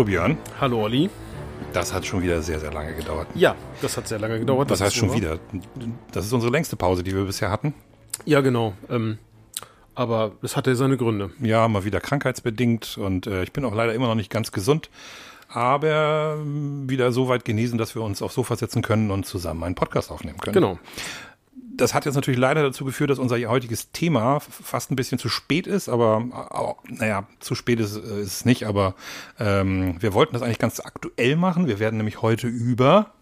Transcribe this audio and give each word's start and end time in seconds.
Hallo 0.00 0.06
Björn. 0.06 0.38
Hallo 0.58 0.84
Olli. 0.84 1.10
Das 1.74 1.92
hat 1.92 2.06
schon 2.06 2.22
wieder 2.22 2.40
sehr, 2.40 2.58
sehr 2.58 2.72
lange 2.72 2.94
gedauert. 2.94 3.26
Ja, 3.34 3.54
das 3.82 3.98
hat 3.98 4.08
sehr 4.08 4.18
lange 4.18 4.38
gedauert. 4.38 4.70
Was 4.70 4.80
heißt 4.80 4.96
schon 4.96 5.12
wieder? 5.12 5.38
Das 6.10 6.24
ist 6.24 6.32
unsere 6.32 6.50
längste 6.50 6.74
Pause, 6.74 7.02
die 7.02 7.14
wir 7.14 7.26
bisher 7.26 7.50
hatten. 7.50 7.74
Ja, 8.24 8.40
genau. 8.40 8.72
Ähm, 8.88 9.18
aber 9.94 10.32
es 10.40 10.56
hatte 10.56 10.74
seine 10.74 10.96
Gründe. 10.96 11.32
Ja, 11.38 11.68
mal 11.68 11.84
wieder 11.84 12.00
krankheitsbedingt 12.00 12.96
und 12.96 13.26
äh, 13.26 13.42
ich 13.42 13.52
bin 13.52 13.62
auch 13.66 13.74
leider 13.74 13.92
immer 13.92 14.06
noch 14.06 14.14
nicht 14.14 14.30
ganz 14.30 14.52
gesund. 14.52 14.88
Aber 15.50 16.38
äh, 16.38 16.88
wieder 16.88 17.12
so 17.12 17.28
weit 17.28 17.44
genesen, 17.44 17.76
dass 17.76 17.94
wir 17.94 18.00
uns 18.00 18.22
aufs 18.22 18.36
Sofa 18.36 18.56
setzen 18.56 18.80
können 18.80 19.10
und 19.10 19.26
zusammen 19.26 19.62
einen 19.64 19.74
Podcast 19.74 20.10
aufnehmen 20.10 20.38
können. 20.38 20.54
Genau 20.54 20.78
das 21.80 21.94
hat 21.94 22.04
jetzt 22.04 22.14
natürlich 22.14 22.38
leider 22.38 22.62
dazu 22.62 22.84
geführt, 22.84 23.10
dass 23.10 23.18
unser 23.18 23.38
heutiges 23.48 23.92
Thema 23.92 24.40
fast 24.40 24.90
ein 24.90 24.96
bisschen 24.96 25.18
zu 25.18 25.28
spät 25.28 25.66
ist, 25.66 25.88
aber 25.88 26.24
naja, 26.88 27.26
zu 27.40 27.54
spät 27.54 27.80
ist, 27.80 27.96
ist 27.96 28.26
es 28.26 28.44
nicht, 28.44 28.64
aber 28.64 28.94
ähm, 29.38 29.96
wir 30.00 30.12
wollten 30.12 30.34
das 30.34 30.42
eigentlich 30.42 30.58
ganz 30.58 30.80
aktuell 30.80 31.36
machen. 31.36 31.66
Wir 31.66 31.78
werden 31.78 31.96
nämlich 31.96 32.22
heute 32.22 32.46
über 32.46 33.12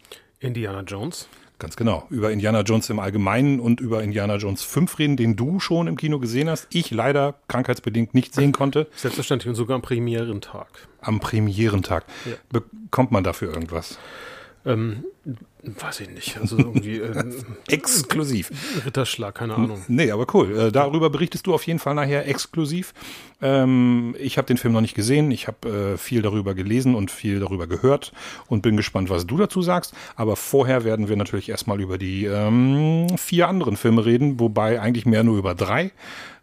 Indiana 0.40 0.82
Jones. 0.82 1.28
Ganz 1.58 1.74
genau. 1.74 2.06
Über 2.08 2.30
Indiana 2.30 2.60
Jones 2.60 2.88
im 2.88 3.00
Allgemeinen 3.00 3.58
und 3.58 3.80
über 3.80 4.02
Indiana 4.02 4.36
Jones 4.36 4.62
5 4.62 4.98
reden, 5.00 5.16
den 5.16 5.34
du 5.34 5.58
schon 5.58 5.88
im 5.88 5.96
Kino 5.96 6.20
gesehen 6.20 6.48
hast. 6.48 6.68
Ich 6.70 6.92
leider 6.92 7.34
krankheitsbedingt 7.48 8.14
nicht 8.14 8.32
sehen 8.32 8.52
konnte. 8.52 8.86
Selbstverständlich 8.94 9.48
und 9.48 9.56
sogar 9.56 9.74
am 9.74 9.82
Premierentag. 9.82 10.68
Am 11.00 11.18
Premierentag. 11.18 12.04
Ja. 12.26 12.60
Bekommt 12.60 13.10
man 13.10 13.24
dafür 13.24 13.52
irgendwas? 13.52 13.98
Ähm, 14.64 15.04
weiß 15.62 16.00
ich 16.00 16.10
nicht. 16.10 16.38
Also 16.38 16.58
irgendwie. 16.58 16.98
Äh, 16.98 17.24
exklusiv. 17.68 18.50
Ritterschlag, 18.84 19.34
keine 19.34 19.54
Ahnung. 19.54 19.82
Nee, 19.88 20.10
aber 20.10 20.26
cool. 20.34 20.56
Äh, 20.56 20.72
darüber 20.72 21.10
berichtest 21.10 21.46
du 21.46 21.54
auf 21.54 21.66
jeden 21.66 21.78
Fall 21.78 21.94
nachher 21.94 22.28
exklusiv. 22.28 22.94
Ähm, 23.40 24.14
ich 24.18 24.38
habe 24.38 24.46
den 24.46 24.56
Film 24.56 24.74
noch 24.74 24.80
nicht 24.80 24.94
gesehen. 24.94 25.30
Ich 25.30 25.46
habe 25.46 25.94
äh, 25.94 25.96
viel 25.96 26.22
darüber 26.22 26.54
gelesen 26.54 26.94
und 26.94 27.10
viel 27.10 27.40
darüber 27.40 27.66
gehört 27.66 28.12
und 28.46 28.62
bin 28.62 28.76
gespannt, 28.76 29.10
was 29.10 29.26
du 29.26 29.36
dazu 29.36 29.62
sagst. 29.62 29.94
Aber 30.16 30.36
vorher 30.36 30.84
werden 30.84 31.08
wir 31.08 31.16
natürlich 31.16 31.48
erstmal 31.48 31.80
über 31.80 31.98
die 31.98 32.24
ähm, 32.24 33.06
vier 33.16 33.48
anderen 33.48 33.76
Filme 33.76 34.04
reden, 34.04 34.40
wobei 34.40 34.80
eigentlich 34.80 35.06
mehr 35.06 35.24
nur 35.24 35.38
über 35.38 35.54
drei 35.54 35.92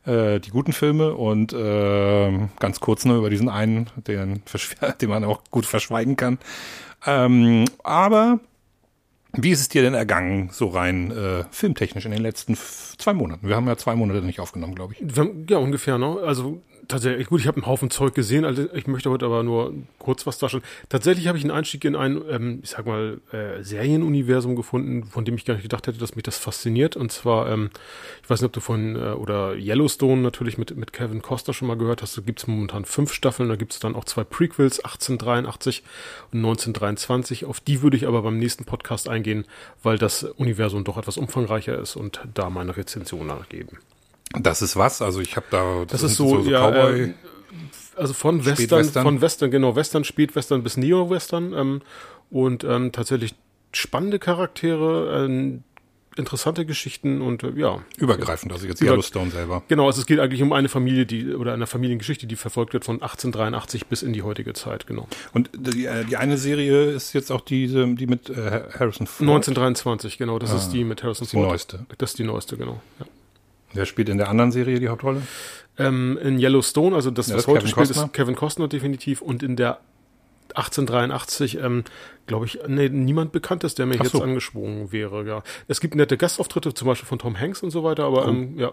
äh, 0.05 0.39
die 0.39 0.51
guten 0.51 0.73
Filme 0.73 1.13
und 1.13 1.53
äh, 1.53 2.31
ganz 2.59 2.79
kurz 2.79 3.05
nur 3.05 3.17
über 3.17 3.29
diesen 3.29 3.49
einen, 3.49 3.87
den, 4.07 4.41
den 5.01 5.09
man 5.09 5.23
auch 5.23 5.41
gut 5.51 5.65
verschweigen 5.65 6.15
kann. 6.15 6.37
Ähm, 7.05 7.65
aber 7.83 8.39
wie 9.37 9.51
ist 9.51 9.61
es 9.61 9.69
dir 9.69 9.81
denn 9.81 9.93
ergangen, 9.93 10.49
so 10.51 10.67
rein 10.67 11.11
äh, 11.11 11.43
filmtechnisch 11.51 12.05
in 12.05 12.11
den 12.11 12.21
letzten 12.21 12.55
zwei 12.55 13.13
Monaten? 13.13 13.47
Wir 13.47 13.55
haben 13.55 13.67
ja 13.67 13.77
zwei 13.77 13.95
Monate 13.95 14.21
nicht 14.21 14.39
aufgenommen, 14.39 14.75
glaube 14.75 14.93
ich. 14.93 15.15
ja, 15.49 15.57
ungefähr, 15.57 15.97
ne? 15.97 16.19
Also 16.25 16.61
tatsächlich, 16.87 17.27
gut, 17.27 17.41
ich 17.41 17.47
habe 17.47 17.57
einen 17.57 17.65
Haufen 17.65 17.89
Zeug 17.89 18.13
gesehen, 18.13 18.45
also 18.45 18.67
ich 18.73 18.87
möchte 18.87 19.09
heute 19.09 19.25
aber 19.25 19.43
nur 19.43 19.73
kurz 19.99 20.25
was 20.25 20.37
darstellen. 20.37 20.63
Tatsächlich 20.89 21.27
habe 21.27 21.37
ich 21.37 21.43
einen 21.43 21.51
Einstieg 21.51 21.83
in 21.85 21.95
ein, 21.95 22.21
ähm, 22.29 22.59
ich 22.63 22.71
sag 22.71 22.85
mal, 22.85 23.19
äh, 23.31 23.63
Serienuniversum 23.63 24.55
gefunden, 24.55 25.05
von 25.05 25.25
dem 25.25 25.35
ich 25.35 25.45
gar 25.45 25.55
nicht 25.55 25.63
gedacht 25.63 25.87
hätte, 25.87 25.99
dass 25.99 26.15
mich 26.15 26.23
das 26.23 26.37
fasziniert. 26.37 26.95
Und 26.95 27.11
zwar, 27.11 27.49
ähm, 27.49 27.69
ich 28.23 28.29
weiß 28.29 28.41
nicht, 28.41 28.47
ob 28.47 28.53
du 28.53 28.59
von, 28.59 28.95
äh, 28.95 29.11
oder 29.11 29.55
Yellowstone 29.55 30.21
natürlich 30.21 30.57
mit, 30.57 30.75
mit 30.75 30.93
Kevin 30.93 31.21
Costa 31.21 31.53
schon 31.53 31.67
mal 31.67 31.77
gehört 31.77 32.01
hast. 32.01 32.17
Da 32.17 32.21
gibt 32.21 32.39
es 32.39 32.47
momentan 32.47 32.85
fünf 32.85 33.13
Staffeln, 33.13 33.49
da 33.49 33.55
gibt 33.55 33.73
es 33.73 33.79
dann 33.79 33.95
auch 33.95 34.05
zwei 34.05 34.23
Prequels, 34.23 34.79
1883 34.79 35.83
und 36.31 36.39
1923. 36.39 37.45
Auf 37.45 37.59
die 37.59 37.81
würde 37.81 37.97
ich 37.97 38.07
aber 38.07 38.21
beim 38.21 38.37
nächsten 38.37 38.65
Podcast 38.65 39.09
eingehen, 39.09 39.45
weil 39.83 39.97
das 39.97 40.23
Universum 40.23 40.83
doch 40.83 40.97
etwas 40.97 41.17
umfangreicher 41.17 41.77
ist 41.79 41.95
und 41.95 42.21
da 42.33 42.49
meine 42.49 42.77
Rezension 42.77 43.27
nachgeben. 43.27 43.79
Das 44.39 44.61
ist 44.61 44.75
was? 44.75 45.01
Also 45.01 45.21
ich 45.21 45.35
habe 45.35 45.45
da 45.51 45.85
das, 45.87 46.01
das 46.01 46.11
ist 46.11 46.17
so, 46.17 46.29
so, 46.29 46.43
so 46.43 46.49
ja, 46.49 46.69
Cowboy. 46.69 47.01
Äh, 47.01 47.13
also 47.95 48.13
von 48.13 48.45
Western, 48.45 48.85
von 48.85 49.21
Western, 49.21 49.51
genau, 49.51 49.75
Western, 49.75 50.03
Spätwestern 50.03 50.63
bis 50.63 50.77
Neo-Western 50.77 51.53
ähm, 51.53 51.81
und 52.29 52.63
ähm, 52.63 52.91
tatsächlich 52.91 53.35
spannende 53.71 54.19
Charaktere, 54.19 55.27
äh, 55.27 55.59
interessante 56.17 56.65
Geschichten 56.65 57.21
und 57.21 57.43
äh, 57.43 57.51
ja. 57.55 57.81
Übergreifend, 57.97 58.51
also 58.51 58.67
jetzt 58.67 58.81
Yellowstone 58.81 59.31
selber. 59.31 59.63
Genau, 59.67 59.87
also 59.87 59.99
es 59.99 60.05
geht 60.05 60.19
eigentlich 60.19 60.41
um 60.41 60.53
eine 60.53 60.69
Familie, 60.69 61.05
die 61.05 61.33
oder 61.33 61.53
eine 61.53 61.67
Familiengeschichte, 61.67 62.25
die 62.27 62.35
verfolgt 62.35 62.73
wird 62.73 62.85
von 62.85 62.95
1883 62.95 63.87
bis 63.87 64.01
in 64.01 64.13
die 64.13 64.23
heutige 64.23 64.53
Zeit, 64.53 64.87
genau. 64.87 65.07
Und 65.33 65.49
die, 65.53 65.85
äh, 65.85 66.05
die 66.05 66.17
eine 66.17 66.37
Serie 66.37 66.91
ist 66.91 67.13
jetzt 67.13 67.31
auch 67.31 67.41
diese, 67.41 67.87
die 67.95 68.07
mit 68.07 68.29
äh, 68.29 68.63
Harrison 68.79 69.07
Ford. 69.07 69.27
1923, 69.29 70.17
genau, 70.17 70.39
das 70.39 70.51
ah, 70.51 70.57
ist 70.57 70.69
die 70.69 70.83
mit 70.83 71.03
Harrison 71.03 71.27
Ford. 71.27 71.43
Die 71.43 71.47
neueste. 71.47 71.85
Das 71.97 72.11
ist 72.11 72.19
die 72.19 72.23
neueste, 72.23 72.57
genau. 72.57 72.81
Ja. 72.99 73.05
Wer 73.75 73.85
spielt 73.85 74.09
in 74.09 74.17
der 74.17 74.29
anderen 74.29 74.51
Serie 74.51 74.79
die 74.79 74.89
Hauptrolle? 74.89 75.21
Ähm, 75.77 76.17
in 76.21 76.39
Yellowstone, 76.39 76.95
also 76.95 77.11
das, 77.11 77.27
ja, 77.27 77.35
was 77.35 77.43
das 77.43 77.47
heute 77.47 77.59
Kevin 77.59 77.71
spielt, 77.71 77.87
Costner? 77.87 78.05
ist 78.05 78.13
Kevin 78.13 78.35
Costner 78.35 78.67
definitiv. 78.67 79.21
Und 79.21 79.43
in 79.43 79.55
der 79.55 79.79
1883, 80.53 81.59
ähm, 81.59 81.83
glaube 82.27 82.45
ich, 82.45 82.59
nee, 82.67 82.89
niemand 82.89 83.31
Bekanntes, 83.31 83.75
der 83.75 83.85
mir 83.85 83.95
Ach 83.99 84.03
jetzt 84.03 84.13
so. 84.13 84.23
angesprungen 84.23 84.91
wäre. 84.91 85.25
Ja, 85.25 85.43
es 85.67 85.81
gibt 85.81 85.95
nette 85.95 86.17
Gastauftritte, 86.17 86.73
zum 86.73 86.87
Beispiel 86.87 87.07
von 87.07 87.19
Tom 87.19 87.39
Hanks 87.39 87.61
und 87.61 87.71
so 87.71 87.83
weiter, 87.83 88.05
aber 88.05 88.25
oh. 88.25 88.29
ähm, 88.29 88.57
ja, 88.57 88.71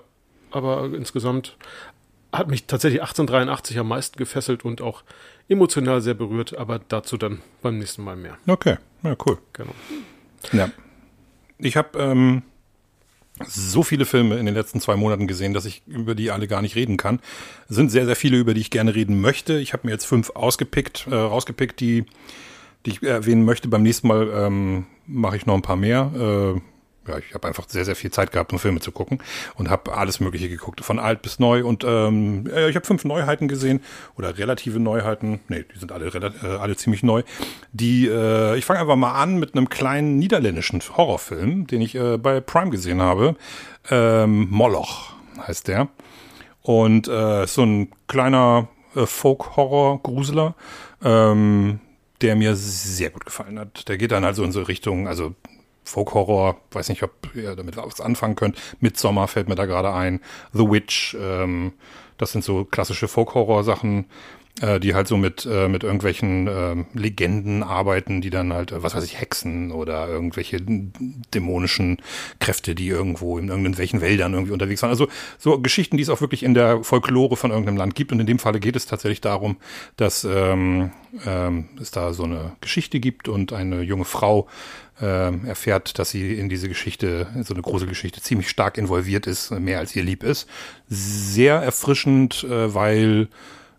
aber 0.50 0.90
insgesamt 0.94 1.56
hat 2.32 2.48
mich 2.48 2.66
tatsächlich 2.66 3.02
1883 3.02 3.78
am 3.78 3.88
meisten 3.88 4.16
gefesselt 4.16 4.64
und 4.64 4.80
auch 4.80 5.02
emotional 5.48 6.00
sehr 6.00 6.14
berührt, 6.14 6.56
aber 6.56 6.78
dazu 6.78 7.16
dann 7.16 7.42
beim 7.60 7.78
nächsten 7.78 8.04
Mal 8.04 8.16
mehr. 8.16 8.38
Okay, 8.46 8.76
ja, 9.02 9.16
cool. 9.26 9.38
Genau. 9.52 9.74
Ja. 10.52 10.70
Ich 11.58 11.76
habe 11.76 11.98
ähm, 11.98 12.42
so 13.48 13.82
viele 13.82 14.04
Filme 14.04 14.38
in 14.38 14.46
den 14.46 14.54
letzten 14.54 14.80
zwei 14.80 14.96
Monaten 14.96 15.26
gesehen, 15.26 15.54
dass 15.54 15.64
ich 15.64 15.82
über 15.86 16.14
die 16.14 16.30
alle 16.30 16.48
gar 16.48 16.62
nicht 16.62 16.76
reden 16.76 16.96
kann. 16.96 17.20
Es 17.68 17.76
sind 17.76 17.90
sehr, 17.90 18.06
sehr 18.06 18.16
viele, 18.16 18.38
über 18.38 18.54
die 18.54 18.60
ich 18.60 18.70
gerne 18.70 18.94
reden 18.94 19.20
möchte. 19.20 19.58
Ich 19.58 19.72
habe 19.72 19.86
mir 19.86 19.92
jetzt 19.92 20.06
fünf 20.06 20.30
ausgepickt, 20.30 21.06
äh, 21.10 21.14
rausgepickt, 21.14 21.80
die, 21.80 22.04
die 22.86 22.90
ich 22.90 23.02
erwähnen 23.02 23.44
möchte. 23.44 23.68
Beim 23.68 23.82
nächsten 23.82 24.08
Mal 24.08 24.30
ähm, 24.34 24.86
mache 25.06 25.36
ich 25.36 25.46
noch 25.46 25.54
ein 25.54 25.62
paar 25.62 25.76
mehr. 25.76 26.54
Äh, 26.56 26.60
ja, 27.08 27.18
ich 27.18 27.34
habe 27.34 27.48
einfach 27.48 27.68
sehr, 27.68 27.84
sehr 27.84 27.96
viel 27.96 28.10
Zeit 28.10 28.32
gehabt, 28.32 28.52
um 28.52 28.58
Filme 28.58 28.80
zu 28.80 28.92
gucken 28.92 29.18
und 29.56 29.70
habe 29.70 29.96
alles 29.96 30.20
Mögliche 30.20 30.48
geguckt, 30.48 30.84
von 30.84 30.98
alt 30.98 31.22
bis 31.22 31.38
neu. 31.38 31.64
Und 31.64 31.84
ähm, 31.84 32.46
ich 32.68 32.76
habe 32.76 32.86
fünf 32.86 33.04
Neuheiten 33.04 33.48
gesehen 33.48 33.80
oder 34.16 34.38
relative 34.38 34.78
Neuheiten. 34.78 35.40
Nee, 35.48 35.64
die 35.74 35.78
sind 35.78 35.92
alle, 35.92 36.06
äh, 36.06 36.46
alle 36.46 36.76
ziemlich 36.76 37.02
neu. 37.02 37.22
Die, 37.72 38.06
äh, 38.06 38.56
ich 38.56 38.64
fange 38.64 38.80
einfach 38.80 38.96
mal 38.96 39.12
an 39.12 39.38
mit 39.38 39.54
einem 39.54 39.68
kleinen 39.68 40.18
niederländischen 40.18 40.80
Horrorfilm, 40.80 41.66
den 41.66 41.80
ich 41.80 41.94
äh, 41.94 42.18
bei 42.18 42.40
Prime 42.40 42.70
gesehen 42.70 43.02
habe. 43.02 43.36
Ähm, 43.90 44.48
Moloch 44.50 45.12
heißt 45.46 45.68
der. 45.68 45.88
Und 46.62 47.08
äh, 47.08 47.46
so 47.46 47.62
ein 47.62 47.88
kleiner 48.06 48.68
äh, 48.94 49.06
Folk-Horror-Gruseler. 49.06 50.54
Ähm, 51.02 51.80
der 52.22 52.36
mir 52.36 52.54
sehr 52.54 53.10
gut 53.10 53.24
gefallen 53.24 53.58
hat. 53.58 53.88
Der 53.88 53.98
geht 53.98 54.12
dann 54.12 54.24
also 54.24 54.44
in 54.44 54.52
so 54.52 54.62
Richtung, 54.62 55.08
also 55.08 55.34
Folk-Horror, 55.84 56.56
weiß 56.70 56.88
nicht, 56.88 57.02
ob 57.02 57.12
ihr 57.34 57.56
damit 57.56 57.76
was 57.76 58.00
anfangen 58.00 58.36
könnt. 58.36 58.56
Midsommar 58.80 59.28
fällt 59.28 59.48
mir 59.48 59.54
da 59.54 59.66
gerade 59.66 59.92
ein. 59.92 60.20
The 60.52 60.70
Witch, 60.70 61.16
ähm, 61.20 61.72
das 62.18 62.32
sind 62.32 62.44
so 62.44 62.64
klassische 62.64 63.08
Folk-Horror-Sachen, 63.08 64.06
äh, 64.60 64.78
die 64.80 64.94
halt 64.94 65.08
so 65.08 65.16
mit, 65.16 65.46
äh, 65.50 65.66
mit 65.66 65.82
irgendwelchen 65.82 66.46
äh, 66.46 66.84
Legenden 66.92 67.62
arbeiten, 67.62 68.20
die 68.20 68.30
dann 68.30 68.52
halt, 68.52 68.70
äh, 68.70 68.82
was 68.82 68.94
weiß 68.94 69.04
ich, 69.04 69.18
Hexen 69.18 69.72
oder 69.72 70.08
irgendwelche 70.08 70.58
dämonischen 70.60 71.98
Kräfte, 72.38 72.74
die 72.74 72.88
irgendwo 72.88 73.38
in 73.38 73.48
irgendwelchen 73.48 74.02
Wäldern 74.02 74.34
irgendwie 74.34 74.52
unterwegs 74.52 74.82
waren. 74.82 74.90
Also 74.90 75.08
so 75.38 75.58
Geschichten, 75.58 75.96
die 75.96 76.02
es 76.02 76.10
auch 76.10 76.20
wirklich 76.20 76.42
in 76.42 76.52
der 76.52 76.84
Folklore 76.84 77.36
von 77.36 77.50
irgendeinem 77.50 77.78
Land 77.78 77.94
gibt. 77.94 78.12
Und 78.12 78.20
in 78.20 78.26
dem 78.26 78.38
Falle 78.38 78.60
geht 78.60 78.76
es 78.76 78.84
tatsächlich 78.86 79.22
darum, 79.22 79.56
dass 79.96 80.24
ähm, 80.24 80.92
ähm, 81.26 81.70
es 81.80 81.90
da 81.90 82.12
so 82.12 82.24
eine 82.24 82.52
Geschichte 82.60 83.00
gibt 83.00 83.28
und 83.28 83.54
eine 83.54 83.80
junge 83.80 84.04
Frau 84.04 84.48
äh, 85.00 85.34
erfährt, 85.46 85.98
dass 85.98 86.10
sie 86.10 86.34
in 86.34 86.50
diese 86.50 86.68
Geschichte, 86.68 87.26
in 87.34 87.44
so 87.44 87.54
eine 87.54 87.62
große 87.62 87.86
Geschichte, 87.86 88.20
ziemlich 88.20 88.50
stark 88.50 88.76
involviert 88.76 89.26
ist, 89.26 89.50
mehr 89.50 89.78
als 89.78 89.96
ihr 89.96 90.02
lieb 90.02 90.22
ist. 90.22 90.46
Sehr 90.88 91.54
erfrischend, 91.54 92.44
äh, 92.44 92.74
weil 92.74 93.28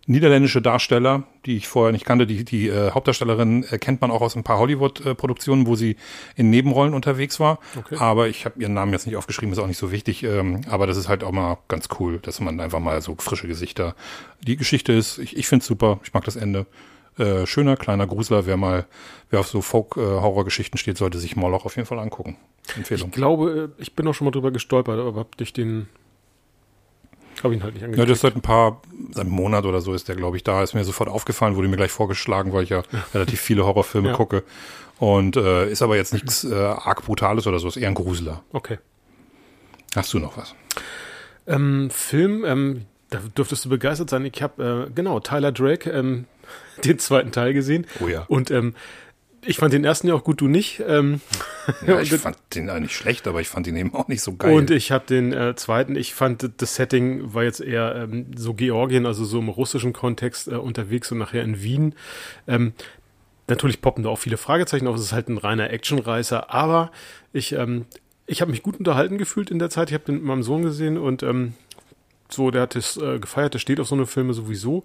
niederländische 0.06 0.62
Darsteller, 0.62 1.24
die 1.46 1.58
ich 1.58 1.68
vorher 1.68 1.92
nicht 1.92 2.06
kannte, 2.06 2.28
die, 2.28 2.44
die 2.44 2.68
äh, 2.68 2.92
Hauptdarstellerin 2.92 3.66
äh, 3.70 3.78
kennt 3.78 4.02
man 4.02 4.12
auch 4.12 4.22
aus 4.22 4.36
ein 4.36 4.44
paar 4.44 4.60
Hollywood-Produktionen, 4.60 5.66
wo 5.68 5.76
sie 5.76 5.96
in 6.36 6.50
Nebenrollen 6.50 6.94
unterwegs 6.94 7.40
war. 7.40 7.60
Okay. 7.78 7.96
Aber 7.98 8.28
ich 8.28 8.46
habe 8.46 8.62
ihren 8.62 8.74
Namen 8.74 8.92
jetzt 8.92 9.06
nicht 9.06 9.16
aufgeschrieben, 9.16 9.54
ist 9.54 9.60
auch 9.60 9.68
nicht 9.68 9.78
so 9.78 9.92
wichtig. 9.92 10.24
Ähm, 10.24 10.62
aber 10.70 10.88
das 10.88 10.98
ist 10.98 11.08
halt 11.08 11.24
auch 11.24 11.32
mal 11.32 11.58
ganz 11.68 11.88
cool, 12.00 12.20
dass 12.20 12.40
man 12.40 12.60
einfach 12.60 12.80
mal 12.80 13.02
so 13.02 13.16
frische 13.18 13.48
Gesichter. 13.48 13.96
Die 14.42 14.58
Geschichte 14.58 14.92
ist, 14.92 15.20
ich, 15.20 15.38
ich 15.38 15.48
finde 15.48 15.62
es 15.62 15.68
super, 15.68 16.00
ich 16.04 16.14
mag 16.14 16.26
das 16.26 16.36
Ende. 16.36 16.66
Äh, 17.18 17.46
schöner 17.46 17.78
kleiner 17.78 18.08
Grusler, 18.08 18.48
wer 18.48 18.58
mal, 18.58 18.86
wer 19.30 19.40
auf 19.40 19.48
so 19.48 19.62
Folk-Horror-Geschichten 19.62 20.78
steht, 20.78 20.98
sollte 20.98 21.20
sich 21.20 21.36
Moloch 21.36 21.66
auf 21.66 21.76
jeden 21.76 21.88
Fall 21.88 22.00
angucken. 22.00 22.38
Empfehlung. 22.76 23.10
Ich 23.10 23.14
glaube, 23.14 23.72
äh, 23.78 23.82
ich 23.82 23.96
bin 23.96 24.08
auch 24.08 24.14
schon 24.14 24.26
mal 24.26 24.32
drüber 24.32 24.52
gestolpert, 24.52 25.00
aber 25.00 25.20
hab 25.20 25.38
dich 25.38 25.54
den 25.54 25.88
habe 27.44 27.54
ihn 27.54 27.64
halt 27.64 27.74
nicht 27.74 27.84
angeklickt. 27.84 28.08
Ja, 28.08 28.12
das 28.12 28.18
ist 28.18 28.22
seit 28.22 28.36
ein 28.36 28.42
paar, 28.42 28.82
seit 29.12 29.26
einem 29.26 29.36
Monat 29.36 29.66
oder 29.66 29.82
so 29.82 29.94
ist 29.94 30.08
der, 30.08 30.16
glaube 30.16 30.38
ich, 30.38 30.44
da. 30.44 30.64
Ist 30.64 30.74
mir 30.74 30.84
sofort 30.84 31.10
aufgefallen, 31.10 31.56
wurde 31.56 31.68
mir 31.68 31.78
gleich 31.78 31.92
vorgeschlagen, 31.92 32.54
weil 32.54 32.64
ich 32.64 32.70
ja, 32.70 32.84
ja. 32.92 33.06
relativ 33.14 33.40
viele 33.42 33.66
Horrorfilme 33.66 34.10
ja. 34.12 34.16
gucke. 34.16 34.44
Und 35.00 35.36
äh, 35.36 35.70
ist 35.70 35.82
aber 35.82 35.98
jetzt 35.98 36.14
nichts 36.14 36.44
äh, 36.44 36.54
arg 36.54 37.04
Brutales 37.04 37.48
oder 37.48 37.60
so, 37.60 37.68
ist 37.68 37.78
eher 37.78 37.90
ein 37.90 37.94
Grusler. 37.94 38.44
Okay. 38.54 38.80
Hast 39.96 40.14
du 40.14 40.20
noch 40.20 40.38
was? 40.38 40.56
Ähm, 41.46 41.90
Film, 41.90 42.46
ähm, 42.46 42.86
da 43.10 43.20
dürftest 43.38 43.66
du 43.66 43.70
begeistert 43.70 44.10
sein. 44.10 44.26
Ich 44.26 44.42
habe, 44.42 44.88
äh, 44.90 44.94
genau, 44.94 45.20
Tyler 45.20 45.52
Drake, 45.52 45.90
ähm, 45.90 46.26
den 46.86 47.00
zweiten 47.00 47.32
Teil 47.32 47.54
gesehen. 47.54 47.86
Oh 48.00 48.08
ja. 48.08 48.24
Und 48.28 48.50
ähm, 48.52 48.76
ich 49.46 49.58
fand 49.58 49.74
den 49.74 49.84
ersten 49.84 50.08
ja 50.08 50.14
auch 50.14 50.24
gut, 50.24 50.42
du 50.42 50.48
nicht. 50.48 50.82
Ähm, 50.88 51.22
ja, 51.86 52.00
ich 52.02 52.14
fand 52.14 52.38
den 52.54 52.70
eigentlich 52.70 52.96
schlecht, 52.96 53.28
aber 53.28 53.42
ich 53.42 53.50
fand 53.50 53.68
ihn 53.68 53.76
eben 53.76 53.94
auch 53.94 54.08
nicht 54.08 54.22
so 54.22 54.36
geil. 54.36 54.54
Und 54.54 54.72
ich 54.72 54.92
habe 54.92 55.06
den 55.06 55.34
äh, 55.34 55.56
zweiten, 55.56 55.96
ich 55.96 56.14
fand 56.14 56.50
das 56.58 56.76
Setting 56.76 57.34
war 57.34 57.44
jetzt 57.44 57.62
eher 57.62 57.96
ähm, 57.96 58.28
so 58.36 58.54
Georgien, 58.54 59.06
also 59.06 59.26
so 59.26 59.40
im 59.40 59.50
russischen 59.50 59.94
Kontext 59.94 60.48
äh, 60.48 60.56
unterwegs 60.56 61.12
und 61.12 61.18
nachher 61.18 61.44
in 61.44 61.62
Wien. 61.62 61.96
Ähm, 62.48 62.74
natürlich 63.48 63.82
poppen 63.82 64.04
da 64.04 64.10
auch 64.10 64.20
viele 64.20 64.38
Fragezeichen 64.38 64.88
auf. 64.88 64.96
Es 64.96 65.04
ist 65.04 65.14
halt 65.14 65.30
ein 65.30 65.38
reiner 65.38 65.70
Actionreißer, 65.70 66.54
aber 66.54 66.92
ich, 67.34 67.54
ähm, 67.54 67.86
ich 68.26 68.42
habe 68.42 68.52
mich 68.52 68.64
gut 68.64 68.78
unterhalten 68.78 69.18
gefühlt 69.18 69.52
in 69.52 69.60
der 69.60 69.70
Zeit. 69.70 69.90
Ich 69.90 69.94
habe 69.94 70.06
den 70.06 70.16
mit 70.16 70.24
meinem 70.24 70.44
Sohn 70.44 70.64
gesehen 70.64 70.98
und 70.98 71.24
ähm, 71.24 71.54
so, 72.30 72.52
der 72.52 72.64
hat 72.64 72.76
es 72.76 72.98
äh, 72.98 73.20
gefeiert, 73.20 73.54
der 73.54 73.60
steht 73.60 73.80
auf 73.80 73.88
so 73.88 73.96
eine 73.96 74.08
Filme 74.08 74.34
sowieso. 74.34 74.84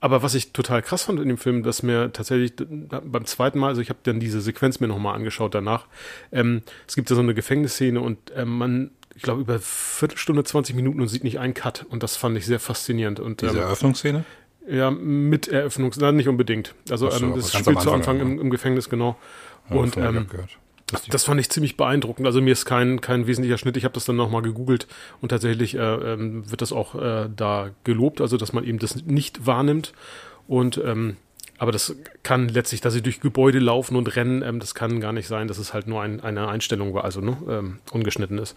Aber 0.00 0.22
was 0.22 0.34
ich 0.34 0.52
total 0.52 0.82
krass 0.82 1.02
fand 1.02 1.18
in 1.18 1.28
dem 1.28 1.38
Film, 1.38 1.62
dass 1.62 1.82
mir 1.82 2.12
tatsächlich 2.12 2.52
beim 2.56 3.24
zweiten 3.24 3.58
Mal, 3.58 3.68
also 3.68 3.80
ich 3.80 3.90
habe 3.90 3.98
dann 4.04 4.20
diese 4.20 4.40
Sequenz 4.40 4.78
mir 4.78 4.86
nochmal 4.86 5.16
angeschaut 5.16 5.54
danach, 5.54 5.86
ähm, 6.30 6.62
es 6.86 6.94
gibt 6.94 7.10
ja 7.10 7.16
so 7.16 7.22
eine 7.22 7.34
Gefängnisszene 7.34 8.00
und 8.00 8.18
ähm, 8.36 8.58
man, 8.58 8.90
ich 9.16 9.22
glaube, 9.22 9.40
über 9.40 9.58
Viertelstunde, 9.58 10.44
20 10.44 10.76
Minuten 10.76 11.00
und 11.00 11.08
sieht 11.08 11.24
nicht 11.24 11.40
einen 11.40 11.54
Cut 11.54 11.84
und 11.88 12.02
das 12.04 12.16
fand 12.16 12.36
ich 12.36 12.46
sehr 12.46 12.60
faszinierend. 12.60 13.18
Und, 13.18 13.42
diese 13.42 13.52
ähm, 13.52 13.58
Eröffnungsszene? 13.58 14.24
Ja, 14.68 14.90
mit 14.90 15.48
Eröffnungs, 15.48 15.96
nein, 15.96 16.16
nicht 16.16 16.28
unbedingt. 16.28 16.74
Also 16.90 17.10
so, 17.10 17.24
ähm, 17.24 17.34
das 17.34 17.52
spielt 17.52 17.80
zu 17.80 17.90
Anfang 17.90 18.20
im, 18.20 18.38
im, 18.38 18.50
Gefängnis, 18.50 18.88
genau. 18.88 19.16
Ja, 19.70 19.76
und 19.76 19.96
ähm, 19.96 20.26
das, 20.90 21.06
das, 21.06 21.24
fand 21.24 21.40
ich 21.40 21.50
ziemlich 21.50 21.76
beeindruckend. 21.76 22.26
Also 22.26 22.40
mir 22.40 22.52
ist 22.52 22.64
kein, 22.64 23.00
kein 23.00 23.26
wesentlicher 23.26 23.58
Schnitt. 23.58 23.76
Ich 23.76 23.84
habe 23.84 23.94
das 23.94 24.04
dann 24.04 24.16
nochmal 24.16 24.42
gegoogelt 24.42 24.86
und 25.20 25.28
tatsächlich 25.28 25.74
äh, 25.74 25.78
ähm, 25.78 26.50
wird 26.50 26.62
das 26.62 26.72
auch 26.72 26.94
äh, 26.94 27.28
da 27.34 27.70
gelobt, 27.84 28.20
also 28.20 28.36
dass 28.36 28.52
man 28.52 28.64
eben 28.64 28.78
das 28.78 28.96
nicht 29.04 29.46
wahrnimmt. 29.46 29.92
Und 30.46 30.80
ähm, 30.84 31.16
aber 31.58 31.72
das 31.72 31.96
kann 32.22 32.48
letztlich, 32.48 32.80
dass 32.80 32.94
sie 32.94 33.02
durch 33.02 33.20
Gebäude 33.20 33.58
laufen 33.58 33.96
und 33.96 34.14
rennen, 34.14 34.42
ähm, 34.42 34.60
das 34.60 34.74
kann 34.74 35.00
gar 35.00 35.12
nicht 35.12 35.26
sein, 35.26 35.48
dass 35.48 35.58
es 35.58 35.74
halt 35.74 35.88
nur 35.88 36.00
ein, 36.02 36.20
eine 36.20 36.48
Einstellung 36.48 36.94
war, 36.94 37.04
also 37.04 37.20
ne, 37.20 37.36
ähm, 37.48 37.78
ungeschnitten 37.90 38.38
ist. 38.38 38.56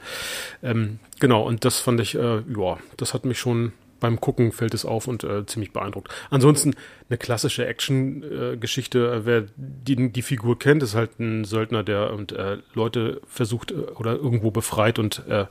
Ähm, 0.61 0.99
genau, 1.19 1.41
und 1.41 1.65
das 1.65 1.79
fand 1.79 1.99
ich, 1.99 2.15
äh, 2.15 2.43
ja, 2.47 2.77
das 2.97 3.13
hat 3.13 3.25
mich 3.25 3.39
schon 3.39 3.73
beim 4.01 4.19
Gucken 4.19 4.51
fällt 4.51 4.73
es 4.73 4.83
auf 4.83 5.07
und 5.07 5.23
äh, 5.23 5.45
ziemlich 5.45 5.71
beeindruckt. 5.71 6.09
Ansonsten 6.29 6.75
eine 7.07 7.17
klassische 7.17 7.65
Action-Geschichte, 7.65 9.13
äh, 9.13 9.25
wer 9.25 9.45
die, 9.55 10.11
die 10.11 10.21
Figur 10.21 10.59
kennt, 10.59 10.83
ist 10.83 10.95
halt 10.95 11.17
ein 11.19 11.45
Söldner, 11.45 11.83
der 11.83 12.11
und 12.11 12.33
äh, 12.33 12.57
Leute 12.73 13.21
versucht 13.25 13.71
äh, 13.71 13.75
oder 13.75 14.15
irgendwo 14.15 14.51
befreit 14.51 14.99
und 14.99 15.25
äh, 15.29 15.45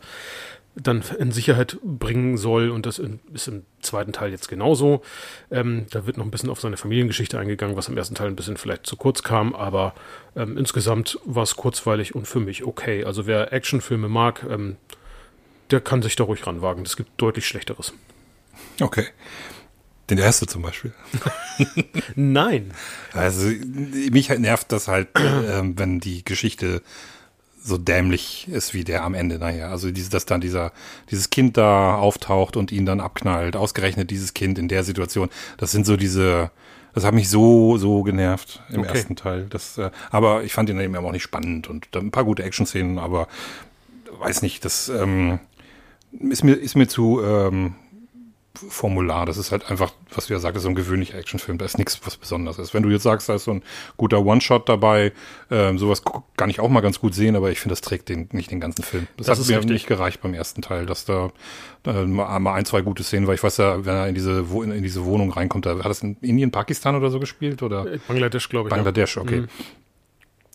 dann 0.76 1.02
in 1.19 1.32
Sicherheit 1.32 1.79
bringen 1.82 2.37
soll. 2.37 2.70
Und 2.70 2.87
das 2.87 2.99
in, 2.99 3.20
ist 3.32 3.49
im 3.49 3.62
zweiten 3.81 4.12
Teil 4.12 4.31
jetzt 4.31 4.49
genauso. 4.49 5.02
Ähm, 5.50 5.87
da 5.91 6.06
wird 6.06 6.17
noch 6.17 6.25
ein 6.25 6.31
bisschen 6.31 6.50
auf 6.50 6.61
seine 6.61 6.76
Familiengeschichte 6.76 7.38
eingegangen, 7.38 7.76
was 7.76 7.88
im 7.88 7.97
ersten 7.97 8.14
Teil 8.14 8.29
ein 8.29 8.37
bisschen 8.37 8.56
vielleicht 8.56 8.87
zu 8.87 8.97
kurz 8.97 9.23
kam, 9.23 9.55
aber 9.55 9.94
ähm, 10.37 10.58
insgesamt 10.58 11.19
war 11.25 11.44
es 11.44 11.56
kurzweilig 11.56 12.14
und 12.14 12.26
für 12.26 12.41
mich 12.41 12.64
okay. 12.64 13.05
Also 13.05 13.26
wer 13.26 13.52
Actionfilme 13.52 14.08
mag, 14.08 14.44
ähm, 14.49 14.76
der 15.70 15.81
kann 15.81 16.02
sich 16.02 16.17
da 16.17 16.25
ruhig 16.25 16.47
ranwagen. 16.47 16.85
Es 16.85 16.97
gibt 16.97 17.11
deutlich 17.17 17.47
Schlechteres. 17.47 17.94
Okay. 18.81 19.07
Den 20.09 20.19
erste 20.19 20.47
zum 20.47 20.62
Beispiel. 20.62 20.93
Nein. 22.17 22.73
Also 23.12 23.49
mich 24.11 24.29
nervt 24.29 24.73
das 24.73 24.89
halt, 24.89 25.09
äh, 25.17 25.62
wenn 25.62 26.01
die 26.01 26.25
Geschichte 26.25 26.83
so 27.62 27.79
dämlich 27.79 28.49
ist 28.49 28.75
wie 28.75 28.85
der 28.85 29.05
am 29.05 29.15
Ende 29.15 29.39
nachher. 29.39 29.71
Also 29.71 29.91
dieses, 29.91 30.11
dass 30.11 30.27
dann 30.27 30.41
dieser, 30.41 30.73
dieses 31.11 31.31
Kind 31.31 31.57
da 31.57 31.95
auftaucht 31.97 32.57
und 32.57 32.73
ihn 32.73 32.87
dann 32.87 33.01
abknallt. 33.01 33.55
Ausgerechnet 33.55 34.11
dieses 34.11 34.35
Kind 34.35 34.59
in 34.59 34.67
der 34.67 34.83
Situation. 34.83 35.29
Das 35.59 35.71
sind 35.71 35.87
so 35.87 35.97
diese, 35.97 36.51
das 36.95 37.05
hat 37.05 37.15
mich 37.15 37.29
so, 37.29 37.77
so 37.77 38.03
genervt 38.03 38.62
im 38.71 38.81
okay. 38.81 38.89
ersten 38.89 39.15
Teil. 39.15 39.47
Das, 39.49 39.79
äh, 39.79 39.91
aber 40.11 40.43
ich 40.43 40.53
fand 40.53 40.71
ihn 40.71 40.81
eben 40.81 40.97
auch 40.97 41.12
nicht 41.12 41.23
spannend 41.23 41.69
und 41.69 41.87
ein 41.95 42.11
paar 42.11 42.25
gute 42.25 42.43
Action-Szenen, 42.43 42.99
aber 42.99 43.29
weiß 44.19 44.43
nicht, 44.43 44.65
das 44.65 44.89
ähm, 44.89 45.39
ist 46.12 46.43
mir, 46.43 46.55
ist 46.55 46.77
mir 46.77 46.89
zu, 46.89 47.23
ähm, 47.23 47.75
Formular. 48.69 49.27
Das 49.27 49.37
ist 49.37 49.53
halt 49.53 49.71
einfach, 49.71 49.93
was 50.15 50.27
du 50.27 50.35
ja 50.35 50.39
sagst, 50.39 50.62
so 50.62 50.69
ein 50.69 50.75
gewöhnlicher 50.75 51.17
Actionfilm. 51.17 51.59
Da 51.59 51.65
ist 51.65 51.79
nichts, 51.79 52.01
was 52.05 52.17
besonders 52.17 52.59
ist. 52.59 52.75
Wenn 52.75 52.83
du 52.83 52.91
jetzt 52.91 53.03
sagst, 53.03 53.29
da 53.29 53.35
ist 53.35 53.45
so 53.45 53.53
ein 53.53 53.62
guter 53.97 54.25
One-Shot 54.25 54.69
dabei, 54.69 55.12
ähm, 55.51 55.79
sowas 55.79 56.03
kann 56.37 56.51
ich 56.51 56.61
auch 56.61 56.69
mal 56.69 56.81
ganz 56.81 57.01
gut 57.01 57.15
sehen, 57.15 57.37
aber 57.37 57.51
ich 57.51 57.61
finde, 57.61 57.73
das 57.73 57.81
trägt 57.81 58.09
den, 58.09 58.29
nicht 58.33 58.51
den 58.51 58.61
ganzen 58.61 58.83
Film. 58.83 59.07
Das, 59.17 59.27
das 59.27 59.41
hat 59.41 59.47
mir 59.47 59.57
richtig. 59.57 59.73
nicht 59.73 59.87
gereicht 59.87 60.21
beim 60.21 60.35
ersten 60.35 60.62
Teil, 60.62 60.87
dass 60.87 61.05
da 61.05 61.31
äh, 61.87 62.05
mal 62.05 62.55
ein, 62.55 62.65
zwei 62.65 62.83
gute 62.83 63.03
Szenen, 63.03 63.27
weil 63.27 63.35
ich 63.35 63.43
weiß 63.43 63.57
ja, 63.59 63.85
wenn 63.85 63.95
er 63.95 64.09
in 64.09 64.15
diese, 64.15 64.45
in, 64.53 64.73
in 64.73 64.83
diese 64.83 65.05
Wohnung 65.05 65.33
reinkommt, 65.33 65.67
da 65.67 65.79
hat 65.79 65.87
das 65.87 66.03
in 66.03 66.17
Indien, 66.21 66.51
Pakistan 66.51 66.97
oder 66.97 67.11
so 67.11 67.21
gespielt? 67.21 67.62
Oder? 67.62 67.87
Bangladesch, 68.07 68.49
glaube 68.49 68.69
ich. 68.69 68.75
Bangladesch, 68.75 69.17
okay. 69.17 69.41
Mhm. 69.43 69.49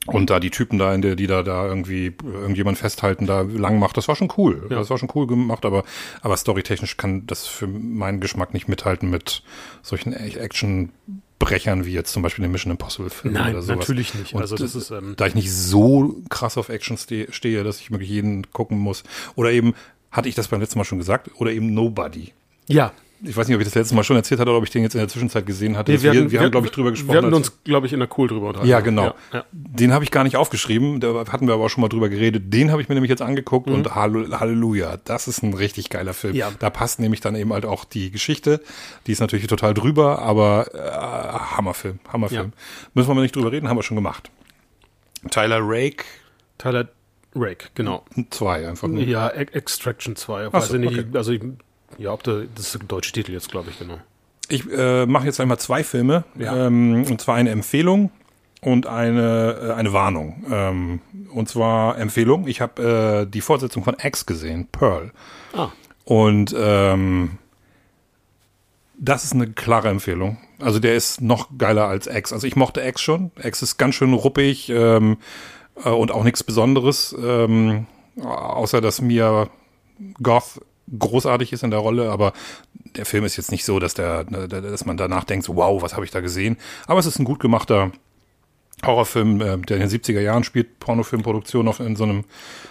Und 0.08 0.30
da 0.30 0.40
die 0.40 0.52
Typen 0.52 0.78
da, 0.78 0.94
in 0.94 1.02
der, 1.02 1.16
die 1.16 1.28
da, 1.28 1.42
da 1.42 1.66
irgendwie 1.66 2.14
irgendjemand 2.24 2.78
festhalten, 2.78 3.26
da 3.26 3.42
lang 3.42 3.80
macht, 3.80 3.98
das 3.98 4.08
war 4.08 4.16
schon 4.16 4.32
cool. 4.38 4.68
Ja. 4.70 4.78
Das 4.78 4.90
war 4.90 4.98
schon 4.98 5.10
cool 5.16 5.26
gemacht, 5.26 5.66
aber, 5.66 5.84
aber 6.22 6.38
storytechnisch 6.38 6.98
kann 6.98 7.26
das 7.26 7.48
für 7.48 7.68
meinen 7.68 8.20
Geschmack 8.20 8.54
nicht 8.54 8.68
mithalten 8.68 9.10
mit 9.10 9.42
solchen 9.82 10.14
Actionbrechern 10.14 11.86
wie 11.86 11.94
jetzt 11.94 12.14
zum 12.14 12.22
Beispiel 12.22 12.44
den 12.44 12.52
Mission 12.52 12.72
Impossible 12.72 13.10
Film 13.10 13.34
Nein, 13.34 13.54
oder 13.54 13.64
sowas. 13.64 13.80
natürlich 13.80 14.14
nicht. 14.14 14.34
Und 14.36 14.42
also 14.42 14.56
das 14.56 14.76
ist, 14.76 14.92
ähm 14.92 15.16
da 15.18 15.26
ich 15.26 15.36
nicht 15.36 15.52
so 15.52 16.16
krass 16.30 16.58
auf 16.58 16.70
Action 16.70 16.98
stehe, 16.98 17.64
dass 17.64 17.80
ich 17.80 17.90
wirklich 17.90 18.10
jeden 18.10 18.52
gucken 18.52 18.78
muss. 18.78 19.04
Oder 19.36 19.52
eben, 19.52 19.74
hatte 20.12 20.30
ich 20.30 20.36
das 20.36 20.48
beim 20.48 20.62
letzten 20.62 20.78
Mal 20.78 20.86
schon 20.86 21.00
gesagt, 21.00 21.32
oder 21.36 21.52
eben 21.52 21.74
Nobody. 21.74 22.34
Ja, 22.68 22.94
ich 23.28 23.36
weiß 23.36 23.48
nicht, 23.48 23.56
ob 23.56 23.62
ich 23.62 23.68
das 23.68 23.76
letztes 23.76 23.96
Mal 23.96 24.04
schon 24.04 24.16
erzählt 24.16 24.40
hatte 24.40 24.50
oder 24.50 24.58
ob 24.58 24.64
ich 24.64 24.70
den 24.70 24.84
jetzt 24.84 24.94
in 24.94 25.00
der 25.00 25.08
Zwischenzeit 25.08 25.46
gesehen 25.46 25.78
hatte. 25.78 25.92
Nee, 25.92 26.02
wir, 26.02 26.14
wir, 26.14 26.32
wir, 26.32 26.40
haben, 26.42 26.52
glaube 26.52 26.68
ich, 26.68 26.74
drüber 26.74 26.92
gesprochen. 26.92 27.14
Wir 27.14 27.22
hatten 27.22 27.34
uns, 27.34 27.64
glaube 27.64 27.88
ich, 27.88 27.94
in 27.94 28.00
der 28.00 28.10
Cool 28.18 28.28
drüber 28.28 28.48
unterhalten. 28.48 28.70
Ja, 28.70 28.80
genau. 28.80 29.06
Ja, 29.06 29.16
ja. 29.34 29.46
Den 29.52 29.94
habe 29.94 30.04
ich 30.04 30.12
gar 30.12 30.24
nicht 30.24 30.38
aufgeschrieben, 30.38 31.00
da 31.00 31.26
hatten 31.32 31.48
wir 31.48 31.54
aber 31.54 31.66
auch 31.66 31.70
schon 31.70 31.82
mal 31.82 31.90
drüber 31.90 32.10
geredet. 32.10 32.54
Den 32.54 32.72
habe 32.72 32.82
ich 32.82 32.90
mir 32.90 32.96
nämlich 32.96 33.10
jetzt 33.10 33.22
angeguckt 33.22 33.68
mhm. 33.68 33.76
und 33.76 33.96
Halleluja, 33.96 34.98
das 35.04 35.28
ist 35.28 35.44
ein 35.44 35.54
richtig 35.54 35.90
geiler 35.90 36.14
Film. 36.14 36.36
Ja. 36.36 36.52
Da 36.60 36.70
passt 36.70 37.00
nämlich 37.00 37.22
dann 37.22 37.36
eben 37.36 37.54
halt 37.54 37.66
auch 37.66 37.86
die 37.86 38.12
Geschichte. 38.12 38.62
Die 39.08 39.12
ist 39.12 39.20
natürlich 39.20 39.48
total 39.48 39.74
drüber, 39.74 40.20
aber 40.20 40.68
äh, 40.74 41.58
Hammerfilm, 41.58 42.00
Hammerfilm. 42.12 42.54
Müssen 42.94 43.10
wir 43.10 43.16
mal 43.16 43.22
nicht 43.22 43.36
drüber 43.36 43.52
reden, 43.52 43.70
haben 43.70 43.78
wir 43.78 43.84
schon 43.84 43.98
gemacht. 43.98 44.30
Tyler 45.30 45.60
Rake. 45.62 46.06
Tyler 46.58 46.88
Rake, 47.36 47.68
genau. 47.76 48.06
Zwei 48.30 48.68
einfach. 48.68 48.88
Ne? 48.88 49.04
Ja, 49.04 49.30
Extraction 49.30 50.16
2. 50.16 50.54
Weiß 50.54 50.70
so, 50.70 50.78
nicht, 50.78 50.98
okay. 50.98 51.06
Also 51.18 51.34
ja, 51.98 52.12
ob 52.12 52.24
der, 52.24 52.46
das 52.56 52.68
ist 52.68 52.80
der 52.80 52.88
deutsche 52.88 53.12
Titel 53.12 53.32
jetzt, 53.32 53.50
glaube 53.50 53.70
ich, 53.70 53.80
genau. 53.80 53.98
Ich 54.48 54.70
äh, 54.72 55.06
mache 55.06 55.26
jetzt 55.26 55.40
einmal 55.40 55.60
zwei 55.60 55.84
Filme. 55.84 56.24
Ja. 56.38 56.68
Ähm, 56.68 57.06
und 57.10 57.20
zwar 57.20 57.36
eine 57.36 57.50
Empfehlung 57.50 58.12
und 58.62 58.88
eine, 58.88 59.60
äh, 59.62 59.74
eine 59.74 59.94
Warnung. 59.94 60.46
Ähm, 60.52 61.02
und 61.34 61.50
zwar 61.50 61.98
Empfehlung. 61.98 62.48
Ich 62.48 62.62
habe 62.62 63.26
äh, 63.26 63.32
die 63.32 63.42
Fortsetzung 63.42 63.84
von 63.84 63.96
X 64.02 64.26
gesehen, 64.26 64.68
Pearl. 64.72 65.12
Ah. 65.54 65.70
Und 66.04 66.56
ähm, 66.58 67.38
das 68.98 69.24
ist 69.24 69.34
eine 69.34 69.48
klare 69.52 69.90
Empfehlung. 69.90 70.38
Also 70.60 70.80
der 70.80 70.96
ist 70.96 71.22
noch 71.22 71.50
geiler 71.58 71.88
als 71.88 72.08
X. 72.08 72.32
Also 72.32 72.48
ich 72.48 72.56
mochte 72.56 72.82
X 72.82 73.02
schon. 73.02 73.32
X 73.42 73.62
ist 73.62 73.78
ganz 73.78 73.96
schön 73.96 74.14
ruppig 74.14 74.70
ähm, 74.70 75.18
äh, 75.84 75.90
und 75.90 76.12
auch 76.12 76.24
nichts 76.24 76.44
Besonderes. 76.44 77.16
Ähm, 77.20 77.88
außer 78.22 78.80
dass 78.80 79.02
mir 79.02 79.50
Goth 80.22 80.62
großartig 80.98 81.54
ist 81.54 81.64
in 81.64 81.72
der 81.72 81.80
Rolle, 81.80 82.12
aber 82.12 82.34
der 82.96 83.06
Film 83.06 83.26
ist 83.26 83.38
jetzt 83.38 83.52
nicht 83.52 83.66
so, 83.66 83.80
dass 83.80 83.94
der, 83.94 84.24
dass 84.24 84.86
man 84.86 84.98
danach 84.98 85.24
denkt, 85.24 85.46
so, 85.46 85.56
wow, 85.56 85.82
was 85.82 85.94
habe 85.96 86.06
ich 86.06 86.12
da 86.12 86.22
gesehen? 86.22 86.58
Aber 86.88 87.00
es 87.00 87.06
ist 87.06 87.20
ein 87.20 87.26
gut 87.26 87.40
gemachter 87.40 87.92
Horrorfilm, 88.86 89.42
äh, 89.42 89.58
der 89.58 89.78
in 89.78 89.88
den 89.88 89.90
70er 89.90 90.20
Jahren 90.20 90.44
spielt, 90.44 90.80
Pornofilmproduktion 90.80 91.68
auf 91.68 91.80
in 91.80 91.96
so 91.96 92.04
einem, 92.04 92.26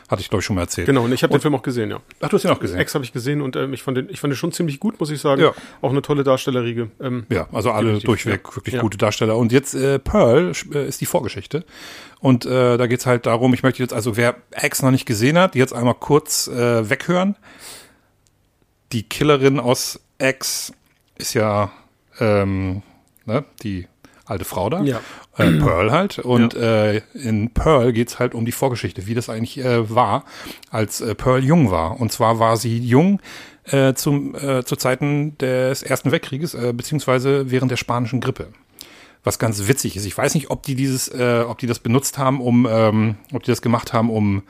hatte 0.08 0.20
ich 0.20 0.28
glaube 0.28 0.40
ich 0.40 0.46
schon 0.46 0.56
mal 0.56 0.62
erzählt. 0.62 0.86
Genau, 0.86 1.04
und 1.04 1.12
ich 1.12 1.22
habe 1.22 1.32
den 1.32 1.40
Film 1.40 1.54
auch 1.54 1.62
gesehen, 1.62 1.90
ja. 1.90 2.00
Ach, 2.20 2.28
du 2.28 2.36
hast 2.36 2.44
ihn 2.44 2.50
auch 2.50 2.60
gesehen. 2.60 2.78
Ex 2.78 2.94
habe 2.94 3.04
ich 3.04 3.12
gesehen 3.12 3.40
und 3.40 3.56
ähm, 3.56 3.72
ich 3.72 3.82
fand 3.82 3.96
den, 3.96 4.08
ich 4.10 4.20
fand 4.20 4.32
den 4.32 4.36
schon 4.36 4.52
ziemlich 4.52 4.80
gut, 4.80 5.00
muss 5.00 5.10
ich 5.10 5.20
sagen. 5.20 5.40
Ja. 5.40 5.52
Auch 5.80 5.90
eine 5.90 6.02
tolle 6.02 6.22
Darstellerriege. 6.22 6.90
Ähm, 7.00 7.26
ja, 7.30 7.48
also 7.52 7.70
alle 7.70 7.98
durchweg 7.98 8.42
ja. 8.46 8.56
wirklich 8.56 8.74
ja. 8.76 8.80
gute 8.80 8.98
Darsteller. 8.98 9.36
Und 9.36 9.50
jetzt 9.50 9.74
äh, 9.74 9.98
Pearl 9.98 10.52
äh, 10.72 10.86
ist 10.86 11.00
die 11.00 11.06
Vorgeschichte. 11.06 11.64
Und 12.20 12.46
äh, 12.46 12.76
da 12.76 12.86
geht's 12.86 13.06
halt 13.06 13.26
darum, 13.26 13.54
ich 13.54 13.62
möchte 13.62 13.82
jetzt, 13.82 13.92
also 13.92 14.16
wer 14.16 14.36
Ex 14.50 14.82
noch 14.82 14.90
nicht 14.90 15.06
gesehen 15.06 15.38
hat, 15.38 15.54
jetzt 15.54 15.72
einmal 15.72 15.94
kurz 15.94 16.48
äh, 16.48 16.88
weghören 16.88 17.36
die 18.92 19.02
Killerin 19.02 19.60
aus 19.60 20.00
X 20.18 20.72
ist 21.16 21.34
ja 21.34 21.70
ähm, 22.20 22.82
ne, 23.24 23.44
die 23.62 23.86
alte 24.24 24.44
Frau 24.44 24.70
da. 24.70 24.82
Ja. 24.82 25.00
Äh, 25.36 25.52
Pearl 25.58 25.90
halt. 25.92 26.18
Und 26.18 26.54
ja. 26.54 26.60
äh, 26.60 27.02
in 27.14 27.50
Pearl 27.50 27.92
geht's 27.92 28.18
halt 28.18 28.34
um 28.34 28.44
die 28.44 28.52
Vorgeschichte, 28.52 29.06
wie 29.06 29.14
das 29.14 29.28
eigentlich 29.28 29.58
äh, 29.58 29.90
war, 29.90 30.24
als 30.70 31.00
äh, 31.00 31.14
Pearl 31.14 31.44
jung 31.44 31.70
war. 31.70 32.00
Und 32.00 32.12
zwar 32.12 32.38
war 32.38 32.56
sie 32.56 32.78
jung 32.78 33.20
äh, 33.64 33.94
zum, 33.94 34.34
äh, 34.34 34.64
zu 34.64 34.76
Zeiten 34.76 35.36
des 35.38 35.82
Ersten 35.82 36.10
Weltkrieges, 36.10 36.54
äh, 36.54 36.72
beziehungsweise 36.74 37.50
während 37.50 37.70
der 37.70 37.76
spanischen 37.76 38.20
Grippe. 38.20 38.48
Was 39.22 39.38
ganz 39.38 39.66
witzig 39.68 39.96
ist. 39.96 40.04
Ich 40.04 40.16
weiß 40.16 40.34
nicht, 40.34 40.50
ob 40.50 40.62
die 40.64 40.74
dieses, 40.74 41.08
äh, 41.08 41.44
ob 41.48 41.58
die 41.58 41.66
das 41.66 41.78
benutzt 41.78 42.18
haben, 42.18 42.40
um, 42.40 42.66
ähm, 42.70 43.16
ob 43.32 43.42
die 43.42 43.50
das 43.50 43.62
gemacht 43.62 43.92
haben, 43.92 44.10
um 44.10 44.42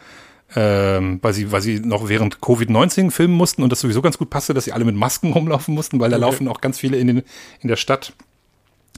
ähm, 0.55 1.19
weil 1.23 1.33
sie, 1.33 1.53
weil 1.53 1.61
sie 1.61 1.81
noch 1.81 2.09
während 2.09 2.39
Covid-19 2.39 3.11
filmen 3.11 3.35
mussten 3.35 3.63
und 3.63 3.71
das 3.71 3.81
sowieso 3.81 4.03
ganz 4.03 4.19
gut 4.19 4.31
passte, 4.31 4.55
dass 4.55 4.65
sie 4.65 4.73
alle 4.73 4.85
mit 4.85 4.95
Masken 4.95 5.33
rumlaufen 5.35 5.75
mussten, 5.75 6.01
weil 6.01 6.11
da 6.11 6.17
okay. 6.17 6.27
laufen 6.27 6.49
auch 6.49 6.61
ganz 6.61 6.79
viele 6.79 6.97
in, 6.97 7.07
den, 7.09 7.23
in 7.61 7.69
der 7.69 7.77
Stadt 7.77 8.13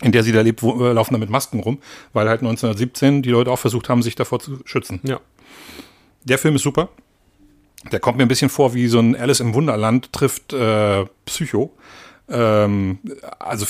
in 0.02 0.12
der 0.12 0.22
sie 0.22 0.32
da 0.32 0.42
lebt, 0.42 0.62
wo, 0.62 0.84
äh, 0.84 0.92
laufen 0.92 1.14
da 1.14 1.18
mit 1.18 1.30
Masken 1.30 1.60
rum, 1.60 1.78
weil 2.12 2.28
halt 2.28 2.40
1917 2.40 3.22
die 3.22 3.30
Leute 3.30 3.50
auch 3.50 3.58
versucht 3.58 3.88
haben, 3.88 4.02
sich 4.02 4.14
davor 4.14 4.40
zu 4.40 4.58
schützen. 4.66 5.00
Ja. 5.04 5.20
Der 6.24 6.38
Film 6.38 6.56
ist 6.56 6.62
super. 6.62 6.90
Der 7.92 8.00
kommt 8.00 8.18
mir 8.18 8.24
ein 8.24 8.28
bisschen 8.28 8.50
vor 8.50 8.74
wie 8.74 8.88
so 8.88 8.98
ein 8.98 9.16
Alice 9.16 9.40
im 9.40 9.54
Wunderland 9.54 10.12
trifft 10.12 10.52
äh, 10.52 11.06
Psycho. 11.24 11.72
Ähm, 12.28 12.98
also 13.38 13.64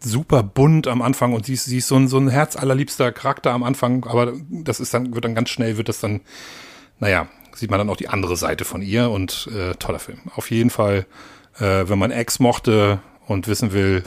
super 0.00 0.42
bunt 0.42 0.86
am 0.88 1.02
Anfang 1.02 1.32
und 1.32 1.46
sie 1.46 1.54
ist, 1.54 1.66
sie 1.66 1.78
ist 1.78 1.88
so 1.88 1.96
ein, 1.96 2.08
so 2.08 2.18
ein 2.18 2.28
herzallerliebster 2.28 3.12
Charakter 3.12 3.52
am 3.52 3.62
Anfang, 3.62 4.04
aber 4.04 4.32
das 4.48 4.80
ist 4.80 4.94
dann, 4.94 5.14
wird 5.14 5.24
dann 5.24 5.34
ganz 5.34 5.50
schnell, 5.50 5.76
wird 5.76 5.88
das 5.88 6.00
dann, 6.00 6.22
naja, 7.02 7.26
sieht 7.52 7.68
man 7.68 7.78
dann 7.78 7.90
auch 7.90 7.96
die 7.96 8.08
andere 8.08 8.36
Seite 8.36 8.64
von 8.64 8.80
ihr 8.80 9.10
und 9.10 9.50
äh, 9.52 9.74
toller 9.74 9.98
Film. 9.98 10.20
Auf 10.36 10.52
jeden 10.52 10.70
Fall, 10.70 11.04
äh, 11.58 11.88
wenn 11.88 11.98
man 11.98 12.12
Ex 12.12 12.38
mochte 12.38 13.00
und 13.26 13.48
wissen 13.48 13.72
will, 13.72 14.04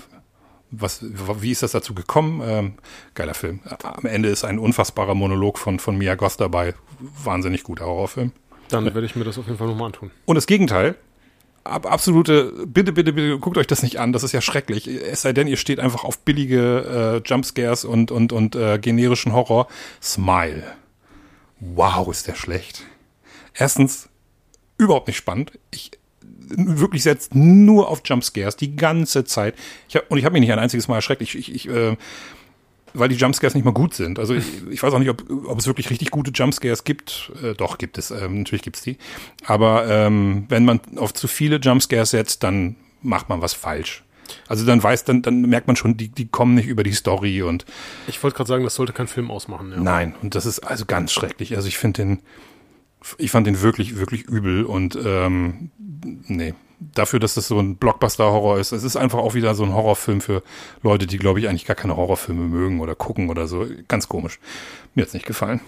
was, 0.71 1.03
wie 1.03 1.51
ist 1.51 1.61
das 1.61 1.73
dazu 1.73 1.93
gekommen? 1.93 2.41
Ähm, 2.43 2.73
geiler 3.13 3.33
Film. 3.33 3.59
Am 3.83 4.05
Ende 4.05 4.29
ist 4.29 4.45
ein 4.45 4.59
unfassbarer 4.59 5.13
Monolog 5.13 5.59
von, 5.59 5.77
von 5.79 5.97
Mia 5.97 6.15
Goss 6.15 6.37
dabei. 6.37 6.73
Wahnsinnig 6.99 7.63
guter 7.63 7.85
Horrorfilm. 7.85 8.31
Dann 8.69 8.85
werde 8.85 9.05
ich 9.05 9.17
mir 9.17 9.25
das 9.25 9.37
auf 9.37 9.45
jeden 9.45 9.57
Fall 9.57 9.67
nochmal 9.67 9.87
antun. 9.87 10.11
Und 10.23 10.35
das 10.35 10.47
Gegenteil, 10.47 10.95
ab, 11.65 11.91
absolute, 11.91 12.53
bitte, 12.65 12.93
bitte, 12.93 13.11
bitte, 13.11 13.37
guckt 13.39 13.57
euch 13.57 13.67
das 13.67 13.83
nicht 13.83 13.99
an, 13.99 14.13
das 14.13 14.23
ist 14.23 14.31
ja 14.31 14.39
schrecklich. 14.39 14.87
Es 14.87 15.21
sei 15.21 15.33
denn, 15.33 15.47
ihr 15.47 15.57
steht 15.57 15.81
einfach 15.81 16.05
auf 16.05 16.19
billige 16.19 17.21
äh, 17.25 17.29
Jumpscares 17.29 17.83
und, 17.83 18.09
und, 18.11 18.31
und 18.31 18.55
äh, 18.55 18.79
generischen 18.79 19.33
Horror. 19.33 19.67
Smile. 20.01 20.63
Wow, 21.73 22.09
ist 22.09 22.27
der 22.27 22.35
schlecht. 22.35 22.83
Erstens, 23.53 24.09
überhaupt 24.77 25.07
nicht 25.07 25.17
spannend. 25.17 25.57
Ich 25.71 25.91
wirklich 26.47 27.03
setzt 27.03 27.33
nur 27.33 27.89
auf 27.89 28.01
Jumpscares 28.05 28.55
die 28.55 28.75
ganze 28.75 29.23
Zeit. 29.25 29.55
Ich 29.89 29.95
hab, 29.95 30.09
und 30.11 30.17
ich 30.17 30.25
habe 30.25 30.33
mich 30.33 30.41
nicht 30.41 30.51
ein 30.51 30.59
einziges 30.59 30.87
Mal 30.87 30.95
erschreckt. 30.95 31.21
Ich, 31.21 31.35
ich, 31.35 31.53
ich 31.53 31.67
äh, 31.67 31.97
weil 32.95 33.09
die 33.09 33.15
Jumpscares 33.15 33.55
nicht 33.55 33.65
mal 33.65 33.73
gut 33.73 33.93
sind. 33.93 34.19
Also 34.19 34.33
ich, 34.33 34.45
ich 34.69 34.81
weiß 34.81 34.93
auch 34.93 34.99
nicht, 34.99 35.09
ob, 35.09 35.23
ob 35.47 35.59
es 35.59 35.67
wirklich 35.67 35.89
richtig 35.89 36.11
gute 36.11 36.31
Jumpscares 36.31 36.83
gibt. 36.83 37.31
Äh, 37.43 37.53
doch, 37.53 37.77
gibt 37.77 37.97
es. 37.97 38.11
Ähm, 38.11 38.39
natürlich 38.39 38.61
gibt's 38.61 38.81
die. 38.81 38.97
Aber 39.45 39.87
ähm, 39.87 40.45
wenn 40.49 40.65
man 40.65 40.79
auf 40.95 41.13
zu 41.13 41.27
viele 41.27 41.57
Jumpscares 41.57 42.11
setzt, 42.11 42.43
dann 42.43 42.77
macht 43.01 43.27
man 43.27 43.41
was 43.41 43.53
falsch. 43.53 44.04
Also 44.47 44.65
dann 44.65 44.81
weiß, 44.81 45.03
dann, 45.05 45.21
dann 45.21 45.41
merkt 45.41 45.67
man 45.67 45.75
schon, 45.75 45.97
die, 45.97 46.09
die 46.09 46.27
kommen 46.27 46.55
nicht 46.55 46.67
über 46.67 46.83
die 46.83 46.93
Story 46.93 47.41
und. 47.41 47.65
Ich 48.07 48.21
wollte 48.23 48.37
gerade 48.37 48.47
sagen, 48.47 48.63
das 48.63 48.75
sollte 48.75 48.93
kein 48.93 49.07
Film 49.07 49.31
ausmachen. 49.31 49.71
Ja. 49.71 49.79
Nein, 49.79 50.15
und 50.21 50.35
das 50.35 50.45
ist 50.45 50.59
also 50.59 50.85
ganz 50.85 51.11
schrecklich. 51.11 51.55
Also 51.55 51.67
ich 51.67 51.77
finde 51.77 52.03
den, 52.03 52.19
ich 53.17 53.31
fand 53.31 53.47
den 53.47 53.61
wirklich, 53.61 53.97
wirklich 53.97 54.23
übel 54.23 54.63
und 54.63 54.97
ähm, 55.03 55.71
nee, 56.27 56.53
dafür, 56.79 57.19
dass 57.19 57.35
das 57.35 57.47
so 57.47 57.59
ein 57.59 57.77
Blockbuster-Horror 57.77 58.59
ist. 58.59 58.71
Es 58.71 58.83
ist 58.83 58.95
einfach 58.95 59.19
auch 59.19 59.33
wieder 59.33 59.55
so 59.55 59.63
ein 59.63 59.73
Horrorfilm 59.73 60.21
für 60.21 60.43
Leute, 60.83 61.07
die, 61.07 61.17
glaube 61.17 61.39
ich, 61.39 61.47
eigentlich 61.47 61.65
gar 61.65 61.75
keine 61.75 61.95
Horrorfilme 61.95 62.41
mögen 62.41 62.79
oder 62.79 62.95
gucken 62.95 63.29
oder 63.29 63.47
so. 63.47 63.65
Ganz 63.87 64.07
komisch. 64.07 64.39
Mir 64.93 65.03
hat's 65.03 65.13
nicht 65.13 65.25
gefallen. 65.25 65.61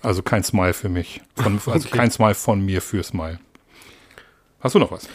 Also 0.00 0.22
kein 0.22 0.42
Smile 0.42 0.74
für 0.74 0.88
mich. 0.88 1.20
Von, 1.36 1.54
also 1.54 1.70
okay. 1.88 1.96
kein 1.96 2.10
Smile 2.10 2.34
von 2.34 2.64
mir 2.64 2.82
für 2.82 3.02
Smile. 3.02 3.38
Hast 4.60 4.74
du 4.74 4.78
noch 4.78 4.90
was? 4.90 5.08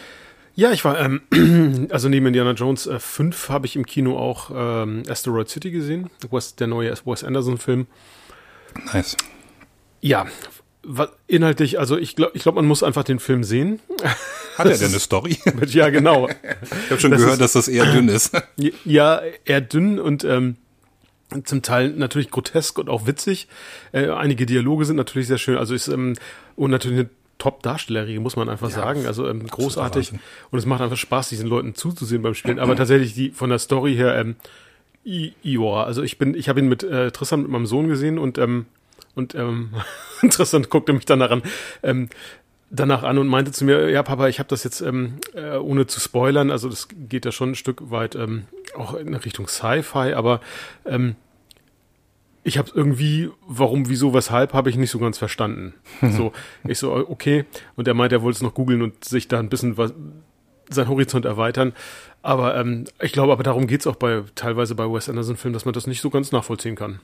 Ja, 0.58 0.72
ich 0.72 0.84
war, 0.84 1.00
ähm, 1.00 1.88
also 1.92 2.10
neben 2.10 2.26
Indiana 2.26 2.54
Jones 2.54 2.88
äh, 2.88 2.98
5 2.98 3.50
habe 3.50 3.68
ich 3.68 3.76
im 3.76 3.86
Kino 3.86 4.18
auch 4.18 4.50
ähm, 4.52 5.04
Asteroid 5.08 5.48
City 5.50 5.70
gesehen. 5.70 6.10
West, 6.32 6.60
der 6.60 6.66
neue 6.66 6.92
Wes 7.06 7.24
Anderson-Film. 7.24 7.86
Nice. 8.92 9.16
Ja, 10.02 10.26
inhaltlich, 11.28 11.78
also 11.78 11.96
ich 11.96 12.16
glaube, 12.16 12.32
ich 12.34 12.42
glaub, 12.42 12.56
man 12.56 12.66
muss 12.66 12.82
einfach 12.82 13.04
den 13.04 13.20
Film 13.20 13.44
sehen. 13.44 13.80
Hat 14.58 14.66
er 14.66 14.76
denn 14.80 14.88
eine 14.88 15.00
Story? 15.00 15.38
ja, 15.68 15.92
genau. 15.92 16.28
Ich 16.28 16.90
habe 16.90 17.00
schon 17.00 17.12
das 17.12 17.20
gehört, 17.20 17.34
ist, 17.34 17.42
dass 17.42 17.54
das 17.54 17.68
eher 17.68 17.86
dünn 17.92 18.10
ist. 18.10 18.32
Ja, 18.84 19.22
eher 19.46 19.62
dünn 19.62 20.00
und 20.00 20.24
ähm, 20.24 20.56
zum 21.44 21.62
Teil 21.62 21.90
natürlich 21.90 22.32
grotesk 22.32 22.80
und 22.80 22.90
auch 22.90 23.06
witzig. 23.06 23.48
Äh, 23.92 24.10
einige 24.10 24.48
Dialoge 24.48 24.86
sind 24.86 24.96
natürlich 24.96 25.28
sehr 25.28 25.38
schön. 25.38 25.56
Also 25.56 25.76
ist 25.76 25.88
ähm, 25.88 26.16
und 26.56 26.72
natürlich 26.72 27.06
eine 27.38 27.44
Top-Darstellerin, 27.44 28.22
muss 28.22 28.36
man 28.36 28.50
einfach 28.50 28.70
ja, 28.70 28.76
sagen. 28.76 29.06
Also 29.06 29.28
ähm, 29.28 29.48
großartig. 29.48 30.14
Und 30.52 30.60
es 30.60 30.66
macht 30.66 30.82
einfach 30.82 30.98
Spaß, 30.98 31.30
diesen 31.30 31.48
Leuten 31.48 31.76
zuzusehen 31.76 32.22
beim 32.22 32.34
Spielen. 32.34 32.60
Aber 32.60 32.76
tatsächlich 32.78 33.14
die 33.14 33.32
von 33.32 33.50
der 33.50 33.60
Story 33.60 33.96
her, 33.96 34.18
ähm, 34.18 34.36
Ior. 35.04 35.86
Also 35.86 36.04
ich 36.04 36.18
bin, 36.18 36.34
ich 36.34 36.50
habe 36.50 36.60
ihn 36.60 36.68
mit 36.68 36.84
äh, 36.84 37.12
Tristan 37.12 37.42
mit 37.42 37.50
meinem 37.50 37.66
Sohn 37.66 37.88
gesehen 37.88 38.18
und 38.18 38.38
ähm, 38.38 38.66
und 39.16 39.36
ähm, 39.36 39.72
interessant 40.22 40.70
guckte 40.70 40.94
mich 40.94 41.06
danach 41.06 41.32
an. 41.32 41.44
Ähm, 41.82 42.10
danach 42.70 43.04
an 43.04 43.18
und 43.18 43.28
meinte 43.28 43.52
zu 43.52 43.64
mir, 43.66 43.90
ja 43.90 44.04
Papa, 44.04 44.28
ich 44.28 44.40
habe 44.40 44.50
das 44.50 44.64
jetzt 44.64 44.82
ähm, 44.82 45.20
äh, 45.34 45.56
ohne 45.56 45.88
zu 45.88 46.00
spoilern, 46.00 46.52
also 46.52 46.70
das 46.70 46.90
geht 46.92 47.26
ja 47.26 47.32
schon 47.32 47.52
ein 47.52 47.56
Stück 47.56 47.90
weit 47.90 48.16
ähm, 48.16 48.46
auch 48.76 48.94
in 48.94 49.14
Richtung 49.14 49.48
Sci-Fi, 49.48 50.14
aber 50.14 50.42
ähm, 50.86 51.16
ich 52.44 52.58
habe 52.58 52.72
irgendwie, 52.74 53.30
warum, 53.48 53.90
wieso, 53.90 54.14
weshalb, 54.14 54.54
habe 54.54 54.70
ich 54.70 54.78
nicht 54.78 54.92
so 54.92 55.00
ganz 55.00 55.18
verstanden. 55.18 55.74
so, 56.12 56.32
ich 56.66 56.80
so, 56.80 56.94
okay. 56.94 57.46
Und 57.76 57.88
er 57.88 57.94
meinte, 57.94 58.16
er 58.16 58.22
wollte 58.22 58.38
es 58.38 58.42
noch 58.42 58.54
googeln 58.54 58.82
und 58.82 59.04
sich 59.04 59.28
da 59.28 59.40
ein 59.40 59.50
bisschen 59.50 59.78
was, 59.78 59.94
sein 60.70 60.88
Horizont 60.88 61.26
erweitern. 61.26 61.74
Aber 62.22 62.58
ähm, 62.58 62.86
ich 63.02 63.12
glaube, 63.12 63.32
aber 63.34 63.44
darum 63.44 63.68
geht's 63.68 63.88
auch 63.88 63.96
bei 63.96 64.24
teilweise 64.36 64.76
bei 64.76 64.86
Wes 64.86 65.10
Anderson-Filmen, 65.10 65.54
dass 65.54 65.66
man 65.66 65.74
das 65.74 65.88
nicht 65.88 66.02
so 66.02 66.10
ganz 66.10 66.32
nachvollziehen 66.32 66.76
kann. 66.76 67.00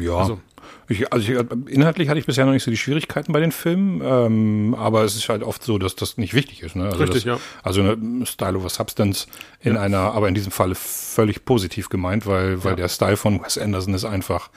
Ja. 0.00 0.16
Also, 0.16 0.40
ich, 0.88 1.12
also 1.12 1.32
ich, 1.32 1.38
inhaltlich 1.70 2.08
hatte 2.08 2.18
ich 2.18 2.26
bisher 2.26 2.46
noch 2.46 2.52
nicht 2.52 2.62
so 2.62 2.70
die 2.70 2.76
Schwierigkeiten 2.76 3.32
bei 3.32 3.40
den 3.40 3.52
Filmen, 3.52 4.00
ähm, 4.02 4.74
aber 4.78 5.04
es 5.04 5.16
ist 5.16 5.28
halt 5.28 5.42
oft 5.42 5.62
so, 5.62 5.78
dass 5.78 5.96
das 5.96 6.16
nicht 6.16 6.32
wichtig 6.32 6.62
ist. 6.62 6.76
Ne? 6.76 6.86
Also 6.86 6.98
Richtig, 6.98 7.24
das, 7.24 7.38
ja. 7.38 7.40
Also 7.62 7.82
eine 7.82 8.24
Style 8.24 8.56
over 8.56 8.70
Substance 8.70 9.26
in 9.60 9.74
ja. 9.74 9.80
einer, 9.80 9.98
aber 9.98 10.28
in 10.28 10.34
diesem 10.34 10.50
Falle 10.50 10.74
völlig 10.74 11.44
positiv 11.44 11.90
gemeint, 11.90 12.26
weil, 12.26 12.64
weil 12.64 12.72
ja. 12.72 12.76
der 12.76 12.88
Style 12.88 13.16
von 13.16 13.42
Wes 13.42 13.58
Anderson 13.58 13.94
ist 13.94 14.04
einfach 14.04 14.50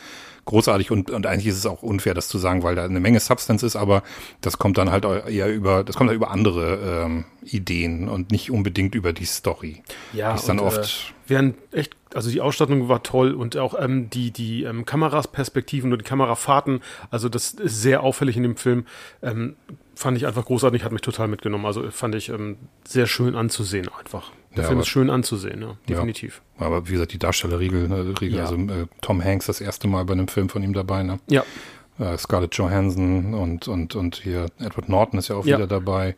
großartig 0.52 0.92
und, 0.92 1.10
und 1.10 1.26
eigentlich 1.26 1.48
ist 1.48 1.58
es 1.58 1.66
auch 1.66 1.82
unfair, 1.82 2.14
das 2.14 2.28
zu 2.28 2.38
sagen, 2.38 2.62
weil 2.62 2.76
da 2.76 2.84
eine 2.84 3.00
Menge 3.00 3.20
Substance 3.20 3.66
ist, 3.66 3.76
aber 3.76 4.04
das 4.42 4.58
kommt 4.58 4.78
dann 4.78 4.92
halt 4.92 5.06
eher 5.06 5.52
über, 5.52 5.84
das 5.84 5.96
kommt 5.96 6.10
halt 6.10 6.18
über 6.18 6.30
andere 6.30 7.06
ähm, 7.06 7.26
Ideen 7.44 8.10
und 8.10 8.32
nicht 8.32 8.52
unbedingt 8.52 8.94
über 8.94 9.14
die 9.14 9.26
Story. 9.26 9.82
Ja, 10.14 10.34
die 10.34 10.40
ist 10.40 10.50
dann 10.50 10.60
und, 10.60 10.68
oft. 10.68 11.14
Äh, 11.28 11.30
wären 11.30 11.54
echt, 11.72 11.96
also 12.14 12.30
die 12.30 12.42
Ausstattung 12.42 12.90
war 12.90 13.02
toll 13.02 13.34
und 13.34 13.56
auch 13.56 13.76
ähm, 13.80 14.10
die, 14.10 14.32
die 14.32 14.64
ähm, 14.64 14.86
Kamerasperspektiven 14.86 15.92
und 15.92 16.00
die 16.00 16.06
Kamerafahrten, 16.06 16.82
also 17.10 17.30
das 17.30 17.52
ist 17.52 17.82
sehr 17.82 18.04
auffällig 18.04 18.36
in 18.36 18.44
dem 18.44 18.58
Film. 18.58 18.86
Ähm, 19.24 19.56
fand 19.96 20.18
ich 20.18 20.28
einfach 20.28 20.46
großartig, 20.46 20.84
hat 20.84 20.92
mich 20.92 21.02
total 21.02 21.28
mitgenommen. 21.28 21.66
Also 21.66 21.90
fand 21.92 22.16
ich 22.16 22.30
ähm, 22.30 22.58
sehr 22.84 23.08
schön 23.08 23.36
anzusehen 23.36 23.90
einfach. 23.98 24.32
Der 24.56 24.64
ja, 24.64 24.68
Film 24.68 24.82
ist 24.82 24.88
schön 24.88 25.10
anzusehen, 25.10 25.62
ja, 25.62 25.78
definitiv. 25.88 26.42
Ja, 26.60 26.66
aber 26.66 26.88
wie 26.88 26.94
gesagt, 26.94 27.14
die 27.14 27.20
Darstellerriegel, 27.20 27.88
ne, 27.88 28.14
Riegel, 28.20 28.40
ja. 28.40 28.44
also 28.44 28.56
äh, 28.56 28.88
Tom 29.02 29.24
Hanks 29.24 29.46
das 29.46 29.62
erste 29.62 29.88
Mal 29.88 30.04
bei 30.04 30.14
einem 30.14 30.28
Film 30.28 30.50
von 30.50 30.62
ihm 30.62 30.74
dabei, 30.74 31.04
ne? 31.04 31.20
Ja. 31.30 31.44
Äh, 32.00 32.18
Scarlett 32.18 32.56
Johansson 32.56 33.34
und, 33.34 33.68
und, 33.68 33.96
und 33.96 34.16
hier 34.18 34.48
Edward 34.60 34.90
Norton 34.90 35.20
ist 35.20 35.30
ja 35.30 35.36
auch 35.36 35.46
wieder 35.46 35.68
dabei. 35.68 36.16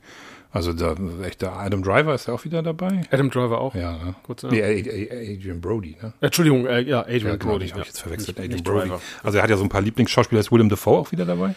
Also 0.54 0.72
da, 0.72 0.96
echt, 1.24 1.42
der 1.42 1.54
Adam 1.54 1.82
Driver 1.82 2.13
ist 2.13 2.28
ja 2.28 2.34
auch 2.36 2.46
wieder 2.46 2.62
dabei. 2.62 3.02
Adam 3.10 3.32
Driver 3.32 3.60
auch? 3.60 3.74
Ja, 3.74 3.94
ne? 3.94 4.16
Kurz, 4.22 4.44
ja. 4.44 4.50
Nee, 4.50 4.62
Adrian 4.63 5.60
Brody, 5.60 5.98
ne? 6.00 6.13
Entschuldigung, 6.22 6.68
äh, 6.68 6.82
ja, 6.82 7.02
Adrian 7.02 7.24
ja, 7.24 7.36
genau, 7.38 7.54
Brody. 7.54 7.70
Habe 7.70 7.82
ich 7.82 7.88
jetzt 7.88 8.02
verwechselt, 8.02 8.38
nicht, 8.38 8.46
Adrian 8.46 8.52
nicht 8.52 8.63
Brody. 8.63 8.90
Driver. 8.90 9.02
Also 9.24 9.38
er 9.40 9.44
hat 9.44 9.50
ja 9.50 9.58
so 9.58 9.63
ein 9.63 9.70
paar 9.70 9.82
Lieblingsschauspieler. 9.82 10.40
Ist 10.40 10.52
Willem 10.52 10.70
Dafoe 10.70 11.00
auch 11.00 11.12
wieder 11.12 11.25
dabei? 11.25 11.56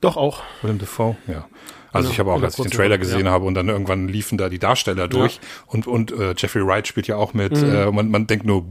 Doch, 0.00 0.16
auch. 0.16 0.42
Willem 0.62 0.78
Dafoe, 0.78 1.16
ja. 1.28 1.46
Also 1.94 2.10
ich 2.10 2.18
habe 2.18 2.32
auch, 2.32 2.42
als 2.42 2.58
ich 2.58 2.62
den 2.64 2.72
Trailer 2.72 2.98
gesehen 2.98 3.26
ja. 3.26 3.32
habe 3.32 3.44
und 3.44 3.54
dann 3.54 3.68
irgendwann 3.68 4.08
liefen 4.08 4.36
da 4.36 4.48
die 4.48 4.58
Darsteller 4.58 5.08
durch 5.08 5.36
ja. 5.36 5.40
und 5.66 5.86
und 5.86 6.12
äh, 6.12 6.34
Jeffrey 6.36 6.66
Wright 6.66 6.86
spielt 6.86 7.06
ja 7.06 7.16
auch 7.16 7.34
mit. 7.34 7.52
Mhm. 7.52 7.74
Äh, 7.74 7.90
man, 7.90 8.10
man 8.10 8.26
denkt 8.26 8.44
nur, 8.44 8.66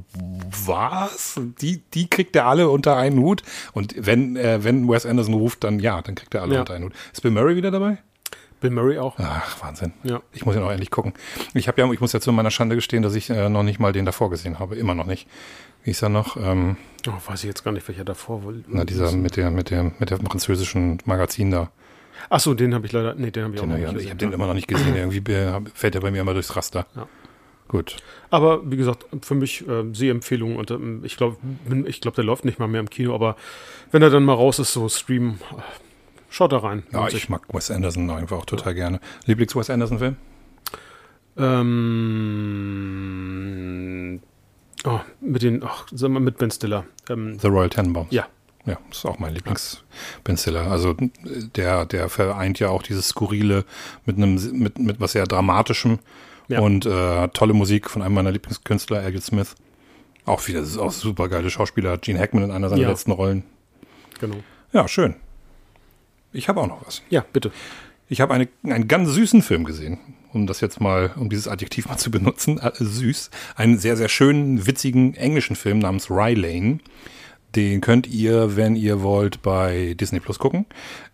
was? 0.65 1.39
Die 1.61 1.81
die 1.93 2.07
kriegt 2.09 2.35
er 2.35 2.47
alle 2.47 2.69
unter 2.69 2.97
einen 2.97 3.19
Hut 3.19 3.43
und 3.73 3.95
wenn 3.97 4.35
äh, 4.35 4.63
wenn 4.63 4.87
Wes 4.89 5.05
Anderson 5.05 5.33
ruft, 5.33 5.63
dann 5.63 5.79
ja, 5.79 6.01
dann 6.01 6.15
kriegt 6.15 6.35
er 6.35 6.41
alle 6.41 6.55
ja. 6.55 6.59
unter 6.59 6.73
einen 6.73 6.85
Hut. 6.85 6.93
Ist 7.11 7.21
Bill 7.21 7.31
Murray 7.31 7.55
wieder 7.55 7.71
dabei? 7.71 7.97
Bill 8.63 8.71
Murray 8.71 8.97
auch. 8.97 9.15
Ach, 9.19 9.61
Wahnsinn. 9.61 9.91
Ja. 10.03 10.21
Ich 10.31 10.45
muss 10.45 10.55
ja 10.55 10.61
noch 10.61 10.71
endlich 10.71 10.89
gucken. 10.89 11.13
Ich 11.53 11.67
habe 11.67 11.81
ja, 11.81 11.91
ich 11.91 11.99
muss 11.99 12.13
ja 12.13 12.21
zu 12.21 12.31
meiner 12.31 12.49
Schande 12.49 12.75
gestehen, 12.75 13.03
dass 13.03 13.13
ich 13.13 13.29
äh, 13.29 13.49
noch 13.49 13.63
nicht 13.63 13.79
mal 13.79 13.91
den 13.91 14.05
davor 14.05 14.29
gesehen 14.29 14.57
habe. 14.57 14.77
Immer 14.77 14.95
noch 14.95 15.05
nicht. 15.05 15.27
Wie 15.83 15.91
ist 15.91 16.01
er 16.01 16.07
noch? 16.07 16.37
Ähm, 16.37 16.77
oh, 17.07 17.11
weiß 17.27 17.43
ich 17.43 17.49
jetzt 17.49 17.65
gar 17.65 17.73
nicht, 17.73 17.85
welcher 17.89 18.05
davor 18.05 18.43
wohl. 18.43 18.63
Na, 18.67 18.85
dieser 18.85 19.11
mit 19.11 19.35
der, 19.35 19.51
mit 19.51 19.69
der, 19.69 19.91
mit 19.99 20.09
der 20.09 20.17
französischen 20.17 20.99
Magazin 21.03 21.51
da. 21.51 21.71
Ach 22.29 22.39
so, 22.39 22.53
den 22.53 22.73
habe 22.73 22.85
ich 22.85 22.91
leider, 22.91 23.15
nee, 23.15 23.31
den 23.31 23.43
habe 23.45 23.55
ich 23.55 23.61
den 23.61 23.71
auch 23.71 23.75
nicht 23.75 23.85
gesehen. 23.85 23.99
Ich 23.99 24.09
habe 24.09 24.17
den 24.17 24.31
immer 24.33 24.47
noch 24.47 24.53
nicht 24.53 24.67
gesehen. 24.67 24.95
Irgendwie 24.95 25.21
fällt 25.73 25.95
er 25.95 26.01
bei 26.01 26.11
mir 26.11 26.21
immer 26.21 26.33
durchs 26.33 26.55
Raster. 26.55 26.85
Ja. 26.95 27.07
Gut. 27.67 27.97
Aber 28.29 28.69
wie 28.69 28.77
gesagt, 28.77 29.05
für 29.21 29.35
mich 29.35 29.67
äh, 29.67 29.85
Sehempfehlung 29.93 30.57
und 30.57 30.69
ähm, 30.69 31.01
ich 31.03 31.17
glaube, 31.17 31.37
ich 31.85 32.01
glaube, 32.01 32.15
der 32.15 32.23
läuft 32.23 32.45
nicht 32.45 32.59
mal 32.59 32.67
mehr 32.67 32.81
im 32.81 32.89
Kino, 32.89 33.15
aber 33.15 33.35
wenn 33.91 34.01
er 34.01 34.09
dann 34.09 34.25
mal 34.25 34.33
raus 34.33 34.59
ist, 34.59 34.73
so 34.73 34.89
Stream, 34.89 35.39
Schaut 36.33 36.51
da 36.51 36.57
rein. 36.57 36.83
Ja, 36.91 37.07
ich 37.09 37.29
mag 37.29 37.41
Wes 37.53 37.69
Anderson 37.69 38.09
einfach 38.09 38.39
auch 38.39 38.45
total 38.45 38.73
ja. 38.73 38.85
gerne. 38.85 38.99
Lieblings-Wes 39.27 39.69
Anderson-Film? 39.69 40.15
Ähm, 41.37 41.69
oh, 44.83 44.99
mit 45.21 45.43
den, 45.43 45.63
ach, 45.63 45.85
sag 45.91 46.09
mal, 46.09 46.21
mit 46.21 46.39
Ben 46.39 46.49
Stiller. 46.49 46.85
Ähm, 47.07 47.37
The 47.37 47.49
Royal 47.49 47.69
Tenenbaums. 47.69 48.11
Ja. 48.11 48.25
Ja, 48.65 48.77
das 48.89 48.99
ist 48.99 49.05
auch 49.05 49.19
mein 49.19 49.33
Lieblings-Ben 49.33 50.37
Stiller. 50.37 50.71
Also 50.71 50.95
der, 51.55 51.85
der 51.85 52.07
vereint 52.09 52.59
ja 52.59 52.69
auch 52.69 52.81
dieses 52.81 53.09
Skurrile 53.09 53.65
mit 54.05 54.15
einem, 54.17 54.35
mit, 54.57 54.79
mit 54.79 54.99
was 55.01 55.11
sehr 55.11 55.25
Dramatischem 55.25 55.99
ja. 56.47 56.59
und 56.59 56.85
äh, 56.85 57.27
tolle 57.29 57.53
Musik 57.53 57.89
von 57.89 58.01
einem 58.01 58.15
meiner 58.15 58.31
Lieblingskünstler, 58.31 59.03
Elliot 59.03 59.23
Smith. 59.23 59.55
Auch 60.25 60.47
wieder, 60.47 60.61
das 60.61 60.69
ist 60.69 60.77
auch 60.77 60.91
super 60.91 61.27
geile 61.27 61.49
Schauspieler. 61.49 61.97
Gene 61.97 62.19
Hackman 62.19 62.45
in 62.45 62.51
einer 62.51 62.69
seiner 62.69 62.83
Ja. 62.83 62.89
letzten 62.89 63.11
Rollen. 63.11 63.43
Genau. 64.21 64.37
Ja, 64.71 64.87
schön. 64.87 65.15
Ich 66.31 66.47
habe 66.47 66.61
auch 66.61 66.67
noch 66.67 66.85
was. 66.85 67.01
Ja, 67.09 67.25
bitte. 67.33 67.51
Ich 68.07 68.21
habe 68.21 68.33
eine, 68.33 68.47
einen 68.63 68.87
ganz 68.87 69.09
süßen 69.09 69.41
Film 69.41 69.65
gesehen, 69.65 69.99
um 70.31 70.47
das 70.47 70.61
jetzt 70.61 70.79
mal, 70.79 71.11
um 71.17 71.29
dieses 71.29 71.47
Adjektiv 71.49 71.89
mal 71.89 71.97
zu 71.97 72.11
benutzen, 72.11 72.59
äh, 72.59 72.71
süß. 72.75 73.29
Einen 73.55 73.77
sehr, 73.77 73.97
sehr 73.97 74.09
schönen, 74.09 74.65
witzigen 74.65 75.15
englischen 75.15 75.57
Film 75.57 75.79
namens 75.79 76.09
Rye 76.09 76.35
Lane. 76.35 76.79
Den 77.55 77.81
könnt 77.81 78.07
ihr, 78.07 78.55
wenn 78.55 78.75
ihr 78.75 79.01
wollt, 79.01 79.41
bei 79.41 79.95
Disney 79.99 80.19
Plus 80.19 80.39
gucken. 80.39 80.65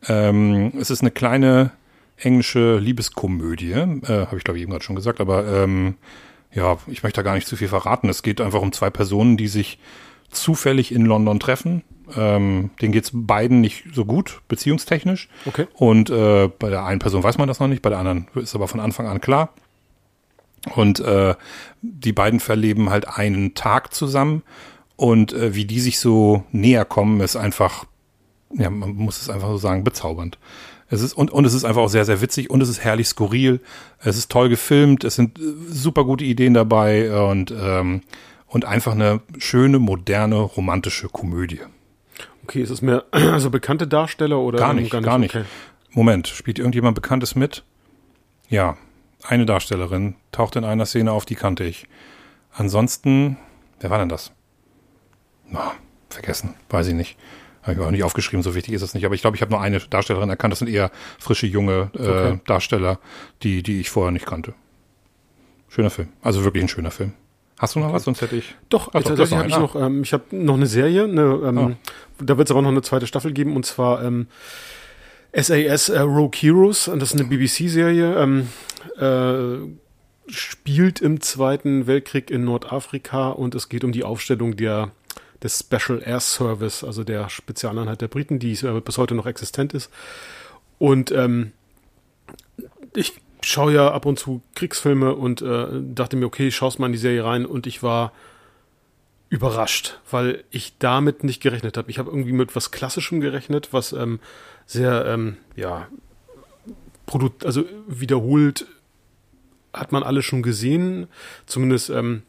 Ähm, 0.08 0.72
es 0.80 0.90
ist 0.90 1.02
eine 1.02 1.12
kleine 1.12 1.72
englische 2.18 2.78
Liebeskomödie, 2.78 3.72
äh, 3.72 4.26
habe 4.26 4.38
ich 4.38 4.44
glaube 4.44 4.58
ich 4.58 4.64
eben 4.64 4.72
gerade 4.72 4.84
schon 4.84 4.96
gesagt, 4.96 5.22
aber 5.22 5.48
ähm, 5.48 5.96
ja, 6.54 6.78
ich 6.88 7.04
möchte 7.04 7.18
da 7.18 7.24
gar 7.24 7.36
nicht 7.36 7.48
zu 7.48 7.56
viel 7.56 7.68
verraten. 7.68 8.10
Es 8.10 8.24
geht 8.24 8.42
einfach 8.42 8.62
um 8.62 8.72
zwei 8.72 8.90
Personen, 8.90 9.38
die 9.38 9.48
sich 9.48 9.80
zufällig 10.32 10.92
in 10.92 11.06
London 11.06 11.40
treffen. 11.40 11.84
Ähm, 12.16 12.72
denen 12.82 12.92
geht's 12.92 13.12
beiden 13.14 13.62
nicht 13.62 13.86
so 13.94 14.04
gut, 14.04 14.42
beziehungstechnisch. 14.48 15.30
Okay. 15.46 15.68
Und 15.74 16.10
äh, 16.10 16.48
bei 16.48 16.70
der 16.70 16.86
einen 16.86 17.00
Person 17.00 17.24
weiß 17.24 17.38
man 17.38 17.48
das 17.48 17.60
noch 17.60 17.68
nicht, 17.68 17.84
bei 17.84 17.90
der 17.90 18.00
anderen 18.00 18.28
ist 18.36 18.56
aber 18.56 18.68
von 18.68 18.80
Anfang 18.80 19.08
an 19.08 19.22
klar. 19.22 19.54
Und 20.76 21.00
äh, 21.00 21.36
die 21.82 22.12
beiden 22.12 22.40
verleben 22.40 22.90
halt 22.90 23.08
einen 23.08 23.54
Tag 23.54 23.94
zusammen 23.94 24.44
und 25.00 25.32
äh, 25.32 25.56
wie 25.56 25.64
die 25.64 25.80
sich 25.80 25.98
so 25.98 26.44
näher 26.52 26.84
kommen, 26.84 27.22
ist 27.22 27.38
einfach, 27.38 27.86
ja, 28.54 28.70
man 28.70 28.96
muss 28.96 29.22
es 29.22 29.30
einfach 29.30 29.48
so 29.48 29.58
sagen, 29.58 29.86
bezaubernd. 29.86 30.38
Es 30.90 31.02
ist, 31.02 31.14
und, 31.14 31.32
und 31.32 31.46
es 31.46 31.54
ist 31.54 31.64
einfach 31.64 31.84
auch 31.84 31.90
sehr, 31.90 32.04
sehr 32.04 32.20
witzig 32.20 32.50
und 32.50 32.60
es 32.62 32.68
ist 32.68 32.84
herrlich 32.84 33.08
skurril. 33.08 33.62
Es 34.00 34.18
ist 34.18 34.30
toll 34.30 34.50
gefilmt, 34.50 35.06
es 35.06 35.16
sind 35.16 35.40
äh, 35.40 35.42
super 35.70 36.04
gute 36.04 36.26
Ideen 36.26 36.54
dabei 36.54 37.30
und, 37.30 37.50
ähm, 37.58 38.02
und 38.48 38.66
einfach 38.66 38.92
eine 38.92 39.22
schöne, 39.38 39.80
moderne, 39.80 40.36
romantische 40.36 41.08
Komödie. 41.08 41.62
Okay, 42.44 42.62
ist 42.62 42.70
es 42.70 42.82
mehr 42.82 43.06
also 43.12 43.50
bekannte 43.50 43.88
Darsteller 43.88 44.40
oder 44.40 44.60
Gar 44.60 44.74
nicht, 44.74 44.92
gar 44.92 45.18
nicht. 45.18 45.34
Okay. 45.34 45.46
Moment, 45.92 46.28
spielt 46.28 46.60
irgendjemand 46.60 46.96
Bekanntes 46.96 47.36
mit? 47.36 47.64
Ja, 48.50 48.76
eine 49.24 49.46
Darstellerin 49.46 50.16
taucht 50.34 50.58
in 50.58 50.66
einer 50.66 50.86
Szene 50.86 51.14
auf, 51.14 51.24
die 51.24 51.36
kannte 51.36 51.64
ich. 51.64 51.88
Ansonsten, 52.52 53.38
wer 53.80 53.92
war 53.92 54.00
denn 54.00 54.10
das? 54.10 54.34
Na, 55.52 55.74
vergessen, 56.10 56.56
weiß 56.70 56.88
ich 56.88 56.94
nicht. 56.94 57.18
Habe 57.62 57.74
ich 57.74 57.80
auch 57.80 57.92
nicht 57.92 58.04
aufgeschrieben, 58.04 58.42
so 58.42 58.56
wichtig 58.56 58.74
ist 58.74 58.82
es 58.82 58.94
nicht. 58.94 59.06
Aber 59.06 59.16
ich 59.16 59.22
glaube, 59.22 59.36
ich 59.36 59.42
habe 59.42 59.52
nur 59.52 59.62
eine 59.62 59.80
Darstellerin 59.80 60.30
erkannt. 60.30 60.52
Das 60.54 60.60
sind 60.60 60.70
eher 60.70 60.92
frische, 61.20 61.46
junge 61.46 61.92
äh, 61.96 62.00
Okay. 62.02 62.40
Darsteller, 62.46 63.00
die, 63.44 63.62
die 63.64 63.82
ich 63.82 63.90
vorher 63.90 64.12
nicht 64.12 64.26
kannte. 64.26 64.54
Schöner 65.68 65.90
Film. 65.90 66.10
Also 66.22 66.44
wirklich 66.46 66.64
ein 66.64 66.70
schöner 66.70 66.92
Film. 66.92 67.14
Hast 67.60 67.76
du 67.76 67.80
noch 67.80 67.92
was? 67.92 68.06
Sonst 68.06 68.22
hätte 68.22 68.38
ich. 68.38 68.56
Doch, 68.70 68.86
doch, 68.92 69.04
tatsächlich 69.04 69.38
habe 69.38 69.48
ich 69.50 69.54
noch 69.58 69.76
noch, 69.76 69.82
ähm, 69.86 70.02
ich 70.04 70.14
habe 70.14 70.24
noch 70.32 70.54
eine 70.56 70.66
Serie, 70.68 71.04
eine, 71.04 71.22
ähm, 71.46 71.58
Ah. 71.58 71.72
da 72.24 72.38
wird 72.38 72.48
es 72.48 72.52
aber 72.52 72.62
noch 72.62 72.70
eine 72.70 72.82
zweite 72.82 73.06
Staffel 73.06 73.34
geben 73.34 73.56
und 73.56 73.66
zwar 73.66 74.02
ähm, 74.04 74.28
SAS 75.34 75.90
äh, 75.90 76.00
Rogue 76.00 76.32
Heroes, 76.40 76.88
und 76.88 77.02
das 77.02 77.14
ist 77.14 77.20
eine 77.20 77.28
BBC-Serie, 77.30 78.16
ähm, 78.16 78.48
äh, 78.98 80.32
spielt 80.32 81.02
im 81.02 81.20
Zweiten 81.22 81.86
Weltkrieg 81.86 82.32
in 82.32 82.46
Nordafrika 82.46 83.30
und 83.30 83.54
es 83.56 83.68
geht 83.68 83.84
um 83.84 83.92
die 83.92 84.04
Aufstellung 84.06 84.56
der 84.56 84.92
des 85.44 85.60
Special 85.60 86.02
Air 86.04 86.20
Service, 86.20 86.84
also 86.84 87.04
der 87.04 87.30
Spezialeinheit 87.30 88.02
der 88.02 88.08
Briten, 88.08 88.40
die 88.40 88.52
äh, 88.54 88.82
bis 88.82 88.98
heute 88.98 89.16
noch 89.16 89.26
existent 89.26 89.74
ist. 89.74 89.90
Und 90.78 91.12
ähm, 91.12 91.52
ich 92.96 93.22
schaue 93.42 93.74
ja 93.74 93.92
ab 93.92 94.06
und 94.06 94.20
zu 94.20 94.42
Kriegsfilme 94.56 95.16
und 95.16 95.42
äh, 95.42 95.68
dachte 95.94 96.18
mir, 96.18 96.26
okay, 96.26 96.52
schaust 96.52 96.80
mal 96.80 96.88
in 96.88 96.92
die 96.92 96.98
Serie 96.98 97.24
rein 97.24 97.46
und 97.46 97.68
ich 97.68 97.84
war 97.84 98.12
überrascht, 99.30 100.00
weil 100.10 100.44
ich 100.50 100.78
damit 100.80 101.24
nicht 101.24 101.42
gerechnet 101.42 101.78
habe. 101.78 101.90
Ich 101.92 102.00
habe 102.00 102.10
irgendwie 102.10 102.34
mit 102.34 102.56
was 102.56 102.72
Klassischem 102.72 103.22
gerechnet, 103.22 103.70
was 103.72 103.94
ähm, 103.94 104.20
sehr, 104.66 105.06
ähm, 105.06 105.38
ja, 105.56 105.88
produ- 107.08 107.46
also 107.46 107.64
wiederholt 107.88 108.66
hat 109.72 109.92
man 109.92 110.02
alle 110.04 110.24
schon 110.24 110.42
gesehen, 110.42 111.08
zumindest 111.46 111.92
ähm, 111.92 112.24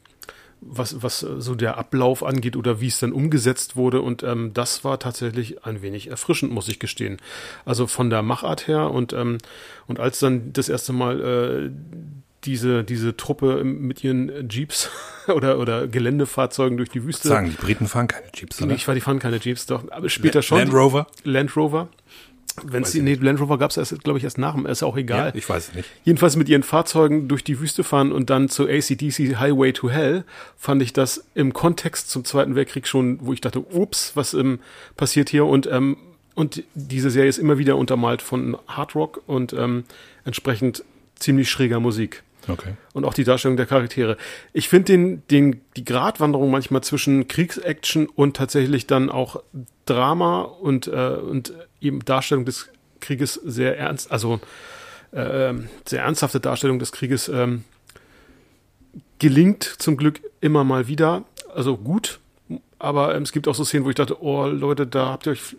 was, 0.61 1.03
was 1.03 1.23
äh, 1.23 1.41
so 1.41 1.55
der 1.55 1.79
Ablauf 1.79 2.25
angeht 2.25 2.57
oder 2.57 2.81
wie 2.81 2.89
es 2.89 3.01
dann 3.01 3.13
umgesetzt 3.13 3.77
wurde. 3.77 4.01
Und 4.01 4.23
ähm, 4.23 4.53
das 4.55 4.85
war 4.85 4.99
tatsächlich 4.99 5.65
ein 5.65 5.83
wenig 5.83 6.09
erfrischend, 6.09 6.53
muss 6.53 6.69
ich 6.69 6.79
gestehen. 6.79 7.19
Also 7.65 7.87
von 7.87 8.11
der 8.11 8.23
Machart 8.23 8.69
her 8.69 8.91
und, 8.91 9.13
ähm, 9.13 9.39
und 9.87 10.01
als 10.01 10.19
dann 10.19 10.53
das 10.53 10.69
erste 10.69 10.93
Mal 10.93 11.21
äh, 11.21 11.71
diese, 12.45 12.85
diese 12.85 13.17
Truppe 13.17 13.65
mit 13.65 14.03
ihren 14.03 14.49
Jeeps 14.49 14.91
oder, 15.29 15.59
oder 15.59 15.87
Geländefahrzeugen 15.87 16.77
durch 16.77 16.89
die 16.89 17.05
Wüste. 17.05 17.29
Sagen, 17.29 17.51
die 17.51 17.57
Briten 17.57 17.87
fahren 17.87 18.09
keine 18.09 18.27
Jeeps, 18.35 18.63
oder? 18.63 18.75
Ich 18.75 18.87
war, 18.89 18.95
die 18.95 19.01
fahren 19.01 19.19
keine 19.19 19.39
Jeeps, 19.39 19.67
doch, 19.67 19.91
aber 19.91 20.09
später 20.09 20.43
schon. 20.43 20.59
Land 20.59 20.73
Rover? 20.73 21.07
Land 21.25 21.57
Rover. 21.57 21.89
Wenn 22.67 22.85
sie, 22.85 22.99
ich 22.99 23.05
nee, 23.05 23.15
Land 23.15 23.41
Rover 23.41 23.59
gab 23.59 23.71
es 23.71 23.77
erst, 23.77 24.03
glaube 24.05 24.19
ich, 24.19 24.25
erst 24.25 24.39
nach 24.39 24.55
dem, 24.55 24.67
ist 24.67 24.83
auch 24.83 24.97
egal. 24.97 25.29
Ja, 25.29 25.35
ich 25.35 25.49
weiß 25.49 25.69
es 25.69 25.75
nicht. 25.75 25.89
Jedenfalls 26.05 26.37
mit 26.37 26.49
ihren 26.49 26.63
Fahrzeugen 26.63 27.29
durch 27.29 27.45
die 27.45 27.61
Wüste 27.61 27.85
fahren 27.85 28.13
und 28.13 28.31
dann 28.31 28.49
zu 28.49 28.69
ACDC 28.69 29.37
Highway 29.39 29.73
to 29.73 29.91
Hell, 29.91 30.25
fand 30.57 30.83
ich 30.83 30.93
das 30.93 31.25
im 31.35 31.53
Kontext 31.53 32.11
zum 32.11 32.25
Zweiten 32.25 32.55
Weltkrieg 32.55 32.87
schon, 32.87 33.19
wo 33.23 33.33
ich 33.33 33.41
dachte, 33.41 33.61
ups, 33.61 34.13
was 34.15 34.35
ähm, 34.35 34.61
passiert 34.97 35.31
hier? 35.31 35.47
Und, 35.47 35.67
ähm, 35.67 35.97
und 36.35 36.63
diese 36.75 37.11
Serie 37.11 37.29
ist 37.29 37.39
immer 37.39 37.59
wieder 37.59 37.77
untermalt 37.77 38.23
von 38.23 38.57
Hard 38.67 38.95
Rock 38.95 39.23
und 39.27 39.53
ähm, 39.53 39.85
entsprechend 40.25 40.85
ziemlich 41.17 41.51
schräger 41.51 41.81
Musik. 41.81 42.23
Okay. 42.49 42.75
Und 42.93 43.05
auch 43.05 43.15
die 43.15 43.25
Darstellung 43.25 43.57
der 43.57 43.67
Charaktere. 43.67 44.17
Ich 44.53 44.69
finde 44.69 44.93
den, 44.93 45.23
den, 45.31 45.61
die 45.77 45.85
Gratwanderung 45.85 46.51
manchmal 46.51 46.83
zwischen 46.83 47.29
Kriegsaction 47.29 48.07
und 48.07 48.37
tatsächlich 48.37 48.87
dann 48.87 49.11
auch 49.11 49.43
Drama 49.87 50.43
und, 50.43 50.87
äh, 50.87 51.17
und 51.17 51.53
eben 51.81 52.05
Darstellung 52.05 52.45
des 52.45 52.69
Krieges 53.01 53.35
sehr 53.35 53.79
ernst, 53.79 54.11
also 54.11 54.41
äh, 55.13 55.55
sehr 55.87 56.03
ernsthafte 56.03 56.41
Darstellung 56.41 56.79
des 56.79 56.93
Krieges 56.93 57.29
ähm, 57.29 57.65
gelingt 59.19 59.65
zum 59.65 59.97
Glück 59.97 60.21
immer 60.41 60.65
mal 60.65 60.87
wieder. 60.89 61.25
Also 61.55 61.77
gut, 61.77 62.21
aber 62.79 63.15
ähm, 63.15 63.23
es 63.23 63.33
gibt 63.33 63.47
auch 63.47 63.55
so 63.55 63.65
Szenen, 63.65 63.85
wo 63.85 63.91
ich 63.91 63.97
dachte, 63.97 64.23
oh 64.23 64.47
Leute, 64.47 64.87
da 64.87 65.07
habt 65.09 65.27
ihr 65.27 65.33
euch 65.33 65.57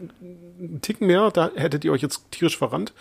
einen 0.59 0.81
Ticken 0.81 1.07
mehr, 1.07 1.31
da 1.31 1.51
hättet 1.55 1.85
ihr 1.85 1.91
euch 1.91 2.01
jetzt 2.01 2.23
tierisch 2.31 2.57
verrannt. 2.57 2.93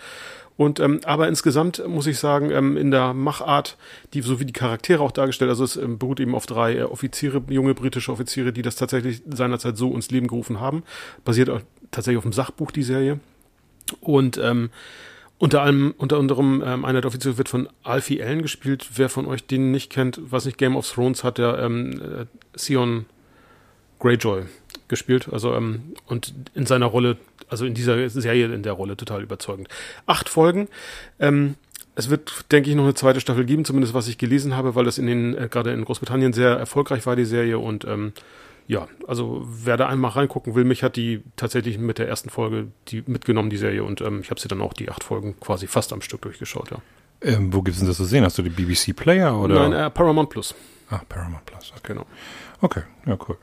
Und 0.61 0.79
ähm, 0.79 0.99
aber 1.05 1.27
insgesamt 1.27 1.81
muss 1.87 2.05
ich 2.05 2.19
sagen, 2.19 2.51
ähm, 2.51 2.77
in 2.77 2.91
der 2.91 3.15
Machart, 3.15 3.77
die 4.13 4.21
so 4.21 4.39
wie 4.39 4.45
die 4.45 4.53
Charaktere 4.53 5.01
auch 5.01 5.11
dargestellt, 5.11 5.49
also 5.49 5.63
es 5.63 5.75
ähm, 5.75 5.97
beruht 5.97 6.19
eben 6.19 6.35
auf 6.35 6.45
drei 6.45 6.75
äh, 6.75 6.83
Offiziere, 6.83 7.41
junge 7.49 7.73
britische 7.73 8.11
Offiziere, 8.11 8.53
die 8.53 8.61
das 8.61 8.75
tatsächlich 8.75 9.23
seinerzeit 9.27 9.75
so 9.75 9.95
ins 9.95 10.11
Leben 10.11 10.27
gerufen 10.27 10.59
haben. 10.59 10.83
Basiert 11.25 11.49
auch 11.49 11.61
tatsächlich 11.89 12.19
auf 12.19 12.25
dem 12.25 12.31
Sachbuch 12.31 12.69
die 12.69 12.83
Serie. 12.83 13.19
Und 14.01 14.37
ähm, 14.37 14.69
unter 15.39 15.63
allem, 15.63 15.95
unter 15.97 16.19
anderem, 16.19 16.61
ähm, 16.63 16.85
einer 16.85 17.01
der 17.01 17.07
Offiziere 17.07 17.39
wird 17.39 17.49
von 17.49 17.67
Alfie 17.81 18.21
Allen 18.21 18.43
gespielt. 18.43 18.87
Wer 18.93 19.09
von 19.09 19.25
euch 19.25 19.43
den 19.47 19.71
nicht 19.71 19.89
kennt, 19.89 20.21
was 20.21 20.45
nicht 20.45 20.59
Game 20.59 20.75
of 20.75 20.87
Thrones 20.87 21.23
hat, 21.23 21.39
der 21.39 21.57
ähm, 21.57 21.99
äh, 21.99 22.25
Sion 22.55 23.07
Greyjoy 23.97 24.43
gespielt. 24.91 25.29
Also 25.31 25.55
ähm, 25.55 25.95
und 26.05 26.35
in 26.53 26.67
seiner 26.67 26.85
Rolle, 26.85 27.17
also 27.49 27.65
in 27.65 27.73
dieser 27.73 28.07
Serie 28.09 28.53
in 28.53 28.61
der 28.61 28.73
Rolle 28.73 28.95
total 28.95 29.23
überzeugend. 29.23 29.67
Acht 30.05 30.29
Folgen. 30.29 30.67
Ähm, 31.19 31.55
es 31.95 32.09
wird, 32.09 32.51
denke 32.51 32.69
ich, 32.69 32.75
noch 32.75 32.83
eine 32.83 32.93
zweite 32.93 33.19
Staffel 33.19 33.45
geben, 33.45 33.65
zumindest 33.65 33.93
was 33.93 34.07
ich 34.07 34.17
gelesen 34.17 34.55
habe, 34.55 34.75
weil 34.75 34.85
das 34.85 34.99
in 34.99 35.07
den 35.07 35.35
äh, 35.35 35.47
gerade 35.49 35.73
in 35.73 35.83
Großbritannien 35.83 36.33
sehr 36.33 36.51
erfolgreich 36.51 37.05
war 37.07 37.15
die 37.15 37.25
Serie 37.25 37.57
und 37.57 37.85
ähm, 37.85 38.13
ja, 38.67 38.87
also 39.07 39.45
wer 39.45 39.75
da 39.75 39.87
einmal 39.87 40.11
reingucken 40.11 40.55
will, 40.55 40.63
mich 40.63 40.83
hat 40.83 40.95
die 40.95 41.23
tatsächlich 41.35 41.77
mit 41.77 41.97
der 41.97 42.07
ersten 42.07 42.29
Folge 42.29 42.67
die 42.87 43.03
mitgenommen, 43.05 43.49
die 43.49 43.57
Serie, 43.57 43.83
und 43.83 43.99
ähm, 44.01 44.21
ich 44.21 44.29
habe 44.29 44.39
sie 44.39 44.47
dann 44.47 44.61
auch 44.61 44.73
die 44.73 44.89
acht 44.89 45.03
Folgen 45.03 45.37
quasi 45.39 45.67
fast 45.67 45.91
am 45.91 46.01
Stück 46.01 46.21
durchgeschaut, 46.21 46.71
ja. 46.71 46.77
Ähm, 47.23 47.53
wo 47.53 47.61
gibt's 47.61 47.79
denn 47.79 47.87
das 47.87 47.97
zu 47.97 48.05
sehen? 48.05 48.23
Hast 48.23 48.37
du 48.37 48.43
die 48.43 48.49
BBC 48.49 48.95
Player 48.95 49.37
oder? 49.37 49.67
Nein, 49.67 49.73
äh, 49.73 49.89
Paramount 49.89 50.29
Plus, 50.29 50.55
ah, 50.89 51.01
Paramount 51.09 51.45
Plus. 51.45 51.71
Okay. 51.71 51.81
genau. 51.83 52.05
okay, 52.61 52.83
ja 53.05 53.17
cool. 53.27 53.37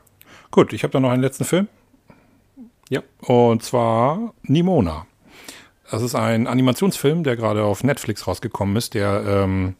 Gut, 0.51 0.73
ich 0.73 0.83
habe 0.83 0.91
da 0.91 0.99
noch 0.99 1.11
einen 1.11 1.21
letzten 1.21 1.45
Film. 1.45 1.67
Ja. 2.89 3.01
Und 3.21 3.63
zwar 3.63 4.33
Nimona. 4.43 5.05
Das 5.91 6.01
ist 6.01 6.15
ein 6.15 6.47
Animationsfilm, 6.47 7.23
der 7.23 7.35
gerade 7.35 7.63
auf 7.63 7.83
Netflix 7.83 8.27
rausgekommen 8.27 8.75
ist, 8.75 8.93
der 8.93 9.23
ähm, 9.27 9.75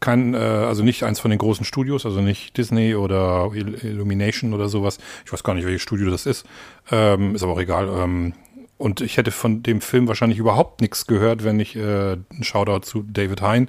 kein, 0.00 0.34
äh, 0.34 0.38
also 0.38 0.82
nicht 0.82 1.02
eins 1.02 1.20
von 1.20 1.30
den 1.30 1.38
großen 1.38 1.64
Studios, 1.64 2.06
also 2.06 2.20
nicht 2.20 2.56
Disney 2.56 2.94
oder 2.94 3.50
Il- 3.54 3.74
Illumination 3.84 4.54
oder 4.54 4.68
sowas. 4.68 4.98
Ich 5.24 5.32
weiß 5.32 5.42
gar 5.42 5.54
nicht, 5.54 5.66
welches 5.66 5.82
Studio 5.82 6.10
das 6.10 6.26
ist. 6.26 6.46
Ähm, 6.90 7.34
ist 7.34 7.42
aber 7.42 7.52
auch 7.52 7.60
egal. 7.60 7.88
Ähm, 7.88 8.34
und 8.80 9.02
ich 9.02 9.18
hätte 9.18 9.30
von 9.30 9.62
dem 9.62 9.82
Film 9.82 10.08
wahrscheinlich 10.08 10.38
überhaupt 10.38 10.80
nichts 10.80 11.06
gehört, 11.06 11.44
wenn 11.44 11.60
ich 11.60 11.76
äh, 11.76 12.14
ein 12.14 12.42
Shoutout 12.42 12.80
zu 12.80 13.04
David 13.06 13.42
Hein, 13.42 13.68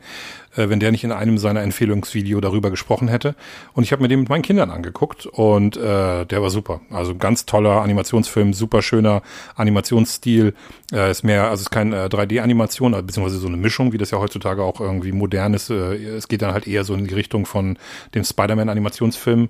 äh, 0.56 0.70
wenn 0.70 0.80
der 0.80 0.92
nicht 0.92 1.04
in 1.04 1.12
einem 1.12 1.38
seiner 1.38 1.62
Empfehlungsvideo 1.64 2.40
darüber 2.40 2.70
gesprochen 2.70 3.10
hätte. 3.10 3.36
Und 3.74 3.84
ich 3.84 3.92
habe 3.92 4.02
mir 4.02 4.08
den 4.08 4.22
mit 4.22 4.30
meinen 4.30 4.42
Kindern 4.42 4.72
angeguckt 4.72 5.26
und 5.26 5.76
äh, 5.76 6.26
der 6.26 6.42
war 6.42 6.50
super. 6.50 6.80
Also 6.90 7.14
ganz 7.16 7.46
toller 7.46 7.82
Animationsfilm, 7.82 8.54
super 8.54 8.82
schöner 8.82 9.22
Animationsstil. 9.56 10.54
Äh, 10.94 11.12
ist 11.12 11.24
mehr, 11.24 11.44
also 11.44 11.56
es 11.56 11.62
ist 11.64 11.72
kein 11.72 11.92
äh, 11.92 12.08
3D-Animation, 12.10 12.94
äh, 12.94 13.02
beziehungsweise 13.02 13.40
so 13.40 13.48
eine 13.48 13.58
Mischung, 13.58 13.92
wie 13.92 13.98
das 13.98 14.12
ja 14.12 14.18
heutzutage 14.20 14.64
auch 14.64 14.80
irgendwie 14.80 15.12
modern 15.12 15.54
ist. 15.54 15.70
Äh, 15.70 15.96
es 15.96 16.30
geht 16.30 16.42
dann 16.42 16.54
halt 16.54 16.68
eher 16.68 16.86
so 16.86 16.94
in 16.94 17.06
die 17.06 17.14
Richtung 17.14 17.46
von 17.46 17.78
dem 18.16 18.24
Spider-Man-Animationsfilm 18.24 19.50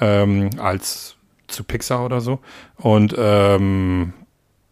ähm, 0.00 0.50
als 0.58 1.14
zu 1.46 1.62
Pixar 1.62 2.04
oder 2.04 2.20
so. 2.20 2.40
Und 2.76 3.14
ähm, 3.16 4.12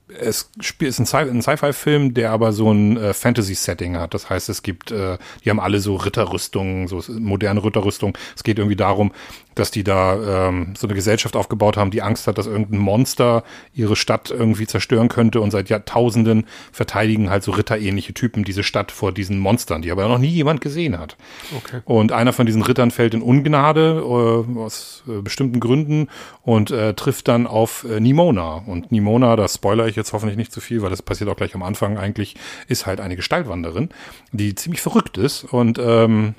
es 0.08 0.50
ist 0.80 0.98
ein, 0.98 1.06
Sci 1.06 1.16
ein 1.16 1.42
Sci-Fi-Film, 1.42 2.14
der 2.14 2.30
aber 2.30 2.52
so 2.52 2.70
ein 2.70 2.96
äh, 2.96 3.14
Fantasy-Setting 3.14 3.96
hat. 3.96 4.12
Das 4.12 4.28
heißt, 4.28 4.48
es 4.48 4.62
gibt, 4.62 4.90
äh, 4.90 5.16
die 5.44 5.50
haben 5.50 5.60
alle 5.60 5.80
so 5.80 5.96
Ritterrüstungen, 5.96 6.88
so 6.88 7.02
moderne 7.08 7.64
Ritterrüstungen. 7.64 8.16
Es 8.36 8.44
geht 8.44 8.58
irgendwie 8.58 8.76
darum, 8.76 9.12
dass 9.54 9.70
die 9.70 9.84
da 9.84 10.48
ähm, 10.48 10.74
so 10.76 10.86
eine 10.86 10.94
Gesellschaft 10.94 11.36
aufgebaut 11.36 11.76
haben, 11.76 11.90
die 11.90 12.02
Angst 12.02 12.26
hat, 12.26 12.38
dass 12.38 12.46
irgendein 12.46 12.78
Monster 12.78 13.44
ihre 13.72 13.96
Stadt 13.96 14.30
irgendwie 14.30 14.66
zerstören 14.66 15.08
könnte 15.08 15.40
und 15.40 15.50
seit 15.50 15.68
Jahrtausenden 15.68 16.46
verteidigen 16.72 17.30
halt 17.30 17.42
so 17.42 17.52
ritterähnliche 17.52 18.14
Typen 18.14 18.44
diese 18.44 18.62
Stadt 18.62 18.92
vor 18.92 19.12
diesen 19.12 19.38
Monstern, 19.38 19.82
die 19.82 19.90
aber 19.90 20.08
noch 20.08 20.18
nie 20.18 20.28
jemand 20.28 20.60
gesehen 20.60 20.98
hat. 20.98 21.16
Okay. 21.56 21.80
Und 21.84 22.12
einer 22.12 22.32
von 22.32 22.46
diesen 22.46 22.62
Rittern 22.62 22.90
fällt 22.90 23.14
in 23.14 23.22
Ungnade 23.22 24.02
äh, 24.04 24.58
aus 24.58 25.02
äh, 25.08 25.20
bestimmten 25.20 25.60
Gründen 25.60 26.08
und 26.42 26.70
äh, 26.70 26.94
trifft 26.94 27.28
dann 27.28 27.46
auf 27.46 27.86
äh, 27.88 28.00
Nimona. 28.00 28.62
Und 28.66 28.92
Nimona, 28.92 29.36
das 29.36 29.54
spoiler 29.54 29.86
ich 29.86 29.96
jetzt 29.96 30.12
hoffentlich 30.12 30.36
nicht 30.36 30.52
zu 30.52 30.60
viel, 30.60 30.82
weil 30.82 30.90
das 30.90 31.02
passiert 31.02 31.30
auch 31.30 31.36
gleich 31.36 31.54
am 31.54 31.62
Anfang 31.62 31.98
eigentlich, 31.98 32.36
ist 32.68 32.86
halt 32.86 33.00
eine 33.00 33.16
Gestaltwanderin, 33.16 33.90
die 34.32 34.54
ziemlich 34.54 34.80
verrückt 34.80 35.18
ist 35.18 35.44
und 35.44 35.78
ähm, 35.78 36.34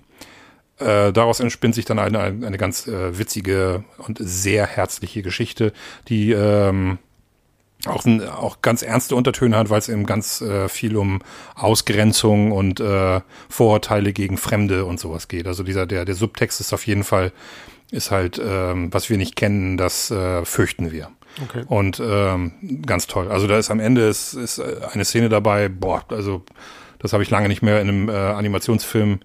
äh, 0.79 1.13
daraus 1.13 1.39
entspinnt 1.39 1.75
sich 1.75 1.85
dann 1.85 1.99
eine, 1.99 2.19
eine 2.19 2.57
ganz 2.57 2.87
äh, 2.87 3.17
witzige 3.17 3.83
und 3.97 4.17
sehr 4.19 4.65
herzliche 4.65 5.21
Geschichte, 5.21 5.71
die 6.07 6.31
ähm, 6.31 6.97
auch, 7.85 8.05
auch 8.05 8.61
ganz 8.61 8.81
ernste 8.81 9.15
Untertöne 9.15 9.57
hat, 9.57 9.69
weil 9.69 9.79
es 9.79 9.89
eben 9.89 10.05
ganz 10.05 10.41
äh, 10.41 10.67
viel 10.67 10.97
um 10.97 11.21
Ausgrenzung 11.55 12.51
und 12.51 12.79
äh, 12.79 13.21
Vorurteile 13.49 14.11
gegen 14.11 14.37
Fremde 14.37 14.85
und 14.85 14.99
sowas 14.99 15.27
geht. 15.27 15.47
Also 15.47 15.63
dieser 15.63 15.85
der 15.85 16.05
der 16.05 16.15
Subtext 16.15 16.59
ist 16.59 16.73
auf 16.73 16.85
jeden 16.87 17.03
Fall 17.03 17.31
ist 17.91 18.11
halt 18.11 18.41
ähm, 18.43 18.93
was 18.93 19.09
wir 19.09 19.17
nicht 19.17 19.35
kennen, 19.35 19.77
das 19.77 20.11
äh, 20.11 20.43
fürchten 20.45 20.91
wir. 20.91 21.09
Okay. 21.43 21.63
Und 21.67 22.01
ähm, 22.03 22.81
ganz 22.85 23.07
toll. 23.07 23.29
Also 23.29 23.47
da 23.47 23.57
ist 23.57 23.69
am 23.69 23.79
Ende 23.79 24.07
ist, 24.07 24.33
ist 24.33 24.59
eine 24.59 25.03
Szene 25.03 25.29
dabei. 25.29 25.67
Boah, 25.69 26.03
also 26.09 26.43
das 26.99 27.13
habe 27.13 27.23
ich 27.23 27.29
lange 27.29 27.49
nicht 27.49 27.61
mehr 27.61 27.81
in 27.81 27.89
einem 27.89 28.09
äh, 28.09 28.13
Animationsfilm 28.13 29.19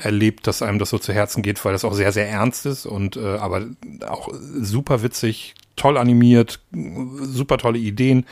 erlebt, 0.00 0.46
dass 0.46 0.62
einem 0.62 0.78
das 0.78 0.90
so 0.90 0.98
zu 0.98 1.12
Herzen 1.12 1.42
geht, 1.42 1.64
weil 1.64 1.72
das 1.72 1.84
auch 1.84 1.94
sehr, 1.94 2.12
sehr 2.12 2.28
ernst 2.28 2.66
ist 2.66 2.86
und 2.86 3.16
äh, 3.16 3.36
aber 3.36 3.66
auch 4.06 4.28
super 4.32 5.02
witzig, 5.02 5.54
toll 5.76 5.96
animiert, 5.96 6.60
super 6.72 7.56
tolle 7.56 7.78
Ideen, 7.78 8.26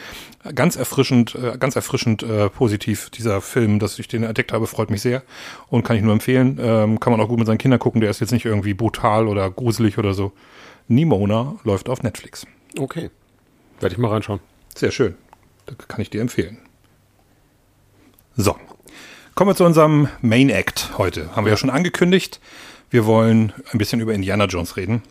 ganz 0.55 0.77
erfrischend, 0.77 1.35
äh, 1.35 1.57
ganz 1.59 1.77
erfrischend 1.77 2.23
äh, 2.23 2.51
positiv 2.51 3.11
dieser 3.11 3.41
Film, 3.41 3.79
dass 3.79 3.99
ich 3.99 4.09
den 4.09 4.23
entdeckt 4.23 4.53
habe, 4.53 4.67
freut 4.67 4.91
mich 4.91 5.01
sehr 5.01 5.23
und 5.69 5.83
kann 5.83 5.97
ich 5.97 6.03
nur 6.03 6.13
empfehlen. 6.13 6.59
Ähm, 6.61 7.01
kann 7.01 7.11
man 7.11 7.21
auch 7.21 7.29
gut 7.29 7.39
mit 7.39 7.47
seinen 7.47 7.59
Kindern 7.59 7.81
gucken, 7.81 8.01
der 8.01 8.11
ist 8.11 8.21
jetzt 8.21 8.33
nicht 8.33 8.45
irgendwie 8.45 8.75
brutal 8.75 9.29
oder 9.29 9.51
gruselig 9.51 9.99
oder 9.99 10.13
so. 10.13 10.33
Nimona 10.89 11.57
läuft 11.65 11.89
auf 11.89 12.03
Netflix. 12.03 12.47
Okay. 12.79 13.11
Werde 13.81 13.95
ich 13.95 13.99
mal 13.99 14.11
reinschauen. 14.11 14.41
Sehr 14.75 14.91
schön. 14.91 15.15
Das 15.67 15.89
kann 15.89 16.01
ich 16.01 16.11
dir 16.11 16.21
empfehlen. 16.21 16.59
So, 18.37 18.57
Kommen 19.39 19.53
wir 19.53 19.55
zu 19.55 19.65
unserem 19.65 20.09
Main 20.21 20.51
Act 20.51 20.99
heute. 20.99 21.37
Haben 21.37 21.45
wir 21.45 21.53
ja 21.53 21.57
schon 21.57 21.71
angekündigt. 21.71 22.41
Wir 22.91 23.07
wollen 23.07 23.53
ein 23.71 23.79
bisschen 23.79 24.01
über 24.01 24.13
Indiana 24.13 24.47
Jones 24.47 24.77
reden. 24.77 25.05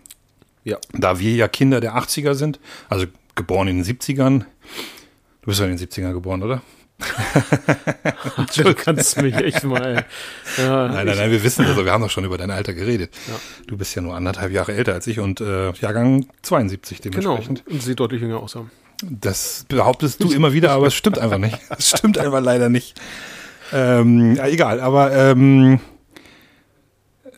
Ja. 0.65 0.79
Da 0.91 1.19
wir 1.19 1.33
ja 1.33 1.47
Kinder 1.47 1.79
der 1.79 1.95
80er 1.95 2.33
sind, 2.33 2.59
also 2.89 3.05
geboren 3.35 3.69
in 3.69 3.81
den 3.81 3.85
70ern. 3.85 4.39
Du 4.39 5.45
bist 5.45 5.61
ja 5.61 5.65
in 5.65 5.77
den 5.77 5.79
70ern 5.79 6.11
geboren, 6.11 6.43
oder? 6.43 6.61
du 8.57 8.73
kannst 8.73 9.21
mich 9.21 9.33
echt 9.33 9.63
mal. 9.63 10.05
Ja, 10.57 10.89
nein, 10.89 11.05
nein, 11.05 11.17
nein, 11.17 11.31
wir 11.31 11.41
wissen 11.41 11.65
das. 11.65 11.77
Wir 11.77 11.89
haben 11.89 12.01
doch 12.01 12.09
schon 12.09 12.25
über 12.25 12.37
dein 12.37 12.51
Alter 12.51 12.73
geredet. 12.73 13.15
Ja. 13.29 13.39
Du 13.67 13.77
bist 13.77 13.95
ja 13.95 14.01
nur 14.01 14.13
anderthalb 14.13 14.51
Jahre 14.51 14.73
älter 14.73 14.93
als 14.93 15.07
ich 15.07 15.21
und 15.21 15.39
äh, 15.39 15.71
Jahrgang 15.71 16.27
72 16.41 16.99
dementsprechend. 16.99 17.63
Genau, 17.63 17.75
und 17.77 17.81
sieht 17.81 17.97
deutlich 17.97 18.21
jünger 18.21 18.41
aus. 18.41 18.57
Das 19.03 19.65
behauptest 19.69 20.21
du 20.21 20.33
immer 20.33 20.51
wieder, 20.51 20.71
aber 20.71 20.87
es 20.87 20.95
stimmt 20.95 21.17
einfach 21.17 21.37
nicht. 21.37 21.57
Es 21.69 21.91
stimmt 21.91 22.17
einfach 22.17 22.41
leider 22.41 22.67
nicht. 22.67 22.99
Ähm, 23.73 24.35
ja, 24.35 24.47
egal, 24.47 24.79
aber 24.79 25.11
ähm, 25.13 25.79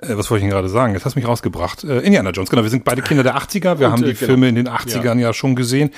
äh, 0.01 0.17
was 0.17 0.29
wollte 0.29 0.43
ich 0.45 0.49
denn 0.49 0.49
gerade 0.49 0.69
sagen? 0.69 0.93
Jetzt 0.93 1.05
hast 1.05 1.15
du 1.15 1.19
mich 1.19 1.27
rausgebracht. 1.27 1.83
Äh, 1.83 1.99
Indiana 1.99 2.31
Jones, 2.31 2.49
genau. 2.49 2.63
Wir 2.63 2.69
sind 2.69 2.83
beide 2.83 3.01
Kinder 3.01 3.23
der 3.23 3.37
80er. 3.37 3.79
Wir 3.79 3.87
Und, 3.87 3.93
haben 3.93 4.03
die 4.03 4.13
genau. 4.13 4.25
Filme 4.25 4.49
in 4.49 4.55
den 4.55 4.67
80ern 4.67 5.03
ja. 5.03 5.27
ja. 5.27 5.33
schon 5.33 5.55
gesehen. 5.55 5.91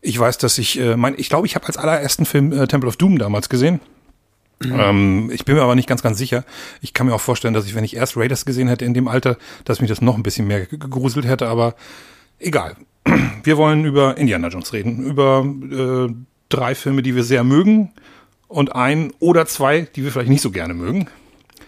Ich 0.00 0.18
weiß, 0.18 0.38
dass 0.38 0.58
ich, 0.58 0.78
äh, 0.78 0.96
mein, 0.96 1.14
ich 1.16 1.28
glaube, 1.28 1.46
ich 1.46 1.54
habe 1.54 1.66
als 1.66 1.76
allerersten 1.76 2.24
Film 2.24 2.52
äh, 2.52 2.66
Temple 2.66 2.88
of 2.88 2.96
Doom 2.96 3.18
damals 3.18 3.48
gesehen. 3.48 3.80
Mhm. 4.62 4.80
Ähm, 4.80 5.30
ich 5.32 5.44
bin 5.44 5.54
mir 5.54 5.62
aber 5.62 5.74
nicht 5.74 5.88
ganz, 5.88 6.02
ganz 6.02 6.18
sicher. 6.18 6.44
Ich 6.80 6.92
kann 6.92 7.06
mir 7.06 7.14
auch 7.14 7.20
vorstellen, 7.20 7.54
dass 7.54 7.66
ich, 7.66 7.74
wenn 7.74 7.84
ich 7.84 7.96
erst 7.96 8.16
Raiders 8.16 8.44
gesehen 8.44 8.68
hätte 8.68 8.84
in 8.84 8.94
dem 8.94 9.08
Alter, 9.08 9.36
dass 9.64 9.80
mich 9.80 9.88
das 9.88 10.00
noch 10.00 10.16
ein 10.16 10.22
bisschen 10.22 10.46
mehr 10.46 10.66
gegruselt 10.66 11.26
hätte, 11.26 11.48
aber 11.48 11.74
egal. 12.38 12.76
Wir 13.44 13.56
wollen 13.56 13.84
über 13.84 14.16
Indiana 14.18 14.48
Jones 14.48 14.72
reden, 14.72 15.04
über 15.04 15.44
äh, 15.46 16.12
drei 16.48 16.74
Filme, 16.74 17.02
die 17.02 17.14
wir 17.14 17.22
sehr 17.22 17.44
mögen 17.44 17.92
und 18.48 18.74
ein 18.74 19.12
oder 19.20 19.46
zwei, 19.46 19.82
die 19.94 20.04
wir 20.04 20.10
vielleicht 20.10 20.30
nicht 20.30 20.42
so 20.42 20.50
gerne 20.50 20.74
mögen. 20.74 21.08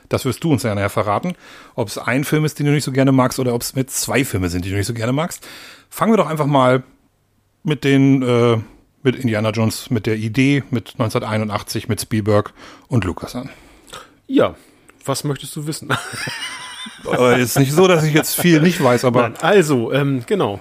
Das 0.08 0.24
wirst 0.24 0.42
du 0.42 0.50
uns 0.50 0.64
ja 0.64 0.74
nachher 0.74 0.90
verraten. 0.90 1.34
Ob 1.76 1.88
es 1.88 1.96
ein 1.96 2.24
Film 2.24 2.44
ist, 2.44 2.58
den 2.58 2.66
du 2.66 2.72
nicht 2.72 2.84
so 2.84 2.92
gerne 2.92 3.12
magst, 3.12 3.38
oder 3.38 3.54
ob 3.54 3.62
es 3.62 3.76
mit 3.76 3.90
zwei 3.90 4.24
Filme 4.24 4.48
sind, 4.48 4.64
die 4.64 4.70
du 4.70 4.76
nicht 4.76 4.86
so 4.86 4.94
gerne 4.94 5.12
magst. 5.12 5.46
Fangen 5.88 6.12
wir 6.12 6.16
doch 6.16 6.26
einfach 6.26 6.46
mal 6.46 6.82
mit 7.62 7.84
den, 7.84 8.22
äh, 8.22 8.58
mit 9.02 9.16
Indiana 9.16 9.50
Jones, 9.50 9.90
mit 9.90 10.06
der 10.06 10.16
Idee, 10.16 10.64
mit 10.70 10.94
1981, 10.98 11.88
mit 11.88 12.00
Spielberg 12.00 12.52
und 12.88 13.04
Lucas 13.04 13.36
an. 13.36 13.50
Ja, 14.26 14.56
was 15.04 15.24
möchtest 15.24 15.54
du 15.54 15.66
wissen? 15.66 15.90
aber 17.04 17.38
ist 17.38 17.58
nicht 17.58 17.72
so, 17.72 17.86
dass 17.86 18.04
ich 18.04 18.14
jetzt 18.14 18.40
viel 18.40 18.60
nicht 18.60 18.82
weiß, 18.82 19.04
aber. 19.04 19.22
Nein, 19.22 19.36
also, 19.40 19.92
ähm, 19.92 20.24
genau. 20.26 20.60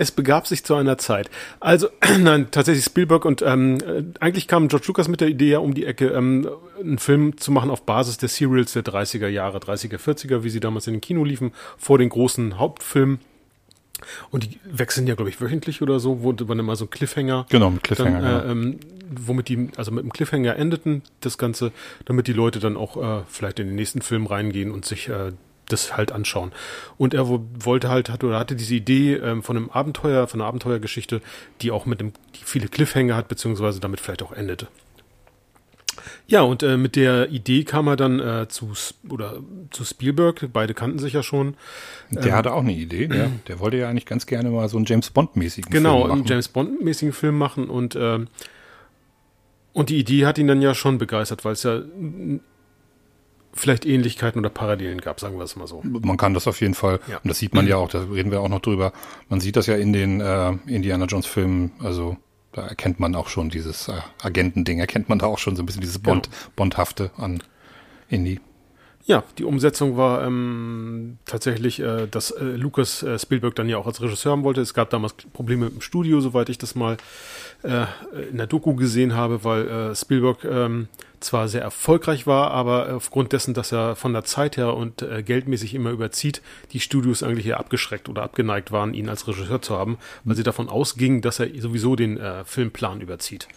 Es 0.00 0.10
begab 0.10 0.46
sich 0.46 0.64
zu 0.64 0.76
einer 0.76 0.96
Zeit. 0.96 1.28
Also, 1.60 1.88
nein, 2.18 2.48
tatsächlich 2.50 2.86
Spielberg 2.86 3.26
und 3.26 3.42
ähm, 3.42 3.76
äh, 3.86 4.02
eigentlich 4.18 4.48
kam 4.48 4.68
George 4.68 4.86
Lucas 4.88 5.08
mit 5.08 5.20
der 5.20 5.28
Idee 5.28 5.50
ja 5.50 5.58
um 5.58 5.74
die 5.74 5.84
Ecke, 5.84 6.06
ähm, 6.06 6.48
einen 6.80 6.96
Film 6.96 7.36
zu 7.36 7.52
machen 7.52 7.68
auf 7.68 7.82
Basis 7.82 8.16
der 8.16 8.30
Serials 8.30 8.72
der 8.72 8.82
30er 8.82 9.28
Jahre, 9.28 9.58
30er, 9.58 9.98
40er, 9.98 10.42
wie 10.42 10.48
sie 10.48 10.58
damals 10.58 10.86
in 10.86 10.94
den 10.94 11.02
Kino 11.02 11.22
liefen, 11.22 11.52
vor 11.76 11.98
den 11.98 12.08
großen 12.08 12.58
Hauptfilmen. 12.58 13.18
Und 14.30 14.44
die 14.44 14.58
wechseln 14.64 15.06
ja, 15.06 15.16
glaube 15.16 15.28
ich, 15.28 15.38
wöchentlich 15.38 15.82
oder 15.82 16.00
so, 16.00 16.22
wo 16.22 16.32
man 16.32 16.58
immer 16.58 16.76
so 16.76 16.86
ein 16.86 16.90
Cliffhanger. 16.90 17.44
Genau, 17.50 17.70
mit 17.70 17.82
Cliffhanger. 17.82 18.22
Dann, 18.22 18.48
äh, 18.48 18.52
ähm, 18.52 18.80
womit 19.10 19.50
die, 19.50 19.68
also 19.76 19.90
mit 19.90 20.02
dem 20.02 20.14
Cliffhanger 20.14 20.56
endeten, 20.56 21.02
das 21.20 21.36
Ganze, 21.36 21.72
damit 22.06 22.26
die 22.26 22.32
Leute 22.32 22.58
dann 22.58 22.78
auch 22.78 22.96
äh, 22.96 23.22
vielleicht 23.28 23.60
in 23.60 23.66
den 23.66 23.76
nächsten 23.76 24.00
Film 24.00 24.24
reingehen 24.24 24.70
und 24.70 24.86
sich 24.86 25.10
äh, 25.10 25.32
das 25.72 25.96
halt 25.96 26.12
anschauen. 26.12 26.52
Und 26.98 27.14
er 27.14 27.28
wollte 27.28 27.88
halt, 27.88 28.10
hatte, 28.10 28.26
oder 28.26 28.38
hatte 28.38 28.56
diese 28.56 28.74
Idee 28.74 29.14
ähm, 29.14 29.42
von 29.42 29.56
einem 29.56 29.70
Abenteuer, 29.70 30.26
von 30.26 30.40
einer 30.40 30.48
Abenteuergeschichte, 30.48 31.20
die 31.60 31.70
auch 31.70 31.86
mit 31.86 32.00
dem, 32.00 32.12
die 32.34 32.44
viele 32.44 32.68
Cliffhanger 32.68 33.16
hat, 33.16 33.28
beziehungsweise 33.28 33.80
damit 33.80 34.00
vielleicht 34.00 34.22
auch 34.22 34.32
endete. 34.32 34.68
Ja, 36.26 36.42
und 36.42 36.62
äh, 36.62 36.76
mit 36.76 36.96
der 36.96 37.30
Idee 37.30 37.64
kam 37.64 37.88
er 37.88 37.96
dann 37.96 38.20
äh, 38.20 38.48
zu 38.48 38.72
oder 39.08 39.38
zu 39.70 39.84
Spielberg. 39.84 40.48
Beide 40.52 40.74
kannten 40.74 40.98
sich 40.98 41.12
ja 41.12 41.22
schon. 41.22 41.56
Der 42.10 42.26
ähm, 42.26 42.32
hatte 42.32 42.52
auch 42.52 42.60
eine 42.60 42.72
Idee. 42.72 43.08
Der, 43.08 43.30
der 43.48 43.58
wollte 43.58 43.78
ja 43.78 43.88
eigentlich 43.88 44.06
ganz 44.06 44.26
gerne 44.26 44.50
mal 44.50 44.68
so 44.68 44.76
einen 44.76 44.86
James 44.86 45.10
Bond 45.10 45.36
mäßigen 45.36 45.70
genau, 45.70 45.90
Film 45.90 46.00
machen. 46.00 46.08
Genau, 46.08 46.20
einen 46.20 46.26
James 46.26 46.48
Bond 46.48 46.82
mäßigen 46.82 47.12
Film 47.12 47.38
machen 47.38 47.68
und 47.68 47.96
äh, 47.96 48.20
und 49.72 49.88
die 49.88 49.98
Idee 49.98 50.26
hat 50.26 50.38
ihn 50.38 50.48
dann 50.48 50.62
ja 50.62 50.74
schon 50.74 50.98
begeistert, 50.98 51.44
weil 51.44 51.52
es 51.52 51.62
ja 51.62 51.80
vielleicht 53.52 53.84
Ähnlichkeiten 53.86 54.38
oder 54.38 54.50
Parallelen 54.50 55.00
gab, 55.00 55.20
sagen 55.20 55.36
wir 55.36 55.44
es 55.44 55.56
mal 55.56 55.66
so. 55.66 55.82
Man 55.82 56.16
kann 56.16 56.34
das 56.34 56.46
auf 56.46 56.60
jeden 56.60 56.74
Fall, 56.74 57.00
ja. 57.08 57.18
und 57.18 57.28
das 57.28 57.38
sieht 57.38 57.54
man 57.54 57.66
ja 57.66 57.76
auch, 57.76 57.88
da 57.88 58.04
reden 58.04 58.30
wir 58.30 58.40
auch 58.40 58.48
noch 58.48 58.60
drüber, 58.60 58.92
man 59.28 59.40
sieht 59.40 59.56
das 59.56 59.66
ja 59.66 59.76
in 59.76 59.92
den 59.92 60.20
äh, 60.20 60.52
Indiana 60.66 61.06
Jones 61.06 61.26
Filmen, 61.26 61.72
also 61.80 62.16
da 62.52 62.66
erkennt 62.66 63.00
man 63.00 63.14
auch 63.14 63.28
schon 63.28 63.48
dieses 63.48 63.88
äh, 63.88 63.94
Agentending, 64.22 64.78
erkennt 64.78 65.08
man 65.08 65.18
da 65.18 65.26
auch 65.26 65.38
schon 65.38 65.56
so 65.56 65.62
ein 65.62 65.66
bisschen 65.66 65.82
dieses 65.82 65.98
Bond, 65.98 66.30
genau. 66.30 66.36
Bondhafte 66.56 67.10
an 67.16 67.42
Indy. 68.08 68.40
Ja, 69.04 69.24
die 69.38 69.44
Umsetzung 69.44 69.96
war 69.96 70.24
ähm, 70.24 71.18
tatsächlich, 71.24 71.80
äh, 71.80 72.06
dass 72.06 72.30
äh, 72.32 72.44
Lucas 72.44 73.02
äh, 73.02 73.18
Spielberg 73.18 73.54
dann 73.54 73.68
ja 73.68 73.78
auch 73.78 73.86
als 73.86 74.00
Regisseur 74.00 74.32
haben 74.32 74.44
wollte. 74.44 74.60
Es 74.60 74.74
gab 74.74 74.90
damals 74.90 75.14
Probleme 75.32 75.66
im 75.68 75.80
Studio, 75.80 76.20
soweit 76.20 76.48
ich 76.48 76.58
das 76.58 76.74
mal 76.74 76.96
äh, 77.62 77.86
in 78.30 78.36
der 78.36 78.46
Doku 78.46 78.74
gesehen 78.74 79.14
habe, 79.14 79.42
weil 79.42 79.68
äh, 79.68 79.94
Spielberg 79.96 80.44
ähm, 80.44 80.88
zwar 81.20 81.48
sehr 81.48 81.62
erfolgreich 81.62 82.26
war, 82.26 82.50
aber 82.50 82.94
aufgrund 82.94 83.32
dessen, 83.32 83.54
dass 83.54 83.72
er 83.72 83.94
von 83.94 84.12
der 84.12 84.24
Zeit 84.24 84.56
her 84.56 84.74
und 84.74 85.02
äh, 85.02 85.22
geldmäßig 85.22 85.74
immer 85.74 85.90
überzieht, 85.90 86.42
die 86.72 86.80
Studios 86.80 87.22
eigentlich 87.22 87.46
eher 87.46 87.60
abgeschreckt 87.60 88.08
oder 88.08 88.22
abgeneigt 88.22 88.72
waren, 88.72 88.94
ihn 88.94 89.08
als 89.08 89.28
Regisseur 89.28 89.60
zu 89.60 89.76
haben, 89.76 89.98
weil 90.24 90.36
sie 90.36 90.42
davon 90.42 90.68
ausgingen, 90.68 91.20
dass 91.20 91.38
er 91.38 91.48
sowieso 91.60 91.94
den 91.94 92.18
äh, 92.18 92.44
Filmplan 92.44 93.00
überzieht. 93.00 93.48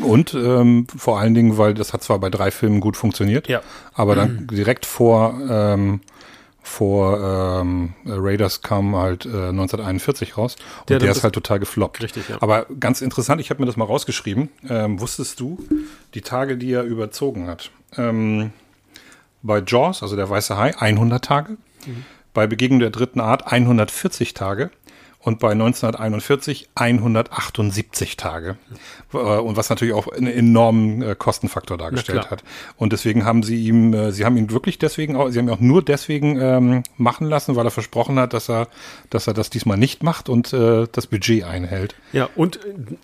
Und 0.00 0.34
ähm, 0.34 0.86
vor 0.96 1.18
allen 1.18 1.34
Dingen, 1.34 1.58
weil 1.58 1.74
das 1.74 1.92
hat 1.92 2.02
zwar 2.02 2.18
bei 2.20 2.30
drei 2.30 2.50
Filmen 2.50 2.80
gut 2.80 2.96
funktioniert, 2.96 3.48
ja. 3.48 3.62
aber 3.94 4.14
dann 4.14 4.46
direkt 4.46 4.86
vor 4.86 5.40
ähm, 5.50 6.00
vor 6.68 7.60
ähm, 7.60 7.94
Raiders 8.06 8.62
kam 8.62 8.94
halt 8.94 9.24
äh, 9.24 9.48
1941 9.48 10.36
raus 10.36 10.56
und 10.80 10.90
der, 10.90 10.98
der 10.98 11.10
ist 11.10 11.24
halt 11.24 11.34
total 11.34 11.58
gefloppt. 11.58 12.02
Richtig, 12.02 12.28
ja. 12.28 12.36
Aber 12.40 12.66
ganz 12.78 13.00
interessant, 13.00 13.40
ich 13.40 13.50
habe 13.50 13.60
mir 13.60 13.66
das 13.66 13.76
mal 13.76 13.86
rausgeschrieben. 13.86 14.50
Ähm, 14.68 15.00
wusstest 15.00 15.40
du 15.40 15.58
die 16.14 16.20
Tage, 16.20 16.56
die 16.56 16.72
er 16.72 16.84
überzogen 16.84 17.48
hat? 17.48 17.70
Ähm, 17.96 18.52
bei 19.42 19.62
Jaws, 19.66 20.02
also 20.02 20.14
der 20.14 20.28
weiße 20.28 20.56
Hai, 20.56 20.76
100 20.78 21.24
Tage. 21.24 21.56
Mhm. 21.86 22.04
Bei 22.34 22.46
Begegnung 22.46 22.80
der 22.80 22.90
dritten 22.90 23.20
Art 23.20 23.50
140 23.50 24.34
Tage. 24.34 24.70
Und 25.28 25.38
bei 25.38 25.52
1941 25.52 26.70
178 26.74 28.16
Tage. 28.16 28.56
Äh, 29.12 29.16
und 29.16 29.56
was 29.56 29.70
natürlich 29.70 29.94
auch 29.94 30.08
einen 30.08 30.26
enormen 30.26 31.02
äh, 31.02 31.14
Kostenfaktor 31.16 31.76
dargestellt 31.76 32.30
hat. 32.30 32.42
Und 32.76 32.92
deswegen 32.92 33.24
haben 33.24 33.42
sie 33.42 33.64
ihm, 33.64 33.92
äh, 33.92 34.10
sie 34.10 34.24
haben 34.24 34.36
ihn 34.36 34.50
wirklich 34.50 34.78
deswegen 34.78 35.16
auch, 35.16 35.28
sie 35.28 35.38
haben 35.38 35.48
ihn 35.48 35.54
auch 35.54 35.60
nur 35.60 35.82
deswegen 35.82 36.40
ähm, 36.40 36.82
machen 36.96 37.28
lassen, 37.28 37.56
weil 37.56 37.66
er 37.66 37.70
versprochen 37.70 38.18
hat, 38.18 38.32
dass 38.32 38.48
er, 38.48 38.68
dass 39.10 39.26
er 39.26 39.34
das 39.34 39.50
diesmal 39.50 39.76
nicht 39.76 40.02
macht 40.02 40.28
und 40.28 40.52
äh, 40.52 40.86
das 40.90 41.06
Budget 41.06 41.44
einhält. 41.44 41.94
Ja, 42.12 42.28
und 42.34 42.58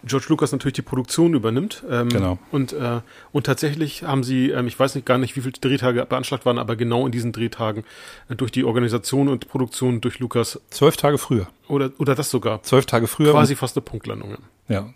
George 0.04 0.26
Lucas 0.30 0.52
natürlich 0.52 0.74
die 0.74 0.82
Produktion 0.82 1.34
übernimmt. 1.34 1.84
Ähm, 1.90 2.08
genau. 2.08 2.38
Und, 2.50 2.72
äh, 2.72 3.00
und 3.32 3.44
tatsächlich 3.44 4.02
haben 4.02 4.24
sie, 4.24 4.50
ähm, 4.50 4.66
ich 4.66 4.78
weiß 4.78 4.94
nicht 4.94 5.06
gar 5.06 5.18
nicht, 5.18 5.36
wie 5.36 5.42
viele 5.42 5.52
Drehtage 5.52 6.06
beanschlagt 6.06 6.46
waren, 6.46 6.58
aber 6.58 6.74
genau 6.74 7.04
in 7.04 7.12
diesen 7.12 7.32
Drehtagen 7.32 7.84
äh, 8.30 8.34
durch 8.34 8.50
die 8.50 8.64
Organisation 8.64 9.28
und 9.28 9.48
Produktion 9.48 10.00
durch 10.00 10.18
Lucas. 10.18 10.58
Zwölf 10.70 10.96
Tage 10.96 11.18
früher. 11.18 11.46
Oder, 11.66 11.92
oder 11.98 12.13
das 12.14 12.30
sogar. 12.30 12.62
Zwölf 12.62 12.86
Tage 12.86 13.06
früher. 13.06 13.32
Quasi 13.32 13.56
fast 13.56 13.76
eine 13.76 13.82
Punktlandung. 13.82 14.36
Ja. 14.68 14.92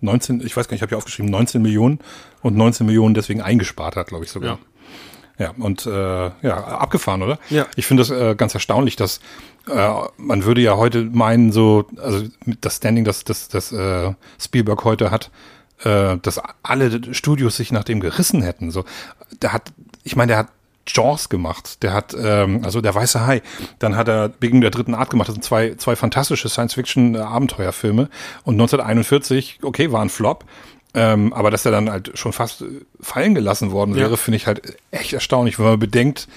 19, 0.00 0.44
ich 0.44 0.56
weiß 0.56 0.66
gar 0.66 0.74
nicht, 0.74 0.78
ich 0.78 0.82
habe 0.82 0.92
ja 0.92 0.96
aufgeschrieben, 0.98 1.30
19 1.30 1.62
Millionen 1.62 2.00
und 2.42 2.56
19 2.56 2.86
Millionen 2.86 3.14
deswegen 3.14 3.40
eingespart 3.40 3.96
hat, 3.96 4.08
glaube 4.08 4.24
ich 4.24 4.30
sogar. 4.30 4.54
Ja. 4.54 4.58
Ja, 5.38 5.54
und 5.58 5.86
äh, 5.86 5.90
ja, 5.90 6.64
abgefahren, 6.64 7.22
oder? 7.22 7.38
Ja. 7.48 7.66
Ich 7.74 7.86
finde 7.86 8.02
das 8.02 8.10
äh, 8.10 8.34
ganz 8.36 8.54
erstaunlich, 8.54 8.96
dass 8.96 9.18
äh, 9.68 9.90
man 10.16 10.44
würde 10.44 10.60
ja 10.60 10.76
heute 10.76 11.04
meinen, 11.04 11.52
so, 11.52 11.86
also 11.96 12.26
das 12.60 12.76
Standing, 12.76 13.04
das, 13.04 13.24
das, 13.24 13.48
das 13.48 13.72
äh, 13.72 14.12
Spielberg 14.38 14.84
heute 14.84 15.10
hat, 15.10 15.30
äh, 15.84 16.18
dass 16.18 16.40
alle 16.62 17.14
Studios 17.14 17.56
sich 17.56 17.72
nach 17.72 17.82
dem 17.82 18.00
gerissen 18.00 18.42
hätten. 18.42 18.70
So, 18.70 18.84
der 19.40 19.52
hat, 19.52 19.72
ich 20.04 20.16
meine, 20.16 20.28
der 20.28 20.38
hat 20.38 20.48
Jaws 20.86 21.28
gemacht, 21.28 21.82
der 21.82 21.92
hat, 21.92 22.14
ähm, 22.18 22.64
also 22.64 22.80
der 22.80 22.94
Weiße 22.94 23.24
Hai, 23.26 23.42
dann 23.78 23.96
hat 23.96 24.08
er 24.08 24.28
Beginn 24.28 24.60
der 24.60 24.70
dritten 24.70 24.94
Art 24.94 25.10
gemacht, 25.10 25.28
das 25.28 25.34
sind 25.34 25.44
zwei, 25.44 25.74
zwei 25.76 25.96
fantastische 25.96 26.48
Science-Fiction-Abenteuerfilme 26.48 28.08
und 28.44 28.54
1941, 28.54 29.60
okay, 29.62 29.92
war 29.92 30.02
ein 30.02 30.08
Flop, 30.08 30.44
ähm, 30.94 31.32
aber 31.32 31.50
dass 31.50 31.64
er 31.64 31.72
dann 31.72 31.90
halt 31.90 32.18
schon 32.18 32.32
fast 32.32 32.64
fallen 33.00 33.34
gelassen 33.34 33.70
worden 33.70 33.94
wäre, 33.94 34.10
ja. 34.10 34.16
finde 34.16 34.36
ich 34.36 34.46
halt 34.46 34.76
echt 34.90 35.12
erstaunlich, 35.12 35.58
wenn 35.58 35.66
man 35.66 35.78
bedenkt, 35.78 36.28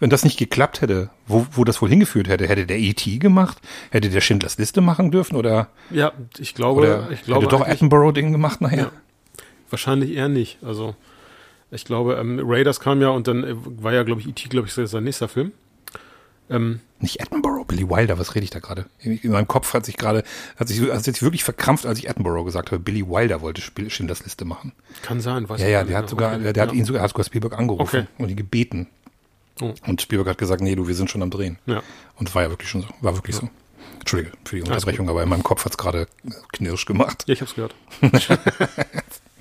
wenn 0.00 0.10
das 0.10 0.24
nicht 0.24 0.36
geklappt 0.36 0.80
hätte, 0.80 1.10
wo, 1.28 1.46
wo 1.52 1.62
das 1.62 1.80
wohl 1.80 1.88
hingeführt 1.88 2.28
hätte, 2.28 2.48
hätte 2.48 2.66
der 2.66 2.78
E.T. 2.78 3.18
gemacht, 3.18 3.58
hätte 3.90 4.10
der 4.10 4.20
Schindlers 4.20 4.58
Liste 4.58 4.80
machen 4.80 5.12
dürfen 5.12 5.36
oder? 5.36 5.68
Ja, 5.90 6.12
ich 6.38 6.56
glaube, 6.56 7.08
ich 7.12 7.22
glaube 7.22 7.46
hätte 7.46 7.56
doch 7.56 7.66
Attenborough-Ding 7.66 8.32
gemacht 8.32 8.60
nachher. 8.60 8.78
Ja. 8.78 8.92
Wahrscheinlich 9.70 10.12
eher 10.12 10.28
nicht, 10.28 10.58
also. 10.62 10.96
Ich 11.72 11.86
glaube, 11.86 12.14
ähm, 12.14 12.38
Raiders 12.42 12.80
kam 12.80 13.00
ja 13.00 13.08
und 13.08 13.26
dann 13.26 13.44
äh, 13.44 13.54
war 13.54 13.92
ja, 13.92 14.02
glaube 14.02 14.20
ich, 14.20 14.28
E.T., 14.28 14.48
glaube 14.48 14.68
ich, 14.68 14.74
sein 14.74 15.04
nächster 15.04 15.26
Film. 15.26 15.52
Ähm, 16.50 16.80
Nicht 17.00 17.22
Attenborough, 17.22 17.64
Billy 17.66 17.88
Wilder, 17.88 18.18
was 18.18 18.34
rede 18.34 18.44
ich 18.44 18.50
da 18.50 18.58
gerade? 18.58 18.84
In, 19.00 19.16
in, 19.16 19.32
meinem 19.32 19.48
Kopf 19.48 19.72
hat 19.72 19.86
sich 19.86 19.96
gerade, 19.96 20.22
hat 20.56 20.68
sich, 20.68 20.82
hat 20.82 21.02
sich 21.02 21.22
wirklich 21.22 21.44
verkrampft, 21.44 21.86
als 21.86 21.98
ich 21.98 22.10
Attenborough 22.10 22.44
gesagt 22.44 22.72
habe. 22.72 22.78
Billy 22.78 23.08
Wilder 23.08 23.40
wollte 23.40 23.62
Schindlers 23.90 24.22
Liste 24.22 24.44
machen. 24.44 24.72
Kann 25.00 25.22
sein, 25.22 25.48
weiß 25.48 25.62
Ja, 25.62 25.68
ja, 25.68 25.84
der 25.84 25.96
hat 25.96 26.10
sogar, 26.10 26.34
okay. 26.34 26.42
der, 26.42 26.52
der 26.52 26.64
ja. 26.64 26.68
hat 26.68 26.76
ihn 26.76 26.84
sogar, 26.84 27.02
hat 27.02 27.10
sogar 27.10 27.24
Spielberg 27.24 27.58
angerufen 27.58 28.00
okay. 28.00 28.06
und 28.18 28.28
ihn 28.28 28.36
gebeten. 28.36 28.88
Oh. 29.62 29.72
Und 29.86 30.02
Spielberg 30.02 30.28
hat 30.28 30.38
gesagt, 30.38 30.60
nee, 30.60 30.74
du, 30.74 30.86
wir 30.86 30.94
sind 30.94 31.10
schon 31.10 31.22
am 31.22 31.30
Drehen. 31.30 31.58
Ja. 31.64 31.82
Und 32.16 32.34
war 32.34 32.42
ja 32.42 32.50
wirklich 32.50 32.68
schon 32.68 32.82
so, 32.82 32.88
war 33.00 33.14
wirklich 33.16 33.36
ja. 33.36 33.42
so. 33.42 33.50
Entschuldige 33.98 34.32
für 34.44 34.56
die 34.56 34.62
Unterbrechung, 34.62 35.08
aber 35.08 35.22
in 35.22 35.28
meinem 35.28 35.44
Kopf 35.44 35.64
hat 35.64 35.72
es 35.72 35.78
gerade 35.78 36.06
knirsch 36.52 36.84
gemacht. 36.84 37.24
Ja, 37.26 37.34
ich 37.34 37.40
hab's 37.40 37.54
gehört. 37.54 37.74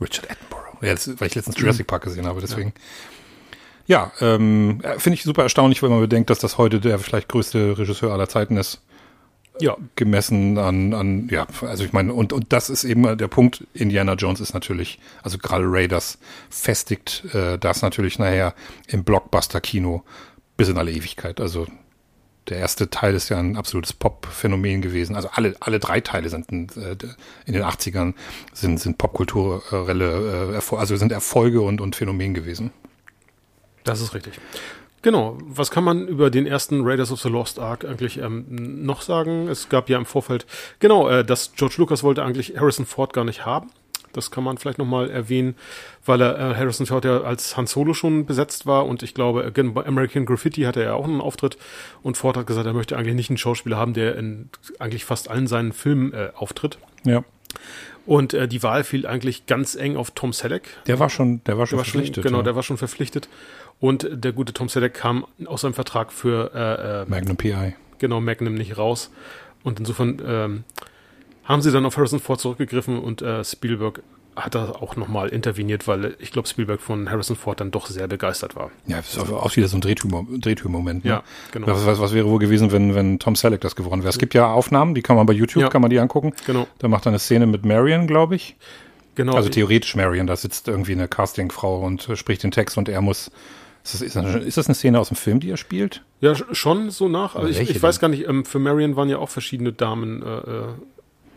Richard 0.00 0.30
Attenborough. 0.30 0.82
Jetzt, 0.82 1.20
weil 1.20 1.28
ich 1.28 1.34
letztens 1.34 1.58
Jurassic 1.58 1.86
Park 1.86 2.04
gesehen 2.04 2.26
habe, 2.26 2.40
deswegen. 2.40 2.72
Ja, 3.86 4.12
ja 4.20 4.34
ähm, 4.34 4.80
finde 4.98 5.14
ich 5.14 5.22
super 5.22 5.42
erstaunlich, 5.42 5.82
wenn 5.82 5.90
man 5.90 6.00
bedenkt, 6.00 6.30
dass 6.30 6.38
das 6.38 6.58
heute 6.58 6.80
der 6.80 6.98
vielleicht 6.98 7.28
größte 7.28 7.78
Regisseur 7.78 8.12
aller 8.12 8.28
Zeiten 8.28 8.56
ist. 8.56 8.80
Ja. 9.60 9.76
Gemessen 9.94 10.58
an, 10.58 10.94
an, 10.94 11.28
ja, 11.30 11.46
also 11.60 11.84
ich 11.84 11.92
meine, 11.92 12.12
und, 12.12 12.32
und 12.32 12.52
das 12.52 12.70
ist 12.70 12.82
eben 12.82 13.16
der 13.16 13.28
Punkt, 13.28 13.64
Indiana 13.72 14.14
Jones 14.14 14.40
ist 14.40 14.52
natürlich, 14.52 14.98
also 15.22 15.38
gerade 15.38 15.64
Raiders 15.68 16.18
festigt 16.50 17.24
äh, 17.32 17.56
das 17.56 17.80
natürlich 17.80 18.18
nachher 18.18 18.54
im 18.88 19.04
Blockbuster-Kino 19.04 20.02
bis 20.56 20.68
in 20.68 20.76
alle 20.76 20.90
Ewigkeit. 20.90 21.40
Also 21.40 21.68
der 22.48 22.58
erste 22.58 22.90
Teil 22.90 23.14
ist 23.14 23.28
ja 23.30 23.38
ein 23.38 23.56
absolutes 23.56 23.92
Pop-Phänomen 23.92 24.82
gewesen. 24.82 25.16
Also 25.16 25.28
alle, 25.32 25.54
alle 25.60 25.78
drei 25.78 26.00
Teile 26.00 26.28
sind 26.28 26.50
äh, 26.50 26.96
in 27.46 27.54
den 27.54 27.62
80ern 27.62 28.14
sind, 28.52 28.80
sind 28.80 28.98
popkulturelle, 28.98 30.54
äh, 30.54 30.76
also 30.76 30.96
sind 30.96 31.12
Erfolge 31.12 31.60
und, 31.62 31.80
und 31.80 31.96
Phänomen 31.96 32.34
gewesen. 32.34 32.70
Das 33.84 34.00
ist 34.00 34.14
richtig. 34.14 34.40
Genau. 35.02 35.36
Was 35.46 35.70
kann 35.70 35.84
man 35.84 36.08
über 36.08 36.30
den 36.30 36.46
ersten 36.46 36.80
Raiders 36.82 37.12
of 37.12 37.20
the 37.20 37.28
Lost 37.28 37.58
Ark 37.58 37.84
eigentlich 37.84 38.18
ähm, 38.18 38.46
noch 38.84 39.02
sagen? 39.02 39.48
Es 39.48 39.68
gab 39.68 39.90
ja 39.90 39.98
im 39.98 40.06
Vorfeld, 40.06 40.46
genau, 40.78 41.08
äh, 41.08 41.24
dass 41.24 41.52
George 41.52 41.74
Lucas 41.78 42.02
wollte 42.02 42.24
eigentlich 42.24 42.56
Harrison 42.58 42.86
Ford 42.86 43.12
gar 43.12 43.24
nicht 43.24 43.44
haben. 43.44 43.70
Das 44.16 44.30
kann 44.30 44.44
man 44.44 44.58
vielleicht 44.58 44.78
nochmal 44.78 45.10
erwähnen, 45.10 45.54
weil 46.04 46.20
er 46.22 46.38
äh, 46.38 46.54
Harrison 46.54 46.86
Ford 46.86 47.04
ja 47.04 47.22
als 47.22 47.56
Han 47.56 47.66
Solo 47.66 47.94
schon 47.94 48.26
besetzt 48.26 48.66
war 48.66 48.86
und 48.86 49.02
ich 49.02 49.14
glaube, 49.14 49.44
äh, 49.44 49.62
bei 49.62 49.86
American 49.86 50.24
Graffiti 50.26 50.62
hatte 50.62 50.82
er 50.82 50.96
auch 50.96 51.04
einen 51.04 51.20
Auftritt 51.20 51.58
und 52.02 52.16
Ford 52.16 52.36
hat 52.36 52.46
gesagt, 52.46 52.66
er 52.66 52.72
möchte 52.72 52.96
eigentlich 52.96 53.14
nicht 53.14 53.30
einen 53.30 53.38
Schauspieler 53.38 53.76
haben, 53.76 53.94
der 53.94 54.16
in 54.16 54.48
eigentlich 54.78 55.04
fast 55.04 55.30
allen 55.30 55.46
seinen 55.46 55.72
Filmen 55.72 56.12
äh, 56.12 56.30
auftritt. 56.34 56.78
Ja. 57.04 57.24
Und 58.06 58.34
äh, 58.34 58.48
die 58.48 58.62
Wahl 58.62 58.84
fiel 58.84 59.06
eigentlich 59.06 59.46
ganz 59.46 59.74
eng 59.74 59.96
auf 59.96 60.10
Tom 60.10 60.32
Selleck. 60.32 60.68
Der 60.86 60.98
war 60.98 61.08
schon, 61.08 61.42
der 61.44 61.56
war 61.56 61.66
schon 61.66 61.78
der 61.78 61.84
verpflichtet. 61.84 62.16
Schon, 62.16 62.22
genau, 62.24 62.38
ja. 62.38 62.44
der 62.44 62.56
war 62.56 62.62
schon 62.62 62.76
verpflichtet. 62.76 63.28
Und 63.80 64.08
der 64.12 64.32
gute 64.32 64.52
Tom 64.52 64.68
Selleck 64.68 64.94
kam 64.94 65.26
aus 65.46 65.62
seinem 65.62 65.74
Vertrag 65.74 66.12
für 66.12 66.50
äh, 66.54 67.02
äh, 67.02 67.06
Magnum 67.08 67.36
PI. 67.36 67.74
Genau, 67.98 68.20
Magnum 68.20 68.54
nicht 68.54 68.76
raus. 68.76 69.10
Und 69.62 69.78
insofern 69.78 70.20
ähm, 70.24 70.64
haben 71.44 71.62
sie 71.62 71.72
dann 71.72 71.86
auf 71.86 71.96
Harrison 71.96 72.20
Ford 72.20 72.40
zurückgegriffen 72.40 72.98
und 72.98 73.22
äh, 73.22 73.44
Spielberg 73.44 74.02
hat 74.36 74.54
da 74.54 74.70
auch 74.70 74.96
nochmal 74.96 75.28
interveniert, 75.28 75.86
weil 75.86 76.16
ich 76.18 76.32
glaube, 76.32 76.48
Spielberg 76.48 76.80
von 76.80 77.10
Harrison 77.10 77.36
Ford 77.36 77.60
dann 77.60 77.70
doch 77.70 77.86
sehr 77.86 78.08
begeistert 78.08 78.56
war. 78.56 78.70
Ja, 78.86 78.96
das 78.96 79.16
ist 79.16 79.18
auch 79.18 79.56
wieder 79.56 79.68
so 79.68 79.76
ein 79.76 79.80
Drehtürmoment. 79.80 81.04
Ne? 81.04 81.10
Ja, 81.10 81.22
genau. 81.52 81.68
Was, 81.68 81.86
was, 81.86 82.00
was, 82.00 82.14
wäre 82.14 82.28
wohl 82.28 82.40
gewesen, 82.40 82.72
wenn, 82.72 82.94
wenn 82.94 83.18
Tom 83.18 83.36
Selleck 83.36 83.60
das 83.60 83.76
gewonnen 83.76 84.02
wäre? 84.02 84.10
Es 84.10 84.18
gibt 84.18 84.34
ja 84.34 84.52
Aufnahmen, 84.52 84.94
die 84.94 85.02
kann 85.02 85.16
man 85.16 85.26
bei 85.26 85.32
YouTube, 85.32 85.62
ja. 85.62 85.68
kann 85.68 85.82
man 85.82 85.90
die 85.90 86.00
angucken. 86.00 86.32
Genau. 86.46 86.66
Da 86.78 86.88
macht 86.88 87.06
er 87.06 87.10
eine 87.10 87.18
Szene 87.20 87.46
mit 87.46 87.64
Marion, 87.64 88.06
glaube 88.06 88.34
ich. 88.34 88.56
Genau. 89.14 89.34
Also 89.34 89.48
theoretisch 89.48 89.94
Marion, 89.94 90.26
da 90.26 90.34
sitzt 90.34 90.66
irgendwie 90.66 90.92
eine 90.92 91.06
Castingfrau 91.06 91.80
und 91.84 92.08
äh, 92.08 92.16
spricht 92.16 92.42
den 92.42 92.50
Text 92.50 92.76
und 92.76 92.88
er 92.88 93.00
muss 93.00 93.30
ist 93.84 93.92
das, 93.92 94.00
ist, 94.00 94.16
das, 94.16 94.34
ist 94.36 94.56
das, 94.56 94.66
eine 94.66 94.74
Szene 94.74 94.98
aus 94.98 95.08
dem 95.08 95.16
Film, 95.18 95.40
die 95.40 95.50
er 95.50 95.58
spielt? 95.58 96.02
Ja, 96.22 96.34
schon 96.34 96.90
so 96.90 97.06
nach. 97.06 97.36
Also 97.36 97.50
ich, 97.50 97.68
ich 97.68 97.82
weiß 97.82 98.00
gar 98.00 98.08
nicht, 98.08 98.26
ähm, 98.26 98.46
für 98.46 98.58
Marion 98.58 98.96
waren 98.96 99.10
ja 99.10 99.18
auch 99.18 99.28
verschiedene 99.28 99.74
Damen 99.74 100.22
äh, 100.22 100.26
äh 100.26 100.68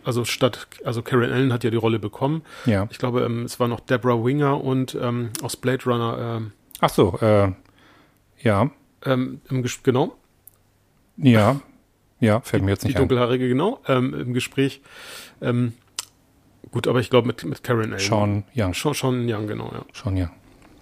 also 0.07 0.23
statt, 0.23 0.67
also 0.85 1.01
Karen 1.01 1.31
Allen 1.31 1.51
hat 1.51 1.65
ja 1.65 1.69
die 1.69 1.77
Rolle 1.77 1.99
bekommen. 1.99 2.41
Ja. 2.65 2.87
Ich 2.89 2.97
glaube, 2.97 3.23
ähm, 3.23 3.43
es 3.43 3.59
war 3.59 3.67
noch 3.67 3.81
Deborah 3.81 4.23
Winger 4.23 4.63
und 4.63 4.97
ähm, 4.99 5.31
aus 5.41 5.57
Blade 5.57 5.83
Runner. 5.85 6.37
Ähm, 6.37 6.51
Ach 6.79 6.89
so, 6.89 7.19
äh, 7.19 7.51
ja. 8.39 8.71
Ähm, 9.05 9.41
im 9.49 9.65
genau. 9.83 10.15
Ja, 11.17 11.59
ja, 12.19 12.39
fällt 12.39 12.63
mir 12.63 12.71
jetzt 12.71 12.83
nicht 12.83 12.93
die 12.93 12.97
ein. 12.97 13.01
Dunkelhaarige, 13.01 13.49
genau, 13.49 13.81
ähm, 13.87 14.13
im 14.13 14.33
Gespräch. 14.33 14.81
Ähm, 15.41 15.73
gut, 16.71 16.87
aber 16.87 17.01
ich 17.01 17.09
glaube 17.09 17.27
mit, 17.27 17.43
mit 17.43 17.63
Karen 17.63 17.91
Allen. 17.91 17.99
Sean 17.99 18.43
Young. 18.55 18.73
Sean, 18.73 18.93
Sean 18.93 19.29
Young, 19.29 19.47
genau, 19.47 19.69
ja. 19.73 19.83
Sean 19.93 20.15
Young. 20.15 20.31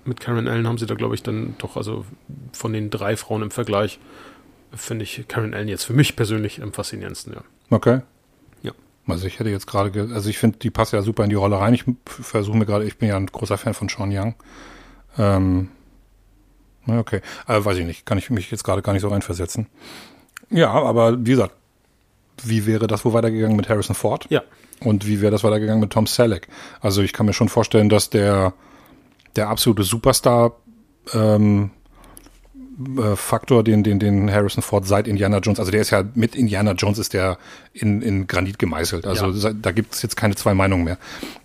Mit 0.06 0.20
Karen 0.20 0.48
Allen 0.48 0.68
haben 0.68 0.78
sie 0.78 0.86
da, 0.86 0.94
glaube 0.94 1.16
ich, 1.16 1.24
dann 1.24 1.56
doch, 1.58 1.78
also 1.78 2.06
von 2.52 2.74
den 2.74 2.92
drei 2.92 3.18
Frauen 3.18 3.42
im 3.42 3.52
Vergleich, 3.52 4.00
finde 4.72 5.04
ich 5.04 5.28
Karen 5.28 5.56
Allen 5.56 5.68
jetzt 5.68 5.86
für 5.86 5.94
mich 5.94 6.16
persönlich 6.16 6.62
am 6.62 6.74
faszinierendsten, 6.74 7.34
ja. 7.34 7.42
Okay. 7.72 8.02
Also 9.08 9.28
ich 9.28 9.39
hätte 9.39 9.50
jetzt 9.50 9.68
gerade, 9.68 10.10
also 10.13 10.30
ich 10.30 10.38
finde, 10.38 10.58
die 10.60 10.72
passt 10.72 10.94
ja 10.94 11.02
super 11.02 11.24
in 11.24 11.30
die 11.30 11.36
Rolle 11.36 11.60
rein. 11.60 11.74
Ich 11.74 11.86
versuche 12.06 12.58
mir 12.58 12.65
gerade, 12.65 12.86
ich 12.86 12.98
bin 12.98 13.10
ja 13.10 13.18
ein 13.18 13.28
großer 13.28 13.58
Fan 13.58 13.74
von 13.74 13.88
Sean 13.88 14.12
Young. 14.12 14.36
Ähm, 15.18 15.70
okay, 16.88 17.22
äh, 17.48 17.63
weiß 17.63 17.78
ich 17.78 17.86
nicht, 17.86 18.06
kann 18.06 18.18
ich 18.18 18.30
mich 18.30 18.50
jetzt 18.52 18.63
gerade 18.63 18.82
gar 18.82 18.94
nicht 18.94 19.04
so 19.04 19.10
reinversetzen. 19.10 19.68
Ja, 20.50 20.72
aber 20.72 21.18
wie 21.26 21.32
gesagt, 21.32 21.54
wie 22.44 22.65
wäre 22.65 22.88
das 22.88 23.06
wohl 23.06 23.13
weitergegangen 23.13 23.56
mit 23.56 23.70
Harrison 23.70 23.96
Ford? 23.96 24.26
Ja. 24.30 24.41
Und 24.82 25.08
wie 25.08 25.22
wäre 25.22 25.32
das 25.32 25.44
weitergegangen 25.44 25.80
mit 25.80 25.91
Tom 25.91 26.08
Selleck? 26.08 26.48
Also 26.82 27.02
ich 27.02 27.13
kann 27.13 27.26
mir 27.26 27.34
schon 27.34 27.50
vorstellen, 27.50 27.89
dass 27.89 28.10
der 28.10 28.54
der 29.36 29.50
absolute 29.50 29.84
Superstar 29.84 30.56
ähm, 31.13 31.72
äh, 32.98 33.16
Faktor, 33.16 33.64
den, 33.64 33.84
den, 33.84 34.00
den 34.00 34.32
Harrison 34.32 34.62
Ford 34.62 34.86
seit 34.86 35.08
Indiana 35.08 35.38
Jones, 35.38 35.60
also 35.60 35.72
der 35.72 35.82
ist 35.82 35.92
ja 35.92 36.04
mit 36.14 36.36
Indiana 36.36 36.74
Jones 36.74 36.98
ist 37.00 37.14
der 37.14 37.38
in, 37.74 38.02
in 38.02 38.28
Granit 38.28 38.60
gemeißelt. 38.60 39.08
Also 39.08 39.30
ja. 39.32 39.54
da 39.54 39.72
gibt 39.72 39.94
es 39.94 40.02
jetzt 40.02 40.18
keine 40.18 40.36
zwei 40.36 40.54
Meinungen 40.54 40.84
mehr. 40.84 40.98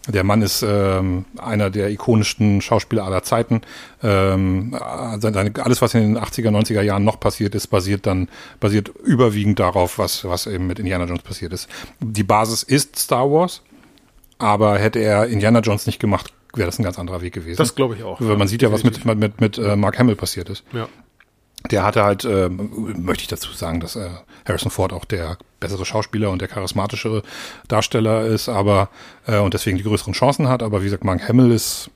Der 0.09 0.25
Mann 0.25 0.43
ist 0.43 0.65
ähm, 0.67 1.25
einer 1.39 1.71
der 1.71 1.91
ikonischsten 1.91 2.61
Schauspieler 2.61 3.05
aller 3.05 3.23
Zeiten. 3.23 3.61
Ähm, 4.03 4.77
seine, 5.19 5.53
alles, 5.63 5.81
was 5.81 5.95
in 5.95 6.15
den 6.15 6.19
80er, 6.19 6.51
90er 6.51 6.83
Jahren 6.83 7.05
noch 7.05 7.21
passiert 7.21 7.55
ist, 7.55 7.69
basiert 7.69 8.07
dann, 8.07 8.29
basiert 8.59 8.89
überwiegend 8.89 9.61
darauf, 9.61 9.99
was, 9.99 10.25
was 10.25 10.47
eben 10.47 10.67
mit 10.67 10.79
Indiana 10.79 11.05
Jones 11.05 11.23
passiert 11.23 11.53
ist. 11.53 11.69
Die 12.01 12.25
Basis 12.25 12.63
ist 12.65 12.99
Star 12.99 13.31
Wars, 13.31 13.63
aber 14.39 14.79
hätte 14.79 14.99
er 14.99 15.27
Indiana 15.27 15.61
Jones 15.61 15.87
nicht 15.87 16.01
gemacht, 16.01 16.33
wäre 16.55 16.67
das 16.67 16.79
ein 16.81 16.83
ganz 16.83 16.99
anderer 16.99 17.23
Weg 17.23 17.35
gewesen. 17.35 17.59
Das 17.59 17.75
glaube 17.75 17.95
ich 17.95 18.03
auch. 18.03 18.21
Weil 18.21 18.37
man 18.37 18.49
sieht 18.49 18.63
ja, 18.63 18.73
was 18.73 18.83
mit, 18.83 19.05
mit, 19.05 19.19
mit, 19.19 19.41
mit 19.41 19.59
äh, 19.59 19.77
Mark 19.77 19.99
Hamill 19.99 20.17
passiert 20.17 20.49
ist. 20.49 20.65
Ja. 20.73 20.89
Der 21.71 21.85
hatte 21.85 22.03
halt, 22.03 22.25
äh, 22.25 22.49
möchte 22.49 23.23
ich 23.23 23.29
dazu 23.29 23.53
sagen, 23.53 23.81
dass 23.81 23.97
äh, 23.97 24.09
Harrison 24.47 24.71
Ford 24.71 24.93
auch 24.93 25.05
der 25.05 25.37
bessere 25.59 25.85
Schauspieler 25.85 26.31
und 26.31 26.41
der 26.41 26.49
charismatischere 26.49 27.23
Darsteller 27.69 28.25
ist, 28.25 28.49
aber 28.49 28.89
äh, 29.27 29.39
und 29.39 29.55
deswegen 29.55 29.77
die 29.77 29.85
größeren 29.85 30.15
Chancen 30.15 30.49
hat. 30.49 30.63
Aber 30.63 30.81
wie 30.81 30.87
gesagt, 30.87 31.05
Mark 31.05 31.29
Hamill 31.29 31.51
ist. 31.51 31.91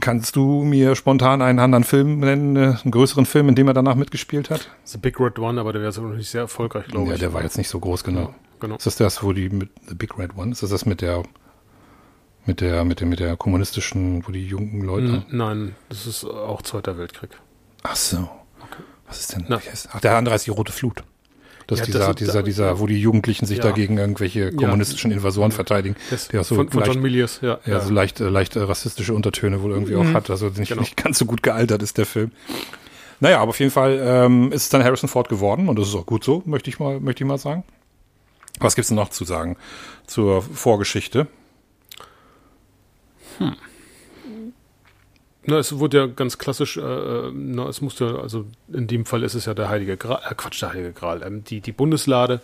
Kannst 0.00 0.34
du 0.34 0.64
mir 0.64 0.96
spontan 0.96 1.40
einen 1.40 1.60
anderen 1.60 1.84
Film 1.84 2.18
nennen, 2.18 2.56
äh, 2.56 2.74
einen 2.82 2.90
größeren 2.90 3.26
Film, 3.26 3.48
in 3.48 3.54
dem 3.54 3.68
er 3.68 3.74
danach 3.74 3.94
mitgespielt 3.94 4.50
hat? 4.50 4.68
The 4.82 4.98
Big 4.98 5.20
Red 5.20 5.38
One, 5.38 5.60
aber 5.60 5.72
der 5.72 5.82
wäre 5.82 5.92
so 5.92 6.02
nicht 6.02 6.28
sehr 6.28 6.40
erfolgreich, 6.40 6.86
glaube 6.86 7.10
ja, 7.10 7.14
ich. 7.14 7.20
Ja, 7.20 7.28
der 7.28 7.34
war 7.34 7.44
jetzt 7.44 7.58
nicht 7.58 7.68
so 7.68 7.78
groß, 7.78 8.02
genau. 8.02 8.20
Ja, 8.20 8.34
genau. 8.58 8.74
Ist 8.74 8.86
das 8.86 8.96
das, 8.96 9.22
wo 9.22 9.32
die 9.32 9.50
mit 9.50 9.70
The 9.86 9.94
Big 9.94 10.18
Red 10.18 10.36
One? 10.36 10.50
Ist 10.50 10.64
das 10.64 10.70
das 10.70 10.84
mit 10.84 11.00
der 11.00 11.22
mit 12.44 12.60
der 12.60 12.84
mit 12.84 12.98
der 12.98 13.06
mit 13.06 13.20
der 13.20 13.36
kommunistischen, 13.36 14.26
wo 14.26 14.32
die 14.32 14.44
jungen 14.44 14.82
Leute? 14.82 15.24
Nein, 15.30 15.76
das 15.88 16.08
ist 16.08 16.24
auch 16.24 16.62
Zweiter 16.62 16.98
Weltkrieg. 16.98 17.30
Ach 17.82 17.96
so. 17.96 18.18
Okay. 18.18 18.82
Was 19.06 19.20
ist 19.20 19.34
denn? 19.34 19.46
Ach, 19.48 20.00
der 20.00 20.16
andere 20.16 20.34
ist 20.34 20.46
die 20.46 20.50
Rote 20.50 20.72
Flut. 20.72 21.02
Das 21.66 21.78
ja, 21.78 21.84
ist 21.84 21.88
dieser, 21.88 22.06
das, 22.08 22.16
dieser, 22.16 22.42
dieser, 22.42 22.80
wo 22.80 22.86
die 22.86 23.00
Jugendlichen 23.00 23.46
sich 23.46 23.58
ja. 23.58 23.64
dagegen 23.64 23.96
irgendwelche 23.96 24.52
kommunistischen 24.52 25.10
ja. 25.10 25.18
Invasoren 25.18 25.52
verteidigen. 25.52 25.96
Das, 26.10 26.28
der 26.28 26.44
so 26.44 26.56
von, 26.56 26.68
von 26.68 26.80
leicht, 26.80 26.92
John 26.92 27.02
Milius, 27.02 27.40
ja. 27.40 27.58
Ja, 27.64 27.80
so 27.80 27.92
leicht, 27.92 28.20
äh, 28.20 28.28
leicht 28.28 28.56
rassistische 28.56 29.14
Untertöne 29.14 29.62
wohl 29.62 29.70
irgendwie 29.70 29.94
mhm. 29.94 30.10
auch 30.10 30.14
hat. 30.14 30.30
Also 30.30 30.48
nicht, 30.48 30.68
genau. 30.68 30.80
nicht 30.80 30.96
ganz 30.96 31.18
so 31.18 31.24
gut 31.24 31.42
gealtert 31.42 31.82
ist 31.82 31.98
der 31.98 32.06
Film. 32.06 32.32
Naja, 33.20 33.40
aber 33.40 33.50
auf 33.50 33.60
jeden 33.60 33.70
Fall 33.70 34.00
ähm, 34.02 34.50
ist 34.50 34.64
es 34.64 34.68
dann 34.68 34.82
Harrison 34.82 35.08
Ford 35.08 35.28
geworden 35.28 35.68
und 35.68 35.78
das 35.78 35.88
ist 35.88 35.94
auch 35.94 36.06
gut 36.06 36.24
so, 36.24 36.42
möchte 36.44 36.68
ich 36.70 36.80
mal, 36.80 36.98
möchte 36.98 37.22
ich 37.22 37.28
mal 37.28 37.38
sagen. 37.38 37.62
Was 38.58 38.74
gibt's 38.74 38.88
denn 38.88 38.96
noch 38.96 39.10
zu 39.10 39.24
sagen 39.24 39.56
zur 40.06 40.42
Vorgeschichte? 40.42 41.28
Hm. 43.38 43.56
Na, 45.44 45.58
es 45.58 45.76
wurde 45.76 45.98
ja 45.98 46.06
ganz 46.06 46.38
klassisch, 46.38 46.76
äh, 46.76 46.80
äh, 46.80 47.32
na, 47.34 47.68
es 47.68 47.80
musste, 47.80 48.20
also 48.20 48.46
in 48.72 48.86
dem 48.86 49.04
Fall 49.04 49.24
ist 49.24 49.34
es 49.34 49.46
ja 49.46 49.54
der 49.54 49.68
Heilige 49.68 49.96
Gral, 49.96 50.20
äh, 50.28 50.34
Quatsch, 50.36 50.62
der 50.62 50.70
Heilige 50.70 50.92
Gral, 50.92 51.22
ähm, 51.24 51.42
die, 51.42 51.60
die 51.60 51.72
Bundeslade 51.72 52.40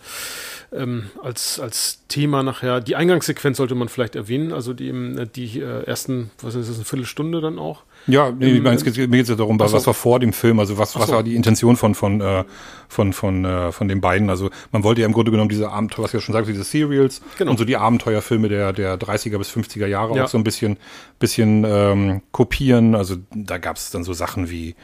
ähm, 0.73 1.09
als, 1.23 1.61
als 1.61 2.05
Thema 2.09 2.43
nachher. 2.43 2.81
Die 2.81 2.97
Eingangssequenz 2.97 3.57
sollte 3.57 3.75
man 3.75 3.87
vielleicht 3.87 4.15
erwähnen, 4.15 4.51
also 4.51 4.73
die, 4.73 4.91
die 5.33 5.61
äh, 5.61 5.83
ersten, 5.83 6.31
was 6.41 6.55
ist 6.55 6.69
das, 6.69 6.75
eine 6.75 6.85
Viertelstunde 6.85 7.39
dann 7.39 7.57
auch? 7.57 7.83
Ja, 8.07 8.31
nee, 8.31 8.53
ich 8.53 8.61
meine, 8.61 8.75
es 8.75 8.83
geht, 8.83 8.97
mir 8.97 9.07
geht 9.07 9.23
es 9.23 9.29
ja 9.29 9.35
darum, 9.35 9.59
was 9.59 9.73
war 9.85 9.93
vor 9.93 10.19
dem 10.19 10.33
Film, 10.33 10.59
also 10.59 10.77
was, 10.77 10.95
was 10.95 11.11
war 11.11 11.23
die 11.23 11.35
Intention 11.35 11.75
von, 11.75 11.95
von, 11.95 12.21
äh, 12.21 12.43
von, 12.87 13.13
von, 13.13 13.45
äh, 13.45 13.71
von 13.71 13.87
den 13.87 14.01
beiden. 14.01 14.29
Also 14.29 14.49
man 14.71 14.83
wollte 14.83 15.01
ja 15.01 15.07
im 15.07 15.13
Grunde 15.13 15.31
genommen 15.31 15.49
diese 15.49 15.69
Abenteuer, 15.69 16.05
was 16.05 16.11
ich 16.11 16.15
ja 16.15 16.21
schon 16.21 16.33
sagte, 16.33 16.51
diese 16.51 16.63
Serials 16.63 17.21
genau. 17.37 17.51
und 17.51 17.57
so 17.57 17.65
die 17.65 17.77
Abenteuerfilme 17.77 18.49
der, 18.49 18.73
der 18.73 18.97
30er 18.99 19.37
bis 19.37 19.51
50er 19.51 19.85
Jahre 19.85 20.15
ja. 20.15 20.23
auch 20.23 20.27
so 20.27 20.37
ein 20.37 20.43
bisschen, 20.43 20.77
bisschen 21.19 21.63
ähm, 21.67 22.21
kopieren. 22.31 22.95
Also 22.95 23.17
da 23.31 23.57
gab 23.57 23.75
es 23.75 23.91
dann 23.91 24.03
so 24.03 24.13
Sachen 24.13 24.49
wie 24.49 24.75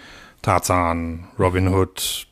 Tarzan, 0.41 1.27
Robin 1.39 1.73
Hood, 1.73 2.27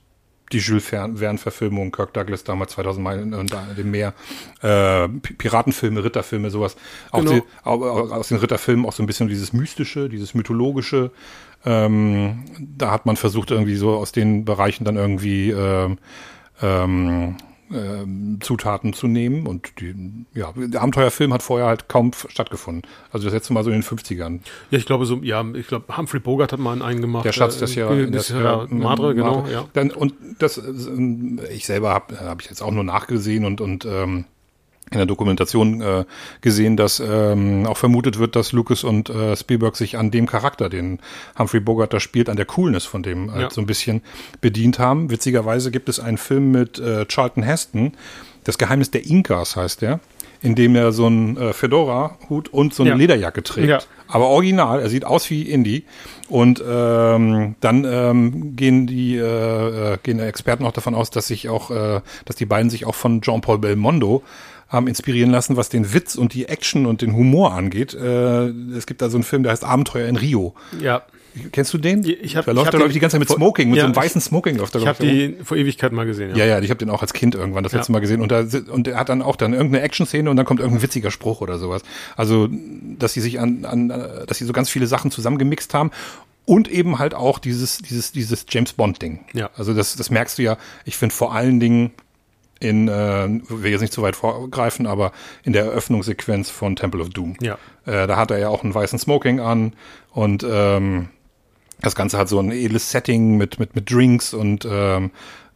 die 0.53 0.59
Jules 0.59 0.85
Verne-Verfilmung, 0.85 1.91
Kirk 1.91 2.13
Douglas 2.13 2.43
damals 2.43 2.73
2000 2.73 3.03
Meilen 3.03 3.33
und 3.33 3.55
dem 3.77 3.91
Meer, 3.91 4.13
äh, 4.61 5.07
Piratenfilme, 5.09 6.03
Ritterfilme, 6.03 6.49
sowas. 6.49 6.75
Auch 7.11 7.19
genau. 7.19 7.31
die, 7.31 7.43
aus 7.63 8.29
den 8.29 8.37
Ritterfilmen 8.37 8.85
auch 8.85 8.93
so 8.93 9.03
ein 9.03 9.07
bisschen 9.07 9.27
dieses 9.27 9.53
Mystische, 9.53 10.09
dieses 10.09 10.33
Mythologische. 10.33 11.11
Ähm, 11.65 12.45
da 12.59 12.91
hat 12.91 13.05
man 13.05 13.15
versucht, 13.15 13.51
irgendwie 13.51 13.75
so 13.75 13.91
aus 13.91 14.11
den 14.11 14.45
Bereichen 14.45 14.85
dann 14.85 14.95
irgendwie 14.95 15.51
ähm, 15.51 15.97
ähm, 16.61 17.35
ähm, 17.71 18.39
Zutaten 18.41 18.93
zu 18.93 19.07
nehmen. 19.07 19.47
Und 19.47 19.79
die, 19.79 19.95
ja, 20.33 20.53
der 20.55 20.81
Abenteuerfilm 20.81 21.33
hat 21.33 21.43
vorher 21.43 21.67
halt 21.67 21.87
kaum 21.89 22.11
stattgefunden. 22.27 22.83
Also 23.11 23.25
das 23.25 23.33
letzte 23.33 23.53
Mal 23.53 23.63
so 23.63 23.69
in 23.69 23.81
den 23.81 23.83
50ern. 23.83 24.39
Ja, 24.71 24.77
ich 24.77 24.85
glaube 24.85 25.05
so, 25.05 25.17
ja, 25.17 25.45
ich 25.53 25.67
glaube, 25.67 25.95
Humphrey 25.95 26.19
Bogart 26.19 26.51
hat 26.51 26.59
mal 26.59 26.81
einen 26.81 27.01
gemacht. 27.01 27.25
Der 27.25 27.31
Schatz 27.31 27.57
des 27.57 27.75
Jahr, 27.75 27.91
äh, 27.91 28.09
des 28.09 28.33
Madre, 28.69 29.15
genau, 29.15 29.45
ja. 29.51 29.65
Dann, 29.73 29.91
und 29.91 30.13
das, 30.39 30.57
äh, 30.57 31.47
ich 31.51 31.65
selber 31.65 31.93
habe 31.93 32.19
hab 32.19 32.41
ich 32.41 32.49
jetzt 32.49 32.61
auch 32.61 32.71
nur 32.71 32.83
nachgesehen 32.83 33.45
und, 33.45 33.61
und 33.61 33.85
ähm, 33.85 34.25
in 34.93 34.99
der 34.99 35.05
Dokumentation 35.05 35.81
äh, 35.81 36.05
gesehen, 36.41 36.77
dass 36.77 36.99
ähm, 36.99 37.65
auch 37.65 37.77
vermutet 37.77 38.19
wird, 38.19 38.35
dass 38.35 38.51
Lucas 38.51 38.83
und 38.83 39.09
äh, 39.09 39.35
Spielberg 39.35 39.75
sich 39.75 39.97
an 39.97 40.11
dem 40.11 40.25
Charakter, 40.25 40.69
den 40.69 40.99
Humphrey 41.37 41.59
Bogart 41.59 41.93
da 41.93 41.99
spielt, 41.99 42.29
an 42.29 42.37
der 42.37 42.45
Coolness 42.45 42.85
von 42.85 43.03
dem 43.03 43.29
äh, 43.29 43.41
ja. 43.41 43.49
so 43.49 43.61
ein 43.61 43.67
bisschen 43.67 44.01
bedient 44.41 44.79
haben. 44.79 45.09
Witzigerweise 45.09 45.71
gibt 45.71 45.89
es 45.89 45.99
einen 45.99 46.17
Film 46.17 46.51
mit 46.51 46.79
äh, 46.79 47.05
Charlton 47.07 47.43
Heston, 47.43 47.93
Das 48.43 48.57
Geheimnis 48.57 48.91
der 48.91 49.05
Inkas 49.05 49.55
heißt 49.55 49.81
der, 49.81 49.99
in 50.41 50.55
dem 50.55 50.75
er 50.75 50.91
so 50.91 51.05
einen 51.05 51.37
äh, 51.37 51.53
Fedora-Hut 51.53 52.49
und 52.49 52.73
so 52.73 52.83
eine 52.83 52.91
ja. 52.91 52.95
Lederjacke 52.97 53.43
trägt. 53.43 53.69
Ja. 53.69 53.79
Aber 54.07 54.27
original, 54.27 54.81
er 54.81 54.89
sieht 54.89 55.05
aus 55.05 55.29
wie 55.29 55.43
Indie. 55.43 55.85
Und 56.29 56.63
ähm, 56.67 57.55
dann 57.61 57.85
ähm, 57.85 58.55
gehen 58.55 58.85
die 58.85 59.15
äh, 59.17 59.93
äh 59.93 59.97
gehen 60.03 60.19
Experten 60.19 60.65
auch 60.65 60.71
davon 60.71 60.95
aus, 60.95 61.09
dass 61.09 61.27
sich 61.27 61.49
auch, 61.49 61.71
äh, 61.71 62.01
dass 62.25 62.35
die 62.35 62.45
beiden 62.45 62.69
sich 62.69 62.85
auch 62.85 62.95
von 62.95 63.21
Jean-Paul 63.21 63.59
Belmondo 63.59 64.23
haben 64.73 64.87
inspirieren 64.87 65.31
lassen, 65.31 65.55
was 65.55 65.69
den 65.69 65.93
Witz 65.93 66.15
und 66.15 66.33
die 66.33 66.47
Action 66.47 66.85
und 66.85 67.01
den 67.01 67.13
Humor 67.15 67.53
angeht. 67.53 67.93
Äh, 67.93 68.47
es 68.75 68.85
gibt 68.85 69.01
da 69.01 69.09
so 69.09 69.17
einen 69.17 69.23
Film, 69.23 69.43
der 69.43 69.51
heißt 69.51 69.63
Abenteuer 69.63 70.07
in 70.07 70.15
Rio. 70.15 70.55
Ja. 70.81 71.03
Kennst 71.51 71.73
du 71.73 71.79
den? 71.79 72.03
Ich 72.05 72.35
hab, 72.35 72.45
da 72.45 72.51
läuft 72.51 72.73
er, 72.73 72.77
glaube 72.77 72.89
ich, 72.89 72.93
die 72.93 72.99
ganze 72.99 73.15
Zeit 73.15 73.21
mit 73.21 73.29
Smoking, 73.29 73.69
mit 73.69 73.77
ja, 73.77 73.83
so 73.83 73.85
einem 73.87 73.95
weißen 73.95 74.21
Smoking 74.21 74.55
läuft 74.57 74.75
er, 74.75 74.81
Ich 74.81 74.87
habe 74.87 75.03
die 75.03 75.37
vor 75.43 75.57
Ewigkeit 75.57 75.91
mal 75.91 76.05
gesehen, 76.05 76.29
ja. 76.31 76.37
Ja, 76.37 76.45
ja, 76.45 76.59
ich 76.59 76.69
habe 76.69 76.77
den 76.77 76.91
auch 76.91 77.01
als 77.01 77.11
Kind 77.11 77.33
irgendwann 77.33 77.63
das 77.63 77.73
ja. 77.73 77.79
letzte 77.79 77.91
Mal 77.91 78.01
gesehen 78.01 78.21
und 78.21 78.31
da 78.31 78.45
und 78.71 78.87
er 78.87 78.97
hat 78.97 79.09
dann 79.09 79.23
auch 79.23 79.35
dann 79.35 79.53
irgendeine 79.53 79.83
Action-Szene 79.83 80.29
und 80.29 80.37
dann 80.37 80.45
kommt 80.45 80.59
irgendein 80.59 80.83
witziger 80.83 81.09
Spruch 81.09 81.41
oder 81.41 81.57
sowas. 81.57 81.81
Also, 82.15 82.49
dass 82.51 83.13
sie 83.13 83.21
sich 83.21 83.39
an, 83.39 83.65
an 83.65 83.87
dass 84.27 84.37
sie 84.37 84.45
so 84.45 84.53
ganz 84.53 84.69
viele 84.69 84.85
Sachen 84.85 85.09
zusammengemixt 85.09 85.73
haben 85.73 85.89
und 86.45 86.69
eben 86.69 86.99
halt 86.99 87.15
auch 87.15 87.39
dieses, 87.39 87.79
dieses, 87.79 88.11
dieses 88.11 88.45
James 88.49 88.73
Bond-Ding. 88.73 89.21
Ja. 89.33 89.49
Also 89.55 89.73
das, 89.73 89.95
das 89.95 90.09
merkst 90.09 90.37
du 90.37 90.43
ja, 90.43 90.57
ich 90.85 90.97
finde 90.97 91.15
vor 91.15 91.33
allen 91.33 91.59
Dingen 91.59 91.91
in, 92.63 92.87
äh, 92.87 93.27
will 93.49 93.71
jetzt 93.71 93.81
nicht 93.81 93.93
zu 93.93 94.01
weit 94.01 94.15
vorgreifen, 94.15 94.87
aber 94.87 95.11
in 95.43 95.53
der 95.53 95.65
Eröffnungssequenz 95.65 96.49
von 96.49 96.75
Temple 96.75 97.01
of 97.01 97.09
Doom. 97.09 97.35
Ja. 97.41 97.57
Äh, 97.85 98.07
da 98.07 98.17
hat 98.17 98.31
er 98.31 98.39
ja 98.39 98.49
auch 98.49 98.63
einen 98.63 98.73
weißen 98.73 98.97
Smoking 98.97 99.39
an 99.39 99.73
und 100.11 100.45
ähm, 100.47 101.09
das 101.81 101.95
Ganze 101.95 102.17
hat 102.17 102.29
so 102.29 102.39
ein 102.39 102.51
edles 102.51 102.91
Setting 102.91 103.37
mit, 103.37 103.59
mit, 103.59 103.75
mit 103.75 103.91
Drinks 103.91 104.33
und 104.33 104.65
ähm, 104.69 105.11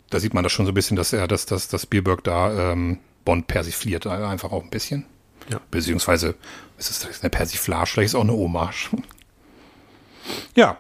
da 0.10 0.20
sieht 0.20 0.34
man 0.34 0.44
das 0.44 0.52
schon 0.52 0.66
so 0.66 0.72
ein 0.72 0.76
bisschen, 0.76 0.98
dass 0.98 1.14
er, 1.14 1.28
dass, 1.28 1.46
dass, 1.46 1.68
dass 1.68 1.84
Spielberg 1.84 2.24
da 2.24 2.72
ähm, 2.72 3.00
Bond 3.26 3.48
persifliert, 3.48 4.08
einfach 4.08 4.52
auch 4.52 4.64
ein 4.64 4.70
bisschen. 4.70 5.06
Ja. 5.50 5.60
Beziehungsweise 5.72 6.36
ist 6.78 6.92
es 6.92 7.22
eine 7.22 7.30
Persiflage, 7.30 7.90
vielleicht 7.90 8.08
ist 8.08 8.12
es 8.12 8.16
auch 8.16 8.24
eine 8.24 8.34
Hommage. 8.34 8.90
ja. 10.56 10.78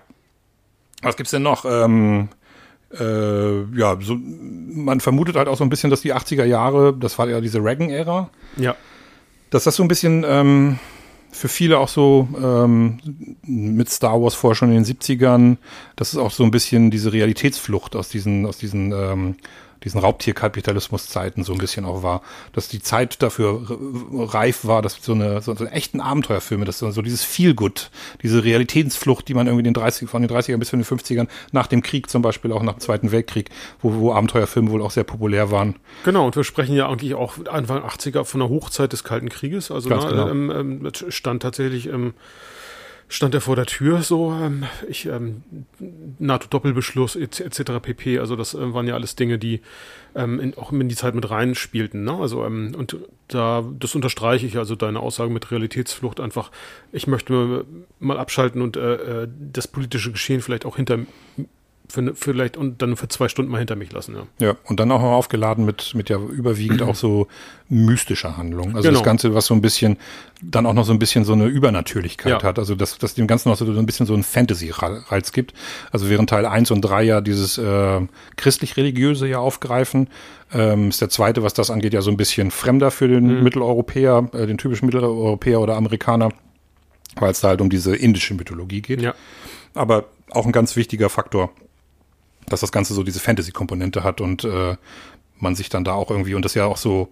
Was 1.03 1.15
gibt's 1.15 1.31
denn 1.31 1.43
noch? 1.43 1.63
Ähm, 1.63 2.29
äh, 2.93 3.63
ja, 3.78 3.97
so, 4.00 4.17
man 4.17 5.00
vermutet 5.00 5.36
halt 5.36 5.47
auch 5.47 5.58
so 5.58 5.63
ein 5.63 5.69
bisschen, 5.69 5.89
dass 5.89 6.02
die 6.02 6.13
80er 6.13 6.45
Jahre, 6.45 6.93
das 6.93 7.17
war 7.19 7.28
ja 7.30 7.41
diese 7.41 7.60
Reagan-Ära, 7.63 8.30
ja. 8.58 8.76
dass 9.50 9.65
das 9.65 9.76
so 9.76 9.84
ein 9.84 9.88
bisschen 9.88 10.26
ähm, 10.28 10.80
für 11.32 11.50
viele 11.50 11.80
auch 11.80 11.89
so 11.89 12.28
ähm, 12.41 12.99
mit 13.43 13.89
Star 13.89 14.22
Wars 14.22 14.36
vorher 14.36 14.55
schon 14.55 14.72
in 14.72 14.84
den 14.84 14.86
70ern, 14.86 15.57
das 15.95 16.14
ist 16.14 16.20
auch 16.20 16.32
so 16.32 16.43
ein 16.43 16.51
bisschen 16.51 16.89
diese 16.89 17.11
Realitätsflucht 17.11 17.95
aus 17.95 18.09
diesen, 18.09 18.45
aus 18.45 18.57
diesen 18.57 18.91
ähm, 18.91 19.36
diesen 19.84 19.99
Raubtierkapitalismuszeiten 19.99 21.43
so 21.43 21.53
ein 21.53 21.57
bisschen 21.57 21.86
auch 21.86 22.03
war, 22.03 22.21
dass 22.53 22.67
die 22.67 22.82
Zeit 22.82 23.21
dafür 23.21 23.61
reif 24.11 24.65
war, 24.65 24.82
dass 24.82 24.97
so 25.01 25.13
eine 25.13 25.41
so, 25.41 25.55
so 25.55 25.65
echten 25.65 26.01
Abenteuerfilme, 26.01 26.65
dass 26.65 26.80
so, 26.80 27.01
dieses 27.01 27.23
Feelgood, 27.23 27.91
diese 28.21 28.43
Realitätsflucht, 28.43 29.28
die 29.28 29.34
man 29.34 29.47
irgendwie 29.47 29.63
den 29.63 29.73
30 29.73 30.09
von 30.09 30.21
den 30.21 30.32
30ern 30.32 30.57
bis 30.57 30.69
zu 30.69 30.78
den 30.78 30.86
50ern 30.86 31.28
nach 31.51 31.67
dem 31.67 31.82
Krieg 31.82 32.09
zum 32.09 32.21
Beispiel 32.21 32.51
auch 32.51 32.63
nach 32.63 32.73
dem 32.73 32.80
Zweiten 32.80 33.11
Weltkrieg, 33.11 33.49
wo, 33.82 33.93
wo 33.95 34.13
Abenteuerfilme 34.13 34.71
wohl 34.71 34.82
auch 34.82 34.91
sehr 34.91 35.03
populär 35.03 35.51
waren. 35.51 35.75
Genau, 36.03 36.25
und 36.25 36.36
wir 36.36 36.43
sprechen 36.43 36.75
ja 36.75 36.89
eigentlich 36.89 37.15
auch 37.15 37.36
Anfang 37.47 37.84
80er 37.84 38.23
von 38.23 38.39
der 38.39 38.49
Hochzeit 38.49 38.93
des 38.93 39.03
Kalten 39.03 39.30
Krieges, 39.30 39.71
also 39.71 39.89
na, 39.89 39.97
genau. 39.97 40.30
ähm, 40.30 40.51
ähm, 40.51 40.91
stand 41.09 41.41
tatsächlich 41.41 41.88
ähm, 41.88 42.13
stand 43.10 43.34
er 43.34 43.41
vor 43.41 43.55
der 43.55 43.66
Tür, 43.66 44.01
so 44.01 44.34
ähm, 44.34 44.66
ich 44.89 45.05
ähm, 45.05 45.43
NATO-Doppelbeschluss 46.20 47.16
etc. 47.16 47.80
pp. 47.82 48.20
Also 48.20 48.36
das 48.36 48.53
äh, 48.53 48.74
waren 48.74 48.88
ja 48.88 48.95
alles 48.95 49.16
Dinge, 49.16 49.38
die 49.38 49.62
ähm, 50.16 50.39
in, 50.39 50.58
auch 50.58 50.72
in 50.72 50.89
die 50.89 50.95
Zeit 50.95 51.16
mit 51.16 51.30
reinspielten. 51.30 52.03
Ne? 52.03 52.14
Also 52.14 52.45
ähm, 52.45 52.76
und 52.78 52.97
da 53.30 53.64
das 53.80 53.95
unterstreiche 53.95 54.45
ich 54.45 54.58
also 54.58 54.76
deine 54.76 54.99
Aussage 54.99 55.32
mit 55.32 55.51
Realitätsflucht 55.51 56.20
einfach. 56.20 56.51
Ich 56.91 57.08
möchte 57.08 57.66
mal 57.99 58.18
abschalten 58.18 58.62
und 58.62 58.76
äh, 58.76 59.24
äh 59.24 59.28
das 59.53 59.68
politische 59.68 60.12
Geschehen 60.12 60.41
vielleicht 60.41 60.66
auch 60.66 60.76
hinter 60.76 60.99
für, 61.89 62.01
ne, 62.01 62.11
vielleicht 62.15 62.57
und 62.57 62.81
dann 62.81 62.97
für 62.97 63.07
zwei 63.07 63.29
Stunden 63.29 63.51
mal 63.51 63.59
hinter 63.59 63.75
mich 63.75 63.91
lassen. 63.91 64.15
Ja, 64.15 64.47
ja 64.47 64.55
und 64.65 64.79
dann 64.79 64.91
auch 64.91 65.01
noch 65.01 65.11
aufgeladen 65.11 65.65
mit, 65.65 65.95
mit 65.95 66.09
ja 66.09 66.17
überwiegend 66.17 66.81
auch 66.81 66.95
so 66.95 67.27
mystischer 67.69 68.38
Handlung. 68.38 68.75
Also 68.75 68.89
genau. 68.89 68.99
das 68.99 69.05
Ganze, 69.05 69.33
was 69.33 69.45
so 69.45 69.53
ein 69.53 69.61
bisschen, 69.61 69.97
dann 70.41 70.65
auch 70.65 70.73
noch 70.73 70.85
so 70.85 70.91
ein 70.91 70.99
bisschen 70.99 71.23
so 71.23 71.33
eine 71.33 71.45
Übernatürlichkeit 71.45 72.41
ja. 72.41 72.43
hat. 72.43 72.59
Also 72.59 72.75
dass, 72.75 72.97
dass 72.97 73.13
dem 73.13 73.27
Ganzen 73.27 73.49
noch 73.49 73.57
so 73.57 73.65
ein 73.65 73.85
bisschen 73.85 74.05
so 74.05 74.13
ein 74.13 74.23
Fantasy-Reiz 74.23 75.31
gibt. 75.31 75.53
Also 75.91 76.09
während 76.09 76.29
Teil 76.29 76.45
1 76.45 76.71
und 76.71 76.81
3 76.81 77.03
ja 77.03 77.21
dieses 77.21 77.57
äh, 77.57 78.01
christlich-religiöse 78.35 79.27
ja 79.27 79.39
aufgreifen, 79.39 80.09
ähm, 80.53 80.89
ist 80.89 81.01
der 81.01 81.09
zweite, 81.09 81.43
was 81.43 81.53
das 81.53 81.69
angeht, 81.69 81.93
ja 81.93 82.01
so 82.01 82.11
ein 82.11 82.17
bisschen 82.17 82.51
fremder 82.51 82.91
für 82.91 83.07
den 83.07 83.38
mhm. 83.38 83.43
Mitteleuropäer, 83.43 84.29
äh, 84.33 84.45
den 84.45 84.57
typischen 84.57 84.85
Mitteleuropäer 84.85 85.61
oder 85.61 85.75
Amerikaner, 85.75 86.29
weil 87.15 87.31
es 87.31 87.39
da 87.39 87.49
halt 87.49 87.61
um 87.61 87.69
diese 87.69 87.95
indische 87.95 88.33
Mythologie 88.33 88.81
geht. 88.81 89.01
Ja. 89.01 89.15
Aber 89.73 90.05
auch 90.31 90.45
ein 90.45 90.51
ganz 90.51 90.75
wichtiger 90.75 91.09
Faktor 91.09 91.51
dass 92.48 92.62
das 92.62 92.72
Ganze 92.72 92.93
so 92.93 93.04
diese 93.04 93.20
Fantasy-Komponente 93.20 94.04
hat 94.04 94.22
und 94.22 94.43
äh, 94.43 94.78
man 95.39 95.56
sich 95.56 95.70
dann 95.70 95.84
da 95.84 95.93
auch 95.93 96.10
irgendwie, 96.10 96.34
und 96.34 96.43
das 96.45 96.54
ja 96.54 96.66
auch 96.66 96.78
so, 96.78 97.10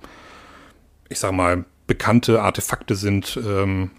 ich 1.09 1.19
sag 1.19 1.33
mal, 1.33 1.65
bekannte 1.87 2.41
Artefakte 2.41 2.95
sind, 2.95 3.39
ähm, 3.45 3.91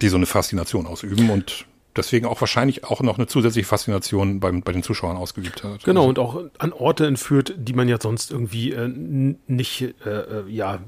die 0.00 0.08
so 0.08 0.16
eine 0.16 0.26
Faszination 0.26 0.86
ausüben 0.86 1.30
und 1.30 1.66
deswegen 1.96 2.26
auch 2.26 2.40
wahrscheinlich 2.40 2.84
auch 2.84 3.00
noch 3.00 3.18
eine 3.18 3.26
zusätzliche 3.26 3.66
Faszination 3.66 4.40
bei, 4.40 4.50
bei 4.52 4.72
den 4.72 4.82
Zuschauern 4.82 5.16
ausgeübt 5.16 5.64
hat. 5.64 5.84
Genau, 5.84 6.08
also. 6.08 6.08
und 6.08 6.18
auch 6.18 6.42
an 6.58 6.72
Orte 6.72 7.06
entführt, 7.06 7.54
die 7.56 7.72
man 7.72 7.88
ja 7.88 7.98
sonst 8.00 8.30
irgendwie 8.30 8.72
äh, 8.72 8.88
nicht, 8.88 9.82
äh, 10.04 10.08
äh, 10.08 10.48
ja, 10.48 10.80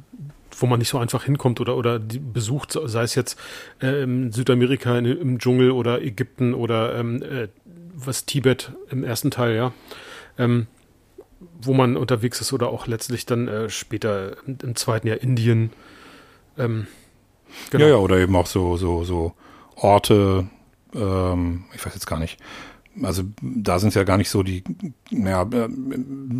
wo 0.59 0.67
man 0.67 0.79
nicht 0.79 0.89
so 0.89 0.99
einfach 0.99 1.25
hinkommt 1.25 1.61
oder, 1.61 1.77
oder 1.77 1.99
besucht, 1.99 2.79
sei 2.85 3.03
es 3.03 3.15
jetzt 3.15 3.39
äh, 3.81 4.03
in 4.03 4.33
Südamerika 4.33 4.99
in, 4.99 5.05
im 5.05 5.39
Dschungel 5.39 5.71
oder 5.71 6.03
Ägypten 6.03 6.55
oder 6.55 6.99
ähm, 6.99 7.23
äh, 7.23 7.49
was 8.07 8.27
Tibet 8.27 8.73
im 8.91 9.05
ersten 9.05 9.31
Teil, 9.31 9.55
ja. 9.57 9.73
Ähm, 10.39 10.67
wo 11.61 11.73
man 11.73 11.97
unterwegs 11.97 12.41
ist 12.41 12.53
oder 12.53 12.69
auch 12.69 12.87
letztlich 12.87 13.27
dann 13.27 13.49
äh, 13.49 13.71
später 13.71 14.37
im, 14.47 14.59
im, 14.63 14.77
zweiten 14.77 15.07
Jahr 15.07 15.19
Indien. 15.19 15.73
Ähm, 16.57 16.87
genau. 17.71 17.85
Ja, 17.85 17.91
ja, 17.91 17.97
oder 17.97 18.19
eben 18.19 18.35
auch 18.35 18.47
so, 18.47 18.77
so, 18.77 19.05
so 19.05 19.35
Orte, 19.77 20.49
ähm, 20.95 21.65
ich 21.75 21.85
weiß 21.85 21.95
jetzt 21.95 22.07
gar 22.07 22.19
nicht. 22.19 22.41
Also 23.03 23.25
da 23.41 23.79
sind 23.79 23.91
es 23.91 23.95
ja 23.95 24.05
gar 24.05 24.17
nicht 24.17 24.31
so 24.31 24.43
die, 24.43 24.65
naja, 25.11 25.47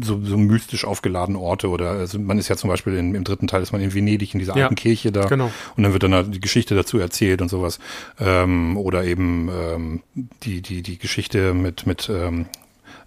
so, 0.03 0.21
so 0.25 0.37
mystisch 0.37 0.85
aufgeladene 0.85 1.39
Orte 1.39 1.69
oder 1.69 1.91
also 1.91 2.19
man 2.19 2.39
ist 2.39 2.49
ja 2.49 2.57
zum 2.57 2.71
Beispiel 2.71 2.95
in, 2.95 3.15
im 3.15 3.25
dritten 3.25 3.47
Teil 3.47 3.63
ist 3.63 3.73
man 3.73 3.81
in 3.81 3.95
Venedig 3.95 4.35
in 4.35 4.41
dieser 4.41 4.57
ja, 4.57 4.65
alten 4.65 4.75
Kirche 4.75 5.13
da 5.13 5.27
genau. 5.27 5.51
und 5.77 5.83
dann 5.83 5.93
wird 5.93 6.03
dann 6.03 6.33
die 6.33 6.41
Geschichte 6.41 6.75
dazu 6.75 6.99
erzählt 6.99 7.43
und 7.43 7.49
sowas 7.49 7.79
ähm, 8.19 8.77
oder 8.77 9.05
eben 9.05 9.49
ähm, 9.49 10.03
die 10.43 10.63
die 10.63 10.83
die 10.83 10.99
Geschichte 10.99 11.55
mit 11.55 11.87
mit 11.87 12.09
ähm, 12.09 12.47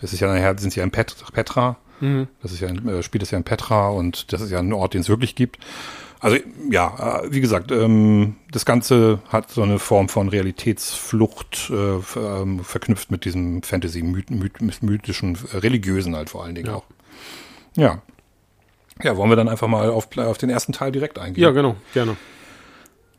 es 0.01 0.13
ist 0.13 0.19
ja 0.19 0.33
nachher 0.33 0.57
sind 0.57 0.73
sie 0.73 0.79
ja 0.79 0.83
in 0.83 0.91
Pet, 0.91 1.15
Petra 1.33 1.77
mhm. 1.99 2.27
das 2.41 2.51
ist 2.51 2.61
ja 2.61 2.67
ein, 2.67 2.87
äh, 2.87 3.03
spielt 3.03 3.23
es 3.23 3.31
ja 3.31 3.37
in 3.37 3.43
Petra 3.43 3.89
und 3.89 4.31
das 4.33 4.41
ist 4.41 4.51
ja 4.51 4.59
ein 4.59 4.73
Ort 4.73 4.93
den 4.93 5.01
es 5.01 5.09
wirklich 5.09 5.35
gibt 5.35 5.57
also 6.21 6.37
ja, 6.69 7.23
äh, 7.23 7.33
wie 7.33 7.41
gesagt, 7.41 7.71
ähm, 7.71 8.35
das 8.51 8.63
Ganze 8.63 9.19
hat 9.29 9.49
so 9.49 9.63
eine 9.63 9.79
Form 9.79 10.07
von 10.07 10.29
Realitätsflucht 10.29 11.71
äh, 11.71 12.19
ähm, 12.19 12.63
verknüpft 12.63 13.09
mit 13.09 13.25
diesem 13.25 13.63
Fantasy-mythischen, 13.63 15.37
äh, 15.51 15.57
religiösen 15.57 16.15
halt 16.15 16.29
vor 16.29 16.43
allen 16.43 16.53
Dingen 16.53 16.67
ja. 16.67 16.75
auch. 16.75 16.83
Ja. 17.75 18.01
Ja, 19.01 19.17
wollen 19.17 19.31
wir 19.31 19.35
dann 19.35 19.49
einfach 19.49 19.67
mal 19.67 19.89
auf, 19.89 20.15
auf 20.15 20.37
den 20.37 20.51
ersten 20.51 20.73
Teil 20.73 20.91
direkt 20.91 21.17
eingehen? 21.17 21.43
Ja, 21.43 21.49
genau, 21.49 21.75
gerne. 21.93 22.15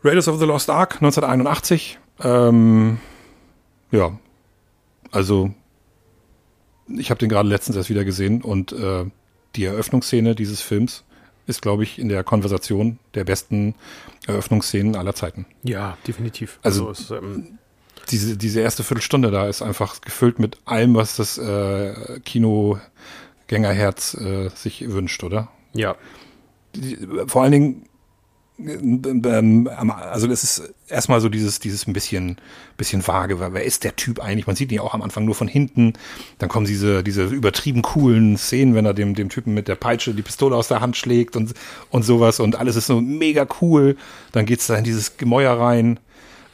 Raiders 0.05 0.29
of 0.29 0.39
the 0.39 0.47
Lost 0.47 0.71
Ark 0.71 0.95
1981. 0.97 1.99
Ähm, 2.23 3.01
ja, 3.91 4.17
also 5.11 5.53
ich 6.87 7.11
habe 7.11 7.19
den 7.19 7.29
gerade 7.29 7.49
letztens 7.49 7.77
erst 7.77 7.91
wieder 7.91 8.05
gesehen 8.05 8.43
und 8.43 8.71
äh, 8.71 9.07
die 9.57 9.65
Eröffnungsszene 9.65 10.37
dieses 10.37 10.61
Films 10.61 11.03
ist, 11.47 11.63
glaube 11.63 11.83
ich, 11.83 11.99
in 11.99 12.09
der 12.09 12.25
Konversation 12.25 12.99
der 13.15 13.25
besten 13.25 13.75
Eröffnungsszenen 14.27 14.97
aller 14.97 15.15
Zeiten. 15.15 15.47
Ja, 15.63 15.97
definitiv. 16.07 16.59
Also, 16.63 16.89
also 16.89 17.17
ist, 17.17 17.23
ähm 17.23 17.59
diese, 18.11 18.37
diese 18.37 18.61
erste 18.61 18.83
Viertelstunde 18.83 19.31
da 19.31 19.49
ist 19.49 19.63
einfach 19.63 20.01
gefüllt 20.01 20.39
mit 20.39 20.59
allem, 20.65 20.95
was 20.95 21.17
das 21.17 21.39
äh, 21.39 22.21
Kinogängerherz 22.25 24.15
äh, 24.15 24.49
sich 24.49 24.91
wünscht, 24.91 25.23
oder? 25.23 25.49
Ja. 25.73 25.97
Die, 26.75 26.99
vor 27.27 27.43
allen 27.43 27.53
Dingen 27.53 27.85
ähm, 28.67 29.69
also 29.89 30.27
das 30.27 30.45
ist 30.45 30.75
erstmal 30.89 31.21
so 31.21 31.29
dieses, 31.29 31.59
dieses 31.59 31.87
ein 31.87 31.93
bisschen, 31.93 32.37
bisschen 32.77 33.07
vage, 33.07 33.41
weil 33.41 33.55
wer 33.55 33.65
ist 33.65 33.85
der 33.85 33.97
Typ 33.97 34.21
eigentlich? 34.21 34.47
Man 34.47 34.57
sieht 34.57 34.71
ihn 34.73 34.77
ja 34.77 34.83
auch 34.83 34.95
am 34.95 35.03
Anfang 35.03 35.25
nur 35.25 35.35
von 35.35 35.49
hinten. 35.49 35.95
Dann 36.39 36.49
kommen 36.49 36.67
diese, 36.67 37.03
diese 37.03 37.25
übertrieben 37.25 37.83
coolen 37.83 38.37
Szenen, 38.37 38.75
wenn 38.75 38.87
er 38.87 38.95
dem, 38.95 39.15
dem 39.15 39.29
Typen 39.29 39.55
mit 39.55 39.69
der 39.69 39.77
Peitsche 39.77 40.15
die 40.15 40.23
Pistole 40.23 40.57
aus 40.57 40.69
der 40.69 40.81
Hand 40.81 40.97
schlägt 40.97 41.37
und, 41.37 41.55
und 41.91 42.03
sowas 42.03 42.41
und 42.41 42.57
alles 42.57 42.77
ist 42.77 42.87
so 42.87 43.01
mega 43.01 43.47
cool. 43.61 43.97
Dann 44.33 44.47
geht's 44.47 44.67
da 44.67 44.77
in 44.77 44.85
dieses 44.85 45.17
Gemäuer 45.17 45.59
rein. 45.59 45.99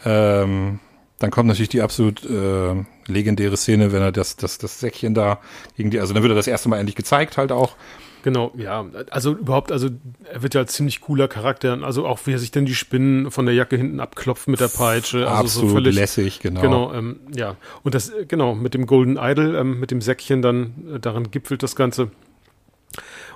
Ähm, 0.04 0.80
dann 1.18 1.30
kommt 1.30 1.48
natürlich 1.48 1.68
die 1.68 1.82
absolut 1.82 2.24
äh, 2.24 2.74
legendäre 3.06 3.56
Szene, 3.56 3.92
wenn 3.92 4.02
er 4.02 4.12
das, 4.12 4.36
das, 4.36 4.58
das 4.58 4.78
Säckchen 4.78 5.14
da 5.14 5.40
gegen 5.76 5.90
die, 5.90 5.98
also 5.98 6.14
dann 6.14 6.22
wird 6.22 6.32
er 6.32 6.36
das 6.36 6.46
erste 6.46 6.68
Mal 6.68 6.78
endlich 6.78 6.96
gezeigt 6.96 7.36
halt 7.36 7.50
auch. 7.50 7.74
Genau, 8.22 8.52
ja. 8.56 8.84
Also 9.10 9.32
überhaupt, 9.32 9.72
also 9.72 9.88
er 10.32 10.42
wird 10.42 10.54
ja 10.54 10.60
als 10.60 10.72
ziemlich 10.72 11.00
cooler 11.00 11.28
Charakter. 11.28 11.78
Also 11.82 12.06
auch 12.06 12.18
wie 12.24 12.32
er 12.32 12.38
sich 12.38 12.50
denn 12.50 12.66
die 12.66 12.74
Spinnen 12.74 13.30
von 13.30 13.46
der 13.46 13.54
Jacke 13.54 13.76
hinten 13.76 14.00
abklopft 14.00 14.48
mit 14.48 14.60
der 14.60 14.68
Peitsche. 14.68 15.28
Also 15.28 15.40
Absolut 15.40 15.70
so 15.70 15.74
völlig, 15.76 15.94
lässig, 15.94 16.40
genau. 16.40 16.60
Genau, 16.60 16.94
ähm, 16.94 17.20
ja. 17.34 17.56
Und 17.82 17.94
das, 17.94 18.12
genau, 18.26 18.54
mit 18.54 18.74
dem 18.74 18.86
Golden 18.86 19.16
Idol, 19.16 19.54
ähm, 19.54 19.80
mit 19.80 19.90
dem 19.90 20.00
Säckchen 20.00 20.42
dann, 20.42 20.74
äh, 20.94 21.00
daran 21.00 21.30
gipfelt 21.30 21.62
das 21.62 21.76
Ganze. 21.76 22.10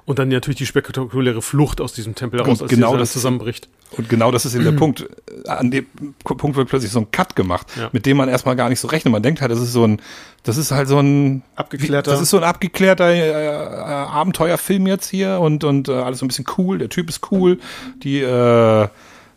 Und 0.04 0.18
dann 0.18 0.28
natürlich 0.28 0.58
die 0.58 0.66
spektakuläre 0.66 1.42
Flucht 1.42 1.80
aus 1.80 1.92
diesem 1.92 2.16
Tempel 2.16 2.40
heraus, 2.40 2.60
als 2.60 2.70
genau 2.70 2.96
das 2.96 3.12
zusammenbricht. 3.12 3.68
Und 3.96 4.08
genau 4.08 4.32
das 4.32 4.44
ist 4.44 4.54
eben 4.54 4.64
der 4.64 4.72
Punkt. 4.72 5.06
An 5.46 5.70
dem 5.70 5.86
Punkt 6.24 6.56
wird 6.56 6.68
plötzlich 6.68 6.90
so 6.90 7.00
ein 7.00 7.10
Cut 7.12 7.36
gemacht, 7.36 7.68
ja. 7.76 7.88
mit 7.92 8.06
dem 8.06 8.16
man 8.16 8.28
erstmal 8.28 8.56
gar 8.56 8.68
nicht 8.68 8.80
so 8.80 8.88
rechnet. 8.88 9.12
Man 9.12 9.22
denkt 9.22 9.40
halt, 9.40 9.52
das 9.52 9.60
ist 9.60 9.72
so 9.72 9.86
ein, 9.86 10.00
das 10.42 10.56
ist 10.56 10.72
halt 10.72 10.88
so 10.88 10.98
ein 10.98 11.42
abgeklärter, 11.54 12.10
das 12.10 12.20
ist 12.20 12.30
so 12.30 12.38
ein 12.38 12.44
abgeklärter 12.44 13.10
äh, 13.10 13.28
äh, 13.28 13.48
Abenteuerfilm 13.48 14.86
jetzt 14.86 15.08
hier 15.08 15.38
und 15.40 15.62
und 15.62 15.88
äh, 15.88 15.92
alles 15.92 16.18
so 16.18 16.24
ein 16.24 16.28
bisschen 16.28 16.46
cool. 16.58 16.78
Der 16.78 16.88
Typ 16.88 17.08
ist 17.08 17.30
cool, 17.30 17.60
die 18.02 18.20
äh, 18.20 18.88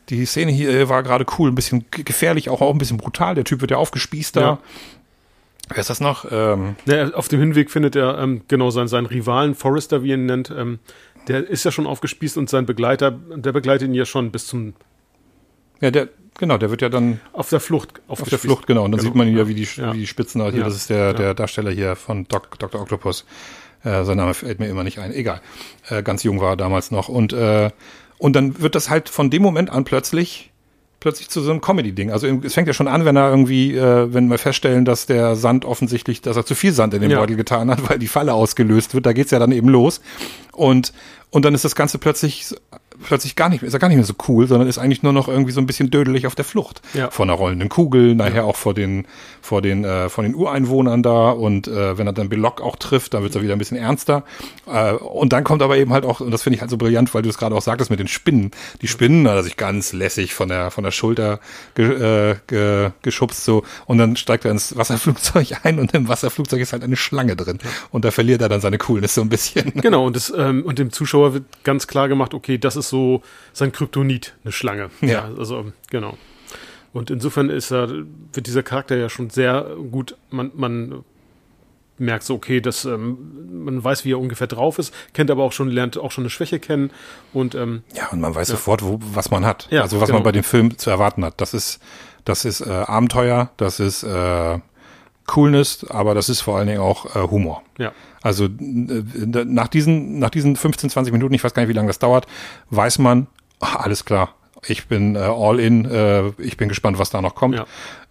die 0.10 0.26
Szene 0.26 0.52
hier 0.52 0.88
war 0.88 1.04
gerade 1.04 1.26
cool, 1.38 1.50
ein 1.50 1.56
bisschen 1.56 1.86
gefährlich, 1.90 2.50
auch, 2.50 2.62
auch 2.62 2.72
ein 2.72 2.78
bisschen 2.78 2.98
brutal. 2.98 3.36
Der 3.36 3.44
Typ 3.44 3.62
wird 3.62 3.72
ja 3.72 3.78
aufgespießt 3.78 4.36
da. 4.36 4.42
Ja. 4.42 4.60
Wer 5.70 5.80
ist 5.80 5.90
das 5.90 6.00
noch? 6.00 6.26
Ähm 6.32 6.76
ja, 6.86 7.12
auf 7.14 7.28
dem 7.28 7.40
Hinweg 7.40 7.72
findet 7.72 7.96
er 7.96 8.20
ähm, 8.20 8.42
genau 8.48 8.70
seinen, 8.70 8.88
seinen 8.88 9.08
Rivalen, 9.08 9.56
Forrester, 9.56 10.04
wie 10.04 10.12
er 10.12 10.16
ihn 10.16 10.26
nennt. 10.26 10.52
Ähm, 10.52 10.80
der 11.28 11.48
ist 11.48 11.64
ja 11.64 11.72
schon 11.72 11.88
aufgespießt 11.88 12.38
und 12.38 12.50
sein 12.50 12.66
Begleiter, 12.66 13.12
der 13.12 13.52
begleitet 13.52 13.88
ihn 13.88 13.94
ja 13.94 14.06
schon 14.06 14.32
bis 14.32 14.48
zum. 14.48 14.74
Ja, 15.82 15.92
der, 15.92 16.10
genau, 16.38 16.58
der 16.58 16.70
wird 16.70 16.82
ja 16.82 16.90
dann. 16.90 17.20
Auf 17.34 17.50
der 17.50 17.60
Flucht 17.60 18.02
Auf 18.08 18.22
der 18.22 18.38
Flucht, 18.38 18.68
genau. 18.68 18.86
Und 18.86 18.92
dann 18.92 19.00
genau. 19.00 19.12
sieht 19.12 19.16
man 19.16 19.36
ja, 19.36 19.48
wie 19.48 19.56
die, 19.56 19.68
ja. 19.76 19.94
wie 19.94 20.00
die 20.00 20.08
Spitzen 20.08 20.42
hier. 20.44 20.60
Ja. 20.60 20.66
Das 20.66 20.76
ist 20.76 20.90
der, 20.90 21.14
der 21.14 21.34
Darsteller 21.34 21.72
hier 21.72 21.96
von 21.96 22.28
Doc, 22.28 22.60
Dr. 22.60 22.82
Octopus. 22.82 23.26
Äh, 23.84 24.04
sein 24.04 24.18
Name 24.18 24.34
fällt 24.34 24.60
mir 24.60 24.68
immer 24.68 24.84
nicht 24.84 25.00
ein. 25.00 25.12
Egal. 25.12 25.42
Äh, 25.90 26.04
ganz 26.04 26.24
jung 26.24 26.40
war 26.42 26.52
er 26.52 26.58
damals 26.58 26.92
noch. 26.92 27.10
Und, 27.10 27.34
äh, 27.34 27.72
und 28.18 28.36
dann 28.36 28.62
wird 28.62 28.76
das 28.76 28.90
halt 28.90 29.10
von 29.10 29.30
dem 29.30 29.42
Moment 29.42 29.70
an 29.70 29.84
plötzlich 29.84 30.52
plötzlich 31.06 31.30
zu 31.30 31.42
so 31.42 31.52
einem 31.52 31.62
Comedy-Ding. 31.62 32.10
Also 32.10 32.26
es 32.26 32.56
fängt 32.56 32.68
ja 32.68 32.74
schon 32.74 32.88
an, 32.88 33.06
wenn 33.06 33.16
er 33.16 33.30
irgendwie, 33.30 33.76
äh, 33.76 34.12
wenn 34.12 34.28
wir 34.28 34.40
feststellen, 34.40 34.86
dass 34.86 35.06
der 35.06 35.36
Sand 35.36 35.64
offensichtlich, 35.64 36.20
dass 36.20 36.36
er 36.36 36.48
zu 36.48 36.56
viel 36.56 36.72
Sand 36.72 36.96
in 36.96 37.02
den 37.02 37.12
ja. 37.12 37.20
Beutel 37.20 37.36
getan 37.36 37.70
hat, 37.70 37.88
weil 37.90 38.00
die 38.00 38.08
Falle 38.08 38.34
ausgelöst 38.34 38.96
wird, 38.96 39.06
da 39.06 39.14
geht's 39.14 39.30
ja 39.30 39.38
dann 39.38 39.52
eben 39.52 39.70
los. 39.70 40.02
Und, 40.52 40.94
und 41.30 41.46
dann 41.46 41.54
ist 41.54 41.64
das 41.64 41.76
Ganze 41.76 42.00
plötzlich 42.00 42.48
plötzlich 43.04 43.36
gar 43.36 43.50
nicht 43.50 43.62
mehr, 43.62 43.68
ist 43.68 43.74
er 43.74 43.80
gar 43.80 43.88
nicht 43.88 43.98
mehr 43.98 44.06
so 44.06 44.14
cool, 44.28 44.48
sondern 44.48 44.68
ist 44.68 44.78
eigentlich 44.78 45.04
nur 45.04 45.14
noch 45.14 45.28
irgendwie 45.28 45.52
so 45.52 45.62
ein 45.62 45.66
bisschen 45.66 45.90
dödelig 45.90 46.28
auf 46.28 46.36
der 46.36 46.46
Flucht. 46.46 46.82
Ja. 46.94 47.10
Von 47.12 47.30
einer 47.30 47.38
rollenden 47.38 47.70
Kugel, 47.70 48.16
nachher 48.16 48.36
ja. 48.36 48.44
auch 48.44 48.56
vor 48.56 48.74
den, 48.74 49.08
vor 49.42 49.62
den, 49.62 49.84
äh, 49.84 50.10
von 50.10 50.24
den 50.24 50.36
Ureinwohnern 50.36 51.04
da 51.04 51.32
und 51.32 51.68
äh, 51.68 51.98
wenn 51.98 52.08
er 52.08 52.14
dann 52.14 52.30
Belloc 52.30 52.62
auch 52.62 52.76
trifft, 52.76 53.14
dann 53.14 53.24
wird 53.24 53.36
er 53.36 53.42
wieder 53.42 53.54
ein 53.54 53.60
bisschen 53.60 53.78
ernster. 53.78 54.24
Äh, 54.68 54.94
und 54.94 55.34
dann 55.34 55.44
kommt 55.44 55.62
aber 55.62 55.78
eben 55.78 55.94
halt 55.94 56.06
auch, 56.06 56.20
und 56.20 56.32
das 56.32 56.44
finde 56.44 56.56
ich 56.56 56.62
halt 56.62 56.72
so 56.72 56.78
brillant, 56.78 57.14
weil 57.14 57.22
du 57.22 57.30
es 57.30 57.38
gerade 57.38 57.56
auch 57.56 57.62
sagtest 57.62 57.90
mit 57.90 58.00
den 58.00 58.08
Spinnen. 58.08 58.52
Die 58.82 58.88
Spinnen 58.88 59.28
hat 59.28 59.36
er 59.36 59.44
sich 59.44 59.58
ganz 59.58 59.94
lässig 59.94 60.34
von 60.34 60.50
der, 60.50 60.72
von 60.72 60.84
der 60.84 60.92
Schulter 60.92 61.40
ge, 61.76 62.32
äh, 62.32 62.36
ge, 62.48 62.92
geschubst 63.02 63.46
so 63.46 63.64
und 63.86 63.98
dann 63.98 64.16
steigt 64.16 64.46
er 64.46 64.52
ins 64.52 64.76
Wasserflugzeug 64.78 65.48
ein 65.64 65.80
und 65.80 65.94
im 65.94 66.08
Wasserflugzeug 66.08 66.62
ist 66.62 66.74
halt 66.74 66.84
eine 66.84 66.96
Schlange 66.96 67.36
drin. 67.36 67.60
Und 67.92 68.06
da 68.06 68.12
verliert 68.12 68.42
er 68.42 68.50
dann 68.50 68.62
seine 68.62 68.78
Coolness 68.78 69.16
so 69.16 69.22
ein 69.22 69.30
bisschen. 69.30 69.74
Genau, 69.76 70.06
und, 70.06 70.16
das, 70.16 70.34
ähm, 70.36 70.64
und 70.66 70.80
dem 70.80 70.92
Zuschauer 70.92 71.34
wird 71.34 71.44
ganz 71.64 71.88
klar 71.88 72.08
gemacht, 72.08 72.34
okay, 72.34 72.58
das 72.58 72.76
ist 72.76 72.85
so 72.90 73.22
sein 73.54 73.72
Kryptonit, 73.72 74.36
eine 74.44 74.52
Schlange. 74.52 74.90
Ja. 75.02 75.08
ja. 75.08 75.30
Also, 75.38 75.72
genau. 75.90 76.18
Und 76.94 77.12
insofern 77.12 77.50
ist 77.50 77.72
er, 77.72 77.90
wird 77.90 78.48
dieser 78.48 78.64
Charakter 78.64 78.96
ja 78.96 79.10
schon 79.10 79.30
sehr 79.30 79.76
gut, 79.92 80.16
man, 80.30 80.52
man 80.56 81.04
merkt 81.98 82.24
so, 82.24 82.36
okay, 82.36 82.62
dass 82.62 82.86
ähm, 82.86 83.64
man 83.66 83.84
weiß, 83.84 84.06
wie 84.06 84.14
er 84.14 84.20
ungefähr 84.20 84.48
drauf 84.48 84.80
ist, 84.80 84.94
kennt 85.14 85.32
aber 85.32 85.44
auch 85.44 85.52
schon, 85.52 85.70
lernt 85.70 85.98
auch 85.98 86.12
schon 86.12 86.24
eine 86.24 86.30
Schwäche 86.30 86.60
kennen 86.60 86.92
und 87.34 87.56
ähm, 87.56 87.84
ja, 87.94 88.08
und 88.12 88.22
man 88.22 88.36
weiß 88.36 88.50
ja. 88.50 88.56
sofort, 88.56 88.84
wo, 88.84 89.00
was 89.14 89.32
man 89.32 89.46
hat. 89.46 89.68
Ja, 89.72 89.82
also 89.82 90.00
was 90.00 90.08
genau. 90.08 90.20
man 90.20 90.24
bei 90.24 90.32
dem 90.32 90.44
Film 90.44 90.78
zu 90.78 90.90
erwarten 90.90 91.24
hat. 91.24 91.40
Das 91.42 91.54
ist, 91.54 91.80
das 92.24 92.46
ist 92.46 92.62
äh, 92.62 92.70
Abenteuer, 92.70 93.52
das 93.58 93.80
ist 93.80 94.04
äh, 94.04 94.60
Coolness, 95.26 95.86
aber 95.90 96.14
das 96.14 96.30
ist 96.30 96.42
vor 96.42 96.58
allen 96.58 96.68
Dingen 96.68 96.80
auch 96.80 97.16
äh, 97.16 97.28
Humor. 97.28 97.64
Ja. 97.78 97.92
Also 98.22 98.46
äh, 98.46 98.50
nach 99.46 99.68
diesen, 99.68 100.20
nach 100.20 100.30
diesen 100.30 100.56
15, 100.56 100.90
20 100.90 101.12
Minuten, 101.14 101.34
ich 101.34 101.44
weiß 101.44 101.54
gar 101.54 101.64
nicht, 101.64 101.70
wie 101.70 101.74
lange 101.74 101.88
das 101.88 102.00
dauert, 102.00 102.28
weiß 102.70 103.00
man, 103.00 103.28
ach, 103.60 103.76
alles 103.78 104.06
klar, 104.06 104.36
ich 104.68 104.88
bin 104.88 105.16
äh, 105.16 105.20
all 105.20 105.60
in, 105.60 105.86
äh, 105.86 106.30
ich 106.38 106.58
bin 106.58 106.70
gespannt, 106.70 107.00
was 107.00 107.10
da 107.10 107.22
noch 107.22 107.36
kommt. 107.36 107.56
Ja. 107.56 107.66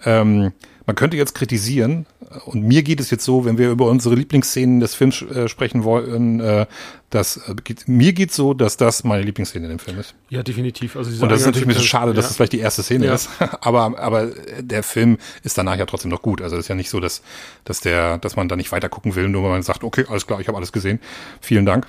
Ähm, 0.04 0.52
man 0.86 0.96
könnte 0.96 1.16
jetzt 1.16 1.34
kritisieren, 1.34 2.06
und 2.46 2.62
mir 2.62 2.82
geht 2.82 3.00
es 3.00 3.10
jetzt 3.10 3.24
so, 3.24 3.44
wenn 3.44 3.58
wir 3.58 3.70
über 3.70 3.86
unsere 3.86 4.14
Lieblingsszenen 4.14 4.80
des 4.80 4.94
Films 4.94 5.22
äh, 5.22 5.48
sprechen 5.48 5.84
wollen, 5.84 6.40
äh, 6.40 6.66
dass 7.10 7.36
äh, 7.48 7.54
geht, 7.62 7.86
mir 7.86 8.12
geht 8.12 8.32
so, 8.32 8.54
dass 8.54 8.76
das 8.76 9.04
meine 9.04 9.22
Lieblingsszene 9.22 9.66
in 9.66 9.70
dem 9.70 9.78
Film 9.78 9.98
ist. 9.98 10.14
Ja, 10.30 10.42
definitiv. 10.42 10.96
Also 10.96 11.22
und 11.22 11.30
das 11.30 11.40
ist 11.40 11.46
natürlich 11.46 11.66
ein 11.66 11.68
bisschen 11.68 11.84
schade, 11.84 12.12
dass 12.12 12.24
ja. 12.24 12.28
das 12.28 12.36
vielleicht 12.36 12.52
die 12.54 12.58
erste 12.58 12.82
Szene 12.82 13.06
ja. 13.06 13.14
ist. 13.14 13.28
aber, 13.60 13.98
aber 13.98 14.32
der 14.58 14.82
Film 14.82 15.18
ist 15.42 15.56
danach 15.56 15.76
ja 15.76 15.86
trotzdem 15.86 16.10
noch 16.10 16.22
gut. 16.22 16.42
Also 16.42 16.56
es 16.56 16.64
ist 16.64 16.68
ja 16.68 16.74
nicht 16.74 16.90
so, 16.90 17.00
dass, 17.00 17.22
dass 17.64 17.80
der, 17.80 18.18
dass 18.18 18.36
man 18.36 18.48
da 18.48 18.56
nicht 18.56 18.72
weiter 18.72 18.88
gucken 18.88 19.14
will, 19.14 19.28
nur 19.28 19.44
weil 19.44 19.50
man 19.50 19.62
sagt, 19.62 19.84
okay, 19.84 20.04
alles 20.08 20.26
klar, 20.26 20.40
ich 20.40 20.48
habe 20.48 20.56
alles 20.56 20.72
gesehen. 20.72 20.98
Vielen 21.40 21.66
Dank. 21.66 21.86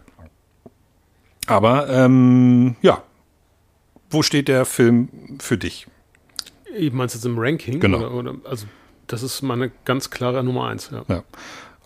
Aber 1.48 1.90
ähm, 1.90 2.76
ja, 2.82 3.04
wo 4.10 4.22
steht 4.22 4.48
der 4.48 4.66
Film 4.66 5.10
für 5.40 5.58
dich? 5.58 5.88
Ich 6.78 6.92
meinst 6.92 7.16
jetzt 7.16 7.26
im 7.26 7.38
Ranking? 7.38 7.80
Genau. 7.80 7.98
Oder, 7.98 8.12
oder, 8.14 8.36
also 8.44 8.66
das 9.08 9.24
ist 9.24 9.42
meine 9.42 9.72
ganz 9.86 10.10
klare 10.10 10.44
Nummer 10.44 10.68
eins. 10.68 10.90
Ja. 10.92 11.04
ja. 11.08 11.24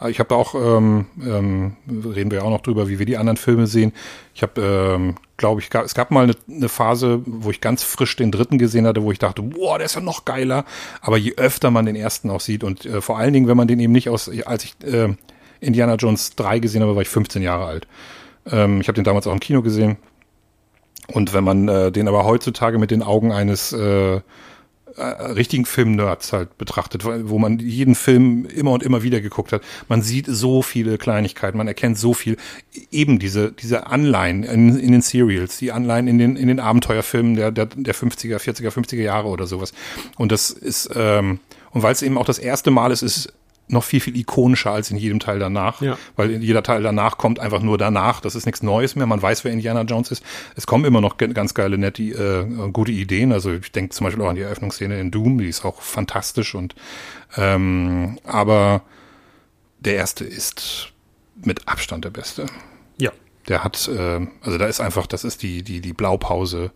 Ich 0.08 0.20
habe 0.20 0.34
auch, 0.34 0.56
ähm, 0.56 1.08
ähm, 1.22 1.76
reden 1.88 2.32
wir 2.32 2.40
ja 2.40 2.44
auch 2.46 2.50
noch 2.50 2.62
drüber, 2.62 2.88
wie 2.88 3.00
wir 3.00 3.06
die 3.06 3.18
anderen 3.18 3.36
Filme 3.36 3.68
sehen. 3.68 3.92
Ich 4.34 4.42
habe, 4.44 4.62
ähm, 4.62 5.16
glaube 5.36 5.60
ich, 5.60 5.70
es 5.74 5.94
gab 5.94 6.12
mal 6.12 6.24
eine, 6.24 6.36
eine, 6.50 6.70
Phase, 6.70 7.22
wo 7.26 7.50
ich 7.50 7.60
ganz 7.60 7.84
frisch 7.84 8.16
den 8.16 8.32
dritten 8.32 8.58
gesehen 8.58 8.88
hatte, 8.88 9.04
wo 9.04 9.12
ich 9.12 9.20
dachte, 9.20 9.42
boah, 9.42 9.78
der 9.78 9.86
ist 9.86 9.96
ja 9.96 10.02
noch 10.02 10.24
geiler. 10.24 10.64
Aber 11.02 11.18
je 11.18 11.34
öfter 11.36 11.70
man 11.70 11.86
den 11.86 11.98
ersten 11.98 12.30
auch 12.30 12.40
sieht 12.40 12.64
und 12.64 12.86
äh, 12.86 13.02
vor 13.02 13.18
allen 13.18 13.34
Dingen, 13.34 13.50
wenn 13.50 13.58
man 13.58 13.68
den 13.68 13.82
eben 13.82 13.92
nicht 13.92 14.08
aus, 14.08 14.32
als 14.46 14.64
ich 14.64 14.76
äh, 14.86 15.14
Indiana 15.60 15.96
Jones 15.96 16.36
3 16.38 16.60
gesehen 16.60 16.82
habe, 16.82 16.96
war 16.96 17.02
ich 17.02 17.10
15 17.10 17.42
Jahre 17.42 17.66
alt. 17.66 17.88
Ähm, 18.50 18.80
ich 18.80 18.88
habe 18.88 18.96
den 18.96 19.04
damals 19.04 19.28
auch 19.28 19.34
im 19.34 19.42
Kino 19.42 19.62
gesehen. 19.62 19.98
Und 21.08 21.34
wenn 21.34 21.44
man 21.44 21.68
äh, 21.68 21.92
den 21.92 22.08
aber 22.08 22.24
heutzutage 22.24 22.78
mit 22.78 22.92
den 22.92 23.04
Augen 23.04 23.32
eines 23.32 23.74
äh, 23.74 24.22
äh, 25.00 25.32
richtigen 25.32 25.66
Film-Nerds 25.66 26.34
halt 26.34 26.58
betrachtet, 26.58 27.04
wo 27.06 27.40
man 27.40 27.60
jeden 27.60 27.96
Film 27.96 28.46
immer 28.46 28.72
und 28.72 28.84
immer 28.84 29.04
wieder 29.04 29.22
geguckt 29.22 29.54
hat. 29.54 29.62
Man 29.88 30.02
sieht 30.02 30.26
so 30.28 30.62
viele 30.62 30.98
Kleinigkeiten, 30.98 31.58
man 31.58 31.68
erkennt 31.68 31.98
so 31.98 32.14
viel, 32.14 32.38
eben 32.92 33.20
diese, 33.20 33.52
diese 33.52 33.88
Anleihen 33.88 34.44
in, 34.44 34.78
in 34.78 34.92
den 34.92 35.02
Serials, 35.02 35.58
die 35.58 35.72
Anleihen 35.72 36.08
in 36.08 36.18
den, 36.18 36.36
in 36.36 36.48
den 36.48 36.60
Abenteuerfilmen 36.60 37.36
der, 37.36 37.52
der, 37.52 37.68
der 37.68 37.96
50er, 37.96 38.38
40er, 38.38 38.72
50er 38.72 39.02
Jahre 39.02 39.28
oder 39.30 39.48
sowas. 39.48 39.74
Und 40.18 40.32
das 40.32 40.50
ist, 40.50 40.90
ähm, 40.96 41.40
und 41.72 41.84
weil 41.84 41.94
es 41.94 42.02
eben 42.02 42.18
auch 42.18 42.26
das 42.26 42.40
erste 42.40 42.72
Mal 42.72 42.92
ist, 42.92 43.02
ist 43.02 43.34
noch 43.70 43.84
viel, 43.84 44.00
viel 44.00 44.18
ikonischer 44.18 44.72
als 44.72 44.92
in 44.92 44.98
jedem 44.98 45.20
Teil 45.20 45.40
danach. 45.40 45.82
Ja. 45.82 45.98
Weil 46.16 46.32
jeder 46.44 46.64
Teil 46.64 46.82
danach 46.84 47.18
kommt 47.18 47.40
einfach 47.40 47.62
nur 47.62 47.78
danach. 47.78 48.20
Das 48.20 48.36
ist 48.36 48.46
nichts 48.46 48.64
Neues 48.64 48.96
mehr. 48.96 49.06
Man 49.06 49.22
weiß, 49.22 49.44
wer 49.44 49.52
Indiana 49.52 49.84
Jones 49.84 50.12
ist. 50.12 50.24
Es 50.56 50.68
kommen 50.68 50.86
immer 50.86 51.02
noch 51.02 51.18
ganz 51.18 51.54
geile, 51.54 51.78
nette, 51.78 52.04
äh, 52.04 52.72
gute 52.72 52.92
Ideen. 52.92 53.32
Also 53.32 53.54
ich 53.54 53.72
denke 53.72 53.92
zum 53.92 54.06
Beispiel 54.06 54.24
auch 54.24 54.30
an 54.30 54.36
die 54.36 54.42
Eröffnungsszene 54.42 55.00
in 55.00 55.12
Doom, 55.12 55.38
die 55.38 55.48
ist 55.48 55.64
auch 55.64 55.82
fantastisch 55.82 56.56
und 56.56 56.76
ähm, 57.38 58.20
aber 58.24 58.82
der 59.80 59.96
erste 59.96 60.26
ist 60.26 60.92
mit 61.44 61.68
Abstand 61.68 62.06
der 62.06 62.10
beste. 62.10 62.48
Ja. 62.98 63.12
Der 63.48 63.64
hat, 63.64 63.88
äh, 63.88 64.28
also 64.42 64.58
da 64.58 64.66
ist 64.66 64.82
einfach, 64.82 65.08
das 65.08 65.24
ist 65.24 65.44
die, 65.44 65.64
die, 65.64 65.80
die 65.80 65.94
Blaupause 65.94 66.72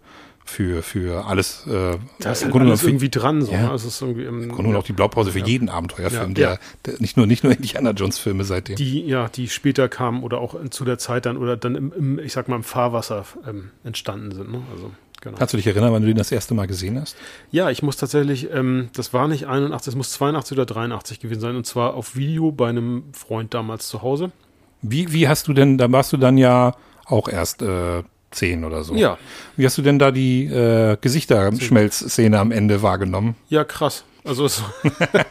für, 0.45 0.83
für 0.83 1.25
alles. 1.25 1.65
Äh, 1.67 1.97
da 2.19 2.31
ist 2.31 2.43
halt 2.43 2.55
alles 2.55 2.83
irgendwie 2.83 3.09
dran. 3.09 3.41
So, 3.41 3.51
ja. 3.51 3.69
Ne? 3.69 3.73
Es 3.73 3.85
ist 3.85 4.01
irgendwie 4.01 4.25
im, 4.25 4.43
Im 4.43 4.49
Grunde 4.49 4.77
auch 4.77 4.83
die 4.83 4.93
Blaupause 4.93 5.31
für 5.31 5.39
ja. 5.39 5.45
jeden 5.45 5.69
Abenteuerfilm, 5.69 6.29
ja. 6.29 6.33
Der, 6.33 6.59
der 6.85 6.99
nicht 6.99 7.17
nur 7.17 7.25
nicht 7.27 7.43
nur 7.43 7.53
Indiana 7.53 7.91
Jones 7.91 8.19
Filme 8.19 8.43
seitdem. 8.43 8.75
Die 8.75 9.05
ja, 9.05 9.29
die 9.29 9.49
später 9.49 9.89
kamen 9.89 10.23
oder 10.23 10.39
auch 10.39 10.55
zu 10.69 10.85
der 10.85 10.97
Zeit 10.97 11.25
dann 11.25 11.37
oder 11.37 11.57
dann 11.57 11.75
im, 11.75 11.93
im 11.93 12.19
ich 12.19 12.33
sag 12.33 12.47
mal 12.47 12.55
im 12.55 12.63
Fahrwasser 12.63 13.25
ähm, 13.47 13.71
entstanden 13.83 14.31
sind. 14.31 14.51
Ne? 14.51 14.61
Also 14.71 14.91
Genau. 15.23 15.37
Kannst 15.37 15.53
du 15.53 15.57
dich 15.57 15.67
erinnern, 15.67 15.93
wann 15.93 16.01
du 16.01 16.09
den 16.09 16.17
das 16.17 16.33
erste 16.33 16.53
Mal 16.53 16.67
gesehen 16.67 16.99
hast? 16.99 17.15
Ja, 17.49 17.69
ich 17.69 17.81
muss 17.81 17.95
tatsächlich, 17.95 18.51
ähm, 18.51 18.89
das 18.93 19.13
war 19.13 19.29
nicht 19.29 19.47
81, 19.47 19.91
es 19.91 19.95
muss 19.95 20.11
82 20.11 20.57
oder 20.57 20.65
83 20.65 21.21
gewesen 21.21 21.39
sein 21.39 21.55
und 21.55 21.65
zwar 21.65 21.93
auf 21.93 22.17
Video 22.17 22.51
bei 22.51 22.67
einem 22.67 23.05
Freund 23.13 23.53
damals 23.53 23.87
zu 23.87 24.01
Hause. 24.01 24.33
Wie, 24.81 25.13
wie 25.13 25.29
hast 25.29 25.47
du 25.47 25.53
denn, 25.53 25.77
da 25.77 25.89
warst 25.89 26.11
du 26.11 26.17
dann 26.17 26.37
ja 26.37 26.75
auch 27.05 27.29
erst 27.29 27.61
äh, 27.61 28.03
10 28.33 28.63
oder 28.63 28.83
so. 28.83 28.95
Ja. 28.95 29.17
Wie 29.55 29.65
hast 29.65 29.77
du 29.77 29.81
denn 29.81 29.99
da 29.99 30.11
die 30.11 30.45
äh, 30.45 30.97
Gesichterschmelzszene 30.99 32.39
am 32.39 32.51
Ende 32.51 32.81
wahrgenommen? 32.81 33.35
Ja, 33.49 33.63
krass. 33.63 34.03
Also 34.25 34.45
es, 34.45 34.63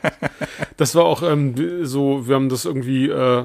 das 0.76 0.94
war 0.94 1.04
auch 1.04 1.22
ähm, 1.22 1.84
so, 1.84 2.28
wir 2.28 2.34
haben 2.34 2.48
das 2.48 2.64
irgendwie, 2.64 3.08
äh, 3.08 3.44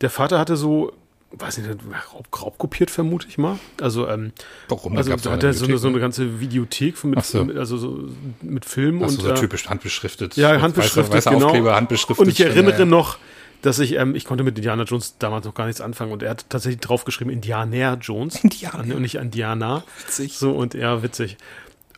der 0.00 0.10
Vater 0.10 0.38
hatte 0.38 0.56
so, 0.56 0.92
weiß 1.32 1.58
nicht, 1.58 1.70
Raub, 2.14 2.42
Raub 2.42 2.58
kopiert, 2.58 2.90
vermute 2.90 3.26
ich 3.28 3.38
mal. 3.38 3.58
Also, 3.80 4.08
ähm, 4.08 4.32
Warum? 4.68 4.96
Also 4.96 5.14
da 5.16 5.32
hat 5.32 5.42
er 5.42 5.52
so 5.52 5.66
eine, 5.66 5.78
so 5.78 5.88
eine 5.88 5.98
ganze 5.98 6.40
Videothek 6.40 7.02
mit, 7.04 7.24
so. 7.24 7.42
also 7.56 7.76
so 7.76 8.08
mit 8.40 8.64
Filmen 8.64 9.02
Ach 9.04 9.08
so, 9.08 9.20
und 9.20 9.24
so 9.24 9.30
äh, 9.32 9.34
typisch 9.34 9.68
handbeschriftet. 9.68 10.36
Ja, 10.36 10.60
handbeschriftet, 10.60 11.12
weißer, 11.12 11.30
weißer 11.30 11.30
genau. 11.30 11.46
Aufkleber, 11.46 11.74
handbeschriftet. 11.74 12.26
Und 12.26 12.32
ich 12.32 12.40
erinnere 12.40 12.80
ja. 12.80 12.84
noch, 12.84 13.18
dass 13.64 13.78
ich, 13.78 13.94
ähm, 13.94 14.14
ich 14.14 14.26
konnte 14.26 14.44
mit 14.44 14.58
Indiana 14.58 14.82
Jones 14.82 15.16
damals 15.18 15.46
noch 15.46 15.54
gar 15.54 15.64
nichts 15.64 15.80
anfangen 15.80 16.12
und 16.12 16.22
er 16.22 16.30
hat 16.30 16.50
tatsächlich 16.50 16.82
draufgeschrieben 16.82 17.32
Indianer 17.32 17.96
Jones. 17.98 18.44
Indianer. 18.44 18.94
Und 18.94 19.00
nicht 19.00 19.14
Indiana. 19.14 19.84
Witzig. 20.04 20.36
So 20.36 20.52
und 20.52 20.74
ja, 20.74 21.02
witzig. 21.02 21.38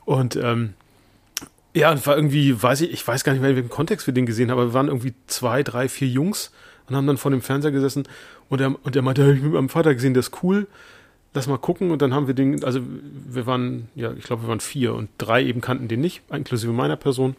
Und 0.05 0.37
ähm, 0.37 0.75
ja, 1.75 1.91
und 1.91 2.07
war 2.07 2.15
irgendwie, 2.15 2.63
weiß 2.63 2.83
ich, 2.83 2.93
ich 2.93 3.07
weiß 3.07 3.25
gar 3.25 3.33
nicht 3.33 3.43
mehr, 3.43 3.51
in 3.51 3.57
welchem 3.57 3.69
Kontext 3.69 4.07
wir 4.07 4.15
den 4.15 4.27
gesehen 4.27 4.49
haben, 4.51 4.59
aber 4.59 4.71
wir 4.71 4.75
waren 4.75 4.87
irgendwie 4.87 5.15
zwei, 5.27 5.65
drei, 5.65 5.89
vier 5.89 6.07
Jungs 6.07 6.53
und 6.89 6.95
haben 6.95 7.07
dann 7.09 7.17
vor 7.17 7.33
dem 7.33 7.43
Fernseher 7.43 7.73
gesessen 7.73 8.05
und 8.49 8.61
er, 8.61 8.73
und 8.85 8.95
er 8.95 9.03
meinte, 9.03 9.33
ich 9.33 9.43
mit 9.43 9.53
meinem 9.53 9.69
Vater 9.69 9.93
gesehen, 9.93 10.15
das 10.15 10.29
ist 10.29 10.45
cool, 10.45 10.69
lass 11.35 11.49
mal 11.49 11.59
gucken 11.59 11.91
und 11.91 12.01
dann 12.01 12.15
haben 12.15 12.29
wir 12.29 12.35
den, 12.35 12.63
also 12.63 12.81
wir 13.29 13.47
waren, 13.47 13.89
ja, 13.97 14.13
ich 14.13 14.23
glaube, 14.23 14.43
wir 14.43 14.49
waren 14.49 14.61
vier 14.61 14.95
und 14.95 15.11
drei 15.19 15.43
eben 15.43 15.61
kannten 15.61 15.89
den 15.89 16.01
nicht, 16.01 16.23
inklusive 16.31 16.73
meiner 16.73 16.97
Person. 16.97 17.35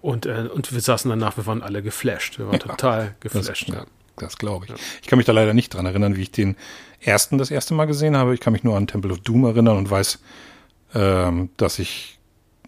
Und, 0.00 0.26
äh, 0.26 0.48
und 0.52 0.72
wir 0.72 0.80
saßen 0.80 1.08
danach, 1.10 1.36
wir 1.36 1.46
waren 1.46 1.62
alle 1.62 1.82
geflasht. 1.82 2.38
Wir 2.38 2.46
waren 2.46 2.54
ja, 2.54 2.58
total 2.58 3.14
geflasht. 3.20 3.68
Das, 3.68 3.74
ja, 3.74 3.84
das 4.16 4.38
glaube 4.38 4.66
ich. 4.66 4.70
Ja. 4.70 4.76
Ich 5.02 5.08
kann 5.08 5.18
mich 5.18 5.26
da 5.26 5.32
leider 5.32 5.54
nicht 5.54 5.74
dran 5.74 5.86
erinnern, 5.86 6.16
wie 6.16 6.22
ich 6.22 6.32
den 6.32 6.56
ersten 7.00 7.38
das 7.38 7.50
erste 7.50 7.74
Mal 7.74 7.86
gesehen 7.86 8.16
habe. 8.16 8.34
Ich 8.34 8.40
kann 8.40 8.52
mich 8.52 8.64
nur 8.64 8.76
an 8.76 8.86
Temple 8.86 9.12
of 9.12 9.20
Doom 9.20 9.44
erinnern 9.44 9.76
und 9.76 9.90
weiß, 9.90 10.20
ähm, 10.94 11.50
dass 11.56 11.78
ich 11.78 12.18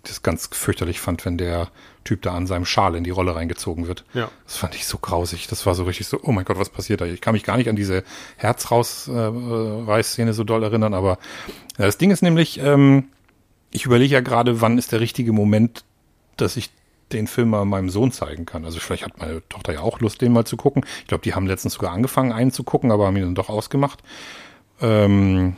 das 0.03 0.23
ganz 0.23 0.49
fürchterlich 0.53 1.01
fand, 1.01 1.25
wenn 1.25 1.39
der 1.39 1.69
Typ 2.05 2.23
da 2.23 2.35
an 2.35 2.49
seinem 2.49 2.65
Schal 2.65 2.97
in 2.97 3.05
die 3.05 3.11
Rolle 3.11 3.37
reingezogen 3.37 3.87
wird. 3.87 4.05
Ja. 4.13 4.31
Das 4.45 4.57
fand 4.57 4.75
ich 4.75 4.87
so 4.87 4.99
grausig. 4.99 5.47
Das 5.47 5.65
war 5.65 5.75
so 5.75 5.85
richtig 5.85 6.09
so, 6.09 6.19
oh 6.23 6.33
mein 6.33 6.45
Gott, 6.45 6.59
was 6.59 6.71
passiert 6.71 7.01
da? 7.01 7.07
Ich 7.07 7.21
kann 7.21 7.35
mich 7.35 7.45
gar 7.45 7.57
nicht 7.57 7.69
an 7.69 7.77
diese 7.77 8.03
Herzrausreißszene 8.37 10.31
äh, 10.31 10.35
so 10.35 10.43
doll 10.45 10.65
erinnern, 10.65 10.95
aber 10.95 11.19
ja, 11.79 11.87
das 11.87 11.99
Ding 11.99 12.11
ist 12.11 12.23
nämlich, 12.23 12.59
ähm, 12.59 13.05
ich 13.71 13.87
überlege 13.87 14.15
ja 14.15 14.21
gerade, 14.21 14.61
wann 14.61 14.79
ist 14.79 14.91
der 14.91 15.01
richtige 15.01 15.33
Moment, 15.33 15.85
dass 16.37 16.57
ich 16.57 16.71
den 17.13 17.27
Film 17.27 17.51
mal 17.51 17.65
meinem 17.65 17.91
Sohn 17.91 18.13
zeigen 18.13 18.47
kann. 18.47 18.65
Also 18.65 18.81
vielleicht 18.81 19.05
hat 19.05 19.19
meine 19.19 19.47
Tochter 19.49 19.73
ja 19.73 19.81
auch 19.81 20.01
Lust, 20.01 20.21
den 20.21 20.33
mal 20.33 20.45
zu 20.45 20.57
gucken. 20.57 20.85
Ich 21.01 21.07
glaube, 21.09 21.23
die 21.23 21.35
haben 21.35 21.47
letztens 21.47 21.75
sogar 21.75 21.93
angefangen, 21.93 22.33
einen 22.33 22.53
zu 22.53 22.65
gucken, 22.65 22.91
aber 22.91 23.07
haben 23.07 23.17
ihn 23.17 23.23
dann 23.23 23.35
doch 23.35 23.49
ausgemacht. 23.49 24.01
Ähm, 24.81 25.57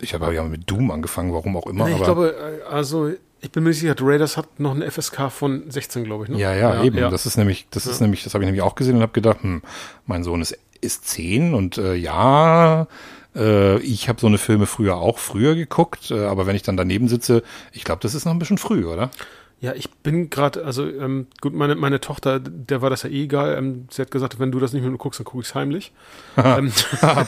ich 0.00 0.14
habe 0.14 0.34
ja 0.34 0.42
mit 0.44 0.70
Doom 0.70 0.90
angefangen, 0.90 1.32
warum 1.32 1.56
auch 1.56 1.66
immer. 1.66 1.88
ich 1.88 2.02
glaube, 2.02 2.62
äh, 2.64 2.68
also 2.70 3.10
ich 3.40 3.50
bin 3.50 3.64
mir 3.64 3.72
sicher, 3.72 3.94
Raiders 4.00 4.36
hat 4.36 4.60
noch 4.60 4.74
eine 4.74 4.90
FSK 4.90 5.30
von 5.30 5.70
16, 5.70 6.04
glaube 6.04 6.24
ich. 6.24 6.30
Ne? 6.30 6.38
Ja, 6.38 6.54
ja, 6.54 6.74
ja, 6.74 6.84
eben. 6.84 6.98
Ja. 6.98 7.10
Das 7.10 7.26
ist 7.26 7.36
nämlich, 7.36 7.66
das 7.70 7.86
ist 7.86 8.00
nämlich, 8.00 8.24
das 8.24 8.34
habe 8.34 8.44
ich 8.44 8.46
nämlich 8.46 8.62
auch 8.62 8.74
gesehen 8.74 8.96
und 8.96 9.02
habe 9.02 9.12
gedacht, 9.12 9.42
hm, 9.42 9.62
mein 10.06 10.24
Sohn 10.24 10.40
ist, 10.40 10.58
ist 10.80 11.06
10 11.08 11.54
und 11.54 11.78
äh, 11.78 11.94
ja, 11.94 12.86
äh, 13.34 13.78
ich 13.78 14.08
habe 14.08 14.20
so 14.20 14.26
eine 14.26 14.38
Filme 14.38 14.66
früher 14.66 14.96
auch 14.96 15.18
früher 15.18 15.54
geguckt, 15.54 16.10
äh, 16.10 16.24
aber 16.24 16.46
wenn 16.46 16.56
ich 16.56 16.62
dann 16.62 16.76
daneben 16.76 17.08
sitze, 17.08 17.42
ich 17.72 17.84
glaube, 17.84 18.00
das 18.02 18.14
ist 18.14 18.24
noch 18.24 18.32
ein 18.32 18.38
bisschen 18.38 18.58
früh, 18.58 18.84
oder? 18.86 19.10
Ja, 19.58 19.72
ich 19.72 19.90
bin 19.90 20.28
gerade, 20.28 20.64
also 20.66 20.86
ähm, 20.86 21.28
gut, 21.40 21.54
meine, 21.54 21.76
meine 21.76 21.98
Tochter, 21.98 22.40
der 22.40 22.82
war 22.82 22.90
das 22.90 23.04
ja 23.04 23.10
eh 23.10 23.24
egal. 23.24 23.56
Ähm, 23.56 23.88
sie 23.90 24.02
hat 24.02 24.10
gesagt, 24.10 24.38
wenn 24.38 24.52
du 24.52 24.60
das 24.60 24.74
nicht 24.74 24.82
mehr 24.82 24.92
guckst, 24.98 25.18
dann 25.18 25.24
gucke 25.24 25.42
ich 25.42 25.48
es 25.48 25.54
heimlich. 25.54 25.92
ähm, 26.36 26.70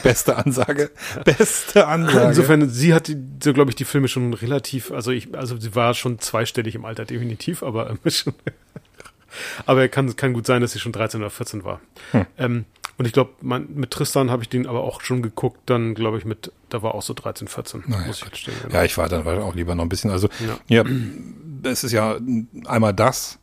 Beste 0.03 0.37
Ansage. 0.37 0.91
Beste 1.25 1.87
Ansage. 1.87 2.27
Insofern, 2.27 2.69
sie 2.69 2.93
hat, 2.93 3.11
so 3.43 3.53
glaube 3.53 3.71
ich, 3.71 3.75
die 3.75 3.85
Filme 3.85 4.07
schon 4.07 4.33
relativ, 4.35 4.91
also 4.91 5.09
ich, 5.11 5.35
also 5.35 5.57
sie 5.59 5.73
war 5.73 5.95
schon 5.95 6.19
zweistellig 6.19 6.75
im 6.75 6.85
Alter, 6.85 7.05
definitiv, 7.05 7.63
aber 7.63 7.89
ähm, 7.89 7.99
schon, 8.11 8.35
aber 9.65 9.87
kann, 9.87 10.15
kann 10.15 10.33
gut 10.33 10.45
sein, 10.45 10.61
dass 10.61 10.73
sie 10.73 10.79
schon 10.79 10.91
13 10.91 11.21
oder 11.21 11.31
14 11.31 11.63
war. 11.63 11.81
Hm. 12.11 12.25
Ähm, 12.37 12.65
und 12.97 13.05
ich 13.05 13.13
glaube, 13.13 13.31
mit 13.41 13.91
Tristan 13.91 14.29
habe 14.29 14.43
ich 14.43 14.49
den 14.49 14.67
aber 14.67 14.83
auch 14.83 15.01
schon 15.01 15.23
geguckt, 15.23 15.61
dann 15.65 15.95
glaube 15.95 16.19
ich 16.19 16.25
mit, 16.25 16.51
da 16.67 16.83
war 16.83 16.93
auch 16.93 17.01
so 17.01 17.13
13, 17.13 17.47
14. 17.47 17.85
Naja, 17.87 18.05
muss 18.05 18.17
ich 18.17 18.25
feststellen. 18.25 18.59
Genau. 18.61 18.75
Ja, 18.75 18.83
ich 18.83 18.97
war 18.97 19.07
dann 19.09 19.25
war 19.25 19.41
auch 19.41 19.55
lieber 19.55 19.73
noch 19.73 19.83
ein 19.83 19.89
bisschen. 19.89 20.11
Also 20.11 20.29
ja, 20.67 20.83
ja 20.83 20.83
es 21.63 21.83
ist 21.83 21.91
ja 21.91 22.17
einmal 22.65 22.93
das, 22.93 23.39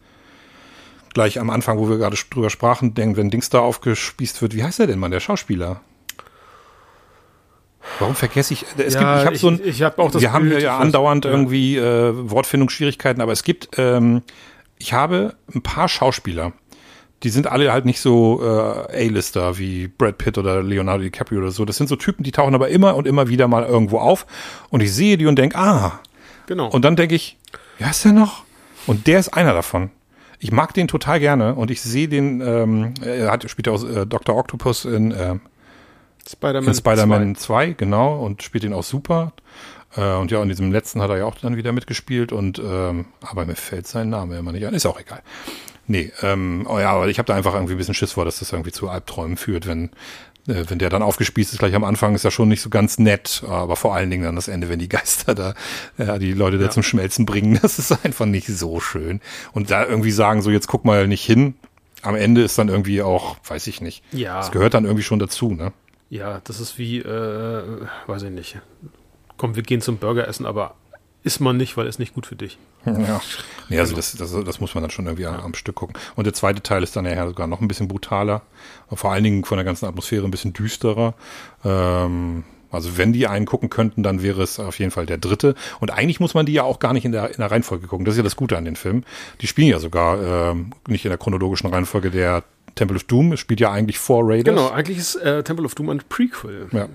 gleich 1.15 1.39
am 1.39 1.51
Anfang, 1.51 1.79
wo 1.79 1.89
wir 1.89 1.99
gerade 1.99 2.17
drüber 2.31 2.51
sprachen, 2.51 2.95
denken, 2.95 3.17
wenn 3.17 3.31
Dings 3.31 3.49
da 3.49 3.61
aufgespießt 3.61 4.43
wird, 4.43 4.55
wie 4.55 4.65
heißt 4.65 4.81
er 4.81 4.87
denn 4.87 4.99
mal, 4.99 5.11
der 5.11 5.21
Schauspieler? 5.21 5.81
Warum 7.99 8.15
vergesse 8.15 8.53
ich? 8.53 8.65
Es 8.77 8.95
ja, 8.95 9.01
gibt, 9.01 9.21
ich 9.21 9.27
habe 9.27 9.37
so 9.39 9.49
ein, 9.49 9.61
ich 9.65 9.83
hab 9.83 9.99
auch 9.99 10.11
das 10.11 10.21
wir 10.21 10.31
Bild, 10.31 10.53
haben 10.53 10.61
ja 10.61 10.79
andauernd 10.79 11.25
ja. 11.25 11.31
irgendwie 11.31 11.77
äh, 11.77 12.13
Wortfindungsschwierigkeiten, 12.31 13.23
aber 13.23 13.33
es 13.33 13.45
gibt, 13.45 13.71
ähm, 13.79 14.23
ich 14.79 14.93
habe 14.93 15.37
ein 15.55 15.63
paar 15.63 15.89
Schauspieler, 15.89 16.53
die 17.23 17.31
sind 17.31 17.47
alle 17.47 17.73
halt 17.73 17.87
nicht 17.87 18.01
so 18.01 18.43
äh, 18.43 19.07
A-Lister 19.07 19.57
wie 19.59 19.89
Brad 19.89 20.19
Pitt 20.19 20.37
oder 20.37 20.63
Leonardo 20.63 21.03
DiCaprio 21.03 21.41
oder 21.41 21.51
so. 21.51 21.65
Das 21.65 21.77
sind 21.77 21.89
so 21.89 21.97
Typen, 21.97 22.25
die 22.25 22.33
tauchen 22.33 22.55
aber 22.55 22.69
immer 22.69 22.95
und 22.95 23.07
immer 23.07 23.29
wieder 23.29 23.49
mal 23.49 23.65
irgendwo 23.65 23.99
auf 23.99 24.27
und 24.69 24.83
ich 24.83 24.93
sehe 24.93 25.17
die 25.17 25.27
und 25.27 25.37
denke, 25.37 25.57
ah. 25.57 26.01
Genau. 26.47 26.69
Und 26.69 26.85
dann 26.85 26.95
denke 26.95 27.15
ich, 27.15 27.39
wie 27.79 27.85
heißt 27.85 28.05
der 28.05 28.13
noch? 28.13 28.45
Und 28.87 29.07
der 29.07 29.19
ist 29.19 29.29
einer 29.31 29.53
davon. 29.55 29.91
ich 30.39 30.53
mag 30.53 30.75
den 30.75 30.87
total 30.87 31.19
gerne 31.19 31.55
und 31.55 31.71
ich 31.71 31.81
sehe 31.81 32.09
den, 32.09 32.41
ähm, 32.41 32.95
er 33.03 33.31
hat, 33.31 33.49
spielt 33.51 33.69
auch 33.69 33.83
äh, 33.85 34.07
Dr. 34.07 34.37
Octopus 34.37 34.85
in, 34.85 35.11
äh, 35.11 35.37
Spider-Man 36.29 36.75
Spider 36.75 37.35
2. 37.35 37.73
genau, 37.73 38.17
und 38.19 38.43
spielt 38.43 38.65
ihn 38.65 38.73
auch 38.73 38.83
super. 38.83 39.33
Äh, 39.97 40.15
und 40.17 40.31
ja, 40.31 40.43
in 40.43 40.49
diesem 40.49 40.73
letzten 40.73 41.01
hat 41.01 41.11
er 41.11 41.19
ja 41.19 41.25
auch 41.25 41.37
dann 41.37 41.57
wieder 41.57 41.73
mitgespielt 41.73 42.33
und 42.33 42.59
ähm, 42.59 43.07
aber 43.23 43.47
mir 43.47 43.57
fällt 43.57 43.87
sein 43.87 44.11
Name 44.11 44.37
immer 44.39 44.53
nicht 44.53 44.67
an, 44.67 44.75
ist 44.75 44.87
auch 44.87 45.01
egal. 45.01 45.23
Nee, 45.87 46.13
ähm, 46.23 46.67
oh 46.69 46.79
ja, 46.79 46.91
aber 46.91 47.07
ich 47.09 47.19
habe 47.19 47.27
da 47.27 47.37
einfach 47.37 47.55
irgendwie 47.55 47.75
ein 47.75 47.79
bisschen 47.79 47.95
Schiss 47.95 48.13
vor, 48.13 48.25
dass 48.25 48.41
das 48.41 48.53
irgendwie 48.53 48.73
zu 48.73 48.89
Albträumen 48.89 49.37
führt, 49.37 49.69
wenn 49.69 49.91
wenn 50.47 50.79
der 50.79 50.91
dann 50.91 51.03
aufgespießt 51.03 51.53
ist, 51.53 51.59
gleich 51.59 51.75
am 51.75 51.85
Anfang 51.85 52.15
ist 52.15 52.25
er 52.25 52.31
schon 52.31 52.49
nicht 52.49 52.63
so 52.63 52.71
ganz 52.71 52.99
nett, 52.99 53.43
aber 53.49 53.77
vor 53.77 53.95
allen 53.95 54.11
Dingen 54.11 54.25
dann 54.25 54.37
das 54.37 54.49
Ende, 54.49 54.69
wenn 54.69 54.79
die 54.79 54.89
Geister 54.89 55.35
da 55.35 55.55
ja, 55.99 56.19
die 56.19 56.33
Leute 56.33 56.59
da 56.59 56.71
zum 56.71 56.83
Schmelzen 56.83 57.27
bringen, 57.27 57.59
das 57.63 57.79
ist 57.79 58.05
einfach 58.05 58.27
nicht 58.27 58.47
so 58.47 58.81
schön. 58.81 59.21
Und 59.53 59.71
da 59.71 59.85
irgendwie 59.87 60.13
sagen, 60.13 60.43
so 60.43 60.51
jetzt 60.51 60.69
guck 60.69 60.85
mal 60.85 61.09
nicht 61.09 61.25
hin, 61.25 61.55
am 62.03 62.15
Ende 62.15 62.43
ist 62.43 62.59
dann 62.59 62.69
irgendwie 62.69 63.03
auch, 63.03 63.37
weiß 63.47 63.67
ich 63.67 63.81
nicht. 63.81 64.03
Ja. 64.13 64.39
Das 64.39 64.53
gehört 64.53 64.75
dann 64.75 64.85
irgendwie 64.85 65.03
schon 65.03 65.19
dazu, 65.19 65.53
ne? 65.53 65.73
Ja, 66.09 66.41
das 66.45 66.61
ist 66.61 66.79
wie, 66.79 66.99
äh, 66.99 67.63
weiß 68.07 68.23
ich 68.23 68.31
nicht. 68.31 68.61
Komm, 69.37 69.57
wir 69.57 69.65
gehen 69.65 69.81
zum 69.81 69.99
Burger 69.99 70.29
essen, 70.29 70.47
aber 70.47 70.77
isst 71.27 71.41
man 71.41 71.57
nicht, 71.57 71.77
weil 71.77 71.87
es 71.89 71.99
nicht 71.99 72.15
gut 72.15 72.25
für 72.25 72.37
dich. 72.37 72.57
Ja, 72.85 73.21
nee, 73.69 73.81
also 73.81 73.97
das, 73.97 74.13
das, 74.13 74.33
das 74.33 74.61
muss 74.61 74.75
man 74.75 74.83
dann 74.83 74.93
schon 74.93 75.07
irgendwie 75.07 75.25
ja. 75.25 75.41
am 75.41 75.55
Stück 75.55 75.75
gucken. 75.75 75.97
Und 76.15 76.25
der 76.25 76.33
zweite 76.33 76.63
Teil 76.63 76.85
ist 76.85 76.95
dann 76.95 77.05
ja 77.05 77.27
sogar 77.27 77.49
noch 77.49 77.61
ein 77.61 77.67
bisschen 77.67 77.89
brutaler, 77.89 78.43
vor 78.93 79.11
allen 79.11 79.25
Dingen 79.25 79.45
von 79.45 79.59
der 79.59 79.65
ganzen 79.65 79.87
Atmosphäre 79.87 80.25
ein 80.25 80.31
bisschen 80.31 80.53
düsterer. 80.53 81.15
Ähm, 81.65 82.45
also 82.71 82.97
wenn 82.97 83.13
die 83.13 83.27
einen 83.27 83.45
gucken 83.45 83.71
könnten, 83.71 84.05
dann 84.05 84.23
wäre 84.23 84.43
es 84.43 84.61
auf 84.61 84.79
jeden 84.79 84.93
Fall 84.93 85.05
der 85.05 85.19
dritte. 85.19 85.57
Und 85.81 85.91
eigentlich 85.91 86.21
muss 86.21 86.35
man 86.35 86.47
die 86.47 86.53
ja 86.53 86.63
auch 86.63 86.79
gar 86.79 86.93
nicht 86.93 87.05
in 87.05 87.11
der, 87.13 87.31
in 87.31 87.39
der 87.39 87.51
Reihenfolge 87.51 87.89
gucken. 87.89 88.05
Das 88.05 88.15
ist 88.15 88.19
ja 88.19 88.25
das 88.25 88.37
Gute 88.37 88.57
an 88.57 88.65
den 88.65 88.77
Filmen. 88.77 89.05
Die 89.41 89.49
spielen 89.49 89.69
ja 89.69 89.81
sogar 89.81 90.53
ähm, 90.53 90.73
nicht 90.87 91.05
in 91.05 91.09
der 91.09 91.19
chronologischen 91.19 91.69
Reihenfolge 91.69 92.11
der 92.11 92.45
Temple 92.77 92.97
of 92.97 93.05
Doom. 93.05 93.33
Es 93.33 93.41
spielt 93.41 93.59
ja 93.59 93.73
eigentlich 93.73 93.99
vor 93.99 94.23
Raiders. 94.25 94.55
Genau, 94.55 94.71
eigentlich 94.71 94.99
ist 94.99 95.17
äh, 95.17 95.43
Temple 95.43 95.65
of 95.65 95.75
Doom 95.75 95.91
ein 95.91 96.03
Prequel. 96.09 96.69
Ja. 96.71 96.89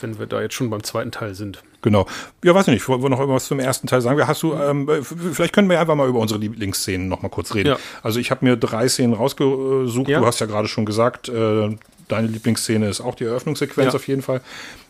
Wenn 0.00 0.18
wir 0.18 0.26
da 0.26 0.40
jetzt 0.40 0.54
schon 0.54 0.70
beim 0.70 0.82
zweiten 0.82 1.12
Teil 1.12 1.34
sind. 1.34 1.62
Genau. 1.82 2.06
Ja, 2.42 2.54
weiß 2.54 2.68
ich 2.68 2.74
nicht. 2.74 2.88
Wollen 2.88 3.02
wir 3.02 3.08
noch 3.08 3.20
irgendwas 3.20 3.46
zum 3.46 3.60
ersten 3.60 3.86
Teil 3.86 4.00
sagen? 4.00 4.26
Hast 4.26 4.42
du, 4.42 4.54
ähm, 4.54 4.88
vielleicht 5.32 5.52
können 5.52 5.68
wir 5.70 5.80
einfach 5.80 5.94
mal 5.94 6.08
über 6.08 6.18
unsere 6.18 6.40
Lieblingsszenen 6.40 7.08
noch 7.08 7.22
mal 7.22 7.28
kurz 7.28 7.54
reden. 7.54 7.70
Ja. 7.70 7.78
Also 8.02 8.18
ich 8.18 8.30
habe 8.30 8.44
mir 8.44 8.56
drei 8.56 8.88
Szenen 8.88 9.14
rausgesucht. 9.14 10.08
Ja. 10.08 10.20
Du 10.20 10.26
hast 10.26 10.40
ja 10.40 10.46
gerade 10.46 10.68
schon 10.68 10.86
gesagt, 10.86 11.28
äh, 11.28 11.76
deine 12.08 12.28
Lieblingsszene 12.28 12.88
ist 12.88 13.00
auch 13.00 13.14
die 13.14 13.24
Eröffnungssequenz 13.24 13.92
ja. 13.92 13.96
auf 13.96 14.08
jeden 14.08 14.22
Fall. 14.22 14.40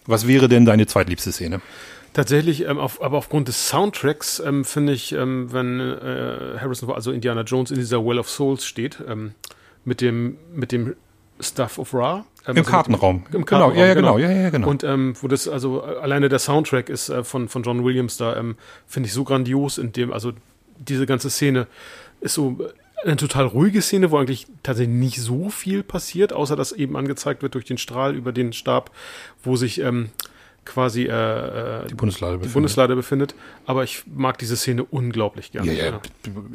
Was 0.07 0.26
wäre 0.26 0.49
denn 0.49 0.64
deine 0.64 0.87
zweitliebste 0.87 1.32
Szene? 1.32 1.61
Tatsächlich, 2.16 2.62
ähm, 2.62 2.78
auf, 2.78 3.03
aber 3.03 3.18
aufgrund 3.18 3.49
des 3.49 3.68
Soundtracks 3.68 4.41
ähm, 4.41 4.64
finde 4.64 4.95
ich, 4.95 5.12
ähm, 5.12 5.53
wenn 5.53 5.80
äh, 5.80 6.59
Harrison, 6.59 6.91
also 6.91 7.12
Indiana 7.12 7.43
Jones 7.43 7.70
in 7.70 7.76
dieser 7.76 8.03
Well 8.07 8.18
of 8.18 8.30
Souls 8.30 8.64
steht, 8.64 9.03
ähm, 9.07 9.32
mit 9.84 10.01
dem, 10.01 10.39
mit 10.55 10.72
dem 10.72 10.95
Stuff 11.41 11.78
of 11.78 11.93
Ra. 11.93 12.24
Ähm, 12.47 12.57
Im 12.57 12.59
also 12.59 12.71
Kartenraum. 12.71 13.25
Im, 13.31 13.37
im 13.37 13.45
Kartenraum. 13.45 13.75
Genau, 13.75 13.81
ja, 13.81 13.87
ja, 13.87 13.95
genau. 13.95 14.19
Ja, 14.19 14.31
ja, 14.31 14.51
genau. 14.51 14.69
Und 14.69 14.85
ähm, 14.85 15.15
wo 15.21 15.29
das, 15.29 15.49
also 15.49 15.83
alleine 15.83 16.29
der 16.29 16.39
Soundtrack 16.39 16.89
ist 16.89 17.09
äh, 17.09 17.25
von, 17.25 17.49
von 17.49 17.63
John 17.63 17.85
Williams 17.85 18.17
da, 18.17 18.37
ähm, 18.37 18.57
finde 18.87 19.09
ich 19.09 19.13
so 19.13 19.25
grandios, 19.25 19.79
in 19.79 19.93
dem, 19.93 20.13
also 20.13 20.33
diese 20.79 21.07
ganze 21.07 21.31
Szene 21.31 21.67
ist 22.21 22.35
so 22.35 22.59
eine 23.05 23.17
total 23.17 23.47
ruhige 23.47 23.83
Szene, 23.83 24.11
wo 24.11 24.19
eigentlich 24.19 24.47
tatsächlich 24.63 24.97
nicht 24.97 25.21
so 25.21 25.51
viel 25.51 25.83
passiert, 25.83 26.33
außer 26.33 26.57
dass 26.57 26.73
eben 26.73 26.97
angezeigt 26.97 27.43
wird 27.43 27.55
durch 27.55 27.65
den 27.65 27.79
Strahl 27.79 28.15
über 28.15 28.33
den 28.33 28.53
Stab, 28.53 28.91
wo 29.43 29.57
sich 29.57 29.81
ähm, 29.81 30.11
quasi 30.67 31.05
äh, 31.05 31.09
äh, 31.09 31.87
die, 31.87 31.95
Bundeslade, 31.95 32.33
die 32.35 32.39
befindet. 32.39 32.55
Bundeslade 32.55 32.97
befindet. 32.97 33.35
Aber 33.64 33.85
ich 33.85 34.03
mag 34.07 34.39
diese 34.39 34.57
Szene 34.57 34.85
unglaublich 34.85 35.53
gerne. 35.53 35.73
Ja, 35.73 35.87
ja, 35.87 36.01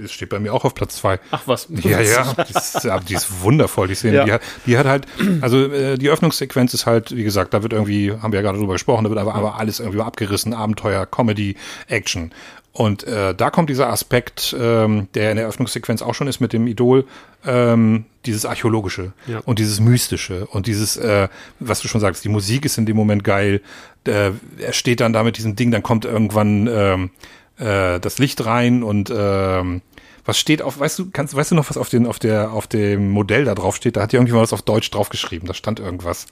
es 0.03 0.11
steht 0.11 0.29
bei 0.29 0.39
mir 0.39 0.53
auch 0.53 0.63
auf 0.65 0.75
Platz 0.75 0.97
zwei. 0.97 1.19
Ach 1.31 1.43
was. 1.45 1.67
Ja, 1.81 1.99
ja, 1.99 2.33
die 2.47 2.53
ist, 2.53 2.87
die 3.09 3.13
ist 3.15 3.41
wundervoll, 3.41 3.87
die 3.87 3.95
Szene. 3.95 4.17
Ja. 4.17 4.25
Die, 4.25 4.31
hat, 4.33 4.41
die 4.67 4.77
hat 4.77 4.85
halt, 4.85 5.05
also 5.41 5.57
äh, 5.65 5.97
die 5.97 6.09
Öffnungssequenz 6.09 6.73
ist 6.73 6.85
halt, 6.85 7.15
wie 7.15 7.23
gesagt, 7.23 7.53
da 7.53 7.63
wird 7.63 7.73
irgendwie, 7.73 8.11
haben 8.11 8.31
wir 8.31 8.39
ja 8.39 8.43
gerade 8.43 8.59
drüber 8.59 8.73
gesprochen, 8.73 9.05
da 9.05 9.09
wird 9.09 9.19
aber, 9.19 9.33
aber 9.33 9.57
alles 9.59 9.79
irgendwie 9.79 10.01
abgerissen, 10.01 10.53
Abenteuer, 10.53 11.05
Comedy, 11.05 11.55
Action. 11.87 12.31
Und 12.73 13.03
äh, 13.03 13.35
da 13.35 13.49
kommt 13.49 13.69
dieser 13.69 13.89
Aspekt, 13.89 14.55
ähm, 14.57 15.09
der 15.13 15.31
in 15.31 15.35
der 15.35 15.43
Eröffnungssequenz 15.43 16.01
auch 16.01 16.15
schon 16.15 16.27
ist 16.27 16.39
mit 16.39 16.53
dem 16.53 16.67
Idol, 16.67 17.05
ähm, 17.45 18.05
dieses 18.25 18.45
Archäologische 18.45 19.11
ja. 19.27 19.39
und 19.39 19.59
dieses 19.59 19.81
Mystische 19.81 20.45
und 20.45 20.67
dieses, 20.67 20.95
äh, 20.95 21.27
was 21.59 21.81
du 21.81 21.89
schon 21.89 21.99
sagst, 21.99 22.23
die 22.23 22.29
Musik 22.29 22.63
ist 22.63 22.77
in 22.77 22.85
dem 22.85 22.95
Moment 22.95 23.25
geil. 23.25 23.61
Äh, 24.05 24.31
er 24.57 24.73
steht 24.73 25.01
dann 25.01 25.11
da 25.11 25.23
mit 25.23 25.37
diesem 25.37 25.55
Ding, 25.57 25.71
dann 25.71 25.83
kommt 25.83 26.05
irgendwann 26.05 26.67
ähm, 26.67 27.09
äh, 27.57 27.99
das 27.99 28.19
Licht 28.19 28.45
rein 28.45 28.83
und 28.83 29.11
ähm, 29.13 29.81
was 30.23 30.39
steht 30.39 30.61
auf, 30.61 30.79
weißt 30.79 30.99
du, 30.99 31.09
kannst, 31.11 31.35
weißt 31.35 31.51
du 31.51 31.55
noch, 31.55 31.69
was 31.69 31.77
auf 31.77 31.89
den, 31.89 32.05
auf 32.05 32.19
der, 32.19 32.53
auf 32.53 32.67
dem 32.67 33.09
Modell 33.09 33.43
da 33.43 33.55
drauf 33.55 33.75
steht? 33.75 33.97
Da 33.97 34.01
hat 34.01 34.13
ja 34.13 34.17
irgendjemand 34.17 34.43
was 34.43 34.53
auf 34.53 34.61
Deutsch 34.61 34.89
draufgeschrieben, 34.91 35.47
da 35.47 35.53
stand 35.53 35.79
irgendwas. 35.79 36.27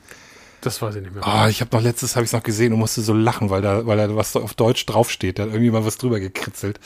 Das 0.62 0.82
weiß 0.82 0.96
ich 0.96 1.02
nicht 1.02 1.14
mehr. 1.14 1.26
Ah, 1.26 1.48
ich 1.48 1.62
habe 1.62 1.76
noch 1.76 1.84
letztes 1.84 2.16
habe 2.16 2.26
ich 2.26 2.32
noch 2.32 2.44
gesehen 2.44 2.74
und 2.74 2.80
musste 2.80 3.02
so 3.02 3.14
lachen, 3.14 3.50
weil 3.50 3.62
da 3.62 3.86
weil 3.86 3.98
da 3.98 4.16
was 4.16 4.36
auf 4.36 4.54
Deutsch 4.54 4.86
draufsteht, 4.86 5.40
da 5.40 5.44
hat 5.44 5.50
irgendwie 5.50 5.72
mal 5.72 5.86
was 5.86 5.98
drüber 5.98 6.20
gekritzelt. 6.20 6.80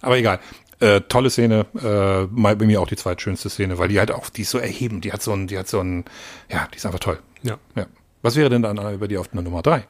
Aber 0.00 0.16
egal. 0.16 0.40
Äh, 0.80 1.00
tolle 1.08 1.28
Szene, 1.28 1.66
äh, 1.74 2.26
bei 2.30 2.54
mir 2.54 2.80
auch 2.80 2.86
die 2.86 2.94
zweitschönste 2.94 3.50
Szene, 3.50 3.78
weil 3.78 3.88
die 3.88 3.98
halt 3.98 4.12
auch, 4.12 4.30
die 4.30 4.42
ist 4.42 4.50
so 4.50 4.58
erhebend, 4.58 5.04
die 5.04 5.12
hat 5.12 5.20
so 5.20 5.32
ein, 5.32 5.48
die 5.48 5.58
hat 5.58 5.66
so 5.66 5.80
ein, 5.80 6.04
ja, 6.48 6.68
die 6.72 6.76
ist 6.76 6.86
einfach 6.86 7.00
toll. 7.00 7.18
Ja. 7.42 7.58
ja. 7.74 7.86
Was 8.22 8.36
wäre 8.36 8.48
denn 8.48 8.62
dann 8.62 8.94
über 8.94 9.08
die 9.08 9.18
auf 9.18 9.26
der 9.26 9.42
Nummer 9.42 9.62
drei? 9.62 9.86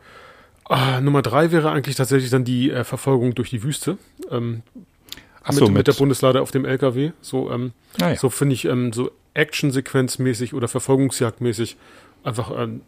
Ah, 0.64 1.00
Nummer 1.02 1.20
drei 1.20 1.52
wäre 1.52 1.70
eigentlich 1.70 1.96
tatsächlich 1.96 2.30
dann 2.30 2.44
die 2.44 2.70
äh, 2.70 2.84
Verfolgung 2.84 3.34
durch 3.34 3.50
die 3.50 3.62
Wüste. 3.62 3.98
Ähm, 4.30 4.62
Ach 5.42 5.52
so, 5.52 5.64
mit, 5.66 5.74
mit, 5.74 5.86
der 5.88 5.94
Bundeslade 5.94 6.40
auf 6.40 6.50
dem 6.50 6.64
LKW. 6.64 7.12
So, 7.20 7.50
ähm, 7.50 7.72
ah, 8.00 8.10
ja. 8.10 8.16
so 8.16 8.30
finde 8.30 8.54
ich 8.54 8.64
ähm, 8.64 8.92
so 8.92 9.10
Actionsequenzmäßig 9.34 10.52
oder 10.54 10.68
Verfolgungsjagdmäßig 10.68 11.76
einfach 12.22 12.50
ähm, 12.56 12.82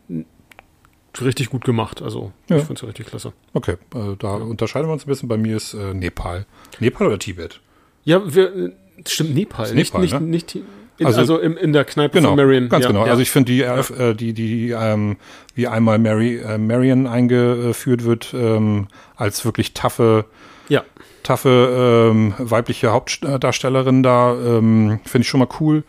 richtig 1.21 1.51
gut 1.51 1.65
gemacht. 1.65 2.03
Also 2.03 2.33
ja. 2.49 2.57
ich 2.57 2.63
finde 2.63 2.75
es 2.75 2.81
ja 2.83 2.87
richtig 2.89 3.07
klasse. 3.07 3.33
Okay, 3.53 3.77
äh, 3.95 4.17
da 4.19 4.39
ja. 4.39 4.45
unterscheiden 4.45 4.89
wir 4.89 4.93
uns 4.93 5.05
ein 5.05 5.09
bisschen. 5.09 5.29
Bei 5.29 5.37
mir 5.37 5.57
ist 5.57 5.75
äh, 5.75 5.95
Nepal. 5.95 6.47
Nepal 6.79 7.07
oder 7.07 7.19
Tibet? 7.19 7.61
Ja, 8.05 8.23
wir, 8.35 8.55
äh, 8.55 8.73
stimmt, 9.07 9.35
Nepal. 9.35 9.75
Nicht, 9.75 9.93
Nepal, 9.93 10.01
nicht, 10.01 10.15
ne? 10.15 10.21
nicht, 10.21 10.59
in, 11.01 11.07
also, 11.07 11.21
also 11.21 11.39
in, 11.39 11.57
in, 11.57 11.73
der 11.73 11.87
Kneipe 11.87 12.19
genau, 12.19 12.29
von 12.29 12.37
Marion. 12.37 12.69
Ganz 12.69 12.85
ja, 12.85 12.91
genau. 12.91 13.07
Ja. 13.07 13.13
Also 13.13 13.23
ich 13.23 13.31
finde 13.31 13.53
die, 13.53 13.63
äh, 13.63 14.15
die, 14.15 14.35
die, 14.35 14.71
ähm, 14.71 15.17
wie 15.55 15.67
einmal 15.67 15.99
Mary, 15.99 16.37
äh, 16.37 16.59
Marion 16.59 17.07
eingeführt 17.07 18.05
wird, 18.05 18.35
ähm, 18.35 18.87
als 19.17 19.47
wirklich 19.47 19.73
taffe, 19.73 20.27
ja. 20.69 20.85
taffe 21.23 22.11
ähm, 22.13 22.35
weibliche 22.37 22.93
Hauptdarstellerin 22.93 24.03
da, 24.03 24.35
ähm, 24.35 25.01
finde 25.05 25.23
ich 25.23 25.29
schon 25.29 25.41
mal 25.41 25.49
cool. 25.59 25.85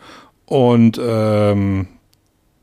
Und 0.46 0.98
ähm, 1.02 1.88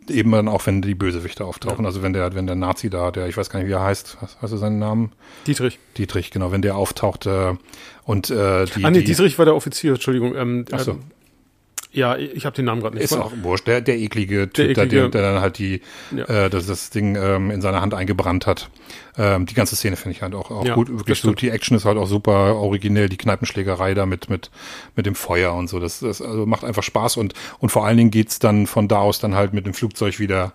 eben 0.10 0.32
dann 0.32 0.48
auch, 0.48 0.66
wenn 0.66 0.82
die 0.82 0.96
Bösewichte 0.96 1.46
auftauchen. 1.46 1.84
Ja. 1.84 1.90
Also 1.90 2.02
wenn 2.02 2.14
der, 2.14 2.34
wenn 2.36 2.48
der 2.48 2.56
Nazi 2.56 2.90
da, 2.90 3.12
der, 3.12 3.28
ich 3.28 3.38
weiß 3.38 3.50
gar 3.50 3.60
nicht, 3.60 3.70
wie 3.70 3.74
er 3.74 3.84
heißt, 3.84 4.18
hast 4.42 4.54
du 4.54 4.58
seinen 4.58 4.80
Namen? 4.80 5.12
Dietrich. 5.48 5.80
Dietrich, 5.98 6.32
genau, 6.32 6.52
wenn 6.52 6.62
der 6.62 6.76
auftaucht 6.76 7.26
äh, 7.26 7.54
und 8.04 8.30
äh, 8.30 8.66
die. 8.66 8.84
Ah, 8.84 8.92
nee, 8.92 9.02
Dietrich 9.02 9.38
war 9.38 9.46
der 9.46 9.56
Offizier, 9.56 9.94
Entschuldigung. 9.94 10.36
Ähm, 10.36 10.66
Ach 10.72 10.80
so. 10.80 10.92
Ähm, 10.92 11.00
ja, 11.92 12.18
ich 12.18 12.46
habe 12.46 12.56
den 12.56 12.66
Namen 12.66 12.82
gerade 12.82 12.96
nicht. 12.96 13.06
Ist 13.06 13.14
auch 13.14 13.32
wurscht, 13.42 13.66
der, 13.66 13.82
der 13.82 13.98
eklige 13.98 14.50
Typ, 14.52 14.76
der, 14.76 14.86
eklige, 14.86 15.10
der, 15.10 15.10
der 15.10 15.22
dann 15.34 15.42
halt 15.42 15.58
die, 15.58 15.82
ja. 16.16 16.26
äh, 16.26 16.50
das, 16.50 16.68
das 16.68 16.92
Ding 16.92 17.16
ähm, 17.16 17.50
in 17.50 17.62
seiner 17.62 17.82
Hand 17.82 17.96
eingebrannt 17.96 18.46
hat. 18.46 18.70
Ähm, 19.18 19.48
die 19.48 19.56
ganze 19.56 19.76
Szene 19.76 19.96
finde 19.96 20.16
ich 20.16 20.22
halt 20.22 20.36
auch, 20.36 20.52
auch 20.52 20.66
ja, 20.66 20.76
gut. 20.76 20.90
Wirklich 20.90 21.20
so, 21.20 21.34
die 21.34 21.50
Action 21.50 21.76
ist 21.76 21.86
halt 21.86 21.98
auch 21.98 22.06
super 22.06 22.56
originell, 22.56 23.10
die 23.10 23.18
Kneipenschlägerei 23.18 23.96
da 23.96 24.06
mit, 24.06 24.30
mit, 24.30 24.52
mit 24.96 25.08
dem 25.08 25.16
Feuer 25.16 25.56
und 25.56 25.68
so. 25.68 25.80
Das, 25.80 26.00
das 26.00 26.22
also 26.22 26.46
macht 26.46 26.64
einfach 26.64 26.84
Spaß 26.84 27.18
und, 27.18 27.34
und 27.58 27.70
vor 27.70 27.88
allen 27.88 27.98
Dingen 27.98 28.12
geht's 28.12 28.38
dann 28.38 28.68
von 28.68 28.88
da 28.88 29.00
aus 29.00 29.20
dann 29.20 29.34
halt 29.34 29.54
mit 29.54 29.66
dem 29.66 29.74
Flugzeug 29.74 30.20
wieder 30.20 30.54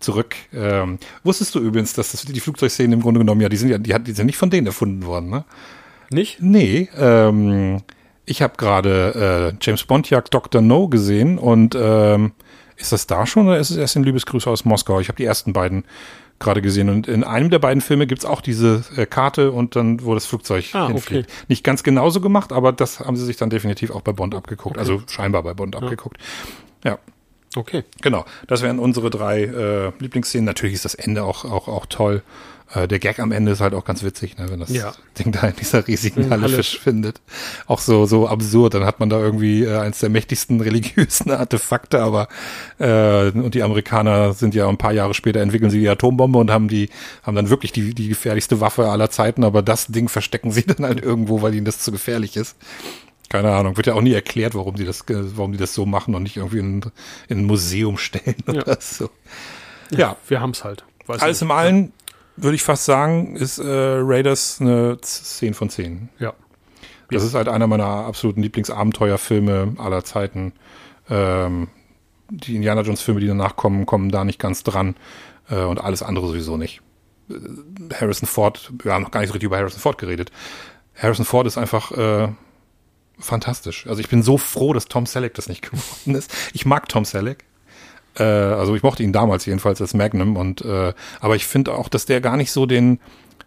zurück. 0.00 0.34
Ähm, 0.52 0.98
wusstest 1.22 1.54
du 1.54 1.60
übrigens, 1.60 1.92
dass 1.92 2.10
das, 2.10 2.22
die 2.24 2.40
Flugzeugszenen 2.40 2.94
im 2.94 3.00
Grunde 3.00 3.20
genommen, 3.20 3.40
ja, 3.40 3.48
die 3.48 3.56
sind 3.56 3.68
ja, 3.68 3.78
die, 3.78 3.94
hat, 3.94 4.08
die 4.08 4.12
sind 4.12 4.26
nicht 4.26 4.38
von 4.38 4.50
denen 4.50 4.66
erfunden 4.66 5.06
worden, 5.06 5.30
ne? 5.30 5.44
Nicht? 6.10 6.42
Nee, 6.42 6.88
ähm, 6.96 7.80
ich 8.26 8.42
habe 8.42 8.54
gerade 8.56 9.52
äh, 9.52 9.56
James 9.60 9.84
Bond 9.84 10.10
Jagd 10.10 10.32
Dr. 10.32 10.62
No 10.62 10.88
gesehen 10.88 11.38
und 11.38 11.74
ähm, 11.78 12.32
ist 12.76 12.92
das 12.92 13.06
da 13.06 13.26
schon 13.26 13.46
oder 13.46 13.58
ist 13.58 13.70
es 13.70 13.76
erst 13.76 13.96
in 13.96 14.04
Liebesgrüße 14.04 14.48
aus 14.48 14.64
Moskau? 14.64 15.00
Ich 15.00 15.08
habe 15.08 15.16
die 15.16 15.24
ersten 15.24 15.52
beiden 15.52 15.84
gerade 16.40 16.62
gesehen 16.62 16.88
und 16.88 17.06
in 17.06 17.22
einem 17.22 17.50
der 17.50 17.58
beiden 17.58 17.80
Filme 17.80 18.06
gibt's 18.06 18.24
auch 18.24 18.40
diese 18.40 18.84
äh, 18.96 19.06
Karte 19.06 19.52
und 19.52 19.76
dann, 19.76 20.04
wo 20.04 20.14
das 20.14 20.26
Flugzeug 20.26 20.64
ah, 20.72 20.88
hinfliegt. 20.88 21.28
Okay. 21.28 21.44
Nicht 21.48 21.64
ganz 21.64 21.82
genauso 21.82 22.20
gemacht, 22.20 22.52
aber 22.52 22.72
das 22.72 23.00
haben 23.00 23.16
sie 23.16 23.24
sich 23.24 23.36
dann 23.36 23.50
definitiv 23.50 23.90
auch 23.90 24.02
bei 24.02 24.12
Bond 24.12 24.34
abgeguckt, 24.34 24.76
okay. 24.76 24.80
also 24.80 25.02
scheinbar 25.06 25.42
bei 25.42 25.54
Bond 25.54 25.74
ja. 25.74 25.80
abgeguckt. 25.80 26.18
Ja. 26.84 26.98
Okay. 27.56 27.84
Genau, 28.02 28.24
das 28.48 28.62
wären 28.62 28.80
unsere 28.80 29.10
drei 29.10 29.44
äh, 29.44 29.92
Lieblingsszenen. 30.00 30.44
Natürlich 30.44 30.74
ist 30.74 30.84
das 30.84 30.96
Ende 30.96 31.22
auch, 31.22 31.44
auch, 31.44 31.68
auch 31.68 31.86
toll. 31.86 32.22
Äh, 32.74 32.88
der 32.88 32.98
Gag 32.98 33.20
am 33.20 33.32
Ende 33.32 33.52
ist 33.52 33.60
halt 33.60 33.74
auch 33.74 33.84
ganz 33.84 34.02
witzig, 34.02 34.36
ne, 34.36 34.50
wenn 34.50 34.60
das 34.60 34.70
ja. 34.70 34.92
Ding 35.18 35.32
da 35.32 35.46
in 35.48 35.56
dieser 35.56 35.86
riesigen 35.86 36.30
Halle, 36.30 36.42
Halle 36.42 36.54
verschwindet. 36.54 37.20
Auch 37.66 37.78
so, 37.78 38.06
so 38.06 38.28
absurd. 38.28 38.74
Dann 38.74 38.84
hat 38.84 39.00
man 39.00 39.08
da 39.08 39.18
irgendwie 39.18 39.64
äh, 39.64 39.78
eins 39.78 40.00
der 40.00 40.10
mächtigsten 40.10 40.60
religiösen 40.60 41.30
Artefakte, 41.30 42.00
aber 42.00 42.28
äh, 42.78 43.30
und 43.30 43.54
die 43.54 43.62
Amerikaner 43.62 44.32
sind 44.32 44.54
ja 44.54 44.68
ein 44.68 44.78
paar 44.78 44.92
Jahre 44.92 45.14
später 45.14 45.40
entwickeln 45.40 45.70
sie 45.70 45.80
die 45.80 45.88
Atombombe 45.88 46.38
und 46.38 46.50
haben 46.50 46.68
die, 46.68 46.90
haben 47.22 47.36
dann 47.36 47.50
wirklich 47.50 47.72
die, 47.72 47.94
die 47.94 48.08
gefährlichste 48.08 48.60
Waffe 48.60 48.88
aller 48.88 49.10
Zeiten, 49.10 49.44
aber 49.44 49.62
das 49.62 49.86
Ding 49.86 50.08
verstecken 50.08 50.50
sie 50.50 50.62
dann 50.66 50.84
halt 50.84 51.02
irgendwo, 51.02 51.42
weil 51.42 51.54
ihnen 51.54 51.64
das 51.64 51.78
zu 51.78 51.92
gefährlich 51.92 52.36
ist. 52.36 52.56
Keine 53.28 53.52
Ahnung. 53.52 53.76
Wird 53.76 53.86
ja 53.86 53.94
auch 53.94 54.02
nie 54.02 54.12
erklärt, 54.12 54.54
warum 54.54 54.76
die 54.76 54.84
das, 54.84 55.04
warum 55.08 55.52
die 55.52 55.58
das 55.58 55.74
so 55.74 55.86
machen 55.86 56.14
und 56.14 56.22
nicht 56.22 56.36
irgendwie 56.36 56.58
in, 56.58 56.82
in 57.28 57.38
ein 57.38 57.44
Museum 57.46 57.98
stellen 57.98 58.36
ja. 58.46 58.62
oder 58.62 58.78
so. 58.80 59.10
Ja, 59.90 59.98
ja. 59.98 60.16
wir 60.28 60.40
haben 60.40 60.50
es 60.50 60.62
halt. 60.62 60.84
Weiß 61.06 61.20
Alles 61.20 61.42
im 61.42 61.50
Allen 61.50 61.92
würde 62.36 62.56
ich 62.56 62.62
fast 62.62 62.84
sagen, 62.84 63.36
ist 63.36 63.58
äh, 63.58 63.64
Raiders 63.66 64.60
eine 64.60 64.98
10 65.00 65.54
von 65.54 65.70
10. 65.70 66.08
Ja. 66.18 66.34
Das 67.10 67.22
ja. 67.22 67.28
ist 67.28 67.34
halt 67.34 67.48
einer 67.48 67.66
meiner 67.66 67.84
absoluten 67.84 68.42
Lieblingsabenteuerfilme 68.42 69.74
aller 69.78 70.04
Zeiten. 70.04 70.52
Ähm, 71.08 71.68
die 72.30 72.56
Indiana 72.56 72.80
Jones 72.80 73.02
Filme, 73.02 73.20
die 73.20 73.26
danach 73.26 73.56
kommen, 73.56 73.86
kommen 73.86 74.10
da 74.10 74.24
nicht 74.24 74.38
ganz 74.38 74.64
dran 74.64 74.96
äh, 75.48 75.62
und 75.62 75.80
alles 75.80 76.02
andere 76.02 76.26
sowieso 76.26 76.56
nicht. 76.56 76.80
Äh, 77.30 77.34
Harrison 77.94 78.26
Ford, 78.26 78.72
wir 78.82 78.92
haben 78.92 79.02
noch 79.02 79.10
gar 79.10 79.20
nicht 79.20 79.28
so 79.28 79.34
richtig 79.34 79.46
über 79.46 79.58
Harrison 79.58 79.80
Ford 79.80 79.98
geredet. 79.98 80.32
Harrison 80.96 81.24
Ford 81.24 81.46
ist 81.46 81.58
einfach 81.58 81.92
äh, 81.92 82.28
fantastisch. 83.18 83.86
Also 83.86 84.00
ich 84.00 84.08
bin 84.08 84.22
so 84.22 84.38
froh, 84.38 84.72
dass 84.72 84.86
Tom 84.86 85.06
Selleck 85.06 85.34
das 85.34 85.48
nicht 85.48 85.62
geworden 85.70 86.14
ist. 86.14 86.32
Ich 86.52 86.66
mag 86.66 86.88
Tom 86.88 87.04
Selleck. 87.04 87.44
Äh, 88.18 88.22
also 88.22 88.74
ich 88.74 88.82
mochte 88.82 89.02
ihn 89.02 89.12
damals 89.12 89.46
jedenfalls 89.46 89.80
als 89.80 89.94
Magnum 89.94 90.36
und 90.36 90.62
äh, 90.62 90.92
aber 91.20 91.36
ich 91.36 91.46
finde 91.46 91.74
auch, 91.74 91.88
dass 91.88 92.06
der 92.06 92.20
gar 92.20 92.36
nicht 92.36 92.52
so 92.52 92.66
den 92.66 93.00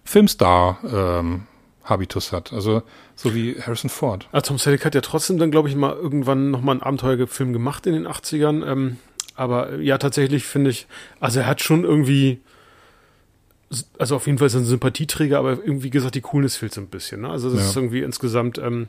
Filmstar 0.03 0.79
ähm, 0.91 1.43
Habitus 1.83 2.31
hat. 2.31 2.53
Also 2.53 2.83
so 3.15 3.33
wie 3.33 3.55
Harrison 3.61 3.89
Ford. 3.89 4.27
Ja, 4.33 4.41
Tom 4.41 4.57
Selleck 4.57 4.85
hat 4.85 4.95
ja 4.95 5.01
trotzdem 5.01 5.37
dann, 5.37 5.51
glaube 5.51 5.69
ich, 5.69 5.75
mal 5.75 5.93
irgendwann 5.93 6.51
nochmal 6.51 6.73
einen 6.73 6.83
Abenteuerfilm 6.83 7.53
gemacht 7.53 7.87
in 7.87 7.93
den 7.93 8.07
80ern. 8.07 8.65
Ähm, 8.69 8.97
aber 9.35 9.77
ja, 9.77 9.97
tatsächlich 9.97 10.45
finde 10.45 10.71
ich, 10.71 10.87
also 11.19 11.41
er 11.41 11.47
hat 11.47 11.61
schon 11.61 11.83
irgendwie 11.83 12.41
also 13.97 14.15
auf 14.15 14.25
jeden 14.27 14.37
Fall 14.37 14.47
ist 14.47 14.53
er 14.53 14.61
ein 14.61 14.65
Sympathieträger, 14.65 15.39
aber 15.39 15.51
irgendwie 15.51 15.89
gesagt, 15.89 16.15
die 16.15 16.21
Coolness 16.21 16.55
fehlt 16.55 16.73
so 16.73 16.81
ein 16.81 16.87
bisschen. 16.87 17.21
Ne? 17.21 17.29
Also 17.29 17.49
das 17.49 17.59
ja. 17.59 17.65
ist 17.65 17.75
irgendwie 17.75 18.01
insgesamt. 18.01 18.57
Ähm, 18.57 18.87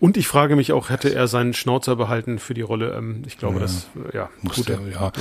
und 0.00 0.16
ich 0.16 0.26
frage 0.26 0.56
mich 0.56 0.72
auch, 0.72 0.90
hätte 0.90 1.14
er 1.14 1.28
seinen 1.28 1.54
Schnauzer 1.54 1.94
behalten 1.96 2.38
für 2.38 2.54
die 2.54 2.62
Rolle? 2.62 2.94
Ähm, 2.96 3.22
ich 3.26 3.38
glaube, 3.38 3.56
ja. 3.56 3.60
das 3.60 3.86
ja, 4.12 4.28
Muss 4.42 4.68
er, 4.68 4.80
ja. 4.90 5.00
ja. 5.00 5.12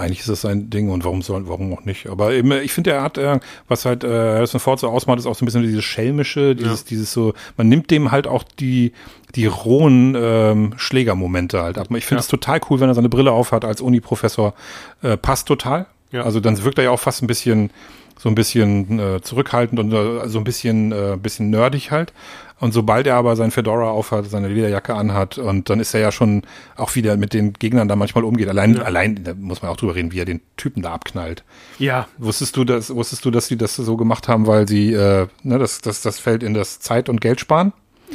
Eigentlich 0.00 0.20
ist 0.20 0.30
das 0.30 0.40
sein 0.40 0.70
Ding 0.70 0.88
und 0.88 1.04
warum 1.04 1.20
soll, 1.20 1.46
warum 1.46 1.72
auch 1.74 1.84
nicht? 1.84 2.08
Aber 2.08 2.32
eben, 2.32 2.50
ich 2.52 2.72
finde, 2.72 2.92
er 2.92 3.02
hat, 3.02 3.18
äh, 3.18 3.38
was 3.68 3.84
halt 3.84 4.02
äh, 4.02 4.08
Harrison 4.08 4.58
Ford 4.58 4.80
so 4.80 4.88
ausmacht, 4.88 5.18
ist 5.18 5.26
auch 5.26 5.34
so 5.34 5.44
ein 5.44 5.46
bisschen 5.46 5.62
dieses 5.62 5.84
schelmische, 5.84 6.56
dieses, 6.56 6.84
dieses 6.84 7.12
so, 7.12 7.34
man 7.58 7.68
nimmt 7.68 7.90
dem 7.90 8.10
halt 8.10 8.26
auch 8.26 8.42
die, 8.42 8.92
die 9.34 9.44
rohen 9.44 10.16
ähm, 10.18 10.72
Schlägermomente 10.78 11.62
halt 11.62 11.76
ab. 11.76 11.88
Ich 11.94 12.06
finde 12.06 12.20
es 12.20 12.28
total 12.28 12.60
cool, 12.70 12.80
wenn 12.80 12.88
er 12.88 12.94
seine 12.94 13.10
Brille 13.10 13.30
aufhat 13.30 13.66
als 13.66 13.82
Uni-Professor. 13.82 14.54
Äh, 15.02 15.18
passt 15.18 15.46
total. 15.46 15.86
Ja. 16.10 16.22
Also 16.22 16.40
dann 16.40 16.62
wirkt 16.62 16.78
er 16.78 16.84
ja 16.84 16.90
auch 16.90 17.00
fast 17.00 17.22
ein 17.22 17.26
bisschen 17.26 17.70
so 18.18 18.28
ein 18.28 18.34
bisschen 18.34 18.98
äh, 18.98 19.20
zurückhaltend 19.22 19.78
und 19.78 19.92
äh, 19.92 20.28
so 20.28 20.38
ein 20.38 20.44
bisschen 20.44 20.92
äh, 20.92 21.16
bisschen 21.20 21.50
nerdig 21.50 21.90
halt. 21.90 22.12
Und 22.60 22.72
sobald 22.74 23.06
er 23.06 23.14
aber 23.14 23.36
sein 23.36 23.52
Fedora 23.52 23.90
aufhat, 23.90 24.26
seine 24.28 24.48
Lederjacke 24.48 24.94
anhat 24.94 25.38
und 25.38 25.70
dann 25.70 25.78
ist 25.78 25.94
er 25.94 26.00
ja 26.00 26.10
schon 26.10 26.42
auch 26.76 26.96
wieder 26.96 27.16
mit 27.16 27.32
den 27.32 27.52
Gegnern 27.52 27.86
da 27.86 27.94
manchmal 27.94 28.24
umgeht. 28.24 28.48
Allein, 28.48 28.74
ja. 28.74 28.82
allein, 28.82 29.22
da 29.22 29.34
muss 29.34 29.62
man 29.62 29.70
auch 29.70 29.76
drüber 29.76 29.94
reden, 29.94 30.10
wie 30.10 30.18
er 30.18 30.24
den 30.24 30.40
Typen 30.56 30.82
da 30.82 30.92
abknallt. 30.92 31.44
Ja. 31.78 32.08
Wusstest 32.18 32.56
du 32.56 32.64
das, 32.64 32.92
wusstest 32.92 33.24
du, 33.24 33.30
dass 33.30 33.46
sie 33.46 33.56
das 33.56 33.76
so 33.76 33.96
gemacht 33.96 34.26
haben, 34.26 34.48
weil 34.48 34.66
sie, 34.66 34.92
äh, 34.92 35.28
ne, 35.44 35.58
das, 35.58 35.80
das, 35.80 36.02
das 36.02 36.18
fällt 36.18 36.42
in 36.42 36.54
das 36.54 36.80
Zeit- 36.80 37.08
und 37.08 37.20
Geld 37.20 37.38
sparen? 37.38 37.72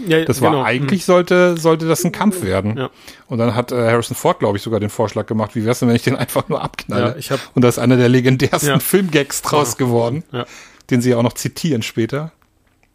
Ja, 0.07 0.25
das 0.25 0.41
war 0.41 0.51
genau. 0.51 0.63
eigentlich 0.63 1.05
sollte 1.05 1.57
sollte 1.57 1.87
das 1.87 2.03
ein 2.03 2.11
Kampf 2.11 2.43
werden. 2.43 2.77
Ja. 2.77 2.89
Und 3.27 3.37
dann 3.37 3.55
hat 3.55 3.71
äh, 3.71 3.75
Harrison 3.75 4.15
Ford, 4.15 4.39
glaube 4.39 4.57
ich, 4.57 4.63
sogar 4.63 4.79
den 4.79 4.89
Vorschlag 4.89 5.25
gemacht, 5.25 5.55
wie 5.55 5.65
wär's 5.65 5.79
denn, 5.79 5.89
wenn 5.89 5.95
ich 5.95 6.03
den 6.03 6.15
einfach 6.15 6.49
nur 6.49 6.61
abknalle? 6.61 7.15
Ja, 7.19 7.37
und 7.53 7.61
das 7.63 7.77
ist 7.77 7.83
einer 7.83 7.97
der 7.97 8.09
legendärsten 8.09 8.69
ja. 8.69 8.79
Filmgags 8.79 9.41
draus 9.41 9.77
geworden, 9.77 10.23
ja. 10.31 10.45
den 10.89 11.01
sie 11.01 11.15
auch 11.15 11.23
noch 11.23 11.33
zitieren 11.33 11.81
später 11.81 12.31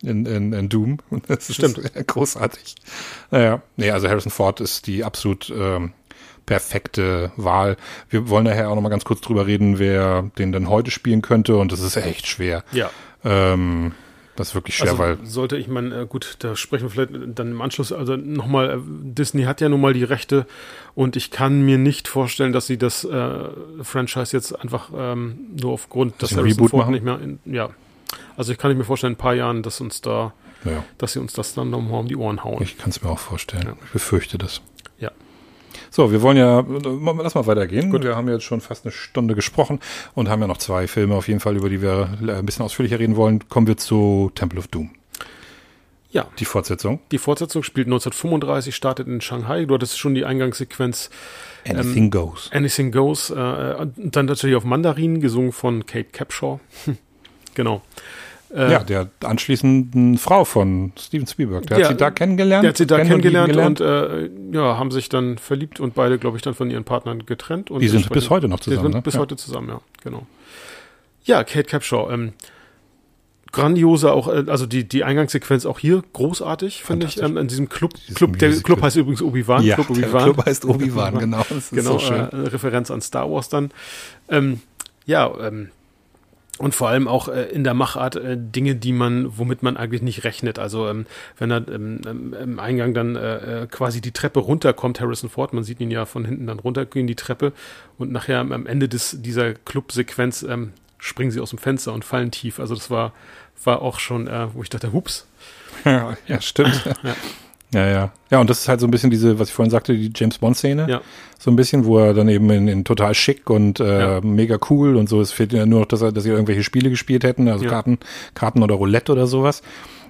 in, 0.03 0.27
in, 0.27 0.53
in 0.53 0.69
Doom. 0.69 0.99
Und 1.11 1.25
das 1.31 1.53
Stimmt. 1.53 1.79
ist 1.79 2.07
großartig. 2.07 2.77
Naja, 3.31 3.63
nee, 3.77 3.91
also 3.91 4.09
Harrison 4.09 4.33
Ford 4.33 4.61
ist 4.61 4.87
die 4.87 5.05
absolut 5.05 5.53
ähm, 5.57 5.93
perfekte 6.47 7.31
Wahl. 7.37 7.77
Wir 8.09 8.29
wollen 8.29 8.45
nachher 8.45 8.71
auch 8.71 8.75
noch 8.75 8.83
mal 8.83 8.89
ganz 8.89 9.05
kurz 9.05 9.21
drüber 9.21 9.47
reden, 9.47 9.79
wer 9.79 10.31
den 10.39 10.53
denn 10.53 10.69
heute 10.69 10.91
spielen 10.91 11.23
könnte 11.23 11.57
und 11.57 11.73
das 11.73 11.81
ist 11.81 11.97
echt 11.97 12.27
schwer. 12.27 12.65
Ja. 12.73 12.91
Ähm, 13.25 13.93
das 14.39 14.51
ist 14.51 14.55
wirklich 14.55 14.77
schwer, 14.77 14.91
also 14.91 14.99
weil. 15.03 15.19
Sollte 15.25 15.57
ich 15.57 15.67
mein, 15.67 15.91
äh, 15.91 16.07
gut, 16.09 16.37
da 16.39 16.55
sprechen 16.55 16.85
wir 16.85 16.91
vielleicht 16.91 17.11
dann 17.37 17.51
im 17.51 17.61
Anschluss, 17.61 17.93
also 17.93 18.15
nochmal, 18.15 18.71
äh, 18.71 18.79
Disney 18.87 19.43
hat 19.43 19.61
ja 19.61 19.69
nun 19.69 19.81
mal 19.81 19.95
die 19.95 20.05
Rechte 20.05 20.47
und 20.95 21.17
ich 21.17 21.33
kann 21.33 21.63
mir 21.63 21.77
nicht 21.77 22.07
vorstellen, 22.07 22.53
dass 22.53 22.69
sie 22.69 22.79
das 22.79 23.03
äh, 23.03 23.49
Franchise 23.83 24.37
jetzt 24.37 24.53
einfach 24.53 24.91
ähm, 24.97 25.49
nur 25.61 25.73
aufgrund 25.73 26.23
des 26.23 26.37
Reboot 26.37 26.73
machen? 26.73 26.93
nicht 26.93 27.05
mehr, 27.05 27.21
in, 27.21 27.41
ja. 27.47 27.71
Also 28.37 28.53
ich 28.53 28.59
kann 28.59 28.77
mir 28.79 28.85
vorstellen, 28.85 29.15
in 29.15 29.17
ein 29.17 29.21
paar 29.21 29.35
Jahren, 29.35 29.65
dass 29.65 29.81
uns 29.81 30.03
da, 30.03 30.33
ja. 30.65 30.85
dass 30.99 31.15
sie 31.15 31.19
uns 31.19 31.33
das 31.33 31.55
dann 31.55 31.71
nochmal 31.71 31.99
um 31.99 32.07
die 32.07 32.17
Ohren 32.17 32.45
hauen. 32.45 32.63
Ich 32.63 32.79
kann 32.79 32.91
es 32.91 33.03
mir 33.03 33.11
auch 33.11 33.19
vorstellen. 33.19 33.65
Ja. 33.67 33.77
Ich 33.87 33.91
befürchte 33.91 34.39
das. 34.39 34.63
So, 35.91 36.13
wir 36.13 36.23
wollen 36.23 36.37
ja, 36.37 36.65
lass 36.67 37.35
mal 37.35 37.47
weitergehen. 37.47 37.91
Gut. 37.91 38.05
Wir 38.05 38.17
haben 38.17 38.29
jetzt 38.29 38.45
schon 38.45 38.61
fast 38.61 38.85
eine 38.85 38.93
Stunde 38.93 39.35
gesprochen 39.35 39.81
und 40.15 40.29
haben 40.29 40.41
ja 40.41 40.47
noch 40.47 40.59
zwei 40.59 40.87
Filme 40.87 41.15
auf 41.15 41.29
jeden 41.29 41.41
Fall, 41.41 41.57
über 41.57 41.69
die 41.69 41.83
wir 41.83 42.11
ein 42.21 42.47
bisschen 42.47 42.65
ausführlicher 42.65 42.99
reden 42.99 43.17
wollen. 43.17 43.49
Kommen 43.49 43.67
wir 43.67 43.77
zu 43.77 44.31
Temple 44.35 44.59
of 44.59 44.69
Doom. 44.69 44.91
Ja. 46.11 46.27
Die 46.39 46.47
Fortsetzung. 46.47 47.01
Die 47.13 47.19
Fortsetzung 47.19 47.63
spielt 47.63 47.87
1935, 47.87 48.75
startet 48.75 49.07
in 49.09 49.21
Shanghai. 49.21 49.67
Du 49.67 49.75
hattest 49.75 49.99
schon 49.99 50.15
die 50.15 50.25
Eingangssequenz. 50.25 51.11
Anything 51.69 52.05
ähm, 52.05 52.11
Goes. 52.11 52.51
Anything 52.53 52.93
Goes. 52.93 53.31
Äh, 53.31 53.35
und 53.35 54.17
dann 54.17 54.27
natürlich 54.27 54.57
auf 54.57 54.65
Mandarin, 54.65 55.21
gesungen 55.21 55.53
von 55.53 55.85
Kate 55.85 56.09
Capshaw. 56.11 56.61
genau. 57.55 57.83
Äh, 58.55 58.73
ja, 58.73 58.83
der 58.83 59.09
anschließenden 59.23 60.17
Frau 60.17 60.45
von 60.45 60.93
Steven 60.99 61.27
Spielberg. 61.27 61.67
Der, 61.67 61.77
der, 61.77 61.87
hat 61.87 61.93
sie 61.93 61.99
da 61.99 62.11
kennengelernt. 62.11 62.65
Der 62.65 62.71
hat 62.71 62.77
sie 62.79 62.87
da 62.87 62.99
kennengelernt 62.99 63.57
und, 63.57 63.81
und 63.81 63.81
äh, 63.81 64.31
ja, 64.53 64.79
haben 64.79 64.91
sich 64.91 65.09
dann 65.09 65.39
verliebt 65.39 65.81
und 65.81 65.95
beide, 65.95 66.19
glaube 66.19 66.37
ich, 66.37 66.43
dann 66.43 66.55
von 66.55 66.71
ihren 66.71 66.85
Partnern 66.85 67.27
getrennt. 67.27 67.71
Und 67.71 67.81
die 67.81 67.89
sind 67.89 68.09
bis 68.11 68.31
heute 68.31 68.49
noch 68.49 68.61
zusammen. 68.61 68.79
Die 68.79 68.83
sind 68.85 68.95
ne? 68.95 69.03
bis 69.03 69.15
ja. 69.15 69.21
heute 69.21 69.37
zusammen, 69.37 69.69
ja, 69.69 69.81
genau. 70.03 70.27
Ja, 71.25 71.45
Kate 71.45 71.65
Capshaw. 71.65 72.11
Ähm, 72.11 72.33
grandiose 73.53 74.13
auch, 74.13 74.29
äh, 74.29 74.45
also 74.49 74.67
die, 74.67 74.89
die 74.89 75.05
Eingangssequenz 75.05 75.67
auch 75.67 75.79
hier 75.79 76.03
großartig, 76.13 76.83
finde 76.85 77.07
ich, 77.07 77.21
ähm, 77.23 77.37
in 77.37 77.49
diesem 77.49 77.69
Club. 77.69 77.93
Club 78.15 78.39
der 78.39 78.53
Club 78.63 78.83
heißt 78.83 78.97
übrigens 78.97 79.23
Obi-Wan. 79.23 79.63
Ja, 79.63 79.75
Club, 79.75 79.91
Obi 79.91 80.05
-Wan. 80.05 80.23
Club 80.25 80.47
heißt 80.47 80.65
Obi-Wan, 80.65 81.19
genau. 81.19 81.45
genau, 81.71 81.99
so 81.99 82.13
äh, 82.13 82.29
Referenz 82.33 82.91
an 82.91 83.01
Star 83.01 83.31
Wars 83.31 83.49
dann. 83.49 83.71
Ähm, 84.29 84.61
ja, 85.07 85.31
ähm, 85.41 85.71
und 86.59 86.75
vor 86.75 86.89
allem 86.89 87.09
auch 87.09 87.29
äh, 87.29 87.45
in 87.45 87.65
der 87.65 87.75
Machart 87.75 88.17
äh, 88.17 88.37
Dinge, 88.39 88.75
die 88.75 88.93
man, 88.93 89.39
womit 89.39 89.63
man 89.63 89.77
eigentlich 89.77 90.03
nicht 90.03 90.25
rechnet. 90.25 90.59
Also 90.59 90.89
ähm, 90.89 91.07
wenn 91.39 91.51
er 91.51 91.67
ähm, 91.69 92.01
ähm, 92.07 92.35
im 92.35 92.59
Eingang 92.59 92.95
dann 92.95 93.17
äh, 93.17 93.63
äh, 93.63 93.67
quasi 93.67 94.01
die 94.01 94.13
Treppe 94.13 94.41
runterkommt, 94.41 95.01
Harrison 95.01 95.31
Ford, 95.31 95.53
man 95.53 95.65
sieht 95.65 95.81
ihn 95.81 95.91
ja 95.91 96.05
von 96.05 96.25
hinten 96.25 96.47
dann 96.47 96.59
runtergehen 96.59 97.07
die 97.07 97.17
Treppe 97.17 97.53
und 97.97 98.13
nachher 98.13 98.41
am 98.41 98.67
Ende 98.67 98.89
des 98.89 99.17
dieser 99.21 99.55
Club-Sequenz 99.55 100.43
ähm, 100.43 100.73
springen 100.99 101.31
sie 101.31 101.41
aus 101.41 101.51
dem 101.51 101.59
Fenster 101.59 101.93
und 101.93 102.05
fallen 102.05 102.31
tief. 102.31 102.59
Also 102.59 102.75
das 102.75 102.91
war 102.91 103.13
war 103.65 103.83
auch 103.83 103.99
schon, 103.99 104.27
äh, 104.29 104.55
wo 104.55 104.63
ich 104.63 104.71
dachte, 104.71 104.93
hups. 104.93 105.27
Ja, 105.85 106.17
ja 106.27 106.41
stimmt. 106.41 106.85
ja. 107.05 107.15
Ja, 107.73 107.87
ja. 107.87 108.13
Ja, 108.31 108.41
und 108.41 108.49
das 108.49 108.61
ist 108.61 108.69
halt 108.69 108.81
so 108.81 108.87
ein 108.87 108.91
bisschen 108.91 109.11
diese, 109.11 109.39
was 109.39 109.49
ich 109.49 109.55
vorhin 109.55 109.71
sagte, 109.71 109.95
die 109.95 110.11
James 110.15 110.39
Bond-Szene. 110.39 110.87
Ja. 110.89 111.01
So 111.39 111.51
ein 111.51 111.57
bisschen, 111.57 111.85
wo 111.85 111.99
er 111.99 112.15
dann 112.15 112.29
eben 112.29 112.49
in, 112.51 112.69
in 112.69 112.85
total 112.85 113.15
schick 113.15 113.51
und 113.51 113.81
äh, 113.81 114.01
ja. 114.01 114.21
mega 114.23 114.59
cool 114.71 114.97
und 114.97 115.09
so. 115.09 115.21
Es 115.21 115.33
fehlt 115.33 115.53
ja 115.53 115.67
nur 115.67 115.81
noch, 115.81 115.87
dass, 115.87 116.03
er, 116.03 116.13
dass 116.13 116.25
sie 116.25 116.31
irgendwelche 116.31 116.63
Spiele 116.63 116.91
gespielt 116.91 117.25
hätten, 117.25 117.49
also 117.49 117.65
ja. 117.65 117.71
Karten, 117.71 117.99
Karten 118.35 118.63
oder 118.63 118.75
Roulette 118.75 119.13
oder 119.13 119.27
sowas. 119.27 119.63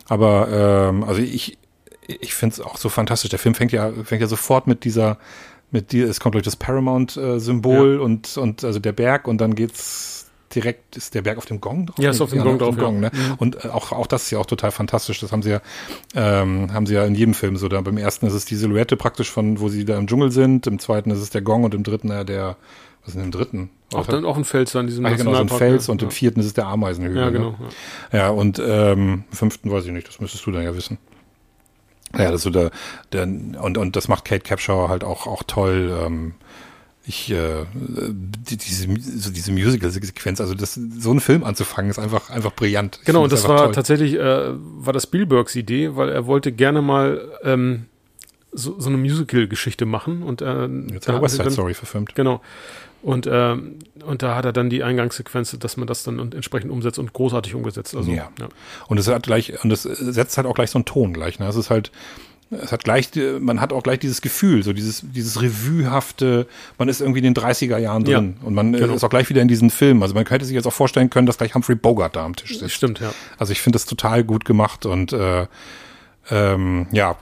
Aber 0.08 0.48
ähm, 0.88 1.04
also 1.04 1.20
ich, 1.20 1.58
ich 2.06 2.34
finde 2.34 2.54
es 2.54 2.60
auch 2.60 2.76
so 2.76 2.88
fantastisch. 2.88 3.30
Der 3.30 3.38
Film 3.38 3.54
fängt 3.54 3.72
ja, 3.72 3.92
fängt 4.04 4.20
ja 4.20 4.28
sofort 4.28 4.66
mit 4.66 4.84
dieser, 4.84 5.18
mit 5.70 5.92
dir, 5.92 6.08
es 6.08 6.20
kommt 6.20 6.34
durch 6.34 6.44
das 6.44 6.56
Paramount-Symbol 6.56 7.96
äh, 7.96 7.98
und, 7.98 8.36
und 8.36 8.64
also 8.64 8.78
der 8.78 8.92
Berg 8.92 9.28
und 9.28 9.40
dann 9.40 9.54
geht's 9.54 10.17
direkt, 10.54 10.96
ist 10.96 11.14
der 11.14 11.22
Berg 11.22 11.38
auf 11.38 11.46
dem 11.46 11.60
Gong 11.60 11.86
drauf? 11.86 11.98
Ja, 11.98 12.10
ist 12.10 12.20
auf 12.20 12.30
dem 12.30 12.38
ja, 12.38 12.44
Gong 12.44 12.58
drauf. 12.58 12.76
Gong, 12.76 13.02
ja. 13.02 13.10
ne? 13.10 13.10
Mhm. 13.12 13.34
Und 13.38 13.64
äh, 13.64 13.68
auch, 13.68 13.92
auch 13.92 14.06
das 14.06 14.24
ist 14.24 14.30
ja 14.30 14.38
auch 14.38 14.46
total 14.46 14.70
fantastisch. 14.70 15.20
Das 15.20 15.32
haben 15.32 15.42
sie 15.42 15.50
ja, 15.50 15.60
ähm, 16.14 16.72
haben 16.72 16.86
sie 16.86 16.94
ja 16.94 17.04
in 17.04 17.14
jedem 17.14 17.34
Film 17.34 17.56
so. 17.56 17.68
Da 17.68 17.80
beim 17.80 17.98
ersten 17.98 18.26
ist 18.26 18.34
es 18.34 18.44
die 18.44 18.56
Silhouette 18.56 18.96
praktisch 18.96 19.30
von, 19.30 19.60
wo 19.60 19.68
sie 19.68 19.84
da 19.84 19.98
im 19.98 20.06
Dschungel 20.06 20.30
sind. 20.30 20.66
Im 20.66 20.78
zweiten 20.78 21.10
ist 21.10 21.20
es 21.20 21.30
der 21.30 21.42
Gong 21.42 21.64
und 21.64 21.74
im 21.74 21.82
dritten 21.82 22.08
ja 22.08 22.24
der, 22.24 22.56
was 23.00 23.08
ist 23.08 23.14
denn 23.16 23.24
im 23.24 23.30
dritten? 23.30 23.70
Auch, 23.94 24.06
dann 24.06 24.24
auch 24.26 24.36
ein 24.36 24.44
Fels 24.44 24.76
an 24.76 24.86
diesem 24.86 25.06
ah, 25.06 25.14
genau, 25.14 25.34
so 25.34 25.40
ein 25.40 25.48
Fels 25.48 25.86
ja. 25.86 25.92
und 25.92 26.02
im 26.02 26.10
vierten 26.10 26.40
ist 26.40 26.46
es 26.46 26.54
der 26.54 26.66
Ameisenhügel. 26.66 27.22
Ja, 27.22 27.30
genau. 27.30 27.50
Ne? 27.52 27.56
Ja. 28.12 28.18
ja, 28.18 28.28
und 28.30 28.58
ähm, 28.64 29.24
im 29.30 29.36
fünften 29.36 29.70
weiß 29.70 29.86
ich 29.86 29.92
nicht, 29.92 30.08
das 30.08 30.20
müsstest 30.20 30.44
du 30.44 30.50
dann 30.50 30.62
ja 30.62 30.76
wissen. 30.76 30.98
Ja, 32.16 32.30
das 32.30 32.42
so 32.42 32.50
der, 32.50 32.70
der 33.12 33.24
und, 33.24 33.76
und 33.76 33.96
das 33.96 34.08
macht 34.08 34.24
Kate 34.24 34.42
Capshaw 34.42 34.88
halt 34.88 35.04
auch, 35.04 35.26
auch 35.26 35.42
toll. 35.42 35.96
Ähm, 36.04 36.34
ich 37.08 37.30
äh, 37.30 37.64
die, 37.72 38.58
diese 38.58 38.86
so 39.00 39.30
diese 39.30 39.50
Musical-Sequenz, 39.50 40.40
also 40.42 40.54
das 40.54 40.74
so 40.74 41.10
einen 41.10 41.20
Film 41.20 41.42
anzufangen, 41.42 41.90
ist 41.90 41.98
einfach 41.98 42.28
einfach 42.28 42.52
brillant. 42.52 42.98
Ich 43.00 43.06
genau, 43.06 43.24
und 43.24 43.32
das 43.32 43.48
war 43.48 43.64
toll. 43.64 43.72
tatsächlich 43.72 44.14
äh, 44.14 44.50
war 44.52 44.92
das 44.92 45.04
Spielbergs 45.04 45.56
Idee, 45.56 45.96
weil 45.96 46.10
er 46.10 46.26
wollte 46.26 46.52
gerne 46.52 46.82
mal 46.82 47.32
ähm, 47.42 47.86
so, 48.52 48.78
so 48.78 48.88
eine 48.88 48.98
Musical-Geschichte 48.98 49.86
machen 49.86 50.22
und 50.22 50.42
äh, 50.42 50.66
jetzt 50.92 51.08
hat 51.08 51.14
er 51.14 51.22
West 51.22 51.36
Side 51.36 51.50
Story 51.50 51.72
verfilmt. 51.72 52.14
Genau. 52.14 52.42
Und, 53.00 53.26
äh, 53.26 53.56
und 54.04 54.22
da 54.22 54.34
hat 54.34 54.44
er 54.44 54.52
dann 54.52 54.70
die 54.70 54.82
Eingangssequenz, 54.82 55.56
dass 55.58 55.76
man 55.76 55.86
das 55.86 56.02
dann 56.02 56.18
entsprechend 56.32 56.70
umsetzt 56.70 56.98
und 56.98 57.12
großartig 57.12 57.54
umgesetzt. 57.54 57.94
Also, 57.94 58.10
ja. 58.10 58.30
ja. 58.38 58.48
Und 58.88 58.98
es 58.98 59.06
hat 59.06 59.22
gleich, 59.22 59.64
und 59.64 59.70
es 59.70 59.84
setzt 59.84 60.36
halt 60.36 60.46
auch 60.46 60.54
gleich 60.54 60.70
so 60.70 60.78
einen 60.78 60.84
Ton 60.84 61.12
gleich. 61.14 61.38
Ne? 61.38 61.46
Es 61.46 61.56
ist 61.56 61.70
halt, 61.70 61.92
es 62.50 62.72
hat 62.72 62.84
gleich, 62.84 63.10
man 63.40 63.60
hat 63.60 63.72
auch 63.72 63.82
gleich 63.82 63.98
dieses 63.98 64.22
Gefühl, 64.22 64.62
so 64.62 64.72
dieses, 64.72 65.02
dieses 65.04 65.42
Revuehafte, 65.42 66.46
man 66.78 66.88
ist 66.88 67.00
irgendwie 67.00 67.18
in 67.18 67.32
den 67.32 67.34
30er 67.34 67.76
Jahren 67.78 68.04
drin 68.04 68.36
ja, 68.40 68.46
und 68.46 68.54
man 68.54 68.72
genau. 68.72 68.94
ist 68.94 69.04
auch 69.04 69.10
gleich 69.10 69.28
wieder 69.28 69.42
in 69.42 69.48
diesen 69.48 69.70
Film. 69.70 70.02
Also 70.02 70.14
man 70.14 70.24
könnte 70.24 70.46
sich 70.46 70.54
jetzt 70.54 70.66
auch 70.66 70.72
vorstellen 70.72 71.10
können, 71.10 71.26
dass 71.26 71.38
gleich 71.38 71.54
Humphrey 71.54 71.76
Bogart 71.76 72.16
da 72.16 72.24
am 72.24 72.36
Tisch 72.36 72.58
sitzt. 72.58 72.72
Stimmt, 72.72 73.00
ja. 73.00 73.12
Also 73.36 73.52
ich 73.52 73.60
finde 73.60 73.76
das 73.76 73.84
total 73.84 74.24
gut 74.24 74.44
gemacht 74.44 74.86
und 74.86 75.12
äh, 75.12 75.46
ähm, 76.30 76.86
ja, 76.92 77.16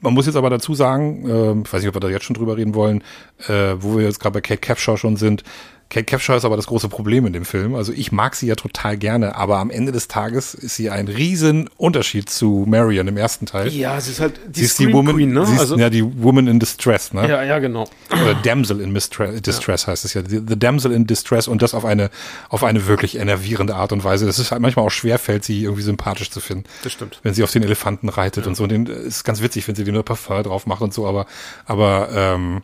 man 0.00 0.14
muss 0.14 0.26
jetzt 0.26 0.36
aber 0.36 0.50
dazu 0.50 0.74
sagen, 0.74 1.28
äh, 1.28 1.62
ich 1.64 1.72
weiß 1.72 1.82
nicht, 1.82 1.88
ob 1.88 1.94
wir 1.94 2.00
da 2.00 2.08
jetzt 2.08 2.24
schon 2.24 2.34
drüber 2.34 2.56
reden 2.56 2.74
wollen, 2.74 3.02
äh, 3.46 3.74
wo 3.78 3.96
wir 3.96 4.04
jetzt 4.04 4.20
gerade 4.20 4.34
bei 4.34 4.40
Kate 4.40 4.60
Capshaw 4.60 4.96
schon 4.96 5.16
sind, 5.16 5.42
Kate 5.88 6.04
Capshaw 6.04 6.36
ist 6.36 6.44
aber 6.44 6.56
das 6.56 6.66
große 6.66 6.88
Problem 6.88 7.26
in 7.26 7.32
dem 7.32 7.44
Film. 7.44 7.76
Also 7.76 7.92
ich 7.92 8.10
mag 8.10 8.34
sie 8.34 8.48
ja 8.48 8.56
total 8.56 8.96
gerne, 8.96 9.36
aber 9.36 9.58
am 9.58 9.70
Ende 9.70 9.92
des 9.92 10.08
Tages 10.08 10.52
ist 10.52 10.74
sie 10.74 10.90
ein 10.90 11.06
riesen 11.06 11.70
Unterschied 11.76 12.28
zu 12.28 12.64
Marion 12.66 13.06
im 13.06 13.16
ersten 13.16 13.46
Teil. 13.46 13.68
Ja, 13.68 14.00
sie 14.00 14.10
ist 14.10 14.20
halt 14.20 14.40
die, 14.48 14.60
sie 14.60 14.66
ist 14.66 14.78
die 14.80 14.92
Woman, 14.92 15.14
Queen, 15.14 15.32
ne? 15.32 15.46
Sie 15.46 15.54
ist, 15.54 15.60
also, 15.60 15.78
ja, 15.78 15.88
die 15.88 16.04
Woman 16.22 16.48
in 16.48 16.58
Distress, 16.58 17.12
ne? 17.12 17.28
Ja, 17.28 17.42
ja, 17.44 17.60
genau. 17.60 17.88
Oder 18.10 18.34
Damsel 18.34 18.80
in 18.80 18.92
Mistress, 18.92 19.40
Distress 19.42 19.82
ja. 19.82 19.92
heißt 19.92 20.04
es 20.04 20.14
ja. 20.14 20.22
The 20.26 20.58
Damsel 20.58 20.92
in 20.92 21.06
Distress 21.06 21.46
und 21.46 21.62
das 21.62 21.72
auf 21.72 21.84
eine, 21.84 22.10
auf 22.48 22.64
eine 22.64 22.86
wirklich 22.86 23.16
enervierende 23.16 23.76
Art 23.76 23.92
und 23.92 24.02
Weise. 24.02 24.28
Es 24.28 24.40
ist 24.40 24.50
halt 24.50 24.62
manchmal 24.62 24.86
auch 24.86 24.90
schwerfällt, 24.90 25.44
sie 25.44 25.62
irgendwie 25.62 25.82
sympathisch 25.82 26.30
zu 26.30 26.40
finden. 26.40 26.64
Das 26.82 26.92
stimmt. 26.92 27.20
Wenn 27.22 27.34
sie 27.34 27.44
auf 27.44 27.52
den 27.52 27.62
Elefanten 27.62 28.08
reitet 28.08 28.44
ja. 28.44 28.48
und 28.48 28.56
so. 28.56 28.64
Und 28.64 28.70
den, 28.70 28.86
ist 28.86 29.22
ganz 29.22 29.40
witzig, 29.40 29.68
wenn 29.68 29.76
sie 29.76 29.84
den 29.84 29.94
nur 29.94 30.04
Parfum 30.04 30.42
drauf 30.42 30.66
macht 30.66 30.82
und 30.82 30.92
so, 30.92 31.06
aber, 31.06 31.26
aber, 31.64 32.08
ähm, 32.12 32.62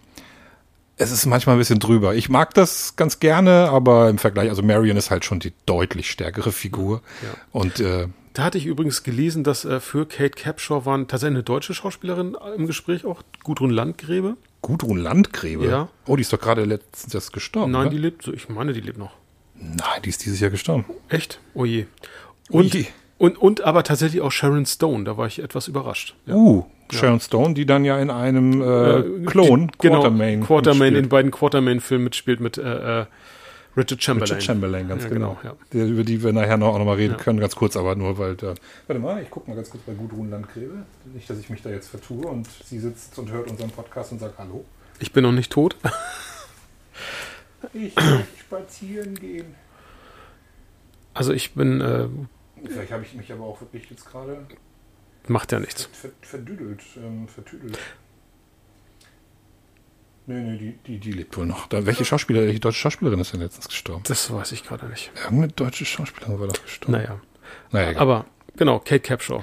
es 1.03 1.13
ist 1.13 1.27
manchmal 1.27 1.57
ein 1.57 1.59
bisschen 1.59 1.79
drüber. 1.79 2.15
Ich 2.15 2.29
mag 2.29 2.55
das 2.55 2.97
ganz 2.97 3.21
gerne, 3.21 3.69
aber 3.71 4.09
im 4.09 4.19
Vergleich, 4.19 4.49
also 4.49 4.63
Marion 4.63 4.97
ist 4.97 5.11
halt 5.11 5.25
schon 5.25 5.41
die 5.41 5.53
deutlich 5.67 6.11
stärkere 6.11 6.53
Figur. 6.53 7.03
Ja. 7.23 7.29
Und 7.53 7.81
äh, 7.81 8.09
da 8.33 8.45
hatte 8.45 8.59
ich 8.59 8.67
übrigens 8.67 9.03
gelesen, 9.03 9.45
dass 9.45 9.65
äh, 9.65 9.81
für 9.81 10.07
Kate 10.07 10.31
Capshaw 10.31 10.87
waren 10.87 11.09
tatsächlich 11.09 11.37
eine 11.37 11.43
deutsche 11.43 11.75
Schauspielerin 11.75 12.37
im 12.57 12.67
Gespräch 12.67 13.05
auch, 13.05 13.23
Gudrun 13.45 13.71
Landgräbe. 13.71 14.37
Gudrun 14.63 14.99
Landgräbe? 14.99 15.67
Ja. 15.67 15.89
Oh, 16.07 16.17
die 16.17 16.23
ist 16.23 16.33
doch 16.33 16.41
gerade 16.41 16.65
letztens 16.65 17.33
gestorben. 17.33 17.73
Nein, 17.73 17.83
oder? 17.83 17.91
die 17.91 17.99
lebt, 17.99 18.29
ich 18.29 18.49
meine, 18.49 18.73
die 18.73 18.81
lebt 18.81 18.99
noch. 18.99 19.13
Nein, 19.55 20.03
die 20.05 20.09
ist 20.09 20.25
dieses 20.25 20.41
Jahr 20.41 20.51
gestorben. 20.51 20.85
Echt? 21.09 21.41
Oh 21.55 21.65
je. 21.65 21.87
Und, 22.49 22.75
Ui. 22.75 22.87
Und, 23.23 23.39
und 23.39 23.61
aber 23.61 23.85
tatsächlich 23.85 24.21
auch 24.21 24.33
Sharon 24.33 24.67
Stone, 24.67 25.05
da 25.05 25.17
war 25.17 25.29
ich 25.29 25.39
etwas 25.39 25.69
überrascht. 25.69 26.17
Ja. 26.27 26.35
Uh, 26.35 26.65
Sharon 26.91 27.21
Stone, 27.21 27.55
die 27.55 27.67
dann 27.67 27.85
ja 27.85 27.97
in 28.01 28.11
einem 28.11 28.61
äh, 28.61 28.65
äh 28.65 29.25
Klon, 29.27 29.71
genau, 29.79 30.01
Quartermain, 30.01 30.41
Quartermain 30.41 30.97
in 30.97 31.09
beiden 31.09 31.31
Quartermain-Filmen 31.31 32.03
mitspielt 32.03 32.41
mit 32.41 32.59
äh, 32.59 33.03
äh, 33.03 33.07
Richard 33.77 34.03
Chamberlain. 34.03 34.25
Richard 34.25 34.43
Chamberlain, 34.43 34.89
ganz 34.89 35.05
ja, 35.05 35.09
genau. 35.09 35.39
genau 35.41 35.55
ja. 35.73 35.85
Über 35.85 36.03
die 36.03 36.21
wir 36.21 36.33
nachher 36.33 36.57
noch, 36.57 36.75
auch 36.75 36.79
noch 36.81 36.85
mal 36.85 36.97
reden 36.97 37.15
ja. 37.17 37.23
können, 37.23 37.39
ganz 37.39 37.55
kurz, 37.55 37.77
aber 37.77 37.95
nur 37.95 38.19
weil. 38.19 38.35
Da, 38.35 38.55
warte 38.89 39.01
mal, 39.01 39.23
ich 39.23 39.31
gucke 39.31 39.49
mal 39.49 39.55
ganz 39.55 39.71
kurz 39.71 39.85
bei 39.85 39.93
Gudrun 39.93 40.29
Landgräbe. 40.29 40.85
Nicht, 41.15 41.31
dass 41.31 41.39
ich 41.39 41.49
mich 41.49 41.63
da 41.63 41.71
jetzt 41.71 41.91
vertue 41.91 42.27
und 42.27 42.49
sie 42.65 42.81
sitzt 42.81 43.17
und 43.21 43.31
hört 43.31 43.49
unseren 43.49 43.71
Podcast 43.71 44.11
und 44.11 44.19
sagt 44.19 44.37
Hallo. 44.39 44.65
Ich 44.99 45.13
bin 45.13 45.23
noch 45.23 45.31
nicht 45.31 45.53
tot. 45.53 45.77
ich 47.73 47.95
möchte 47.95 48.27
spazieren 48.41 49.15
gehen. 49.15 49.55
Also 51.15 51.33
ich 51.33 51.55
bin. 51.55 51.81
Äh, 51.81 52.09
Vielleicht 52.65 52.93
habe 52.93 53.03
ich 53.03 53.15
mich 53.15 53.33
aber 53.33 53.45
auch 53.45 53.61
wirklich 53.61 53.89
jetzt 53.91 54.07
gerade 54.07 54.47
Macht 55.29 55.53
ja 55.53 55.61
nichts. 55.61 55.89
verdüdelt, 56.21 56.83
ähm, 56.97 57.29
vertüdelt. 57.29 57.79
Nee, 60.27 60.41
nee, 60.41 60.57
die, 60.57 60.79
die, 60.87 60.99
die 60.99 61.13
lebt 61.13 61.37
wohl 61.37 61.47
noch. 61.47 61.67
Da, 61.67 61.85
welche 61.85 62.05
Schauspieler, 62.05 62.43
welche 62.43 62.61
deutsche 62.61 62.79
Schauspielerin 62.79 63.21
ist 63.21 63.33
denn 63.33 63.41
letztens 63.41 63.69
gestorben? 63.69 64.03
Das 64.07 64.33
weiß 64.33 64.53
ich 64.53 64.65
gerade 64.65 64.87
nicht. 64.87 65.11
Irgendeine 65.17 65.53
deutsche 65.53 65.85
Schauspielerin 65.85 66.39
war 66.39 66.49
doch 66.49 66.63
gestorben. 66.63 66.93
Naja. 66.93 67.21
naja 67.73 67.99
Aber 67.99 68.27
genau, 68.57 68.79
Kate 68.79 69.01
Capshaw. 69.01 69.43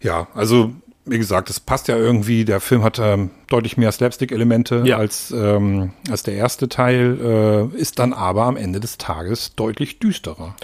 Ja, 0.00 0.28
also 0.34 0.74
wie 1.04 1.18
gesagt, 1.18 1.50
es 1.50 1.60
passt 1.60 1.88
ja 1.88 1.96
irgendwie. 1.96 2.44
Der 2.44 2.60
Film 2.60 2.82
hat 2.82 2.98
ähm, 2.98 3.30
deutlich 3.48 3.76
mehr 3.76 3.92
Slapstick-Elemente 3.92 4.82
ja. 4.84 4.96
als, 4.96 5.30
ähm, 5.30 5.92
als 6.10 6.22
der 6.24 6.34
erste 6.34 6.68
Teil, 6.68 7.70
äh, 7.74 7.76
ist 7.76 7.98
dann 7.98 8.12
aber 8.12 8.44
am 8.44 8.56
Ende 8.56 8.80
des 8.80 8.98
Tages 8.98 9.54
deutlich 9.54 9.98
düsterer. 9.98 10.56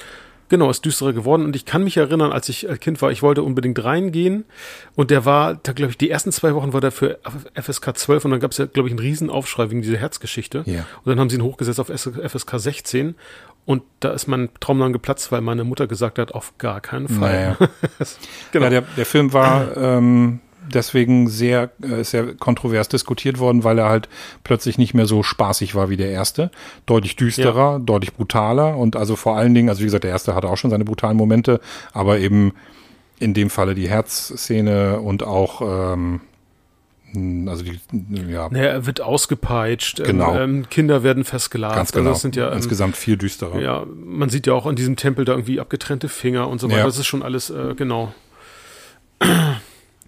Genau, 0.48 0.70
ist 0.70 0.84
düsterer 0.84 1.12
geworden. 1.12 1.44
Und 1.44 1.56
ich 1.56 1.64
kann 1.64 1.82
mich 1.82 1.96
erinnern, 1.96 2.32
als 2.32 2.48
ich 2.48 2.66
Kind 2.80 3.02
war, 3.02 3.10
ich 3.10 3.22
wollte 3.22 3.42
unbedingt 3.42 3.82
reingehen. 3.82 4.44
Und 4.94 5.10
der 5.10 5.24
war, 5.24 5.54
da 5.54 5.72
glaube 5.72 5.90
ich, 5.90 5.98
die 5.98 6.10
ersten 6.10 6.32
zwei 6.32 6.54
Wochen 6.54 6.72
war 6.72 6.80
der 6.80 6.92
für 6.92 7.18
FSK 7.54 7.96
12 7.96 8.24
und 8.24 8.30
dann 8.30 8.40
gab 8.40 8.52
es 8.52 8.58
ja, 8.58 8.66
glaube 8.66 8.88
ich, 8.88 8.92
einen 8.92 9.00
Riesenaufschrei 9.00 9.70
wegen 9.70 9.82
dieser 9.82 9.98
Herzgeschichte. 9.98 10.62
Ja. 10.66 10.86
Und 11.04 11.10
dann 11.10 11.18
haben 11.18 11.30
sie 11.30 11.36
ihn 11.36 11.42
hochgesetzt 11.42 11.80
auf 11.80 11.88
FSK 11.88 12.58
16. 12.58 13.14
Und 13.64 13.82
da 13.98 14.12
ist 14.12 14.28
mein 14.28 14.48
Traum 14.60 14.78
dann 14.78 14.92
geplatzt, 14.92 15.32
weil 15.32 15.40
meine 15.40 15.64
Mutter 15.64 15.88
gesagt 15.88 16.20
hat, 16.20 16.32
auf 16.32 16.56
gar 16.58 16.80
keinen 16.80 17.08
Fall. 17.08 17.56
Naja. 17.58 17.68
genau. 18.52 18.64
Ja, 18.66 18.70
der, 18.70 18.82
der 18.96 19.06
Film 19.06 19.32
war 19.32 19.76
ähm, 19.76 20.38
deswegen 20.72 21.28
sehr, 21.28 21.70
äh, 21.82 22.04
sehr 22.04 22.34
kontrovers 22.34 22.88
diskutiert 22.88 23.38
worden, 23.38 23.64
weil 23.64 23.78
er 23.78 23.88
halt 23.88 24.08
plötzlich 24.44 24.78
nicht 24.78 24.94
mehr 24.94 25.06
so 25.06 25.22
spaßig 25.22 25.74
war 25.74 25.90
wie 25.90 25.96
der 25.96 26.10
erste. 26.10 26.50
Deutlich 26.86 27.16
düsterer, 27.16 27.72
ja. 27.72 27.78
deutlich 27.78 28.14
brutaler 28.14 28.76
und 28.76 28.96
also 28.96 29.16
vor 29.16 29.36
allen 29.36 29.54
Dingen, 29.54 29.68
also 29.68 29.80
wie 29.80 29.86
gesagt, 29.86 30.04
der 30.04 30.10
erste 30.10 30.34
hatte 30.34 30.48
auch 30.48 30.56
schon 30.56 30.70
seine 30.70 30.84
brutalen 30.84 31.16
Momente, 31.16 31.60
aber 31.92 32.18
eben 32.18 32.52
in 33.18 33.34
dem 33.34 33.50
Falle 33.50 33.74
die 33.74 33.88
Herzszene 33.88 35.00
und 35.00 35.22
auch 35.22 35.62
ähm, 35.62 36.20
also 37.46 37.64
die, 37.64 37.80
ja. 38.30 38.48
Naja, 38.50 38.66
er 38.66 38.86
wird 38.86 39.00
ausgepeitscht, 39.00 40.00
ähm, 40.00 40.06
genau. 40.06 40.38
ähm, 40.38 40.68
Kinder 40.68 41.02
werden 41.02 41.24
festgelagert. 41.24 41.76
Ganz 41.76 41.92
genau. 41.92 42.10
Also 42.10 42.14
das 42.14 42.22
sind 42.22 42.36
ja, 42.36 42.48
ähm, 42.48 42.56
Insgesamt 42.56 42.96
viel 42.96 43.16
düsterer. 43.16 43.60
Ja, 43.60 43.86
man 43.86 44.28
sieht 44.28 44.46
ja 44.46 44.52
auch 44.52 44.66
an 44.66 44.76
diesem 44.76 44.96
Tempel 44.96 45.24
da 45.24 45.32
irgendwie 45.32 45.60
abgetrennte 45.60 46.08
Finger 46.08 46.48
und 46.48 46.60
so 46.60 46.68
weiter. 46.68 46.80
Ja. 46.80 46.84
Das 46.84 46.98
ist 46.98 47.06
schon 47.06 47.22
alles, 47.22 47.50
äh, 47.50 47.74
genau. 47.74 48.12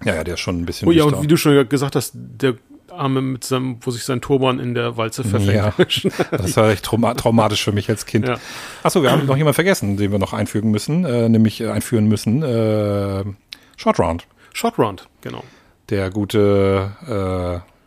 Ja, 0.04 0.14
ja, 0.14 0.24
der 0.24 0.34
ist 0.34 0.40
schon 0.40 0.60
ein 0.60 0.66
bisschen. 0.66 0.88
Oh 0.88 0.92
ja, 0.92 1.04
und 1.04 1.22
wie 1.22 1.26
du 1.26 1.36
schon 1.36 1.68
gesagt 1.68 1.96
hast, 1.96 2.12
der 2.14 2.54
Arme 2.90 3.20
mit 3.20 3.44
seinem, 3.44 3.78
wo 3.80 3.90
sich 3.90 4.04
sein 4.04 4.20
Turban 4.20 4.58
in 4.58 4.74
der 4.74 4.96
Walze 4.96 5.24
verfängt. 5.24 5.54
Ja, 5.54 5.72
das 6.30 6.56
war 6.56 6.70
echt 6.70 6.84
trauma 6.84 7.14
traumatisch 7.14 7.62
für 7.62 7.72
mich 7.72 7.88
als 7.88 8.06
Kind. 8.06 8.26
Ja. 8.26 8.38
Achso, 8.82 9.02
wir 9.02 9.10
haben 9.10 9.26
noch 9.26 9.36
jemanden 9.36 9.54
vergessen, 9.54 9.96
den 9.96 10.10
wir 10.10 10.18
noch 10.18 10.32
einfügen 10.32 10.70
müssen, 10.70 11.04
äh, 11.04 11.28
nämlich 11.28 11.60
äh, 11.60 11.68
einführen 11.68 12.06
müssen. 12.06 12.42
Äh, 12.42 13.24
Short 13.76 13.98
Round. 13.98 14.26
Short 14.52 14.78
Round, 14.78 15.08
genau. 15.20 15.44
Der 15.90 16.10
gute 16.10 17.62
äh, 17.64 17.77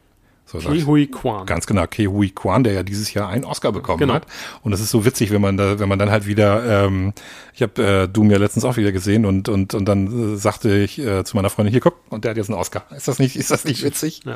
so 0.59 0.69
Ke 0.69 0.85
Hui 0.85 1.07
Kwan. 1.07 1.45
Ganz 1.45 1.65
genau, 1.65 1.85
Ke 1.87 2.07
Hui 2.07 2.29
Kwan, 2.29 2.63
der 2.63 2.73
ja 2.73 2.83
dieses 2.83 3.13
Jahr 3.13 3.29
einen 3.29 3.45
Oscar 3.45 3.71
bekommen 3.71 3.99
genau. 3.99 4.15
hat. 4.15 4.25
Und 4.63 4.71
das 4.71 4.81
ist 4.81 4.91
so 4.91 5.05
witzig, 5.05 5.31
wenn 5.31 5.41
man 5.41 5.57
da, 5.57 5.79
wenn 5.79 5.87
man 5.87 5.99
dann 5.99 6.11
halt 6.11 6.27
wieder, 6.27 6.85
ähm, 6.85 7.13
ich 7.53 7.61
habe 7.61 7.83
äh, 7.83 8.07
Doom 8.07 8.29
ja 8.31 8.37
letztens 8.37 8.65
auch 8.65 8.77
wieder 8.77 8.91
gesehen 8.91 9.25
und 9.25 9.49
und 9.49 9.73
und 9.73 9.85
dann 9.85 10.33
äh, 10.33 10.37
sagte 10.37 10.75
ich 10.77 10.99
äh, 10.99 11.23
zu 11.23 11.35
meiner 11.35 11.49
Freundin, 11.49 11.71
hier 11.71 11.81
guck, 11.81 11.95
und 12.09 12.23
der 12.23 12.31
hat 12.31 12.37
jetzt 12.37 12.49
einen 12.49 12.59
Oscar. 12.59 12.85
Ist 12.95 13.07
das 13.07 13.19
nicht, 13.19 13.35
ist 13.35 13.51
das 13.51 13.65
nicht 13.65 13.83
witzig? 13.83 14.21
Ja, 14.25 14.35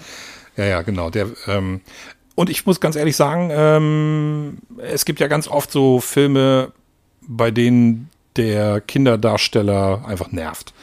ja, 0.58 0.66
ja 0.66 0.82
genau. 0.82 1.10
Der 1.10 1.28
ähm, 1.48 1.82
und 2.36 2.50
ich 2.50 2.66
muss 2.66 2.80
ganz 2.80 2.96
ehrlich 2.96 3.16
sagen, 3.16 3.50
ähm, 3.52 4.58
es 4.78 5.06
gibt 5.06 5.20
ja 5.20 5.28
ganz 5.28 5.48
oft 5.48 5.72
so 5.72 6.00
Filme, 6.00 6.72
bei 7.22 7.52
denen 7.52 8.10
der 8.36 8.82
Kinderdarsteller 8.82 10.04
einfach 10.06 10.32
nervt 10.32 10.74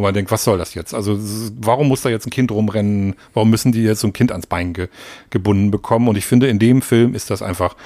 man 0.00 0.14
denkt, 0.14 0.30
was 0.30 0.44
soll 0.44 0.58
das 0.58 0.74
jetzt? 0.74 0.94
Also 0.94 1.18
warum 1.60 1.88
muss 1.88 2.02
da 2.02 2.08
jetzt 2.08 2.26
ein 2.26 2.30
Kind 2.30 2.50
rumrennen? 2.50 3.14
Warum 3.34 3.50
müssen 3.50 3.72
die 3.72 3.82
jetzt 3.82 4.00
so 4.00 4.08
ein 4.08 4.12
Kind 4.12 4.32
ans 4.32 4.46
Bein 4.46 4.72
ge 4.72 4.88
gebunden 5.30 5.70
bekommen? 5.70 6.08
Und 6.08 6.16
ich 6.16 6.26
finde, 6.26 6.48
in 6.48 6.58
dem 6.58 6.82
Film 6.82 7.14
ist 7.14 7.30
das 7.30 7.42
einfach 7.42 7.76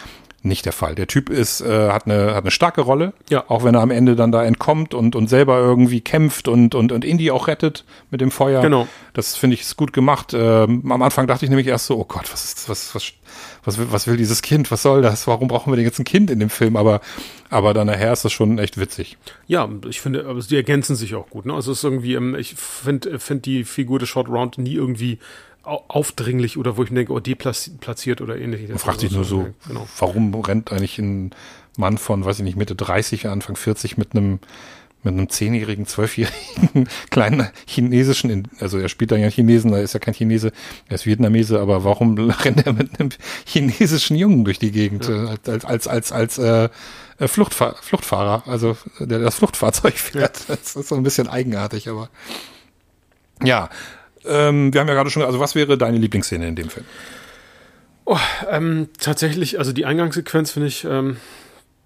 nicht 0.45 0.67
der 0.67 0.73
Fall. 0.73 0.95
Der 0.95 1.07
Typ 1.07 1.31
ist, 1.31 1.61
äh, 1.61 1.91
hat, 1.91 2.07
eine, 2.07 2.35
hat 2.35 2.45
eine 2.45 2.51
starke 2.51 2.83
Rolle, 2.83 3.15
ja. 3.31 3.45
auch 3.49 3.65
wenn 3.65 3.75
er 3.75 3.81
am 3.81 3.91
Ende 3.91 4.15
dann 4.15 4.31
da 4.31 4.45
entkommt 4.45 4.95
und, 4.95 5.17
und 5.17 5.29
selber 5.29 5.59
irgendwie 5.59 6.01
kämpft 6.01 6.49
und, 6.49 6.75
und, 6.75 6.93
und 6.93 7.05
Indy 7.05 7.31
auch 7.31 7.49
rettet 7.49 7.85
mit 8.11 8.21
dem 8.21 8.31
Feuer. 8.31 8.61
Genau. 8.61 8.87
Das 9.15 9.37
finde 9.37 9.55
ich 9.55 9.63
ist 9.63 9.77
gut 9.77 9.93
gemacht. 9.93 10.35
Ähm, 10.35 10.91
am 10.91 11.03
Anfang 11.03 11.27
dachte 11.27 11.45
ich 11.45 11.51
nämlich 11.51 11.67
erst 11.67 11.87
so, 11.87 11.99
oh 11.99 12.05
Gott, 12.05 12.31
was 12.33 12.45
ist, 12.45 12.69
was, 12.69 12.95
was, 12.95 13.13
was 13.65 13.79
will, 13.79 13.87
was 13.91 14.07
will 14.07 14.17
dieses 14.17 14.43
Kind? 14.43 14.71
Was 14.71 14.83
soll 14.83 15.03
das? 15.03 15.27
Warum 15.27 15.49
brauchen 15.49 15.73
wir 15.73 15.77
denn 15.77 15.85
jetzt 15.85 15.99
ein 15.99 16.05
Kind 16.05 16.31
in 16.31 16.41
dem 16.41 16.51
Film? 16.51 16.77
Aber, 16.77 17.01
aber 17.49 17.73
dann 17.73 17.87
nachher 17.87 18.13
ist 18.13 18.25
das 18.25 18.33
schon 18.33 18.59
echt 18.59 18.79
witzig. 18.79 19.17
Ja, 19.47 19.69
ich 19.89 20.01
finde, 20.01 20.27
aber 20.27 20.41
die 20.41 20.57
ergänzen 20.57 20.97
sich 20.97 21.15
auch 21.15 21.31
gut. 21.31 21.47
Ne? 21.47 21.55
Also 21.55 21.73
es 21.73 21.79
ist 21.79 21.85
irgendwie, 21.85 22.15
ähm, 22.15 22.35
ich 22.35 22.55
finde, 22.55 23.19
finde 23.19 23.43
die 23.43 23.65
Figur 23.65 23.99
des 23.99 24.09
Short 24.09 24.29
Round 24.29 24.59
nie 24.59 24.75
irgendwie 24.75 25.19
aufdringlich 25.65 26.59
oder 26.59 26.77
wo 26.77 26.83
ich 26.83 26.91
mir 26.91 26.99
denke, 26.99 27.13
oh, 27.13 27.21
deplatziert 27.21 28.21
oder 28.21 28.39
ähnliches. 28.39 28.69
Man 28.69 28.79
fragt 28.79 29.01
sich 29.01 29.13
nur 29.13 29.25
so, 29.25 29.49
genau. 29.67 29.87
warum 29.99 30.35
rennt 30.35 30.73
eigentlich 30.73 30.99
ein 30.99 31.31
Mann 31.77 31.99
von, 31.99 32.25
weiß 32.25 32.39
ich 32.39 32.45
nicht, 32.45 32.57
Mitte 32.57 32.75
30, 32.75 33.29
Anfang 33.29 33.57
40 33.57 33.97
mit 33.97 34.15
einem 34.15 34.41
mit 35.05 35.13
einem 35.13 35.29
zehnjährigen, 35.29 35.87
zwölfjährigen 35.87 36.89
kleinen 37.11 37.49
chinesischen, 37.67 38.49
also 38.59 38.79
er 38.79 38.89
spielt 38.89 39.13
dann 39.13 39.21
ja 39.21 39.29
Chinesen, 39.29 39.73
er 39.73 39.83
ist 39.83 39.93
ja 39.93 40.01
kein 40.01 40.15
Chinese, 40.15 40.51
er 40.89 40.95
ist 40.95 41.07
Vietnamese, 41.07 41.61
aber 41.61 41.85
warum 41.85 42.19
rennt 42.31 42.67
er 42.67 42.73
mit 42.73 42.99
einem 42.99 43.11
chinesischen 43.45 44.17
Jungen 44.17 44.45
durch 44.45 44.59
die 44.59 44.73
Gegend 44.73 45.07
ja. 45.07 45.35
Äh, 45.35 45.51
als 45.51 45.65
als 45.65 45.89
als 45.89 46.13
als 46.13 46.39
äh, 46.39 46.69
äh, 47.19 47.29
Fluchtfahr 47.29 47.77
Fluchtfahrer, 47.81 48.45
also 48.47 48.77
der 48.99 49.19
das 49.19 49.37
Fluchtfahrzeug 49.37 49.95
fährt. 49.99 50.49
Ja. 50.49 50.57
Das 50.57 50.75
ist 50.75 50.89
so 50.89 50.95
ein 50.95 51.03
bisschen 51.03 51.29
eigenartig, 51.29 51.89
aber 51.89 52.09
ja, 53.43 53.69
ähm, 54.27 54.73
wir 54.73 54.81
haben 54.81 54.89
ja 54.89 54.95
gerade 54.95 55.11
schon, 55.11 55.23
also 55.23 55.41
was 55.41 55.55
wäre 55.55 55.79
deine 55.79 55.99
Lieblingsszene 55.99 56.47
in 56.49 56.57
dem 56.57 56.71
Film? 56.71 56.87
Oh, 58.07 58.19
ähm, 58.51 58.89
tatsächlich, 58.99 59.59
also 59.59 59.73
die 59.73 59.87
Eingangssequenz 59.87 60.51
finde 60.51 60.69
ich 60.69 60.85
ähm, 60.85 61.17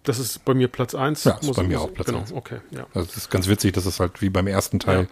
das 0.09 0.19
ist 0.19 0.45
bei 0.45 0.55
mir 0.55 0.69
Platz 0.69 0.95
1. 0.95 1.25
Ja, 1.25 1.33
ist 1.39 1.55
bei 1.55 1.65
mir 1.65 1.81
auch 1.81 1.93
Platz 1.93 2.07
genau, 2.07 2.21
1. 2.21 2.33
okay, 2.33 2.61
ja. 2.71 2.87
Also 2.95 3.07
das 3.09 3.17
ist 3.17 3.31
ganz 3.31 3.47
witzig, 3.47 3.73
das 3.73 3.85
ist 3.85 4.01
halt 4.01 4.23
wie 4.23 4.31
beim 4.31 4.47
ersten 4.47 4.79
Teil. 4.79 5.07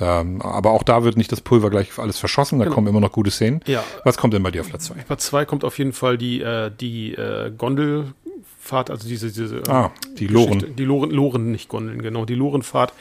Ähm, 0.00 0.42
aber 0.42 0.70
auch 0.70 0.82
da 0.82 1.04
wird 1.04 1.16
nicht 1.16 1.30
das 1.30 1.40
Pulver 1.40 1.70
gleich 1.70 1.96
alles 1.98 2.18
verschossen, 2.18 2.58
da 2.58 2.64
Genau. 2.64 2.74
kommen 2.74 2.88
immer 2.88 2.98
noch 3.00 3.12
gute 3.12 3.30
Szenen. 3.30 3.60
Ja. 3.66 3.84
Was 4.04 4.16
kommt 4.16 4.34
denn 4.34 4.42
bei 4.42 4.50
dir 4.50 4.62
auf 4.62 4.68
Platz 4.68 4.86
2? 4.86 4.94
Platz 5.06 5.26
2 5.26 5.44
kommt 5.44 5.64
auf 5.64 5.78
jeden 5.78 5.92
Fall 5.92 6.18
die, 6.18 6.40
äh, 6.40 6.72
die 6.72 7.14
äh, 7.14 7.52
Gondelfahrt, 8.62 8.90
also 8.90 9.08
diese, 9.08 9.28
diese 9.32 9.62
Ah, 9.68 9.90
die 10.18 10.26
Geschichte- 10.28 10.32
Loren. 10.66 10.76
Die 10.76 10.84
Loren, 10.84 11.10
Loren, 11.10 11.50
nicht 11.50 11.68
Gondeln, 11.68 12.00
genau, 12.02 12.24
die 12.24 12.34
Lorenfahrt, 12.34 12.92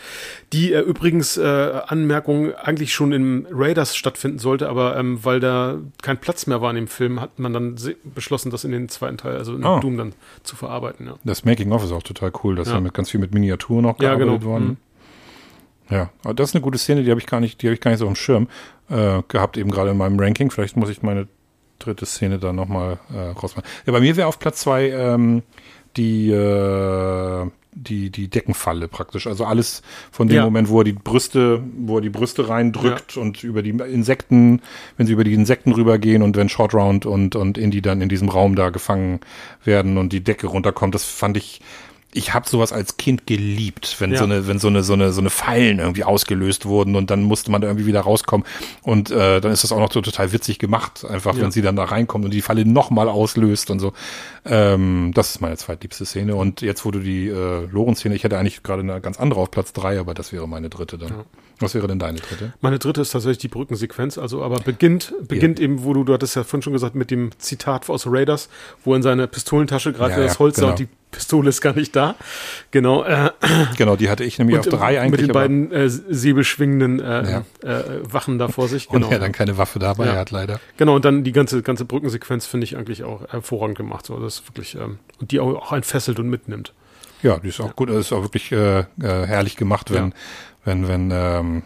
die 0.54 0.74
äh, 0.74 0.80
übrigens 0.82 1.38
äh, 1.38 1.82
Anmerkung 1.88 2.54
eigentlich 2.56 2.94
schon 2.94 3.12
im 3.12 3.46
Raiders 3.52 3.96
stattfinden 3.96 4.40
sollte, 4.40 4.70
aber 4.70 4.98
ähm, 4.98 5.20
weil 5.24 5.40
da 5.40 5.78
kein 6.02 6.18
Platz 6.20 6.48
mehr 6.48 6.62
war 6.62 6.70
in 6.72 6.76
dem 6.78 6.88
Film, 6.88 7.22
hat 7.22 7.38
man 7.40 7.54
dann 7.54 7.78
se- 7.78 7.96
beschlossen, 8.16 8.50
das 8.50 8.64
in 8.64 8.72
den 8.72 8.90
zweiten 8.90 9.18
Teil, 9.18 9.38
also 9.38 9.56
in 9.56 9.64
Ah. 9.64 9.80
Doom 9.80 9.98
dann 9.98 10.14
zu 10.44 10.56
verarbeiten. 10.56 11.06
Ja. 11.08 11.14
Das 11.24 11.46
Making-of 11.46 11.84
ist 11.84 11.92
auch 11.92 12.04
total 12.04 12.32
cool. 12.44 12.56
Das 12.56 12.68
ist 12.68 12.72
Ja. 12.72 12.78
ja 12.78 12.82
mit 12.82 12.94
ganz 12.94 13.10
viel 13.12 13.20
mit 13.20 13.34
Miniaturen 13.34 13.84
noch 13.84 14.00
Ja, 14.02 14.16
gearbeitet 14.16 14.42
genau. 14.42 14.52
worden. 14.52 14.68
Mhm. 14.68 14.78
Ja, 15.96 16.10
aber 16.24 16.34
das 16.34 16.50
ist 16.50 16.56
eine 16.56 16.62
gute 16.62 16.78
Szene, 16.78 17.04
die 17.04 17.10
habe 17.12 17.20
ich 17.20 17.28
gar 17.28 17.40
nicht, 17.42 17.62
die 17.62 17.68
habe 17.68 17.74
ich 17.76 17.82
gar 17.82 17.92
nicht 17.92 18.00
so 18.00 18.06
auf 18.06 18.14
dem 18.14 18.16
Schirm 18.16 18.48
äh, 18.90 19.22
gehabt, 19.28 19.58
eben 19.58 19.70
gerade 19.72 19.92
in 19.92 19.98
meinem 19.98 20.18
Ranking. 20.20 20.50
Vielleicht 20.50 20.78
muss 20.78 20.90
ich 20.90 21.02
meine 21.02 21.28
dritte 21.86 22.06
Szene 22.06 22.40
da 22.40 22.54
nochmal 22.54 23.00
äh, 23.14 23.38
rausmachen. 23.38 23.68
Ja, 23.86 23.94
bei 23.94 24.00
mir 24.00 24.16
wäre 24.16 24.28
auf 24.28 24.40
Platz 24.40 24.62
zwei 24.62 24.90
ähm, 24.90 25.44
die, 25.98 26.30
äh, 26.32 27.48
die, 27.74 28.10
die 28.10 28.28
Deckenfalle 28.28 28.88
praktisch. 28.88 29.28
Also 29.28 29.46
alles 29.46 29.82
von 30.12 30.28
dem 30.28 30.38
Ja. 30.38 30.44
Moment, 30.44 30.70
wo 30.70 30.82
er 30.82 30.84
die 30.84 30.94
Brüste, 30.94 31.64
wo 31.78 31.98
er 31.98 32.02
die 32.02 32.10
Brüste 32.10 32.50
reindrückt 32.50 33.18
und 33.18 33.44
über 33.44 33.62
die 33.62 33.72
Insekten, 33.72 34.62
wenn 34.98 35.08
sie 35.08 35.14
über 35.14 35.24
die 35.24 35.34
Insekten 35.34 35.72
rübergehen 35.72 36.22
und 36.22 36.36
wenn 36.36 36.50
Short 36.50 36.74
Round 36.74 37.06
und, 37.06 37.36
und 37.36 37.58
Indy 37.58 37.82
dann 37.82 38.02
in 38.02 38.10
diesem 38.10 38.30
Raum 38.30 38.56
da 38.56 38.70
gefangen 38.70 39.20
werden 39.64 39.98
und 39.98 40.14
die 40.14 40.24
Decke 40.24 40.48
runterkommt, 40.48 40.96
das 40.96 41.04
fand 41.04 41.38
ich, 41.38 41.62
ich 42.14 42.34
habe 42.34 42.48
sowas 42.50 42.74
als 42.74 42.98
Kind 42.98 43.26
geliebt, 43.28 43.96
wenn 44.00 44.12
Ja. 44.12 44.18
so 44.18 44.24
eine, 44.26 44.48
wenn 44.48 44.60
so 44.60 44.68
eine, 44.68 44.84
so 44.84 44.94
eine, 44.94 45.12
so 45.14 45.22
eine 45.22 45.30
Fallen 45.30 45.80
irgendwie 45.80 46.04
ausgelöst 46.04 46.66
wurden 46.66 46.96
und 46.96 47.10
dann 47.10 47.24
musste 47.24 47.52
man 47.52 47.62
da 47.62 47.68
irgendwie 47.68 47.86
wieder 47.86 48.02
rauskommen 48.02 48.46
und 48.82 49.12
äh, 49.12 49.40
dann 49.40 49.52
ist 49.52 49.64
das 49.64 49.72
auch 49.72 49.80
noch 49.80 49.92
so 49.92 50.02
total 50.02 50.32
witzig 50.34 50.60
gemacht, 50.60 51.06
einfach 51.06 51.36
Ja. 51.36 51.44
wenn 51.44 51.52
sie 51.52 51.62
dann 51.62 51.76
da 51.76 51.86
reinkommt 51.86 52.26
und 52.26 52.32
die 52.32 52.42
Falle 52.42 52.66
nochmal 52.66 53.08
auslöst 53.10 53.70
und 53.72 53.80
so. 53.80 53.94
Ähm, 54.46 55.12
das 55.14 55.32
ist 55.32 55.42
meine 55.42 55.56
zweitliebste 55.58 56.06
Szene 56.06 56.36
und 56.36 56.62
jetzt 56.62 56.84
wo 56.86 56.92
du 56.92 57.00
die 57.00 57.28
äh, 57.28 57.66
Loren-Szene, 57.72 58.16
ich 58.16 58.24
hätte 58.24 58.38
eigentlich 58.38 58.64
gerade 58.64 58.82
eine 58.82 59.00
ganz 59.02 59.20
andere 59.20 59.40
auf 59.40 59.52
Platz 59.52 59.72
drei, 59.74 60.00
aber 60.00 60.14
das 60.14 60.34
wäre 60.34 60.48
meine 60.48 60.70
dritte 60.70 60.98
dann. 60.98 61.10
Ja. 61.10 61.26
Was 61.62 61.74
wäre 61.76 61.88
denn 61.88 62.00
deine 62.00 62.20
dritte? 62.20 62.54
Meine 62.62 62.80
dritte 62.80 63.02
ist 63.02 63.12
tatsächlich 63.12 63.38
die 63.40 63.48
Brückensequenz, 63.48 64.18
also 64.18 64.44
aber 64.44 64.60
beginnt, 64.60 65.14
beginnt 65.28 65.60
eben, 65.60 65.84
wo 65.84 65.94
du, 65.94 66.04
du 66.04 66.14
hattest 66.14 66.36
ja 66.36 66.44
vorhin 66.44 66.62
schon 66.64 66.74
gesagt, 66.74 66.96
mit 66.96 67.12
dem 67.12 67.30
Zitat 67.38 67.90
aus 67.90 68.06
Raiders, 68.08 68.50
wo 68.84 68.94
in 68.96 69.02
seine 69.04 69.28
Pistolentasche 69.28 69.94
gerade 69.94 70.12
Ja, 70.14 70.20
ja, 70.20 70.24
das 70.26 70.40
Holz 70.40 70.56
genau. 70.58 70.70
und 70.72 70.80
die 70.80 70.88
Pistole 71.12 71.50
ist 71.50 71.60
gar 71.62 71.74
nicht 71.74 71.94
da. 71.96 72.16
Genau. 72.72 73.04
Äh, 73.04 73.32
Genau, 73.78 73.96
die 73.98 74.10
hatte 74.10 74.24
ich 74.24 74.40
nämlich 74.40 74.58
auf 74.60 74.66
und, 74.66 74.72
drei 74.80 75.00
eigentlich. 75.02 75.22
Mit 75.22 75.30
den 75.30 75.34
beiden 75.34 75.72
äh, 75.72 75.90
säbelschwingenden 75.90 77.00
äh, 77.00 77.32
Ja. 77.32 77.44
äh, 77.64 77.84
Wachen 78.04 78.40
da 78.40 78.48
vor 78.48 78.68
sich. 78.68 78.90
und 78.90 79.02
Genau. 79.02 79.12
er 79.12 79.20
dann 79.20 79.32
keine 79.34 79.58
Waffe 79.58 79.80
dabei 79.80 80.06
Ja. 80.06 80.16
hat, 80.16 80.32
leider. 80.32 80.60
Genau, 80.78 80.96
und 80.96 81.04
dann 81.06 81.24
die 81.24 81.32
ganze, 81.34 81.62
ganze 81.62 81.86
Brückensequenz 81.86 82.46
finde 82.46 82.64
ich 82.66 82.78
eigentlich 82.78 83.04
auch 83.04 83.28
hervorragend 83.30 83.78
gemacht. 83.78 84.06
So, 84.06 84.18
das 84.20 84.36
ist 84.36 84.48
wirklich, 84.50 84.76
ähm, 84.76 85.00
und 85.20 85.32
die 85.32 85.40
auch, 85.40 85.54
auch 85.56 85.74
entfesselt 85.74 86.20
und 86.20 86.30
mitnimmt. 86.30 86.74
Ja, 87.24 87.38
die 87.40 87.50
ist 87.50 87.60
auch 87.62 87.76
gut, 87.76 87.90
das 87.90 87.98
ist 87.98 88.14
auch 88.14 88.22
wirklich 88.24 88.52
äh, 88.52 88.80
äh, 88.80 88.86
herrlich 89.00 89.56
gemacht, 89.56 89.92
wenn, 89.92 90.08
Ja. 90.08 90.14
wenn, 90.66 90.88
wenn, 90.88 91.12
ähm, 91.14 91.64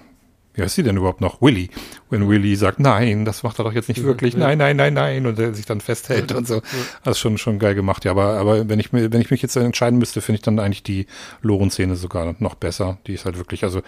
wie 0.54 0.62
heißt 0.62 0.76
sie 0.76 0.84
denn 0.84 0.96
überhaupt 0.96 1.20
noch? 1.20 1.42
Willy. 1.42 1.70
Wenn 2.10 2.30
Willy 2.30 2.56
sagt, 2.56 2.80
nein, 2.80 3.26
das 3.26 3.44
macht 3.44 3.60
er 3.60 3.66
doch 3.66 3.74
jetzt 3.74 3.90
nicht 3.90 4.04
wirklich, 4.04 4.36
ja. 4.36 4.40
nein, 4.40 4.58
nein, 4.58 4.78
nein, 4.78 4.94
nein, 4.94 5.26
und 5.26 5.38
er 5.38 5.54
sich 5.54 5.66
dann 5.66 5.82
festhält 5.82 6.32
und 6.32 6.48
so. 6.48 6.62
Das 7.04 7.18
ist 7.18 7.20
schon, 7.20 7.38
schon 7.38 7.60
geil 7.60 7.76
gemacht, 7.76 8.06
ja. 8.06 8.12
Aber, 8.12 8.38
aber 8.38 8.70
wenn 8.70 8.80
ich 8.80 8.94
mir, 8.94 9.12
wenn 9.12 9.20
ich 9.20 9.32
mich 9.32 9.42
jetzt 9.42 9.56
entscheiden 9.58 10.00
müsste, 10.00 10.22
finde 10.22 10.38
ich 10.38 10.44
dann 10.44 10.60
eigentlich 10.60 10.84
die 10.84 11.08
Loren-Szene 11.42 11.98
sogar 11.98 12.36
noch 12.40 12.56
besser. 12.56 13.00
Die 13.06 13.14
ist 13.14 13.26
halt 13.26 13.38
wirklich, 13.38 13.64
also 13.66 13.82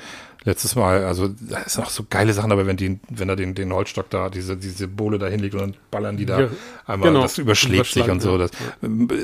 letztes 0.48 0.76
Mal, 0.76 1.04
also 1.04 1.28
da 1.28 1.58
ist 1.60 1.78
auch 1.78 1.90
so 1.90 2.06
geile 2.10 2.34
Sachen, 2.34 2.52
aber 2.52 2.66
wenn 2.66 2.78
die, 2.78 3.00
wenn 3.10 3.30
er 3.30 3.36
den, 3.36 3.54
den 3.54 3.72
Holzstock 3.74 4.10
da, 4.10 4.30
diese, 4.30 4.58
diese 4.58 4.88
Bohle 4.88 5.20
da 5.20 5.28
hinlegt 5.28 5.54
und 5.54 5.60
dann 5.62 5.76
ballern 5.92 6.18
die 6.18 6.26
da 6.26 6.40
Ja, 6.42 6.48
einmal, 6.88 7.10
genau. 7.10 7.22
das 7.22 7.38
überschlägt 7.38 7.86
sich 7.88 8.10
und 8.10 8.22
so. 8.22 8.38
Das 8.38 8.52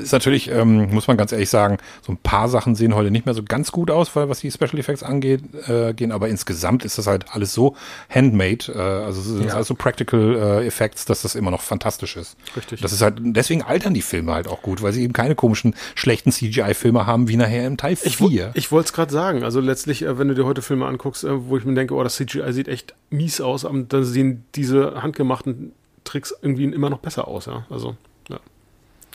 ist 0.02 0.12
natürlich, 0.12 0.50
ähm, 0.50 0.90
muss 0.92 1.08
man 1.08 1.16
ganz 1.16 1.32
ehrlich 1.32 1.48
sagen, 1.50 1.78
so 2.02 2.12
ein 2.12 2.18
paar 2.18 2.48
Sachen 2.48 2.74
sehen 2.76 2.94
heute 2.94 3.10
nicht 3.10 3.24
mehr 3.26 3.34
so 3.34 3.42
ganz 3.42 3.72
gut 3.72 3.90
aus, 3.90 4.14
weil 4.14 4.28
was 4.28 4.40
die 4.40 4.50
Special 4.50 4.78
Effects 4.78 5.02
angeht, 5.02 5.42
äh, 5.66 5.94
gehen, 5.94 6.12
aber 6.12 6.28
insgesamt 6.28 6.84
ist 6.84 6.98
das 6.98 7.06
halt 7.06 7.24
alles 7.32 7.54
so 7.54 7.74
handmade, 8.10 8.66
äh, 8.74 8.78
also 8.78 9.20
es 9.20 9.26
sind 9.26 9.46
Ja. 9.46 9.54
alles 9.54 9.68
so 9.68 9.74
Practical 9.74 10.36
äh, 10.62 10.66
Effects, 10.66 11.04
dass 11.06 11.22
das 11.22 11.34
immer 11.34 11.50
noch 11.50 11.62
fantastisch 11.62 12.16
ist. 12.16 12.36
Richtig. 12.56 12.80
Das 12.82 12.92
ist 12.92 13.00
halt, 13.02 13.14
deswegen 13.20 13.62
altern 13.62 13.94
die 13.94 14.02
Filme 14.02 14.34
halt 14.34 14.46
auch 14.46 14.62
gut, 14.62 14.82
weil 14.82 14.92
sie 14.92 15.02
eben 15.02 15.12
keine 15.14 15.34
komischen, 15.34 15.74
schlechten 15.94 16.30
CGI-Filme 16.32 17.06
haben, 17.06 17.28
wie 17.28 17.36
nachher 17.36 17.66
im 17.66 17.76
Teil 17.78 17.96
Ich, 18.02 18.20
wo- 18.20 18.28
4. 18.28 18.50
ich 18.54 18.70
wollte 18.70 18.86
es 18.88 18.92
gerade 18.92 19.12
sagen. 19.12 19.42
Also 19.42 19.60
letztlich, 19.60 20.02
äh, 20.02 20.18
wenn 20.18 20.28
du 20.28 20.34
dir 20.34 20.44
heute 20.44 20.60
Filme 20.60 20.86
anguckst, 20.86 21.13
äh, 21.22 21.48
wo 21.48 21.56
ich 21.56 21.64
mir 21.64 21.74
denke, 21.74 21.94
oh, 21.94 22.02
das 22.02 22.16
CGI 22.16 22.52
sieht 22.52 22.68
echt 22.68 22.94
mies 23.10 23.40
aus, 23.40 23.64
aber 23.64 23.78
dann 23.82 24.04
sehen 24.04 24.44
diese 24.54 25.02
handgemachten 25.02 25.72
Tricks 26.02 26.34
irgendwie 26.42 26.64
immer 26.64 26.90
noch 26.90 26.98
besser 26.98 27.28
aus, 27.28 27.46
ja. 27.46 27.66
Also, 27.70 27.96
ja. 28.28 28.40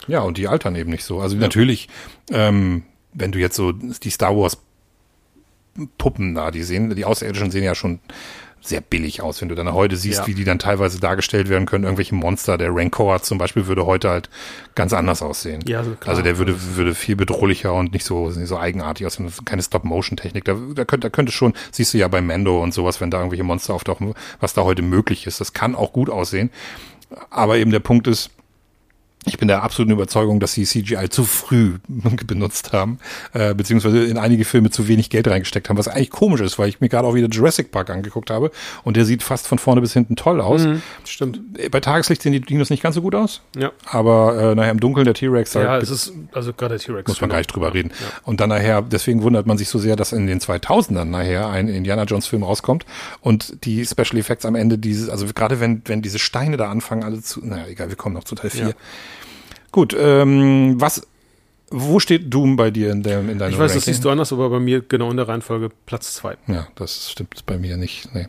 Ja, 0.07 0.21
und 0.21 0.37
die 0.37 0.47
altern 0.47 0.75
eben 0.75 0.89
nicht 0.89 1.03
so. 1.03 1.19
Also 1.19 1.35
natürlich, 1.35 1.89
ähm, 2.31 2.83
wenn 3.13 3.31
du 3.31 3.39
jetzt 3.39 3.55
so 3.55 3.71
die 3.71 4.09
Star 4.09 4.35
Wars 4.37 4.57
Puppen 5.97 6.35
da, 6.35 6.51
die 6.51 6.63
sehen, 6.63 6.95
die 6.95 7.05
Außerirdischen 7.05 7.51
sehen 7.51 7.63
ja 7.63 7.75
schon 7.75 7.99
sehr 8.61 8.81
billig 8.81 9.21
aus, 9.21 9.41
wenn 9.41 9.49
du 9.49 9.55
dann 9.55 9.71
heute 9.73 9.95
siehst, 9.95 10.19
Ja. 10.19 10.27
wie 10.27 10.33
die 10.33 10.43
dann 10.43 10.59
teilweise 10.59 10.99
dargestellt 10.99 11.49
werden 11.49 11.65
können. 11.65 11.85
Irgendwelche 11.85 12.13
Monster, 12.15 12.57
der 12.57 12.69
Rancor 12.75 13.21
zum 13.21 13.37
Beispiel 13.37 13.67
würde 13.67 13.85
heute 13.85 14.09
halt 14.09 14.29
ganz 14.75 14.93
anders 14.93 15.21
aussehen. 15.21 15.61
Ja, 15.67 15.79
also 15.79 15.91
klar. 15.91 16.09
also 16.09 16.21
der 16.21 16.37
würde, 16.37 16.55
würde 16.75 16.93
viel 16.93 17.15
bedrohlicher 17.15 17.73
und 17.73 17.93
nicht 17.93 18.05
so, 18.05 18.29
nicht 18.29 18.47
so 18.47 18.57
eigenartig 18.57 19.05
aussehen. 19.07 19.31
Keine 19.45 19.63
Stop-Motion-Technik. 19.63 20.43
Da, 20.45 20.55
da, 20.75 20.85
könnte, 20.85 21.07
da 21.07 21.09
könnte 21.09 21.31
schon, 21.31 21.53
siehst 21.71 21.93
du 21.93 21.97
ja 21.97 22.07
bei 22.07 22.21
Mando 22.21 22.61
und 22.61 22.73
sowas, 22.73 22.99
wenn 23.01 23.11
da 23.11 23.17
irgendwelche 23.19 23.43
Monster 23.43 23.73
auftauchen, 23.73 24.13
was 24.39 24.53
da 24.53 24.63
heute 24.63 24.81
möglich 24.81 25.25
ist. 25.25 25.39
Das 25.39 25.53
kann 25.53 25.75
auch 25.75 25.93
gut 25.93 26.09
aussehen. 26.09 26.49
Aber 27.29 27.57
eben 27.57 27.71
der 27.71 27.79
Punkt 27.79 28.07
ist, 28.07 28.29
ich 29.29 29.37
bin 29.37 29.47
der 29.47 29.63
absoluten 29.63 29.91
Überzeugung, 29.93 30.39
dass 30.39 30.53
sie 30.53 30.65
CGI 30.65 31.09
zu 31.09 31.23
früh 31.23 31.77
benutzt 31.87 32.73
haben, 32.73 32.99
äh, 33.33 33.53
beziehungsweise 33.53 34.03
in 34.05 34.17
einige 34.17 34.45
Filme 34.45 34.69
zu 34.69 34.87
wenig 34.87 35.09
Geld 35.09 35.27
reingesteckt 35.27 35.69
haben, 35.69 35.77
was 35.77 35.87
eigentlich 35.87 36.09
komisch 36.09 36.41
ist, 36.41 36.59
weil 36.59 36.69
ich 36.69 36.81
mir 36.81 36.89
gerade 36.89 37.07
auch 37.07 37.13
wieder 37.15 37.27
Jurassic 37.27 37.71
Park 37.71 37.89
angeguckt 37.89 38.29
habe 38.29 38.51
und 38.83 38.97
der 38.97 39.05
sieht 39.05 39.23
fast 39.23 39.47
von 39.47 39.59
vorne 39.59 39.81
bis 39.81 39.93
hinten 39.93 40.15
toll 40.15 40.41
aus. 40.41 40.63
Mhm, 40.63 40.81
stimmt. 41.05 41.39
Bei 41.71 41.79
Tageslicht 41.79 42.21
sehen 42.21 42.33
die 42.33 42.41
Dinos 42.41 42.69
nicht 42.69 42.83
ganz 42.83 42.95
so 42.95 43.01
gut 43.01 43.15
aus, 43.15 43.41
Ja. 43.57 43.71
aber 43.85 44.51
äh, 44.51 44.55
nachher 44.55 44.71
im 44.71 44.79
Dunkeln 44.79 45.05
der 45.05 45.13
T-Rex 45.13 45.53
Ja, 45.53 45.69
halt 45.69 45.83
es 45.83 45.89
ist, 45.89 46.13
also 46.33 46.53
gerade 46.53 46.75
der 46.77 46.79
T-Rex. 46.85 47.07
muss 47.07 47.21
man 47.21 47.29
genau. 47.29 47.35
gar 47.35 47.39
nicht 47.39 47.53
drüber 47.53 47.73
reden. 47.73 47.91
Ja. 47.99 48.07
Und 48.23 48.39
dann 48.41 48.49
nachher, 48.49 48.81
deswegen 48.81 49.21
wundert 49.23 49.45
man 49.45 49.57
sich 49.57 49.69
so 49.69 49.79
sehr, 49.79 49.95
dass 49.95 50.11
in 50.11 50.27
den 50.27 50.39
2000ern 50.39 51.05
nachher 51.05 51.49
ein 51.49 51.67
Indiana 51.67 52.03
Jones 52.03 52.27
Film 52.27 52.43
rauskommt 52.43 52.85
und 53.21 53.65
die 53.65 53.85
Special 53.85 54.17
Effects 54.17 54.45
am 54.45 54.55
Ende 54.55 54.77
dieses, 54.77 55.09
also 55.09 55.25
gerade 55.33 55.59
wenn, 55.59 55.81
wenn 55.85 56.01
diese 56.01 56.19
Steine 56.19 56.57
da 56.57 56.69
anfangen 56.69 57.03
alle 57.03 57.21
zu, 57.21 57.45
naja, 57.45 57.67
egal, 57.67 57.89
wir 57.89 57.95
kommen 57.95 58.15
noch 58.15 58.23
zu 58.23 58.35
Teil 58.35 58.49
4. 58.49 58.61
Ja. 58.69 58.73
Gut, 59.71 59.95
ähm, 59.97 60.75
was, 60.79 61.07
wo 61.69 61.99
steht 61.99 62.33
Doom 62.33 62.55
bei 62.55 62.71
dir 62.71 62.91
in, 62.91 63.03
der, 63.03 63.19
in 63.19 63.37
deinem 63.37 63.53
Ich 63.53 63.59
weiß, 63.59 63.73
das 63.73 63.81
Ranking? 63.81 63.93
siehst 63.93 64.05
du 64.05 64.09
anders, 64.09 64.33
aber 64.33 64.49
bei 64.49 64.59
mir 64.59 64.81
genau 64.81 65.11
in 65.11 65.17
der 65.17 65.27
Reihenfolge 65.27 65.69
Platz 65.85 66.13
zwei. 66.15 66.37
Ja, 66.47 66.67
das 66.75 67.11
stimmt 67.11 67.45
bei 67.45 67.57
mir 67.57 67.77
nicht, 67.77 68.13
nee. 68.13 68.27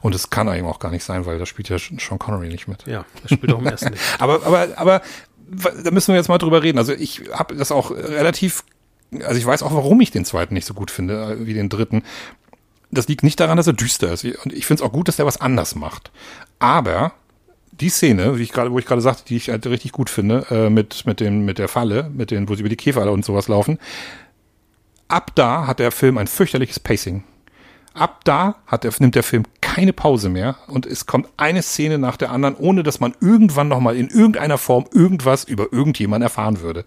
Und 0.00 0.14
es 0.14 0.30
kann 0.30 0.48
eigentlich 0.48 0.64
auch 0.64 0.78
gar 0.78 0.90
nicht 0.90 1.04
sein, 1.04 1.26
weil 1.26 1.38
da 1.38 1.46
spielt 1.46 1.68
ja 1.68 1.78
Sean 1.78 2.18
Connery 2.18 2.48
nicht 2.48 2.66
mit. 2.68 2.86
Ja, 2.86 3.04
das 3.22 3.32
spielt 3.32 3.52
auch 3.52 3.58
im 3.58 3.66
ersten 3.66 3.90
nicht. 3.90 4.02
Aber, 4.18 4.44
aber, 4.46 4.68
aber 4.76 5.02
da 5.84 5.90
müssen 5.90 6.08
wir 6.08 6.16
jetzt 6.16 6.28
mal 6.28 6.38
drüber 6.38 6.62
reden. 6.62 6.78
Also 6.78 6.92
ich 6.92 7.22
habe 7.32 7.54
das 7.54 7.70
auch 7.70 7.90
relativ, 7.90 8.64
also 9.22 9.38
ich 9.38 9.46
weiß 9.46 9.62
auch, 9.62 9.74
warum 9.74 10.00
ich 10.00 10.10
den 10.10 10.24
zweiten 10.24 10.54
nicht 10.54 10.66
so 10.66 10.74
gut 10.74 10.90
finde 10.90 11.36
äh, 11.40 11.46
wie 11.46 11.54
den 11.54 11.68
dritten. 11.68 12.02
Das 12.90 13.06
liegt 13.08 13.22
nicht 13.22 13.38
daran, 13.38 13.56
dass 13.56 13.66
er 13.66 13.74
düster 13.74 14.12
ist. 14.12 14.24
Und 14.24 14.52
ich 14.52 14.66
finde 14.66 14.82
es 14.82 14.88
auch 14.88 14.92
gut, 14.92 15.08
dass 15.08 15.16
der 15.16 15.26
was 15.26 15.40
anders 15.40 15.74
macht. 15.74 16.10
Aber 16.58 17.12
die 17.80 17.88
Szene, 17.88 18.38
wie 18.38 18.42
ich 18.42 18.52
gerade, 18.52 18.72
wo 18.72 18.78
ich 18.78 18.86
gerade 18.86 19.02
sagte, 19.02 19.24
die 19.26 19.36
ich 19.36 19.50
halt 19.50 19.66
richtig 19.66 19.92
gut 19.92 20.10
finde, 20.10 20.46
äh, 20.50 20.70
mit, 20.70 21.06
mit 21.06 21.20
dem, 21.20 21.44
mit 21.44 21.58
der 21.58 21.68
Falle, 21.68 22.10
mit 22.12 22.30
den, 22.30 22.48
wo 22.48 22.54
sie 22.54 22.60
über 22.60 22.68
die 22.68 22.76
Käfer 22.76 23.10
und 23.10 23.24
sowas 23.24 23.48
laufen. 23.48 23.78
Ab 25.08 25.32
da 25.34 25.66
hat 25.66 25.78
der 25.78 25.92
Film 25.92 26.18
ein 26.18 26.26
fürchterliches 26.26 26.80
Pacing. 26.80 27.22
Ab 27.94 28.24
da 28.24 28.56
hat 28.66 28.84
der, 28.84 28.92
nimmt 28.98 29.14
der 29.14 29.22
Film 29.22 29.44
keine 29.60 29.92
Pause 29.92 30.28
mehr 30.28 30.56
und 30.66 30.84
es 30.84 31.06
kommt 31.06 31.28
eine 31.36 31.62
Szene 31.62 31.98
nach 31.98 32.16
der 32.16 32.30
anderen, 32.30 32.56
ohne 32.56 32.82
dass 32.82 33.00
man 33.00 33.14
irgendwann 33.20 33.68
nochmal 33.68 33.96
in 33.96 34.08
irgendeiner 34.08 34.58
Form 34.58 34.84
irgendwas 34.92 35.44
über 35.44 35.72
irgendjemanden 35.72 36.24
erfahren 36.24 36.60
würde. 36.60 36.84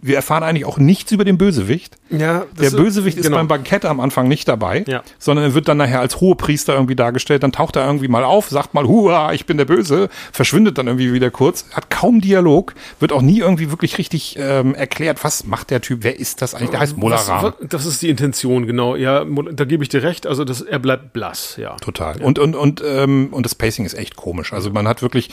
Wir 0.00 0.14
erfahren 0.14 0.44
eigentlich 0.44 0.64
auch 0.64 0.78
nichts 0.78 1.10
über 1.10 1.24
den 1.24 1.38
Bösewicht. 1.38 1.96
Ja, 2.08 2.44
Der 2.58 2.70
Bösewicht 2.70 3.16
ist 3.18 3.24
genau. 3.24 3.38
beim 3.38 3.48
Bankett 3.48 3.84
am 3.84 3.98
Anfang 3.98 4.28
nicht 4.28 4.46
dabei, 4.46 4.84
Ja. 4.86 5.02
sondern 5.18 5.44
er 5.46 5.54
wird 5.54 5.66
dann 5.66 5.76
nachher 5.78 5.98
als 6.00 6.20
Hohepriester 6.20 6.74
irgendwie 6.74 6.94
dargestellt. 6.94 7.42
Dann 7.42 7.50
taucht 7.52 7.74
er 7.76 7.84
irgendwie 7.84 8.06
mal 8.06 8.22
auf, 8.22 8.48
sagt 8.48 8.74
mal, 8.74 8.86
hua, 8.86 9.32
ich 9.32 9.44
bin 9.44 9.56
der 9.58 9.64
Böse, 9.64 10.08
verschwindet 10.32 10.78
dann 10.78 10.86
irgendwie 10.86 11.12
wieder 11.12 11.30
kurz, 11.32 11.64
hat 11.72 11.90
kaum 11.90 12.20
Dialog, 12.20 12.74
wird 13.00 13.12
auch 13.12 13.22
nie 13.22 13.40
irgendwie 13.40 13.70
wirklich 13.70 13.98
richtig 13.98 14.36
ähm, 14.38 14.74
erklärt, 14.76 15.24
was 15.24 15.44
macht 15.44 15.70
der 15.70 15.80
Typ, 15.80 15.98
wer 16.02 16.18
ist 16.18 16.42
das 16.42 16.54
eigentlich? 16.54 16.70
Der 16.70 16.80
heißt 16.80 16.96
Molaram. 16.96 17.42
Was- 17.44 17.54
was- 17.60 17.68
Das 17.68 17.84
ist 17.84 18.00
die 18.00 18.08
Intention, 18.08 18.66
genau. 18.66 18.94
Ja, 18.94 19.24
da 19.24 19.64
gebe 19.64 19.82
ich 19.82 19.88
dir 19.88 20.04
recht. 20.04 20.26
Also 20.28 20.44
das, 20.44 20.60
er 20.60 20.78
bleibt 20.78 21.12
blass, 21.12 21.56
ja. 21.56 21.74
Total. 21.76 22.22
Und, 22.22 22.38
und, 22.38 22.54
und, 22.54 22.82
ähm, 22.86 23.28
und 23.32 23.44
das 23.44 23.56
Pacing 23.56 23.84
ist 23.84 23.94
echt 23.94 24.14
komisch. 24.16 24.52
Also 24.52 24.70
man 24.70 24.86
hat 24.86 25.02
wirklich, 25.02 25.30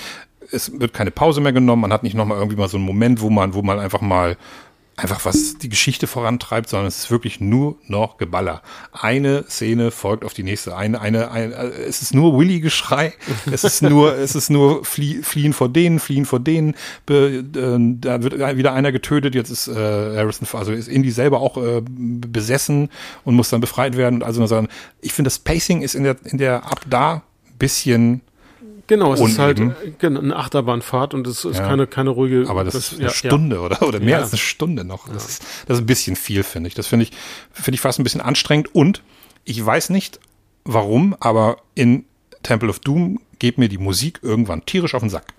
es 0.52 0.80
wird 0.80 0.93
keine 0.93 1.12
Pause 1.12 1.41
mehr 1.41 1.54
genommen, 1.54 1.82
man 1.82 1.93
hat 1.93 2.04
nicht 2.04 2.16
nochmal 2.16 2.38
irgendwie 2.38 2.58
mal 2.58 2.70
so 2.70 2.78
einen 2.78 2.86
Moment, 2.86 3.22
wo 3.22 3.30
man, 3.30 3.54
wo 3.54 3.62
man 3.62 3.80
einfach 3.80 4.02
mal 4.02 4.38
einfach 4.98 5.26
was 5.26 5.58
die 5.58 5.68
Geschichte 5.68 6.08
vorantreibt, 6.08 6.70
sondern 6.70 6.88
es 6.88 7.00
ist 7.00 7.12
wirklich 7.12 7.41
nur 7.41 7.76
noch 7.88 8.18
Geballer. 8.18 8.62
Eine 8.93 9.43
Szene 9.50 9.91
folgt 9.91 10.24
auf 10.24 10.34
die 10.34 10.43
nächste. 10.43 10.78
Eine, 10.78 11.02
eine, 11.02 11.32
eine 11.32 11.54
es 11.54 12.02
ist 12.02 12.14
nur 12.14 12.38
Willy-Geschrei. 12.38 13.14
es 13.52 13.64
ist 13.64 13.82
nur, 13.82 14.16
es 14.16 14.36
ist 14.36 14.50
nur 14.50 14.86
flie, 14.86 15.22
fliehen 15.22 15.52
vor 15.54 15.68
denen, 15.68 16.00
fliehen 16.00 16.26
vor 16.26 16.39
denen. 16.39 16.76
Be, 17.06 17.43
äh, 17.43 17.96
da 18.00 18.24
wird 18.24 18.39
wieder 18.58 18.74
einer 18.74 18.91
getötet. 18.91 19.36
Jetzt 19.36 19.50
ist 19.50 19.68
äh, 19.68 19.74
Harrison, 19.74 20.48
also 20.54 20.72
ist 20.72 20.88
Indy 20.88 21.12
selber 21.12 21.41
auch 21.41 21.58
äh, 21.58 21.82
besessen 21.86 22.89
und 23.26 23.36
muss 23.36 23.50
dann 23.50 23.62
befreit 23.62 23.98
werden. 23.98 24.24
Also 24.24 24.46
sagen, 24.46 24.70
ich 25.02 25.12
finde, 25.12 25.28
das 25.28 25.39
Pacing 25.39 25.82
ist 25.82 25.96
in 25.96 26.04
der, 26.04 26.16
in 26.24 26.38
der 26.38 26.66
ab 26.66 26.82
da 26.89 27.24
bisschen 27.60 28.22
Genau, 28.88 29.13
es 29.13 29.19
ist 29.19 29.39
halt 29.39 29.59
genau, 29.99 30.19
eine 30.19 30.36
Achterbahnfahrt 30.36 31.13
und 31.13 31.25
es 31.25 31.43
ist 31.43 31.57
ja. 31.57 31.67
keine, 31.67 31.88
keine 31.88 32.11
ruhige. 32.11 32.45
Aber 32.47 32.63
das, 32.63 32.73
das 32.73 32.91
ist 32.91 32.99
eine 32.99 33.07
ja, 33.07 33.13
Stunde, 33.13 33.55
ja. 33.55 33.61
oder? 33.63 33.81
Oder 33.81 33.99
mehr 33.99 34.19
als 34.19 34.31
eine 34.31 34.38
Stunde 34.38 34.83
noch. 34.83 35.09
Das, 35.09 35.27
ist, 35.27 35.43
das 35.67 35.77
ist 35.77 35.83
ein 35.83 35.88
bisschen 35.88 36.15
viel, 36.15 36.43
finde 36.43 36.67
ich. 36.67 36.75
Das 36.75 36.88
finde 36.88 37.03
ich, 37.03 37.11
finde 37.51 37.75
ich 37.75 37.81
fast 37.81 37.99
ein 37.99 38.03
bisschen 38.03 38.21
anstrengend. 38.21 38.73
Und 38.75 39.01
ich 39.43 39.63
weiß 39.63 39.89
nicht 39.89 40.19
warum, 40.65 41.15
aber 41.19 41.57
in 41.73 42.05
Temple 42.43 42.69
of 42.69 42.79
Doom 42.79 43.19
geht 43.46 43.60
mir 43.60 43.70
die 43.70 43.78
Musik 43.78 44.22
irgendwann 44.24 44.66
tierisch 44.66 44.96
auf 44.96 45.04
den 45.04 45.12
Sack 45.12 45.36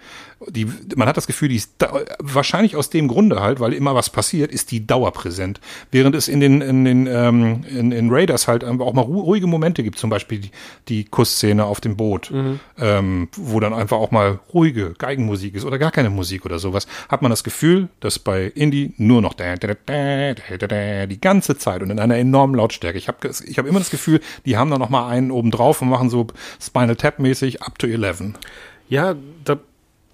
die, 0.48 0.66
man 0.96 1.08
hat 1.08 1.16
das 1.16 1.26
Gefühl, 1.26 1.48
die 1.48 1.56
ist 1.56 1.72
da, 1.78 2.00
wahrscheinlich 2.18 2.76
aus 2.76 2.90
dem 2.90 3.08
Grunde 3.08 3.40
halt, 3.40 3.58
weil 3.58 3.72
immer 3.72 3.94
was 3.94 4.10
passiert, 4.10 4.52
ist 4.52 4.70
die 4.70 4.86
dauerpräsent. 4.86 5.60
Während 5.90 6.14
es 6.14 6.28
in 6.28 6.40
den, 6.40 6.60
in 6.60 6.84
den 6.84 7.06
ähm, 7.06 7.64
in, 7.68 7.90
in 7.90 8.10
Raiders 8.10 8.46
halt 8.46 8.62
auch 8.62 8.92
mal 8.92 9.00
ruhige 9.02 9.46
Momente 9.46 9.82
gibt, 9.82 9.98
zum 9.98 10.10
Beispiel 10.10 10.40
die, 10.40 10.50
die 10.88 11.04
Kussszene 11.04 11.64
auf 11.64 11.80
dem 11.80 11.96
Boot, 11.96 12.30
mhm. 12.30 12.60
ähm, 12.78 13.28
wo 13.34 13.60
dann 13.60 13.72
einfach 13.72 13.96
auch 13.96 14.10
mal 14.10 14.38
ruhige 14.52 14.92
Geigenmusik 14.98 15.54
ist 15.54 15.64
oder 15.64 15.78
gar 15.78 15.90
keine 15.90 16.10
Musik 16.10 16.44
oder 16.44 16.58
sowas, 16.58 16.86
hat 17.08 17.22
man 17.22 17.30
das 17.30 17.42
Gefühl, 17.42 17.88
dass 18.00 18.18
bei 18.18 18.44
Indie 18.54 18.92
nur 18.98 19.22
noch 19.22 19.32
die 19.34 21.20
ganze 21.20 21.56
Zeit 21.56 21.82
und 21.82 21.90
in 21.90 21.98
einer 21.98 22.16
enormen 22.16 22.56
Lautstärke. 22.56 22.98
Ich 22.98 23.08
habe 23.08 23.30
ich 23.46 23.58
hab 23.58 23.66
immer 23.66 23.78
das 23.78 23.90
Gefühl, 23.90 24.20
die 24.44 24.58
haben 24.58 24.70
da 24.70 24.78
noch 24.78 24.90
mal 24.90 25.08
einen 25.08 25.30
oben 25.30 25.50
drauf 25.50 25.80
und 25.80 25.88
machen 25.88 26.10
so 26.10 26.26
Spinal 26.60 26.96
Tap 26.96 27.18
mäßig 27.18 27.62
up 27.62 27.78
to 27.78 27.86
11. 28.04 28.34
Ja, 28.88 29.14
da 29.44 29.58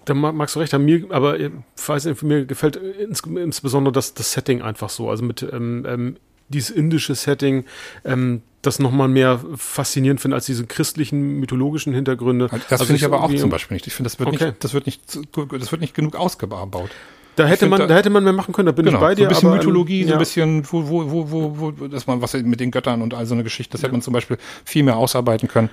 da 0.05 0.13
magst 0.13 0.55
du 0.55 0.59
recht 0.59 0.73
haben, 0.73 0.85
mir, 0.85 1.05
aber 1.09 1.39
ich 1.39 1.51
weiß 1.85 2.05
nicht, 2.05 2.23
mir 2.23 2.45
gefällt 2.45 2.75
ins, 2.75 3.21
insbesondere 3.21 3.93
das, 3.93 4.13
das 4.13 4.33
Setting 4.33 4.61
einfach 4.61 4.89
so. 4.89 5.09
Also 5.09 5.23
mit 5.23 5.43
ähm, 5.43 5.85
ähm, 5.87 6.17
dieses 6.49 6.69
indische 6.69 7.15
Setting, 7.15 7.65
ähm, 8.03 8.41
das 8.61 8.79
nochmal 8.79 9.07
mehr 9.07 9.41
faszinierend 9.55 10.21
finde 10.21 10.35
als 10.35 10.45
diese 10.45 10.65
christlichen, 10.65 11.39
mythologischen 11.39 11.93
Hintergründe. 11.93 12.47
Das 12.47 12.71
also 12.71 12.85
finde 12.85 12.97
ich 12.97 13.05
aber 13.05 13.23
auch 13.23 13.33
zum 13.33 13.49
Beispiel 13.49 13.75
nicht. 13.75 13.87
Ich 13.87 13.93
finde, 13.93 14.09
das 14.09 14.19
wird 14.19 14.29
okay. 14.29 14.45
nicht, 14.47 14.63
das 14.63 14.73
wird 14.73 14.85
nicht, 14.85 15.01
das 15.15 15.71
wird 15.71 15.81
nicht 15.81 15.93
genug 15.93 16.15
ausgebaut. 16.15 16.91
Da 17.35 17.47
hätte 17.47 17.65
man, 17.65 17.79
da, 17.79 17.87
da, 17.87 17.95
hätte 17.95 18.11
man 18.11 18.23
mehr 18.23 18.33
machen 18.33 18.53
können, 18.53 18.67
da 18.67 18.71
bin 18.71 18.85
genau, 18.85 18.99
ich 18.99 19.01
bei 19.01 19.15
dir. 19.15 19.23
So 19.23 19.25
ein 19.25 19.29
bisschen 19.29 19.49
aber, 19.49 19.57
Mythologie, 19.57 20.01
ähm, 20.01 20.07
so 20.07 20.13
ein 20.13 20.19
bisschen, 20.19 20.71
wo, 20.71 20.87
wo, 20.87 21.11
wo, 21.11 21.31
wo, 21.31 21.59
wo, 21.59 21.87
dass 21.87 22.05
man 22.05 22.21
was 22.21 22.33
mit 22.33 22.59
den 22.59 22.69
Göttern 22.69 23.01
und 23.01 23.13
all 23.13 23.25
so 23.25 23.33
eine 23.33 23.43
Geschichte, 23.43 23.71
das 23.71 23.81
ja. 23.81 23.87
hätte 23.87 23.93
man 23.93 24.01
zum 24.01 24.13
Beispiel 24.13 24.37
viel 24.63 24.83
mehr 24.83 24.97
ausarbeiten 24.97 25.47
können. 25.47 25.69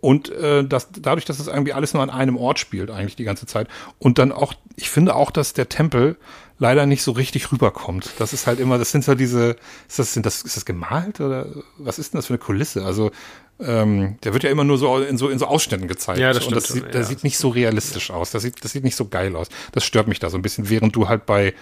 Und 0.00 0.30
äh, 0.30 0.64
das, 0.64 0.88
dadurch, 0.92 1.24
dass 1.24 1.38
es 1.38 1.46
das 1.46 1.54
irgendwie 1.54 1.72
alles 1.72 1.92
nur 1.92 2.02
an 2.02 2.10
einem 2.10 2.36
Ort 2.36 2.58
spielt, 2.58 2.90
eigentlich 2.90 3.16
die 3.16 3.24
ganze 3.24 3.46
Zeit. 3.46 3.68
Und 3.98 4.18
dann 4.18 4.32
auch, 4.32 4.54
ich 4.76 4.88
finde 4.88 5.14
auch, 5.14 5.30
dass 5.30 5.52
der 5.52 5.68
Tempel 5.68 6.16
leider 6.58 6.86
nicht 6.86 7.02
so 7.02 7.12
richtig 7.12 7.52
rüberkommt. 7.52 8.10
Das 8.18 8.32
ist 8.32 8.46
halt 8.46 8.60
immer, 8.60 8.78
das 8.78 8.92
sind 8.92 9.04
so 9.04 9.14
diese, 9.14 9.56
ist 9.88 9.98
das, 9.98 10.14
sind 10.14 10.26
das, 10.26 10.42
ist 10.42 10.56
das 10.56 10.64
gemalt 10.64 11.20
oder 11.20 11.46
was 11.78 11.98
ist 11.98 12.12
denn 12.12 12.18
das 12.18 12.26
für 12.26 12.34
eine 12.34 12.38
Kulisse? 12.38 12.84
Also 12.84 13.10
ähm, 13.58 14.16
der 14.24 14.32
wird 14.32 14.42
ja 14.44 14.50
immer 14.50 14.64
nur 14.64 14.78
so 14.78 14.98
in 14.98 15.18
so 15.18 15.28
in 15.28 15.38
so 15.38 15.46
Ausschnitten 15.46 15.88
gezeigt. 15.88 16.18
Ja, 16.18 16.32
das 16.32 16.44
stimmt. 16.44 16.56
Und 16.56 16.62
das, 16.62 16.72
sieht, 16.72 16.94
das 16.94 17.08
sieht 17.08 17.24
nicht 17.24 17.38
so 17.38 17.48
realistisch 17.48 18.10
aus. 18.10 18.30
Das 18.30 18.42
sieht, 18.42 18.64
das 18.64 18.72
sieht 18.72 18.84
nicht 18.84 18.96
so 18.96 19.08
geil 19.08 19.36
aus. 19.36 19.48
Das 19.72 19.84
stört 19.84 20.08
mich 20.08 20.18
da 20.18 20.30
so 20.30 20.38
ein 20.38 20.42
bisschen, 20.42 20.70
während 20.70 20.96
du 20.96 21.08
halt 21.08 21.26
bei 21.26 21.54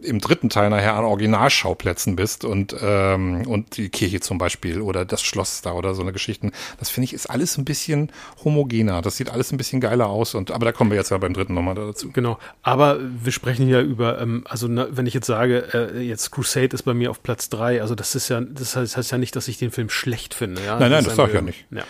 im 0.00 0.20
dritten 0.20 0.48
Teil 0.48 0.70
nachher 0.70 0.94
an 0.94 1.04
Originalschauplätzen 1.04 2.16
bist 2.16 2.44
und 2.44 2.74
ähm, 2.80 3.46
und 3.46 3.76
die 3.76 3.88
Kirche 3.88 4.20
zum 4.20 4.38
Beispiel 4.38 4.80
oder 4.80 5.04
das 5.04 5.22
Schloss 5.22 5.62
da 5.62 5.72
oder 5.72 5.94
so 5.94 6.02
eine 6.02 6.12
Geschichten, 6.12 6.52
das 6.78 6.88
finde 6.88 7.06
ich 7.06 7.14
ist 7.14 7.28
alles 7.28 7.58
ein 7.58 7.64
bisschen 7.64 8.12
homogener. 8.44 9.02
Das 9.02 9.16
sieht 9.16 9.30
alles 9.30 9.52
ein 9.52 9.56
bisschen 9.56 9.80
geiler 9.80 10.08
aus 10.08 10.34
und 10.34 10.50
aber 10.50 10.66
da 10.66 10.72
kommen 10.72 10.90
wir 10.90 10.96
jetzt 10.96 11.10
ja 11.10 11.18
beim 11.18 11.34
dritten 11.34 11.54
nochmal 11.54 11.74
dazu. 11.74 12.10
Genau. 12.12 12.38
Aber 12.62 12.98
wir 13.00 13.32
sprechen 13.32 13.66
hier 13.66 13.80
über, 13.80 14.20
ähm, 14.20 14.44
also 14.48 14.68
na, 14.68 14.88
wenn 14.90 15.06
ich 15.06 15.14
jetzt 15.14 15.26
sage, 15.26 15.68
äh, 15.74 16.00
jetzt 16.00 16.30
Crusade 16.30 16.74
ist 16.74 16.82
bei 16.82 16.94
mir 16.94 17.10
auf 17.10 17.22
Platz 17.22 17.48
drei, 17.48 17.82
also 17.82 17.94
das 17.94 18.14
ist 18.14 18.28
ja, 18.28 18.40
das 18.40 18.76
heißt, 18.76 18.92
das 18.92 18.96
heißt 18.96 19.12
ja 19.12 19.18
nicht, 19.18 19.34
dass 19.34 19.48
ich 19.48 19.58
den 19.58 19.70
Film 19.70 19.90
schlecht 19.90 20.34
finde. 20.34 20.64
Ja? 20.64 20.78
Nein, 20.78 20.90
nein, 20.90 21.04
das, 21.04 21.14
das 21.14 21.16
sag 21.16 21.28
ich 21.28 21.34
ja 21.34 21.40
nicht. 21.40 21.66
Ja. 21.70 21.84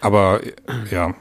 Aber 0.00 0.40
ja, 0.90 1.14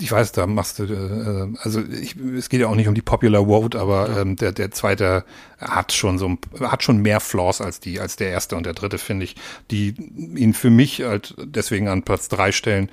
ich 0.00 0.10
weiß, 0.10 0.32
da 0.32 0.46
machst 0.46 0.78
du, 0.78 0.84
äh, 0.84 1.58
also 1.60 1.82
ich, 1.82 2.16
es 2.16 2.48
geht 2.48 2.60
ja 2.60 2.68
auch 2.68 2.74
nicht 2.74 2.88
um 2.88 2.94
die 2.94 3.02
Popular 3.02 3.46
Vote, 3.46 3.78
aber 3.78 4.08
ja. 4.08 4.20
ähm, 4.20 4.36
der, 4.36 4.52
der 4.52 4.70
zweite 4.70 5.24
hat 5.58 5.92
schon 5.92 6.18
so, 6.18 6.38
hat 6.60 6.82
schon 6.82 7.02
mehr 7.02 7.20
Flaws 7.20 7.60
als 7.60 7.80
die, 7.80 8.00
als 8.00 8.16
der 8.16 8.30
erste 8.30 8.56
und 8.56 8.64
der 8.64 8.72
dritte, 8.72 8.98
finde 8.98 9.24
ich, 9.24 9.36
die 9.70 9.94
ihn 10.34 10.54
für 10.54 10.70
mich 10.70 11.02
halt 11.02 11.34
deswegen 11.38 11.88
an 11.88 12.02
Platz 12.02 12.28
drei 12.28 12.52
stellen 12.52 12.90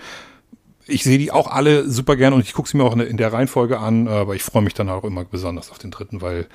ich 0.86 1.04
sehe 1.04 1.18
die 1.18 1.32
auch 1.32 1.48
alle 1.48 1.90
super 1.90 2.16
gern 2.16 2.34
und 2.34 2.42
ich 2.42 2.54
gucke 2.54 2.70
sie 2.70 2.78
mir 2.78 2.84
auch 2.84 2.96
in 2.96 3.18
der 3.18 3.32
Reihenfolge 3.32 3.80
an, 3.80 4.08
aber 4.08 4.36
ich 4.36 4.44
freue 4.44 4.62
mich 4.62 4.74
dann 4.74 4.90
auch 4.90 5.04
immer 5.04 5.24
besonders 5.24 5.72
auf 5.72 5.80
den 5.80 5.92
dritten, 5.92 6.22
weil 6.22 6.48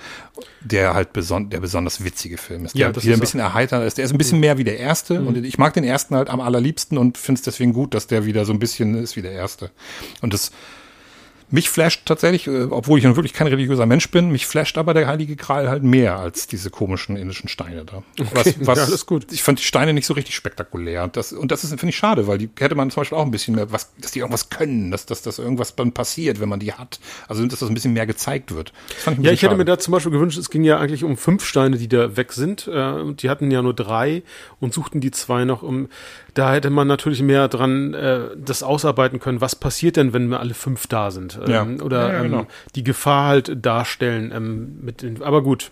der 0.60 0.94
halt 0.94 1.12
beson 1.12 1.50
der 1.50 1.60
besonders 1.60 2.04
witzige 2.04 2.36
Film 2.36 2.66
ist. 2.66 2.74
Der 2.74 2.88
ja, 2.88 2.92
das 2.92 3.04
wieder 3.04 3.14
ein 3.14 3.20
bisschen 3.20 3.40
erheiternd 3.40 3.86
ist. 3.86 3.98
Der 3.98 4.04
ist 4.04 4.12
ein 4.12 4.18
bisschen 4.18 4.40
mehr 4.40 4.58
wie 4.58 4.64
der 4.64 4.78
erste 4.78 5.20
mhm. 5.20 5.26
und 5.28 5.44
ich 5.44 5.58
mag 5.58 5.74
den 5.74 5.84
ersten 5.84 6.14
halt 6.14 6.28
am 6.28 6.40
allerliebsten 6.40 6.98
und 6.98 7.16
finde 7.16 7.38
es 7.38 7.42
deswegen 7.42 7.72
gut, 7.72 7.94
dass 7.94 8.06
der 8.06 8.26
wieder 8.26 8.44
so 8.44 8.52
ein 8.52 8.58
bisschen 8.58 8.94
ist 8.94 9.16
wie 9.16 9.22
der 9.22 9.32
erste. 9.32 9.70
Und 10.20 10.34
das 10.34 10.50
mich 11.50 11.70
flasht 11.70 12.02
tatsächlich, 12.04 12.46
äh, 12.46 12.64
obwohl 12.64 12.98
ich 12.98 13.04
nun 13.04 13.16
wirklich 13.16 13.32
kein 13.32 13.46
religiöser 13.46 13.86
Mensch 13.86 14.10
bin, 14.10 14.30
mich 14.30 14.46
flasht 14.46 14.76
aber 14.78 14.94
der 14.94 15.06
Heilige 15.06 15.36
Gral 15.36 15.68
halt 15.68 15.82
mehr 15.82 16.18
als 16.18 16.46
diese 16.46 16.70
komischen 16.70 17.16
indischen 17.16 17.48
Steine 17.48 17.84
da. 17.84 18.02
Okay, 18.20 18.30
was, 18.34 18.54
was, 18.66 18.78
ja, 18.78 18.84
alles 18.84 19.06
gut. 19.06 19.32
Ich 19.32 19.42
fand 19.42 19.58
die 19.58 19.64
Steine 19.64 19.92
nicht 19.94 20.06
so 20.06 20.14
richtig 20.14 20.34
spektakulär. 20.34 21.04
Und 21.04 21.16
das, 21.16 21.32
und 21.32 21.50
das 21.50 21.64
ist, 21.64 21.70
finde 21.70 21.88
ich, 21.88 21.96
schade, 21.96 22.26
weil 22.26 22.38
die 22.38 22.50
hätte 22.58 22.74
man 22.74 22.90
zum 22.90 23.00
Beispiel 23.00 23.18
auch 23.18 23.24
ein 23.24 23.30
bisschen 23.30 23.54
mehr, 23.54 23.72
was, 23.72 23.92
dass 23.98 24.10
die 24.10 24.18
irgendwas 24.18 24.50
können, 24.50 24.90
dass, 24.90 25.06
dass, 25.06 25.22
dass 25.22 25.38
irgendwas 25.38 25.74
dann 25.74 25.92
passiert, 25.92 26.40
wenn 26.40 26.48
man 26.48 26.60
die 26.60 26.72
hat. 26.72 27.00
Also, 27.28 27.44
dass 27.46 27.60
das 27.60 27.68
ein 27.68 27.74
bisschen 27.74 27.92
mehr 27.94 28.06
gezeigt 28.06 28.54
wird. 28.54 28.72
Ich 29.06 29.24
ja, 29.24 29.32
ich 29.32 29.42
hätte 29.42 29.56
mir 29.56 29.64
da 29.64 29.78
zum 29.78 29.92
Beispiel 29.92 30.12
gewünscht, 30.12 30.38
es 30.38 30.50
ging 30.50 30.64
ja 30.64 30.78
eigentlich 30.78 31.04
um 31.04 31.16
fünf 31.16 31.44
Steine, 31.44 31.78
die 31.78 31.88
da 31.88 32.16
weg 32.16 32.32
sind. 32.32 32.68
Äh, 32.68 33.14
die 33.14 33.30
hatten 33.30 33.50
ja 33.50 33.62
nur 33.62 33.74
drei 33.74 34.22
und 34.60 34.74
suchten 34.74 35.00
die 35.00 35.10
zwei 35.10 35.44
noch 35.44 35.62
um 35.62 35.88
da 36.34 36.52
hätte 36.52 36.70
man 36.70 36.86
natürlich 36.86 37.22
mehr 37.22 37.48
dran 37.48 37.94
äh, 37.94 38.28
das 38.36 38.62
ausarbeiten 38.62 39.20
können, 39.20 39.40
was 39.40 39.56
passiert 39.56 39.96
denn, 39.96 40.12
wenn 40.12 40.28
wir 40.28 40.40
alle 40.40 40.54
fünf 40.54 40.86
da 40.86 41.10
sind? 41.10 41.38
Ähm, 41.46 41.78
ja. 41.78 41.84
Oder 41.84 42.08
ja, 42.08 42.12
ja, 42.14 42.22
genau. 42.22 42.40
ähm, 42.40 42.46
die 42.74 42.84
Gefahr 42.84 43.28
halt 43.28 43.64
darstellen. 43.64 44.32
Ähm, 44.34 44.78
mit 44.82 45.02
den, 45.02 45.22
aber 45.22 45.42
gut, 45.42 45.70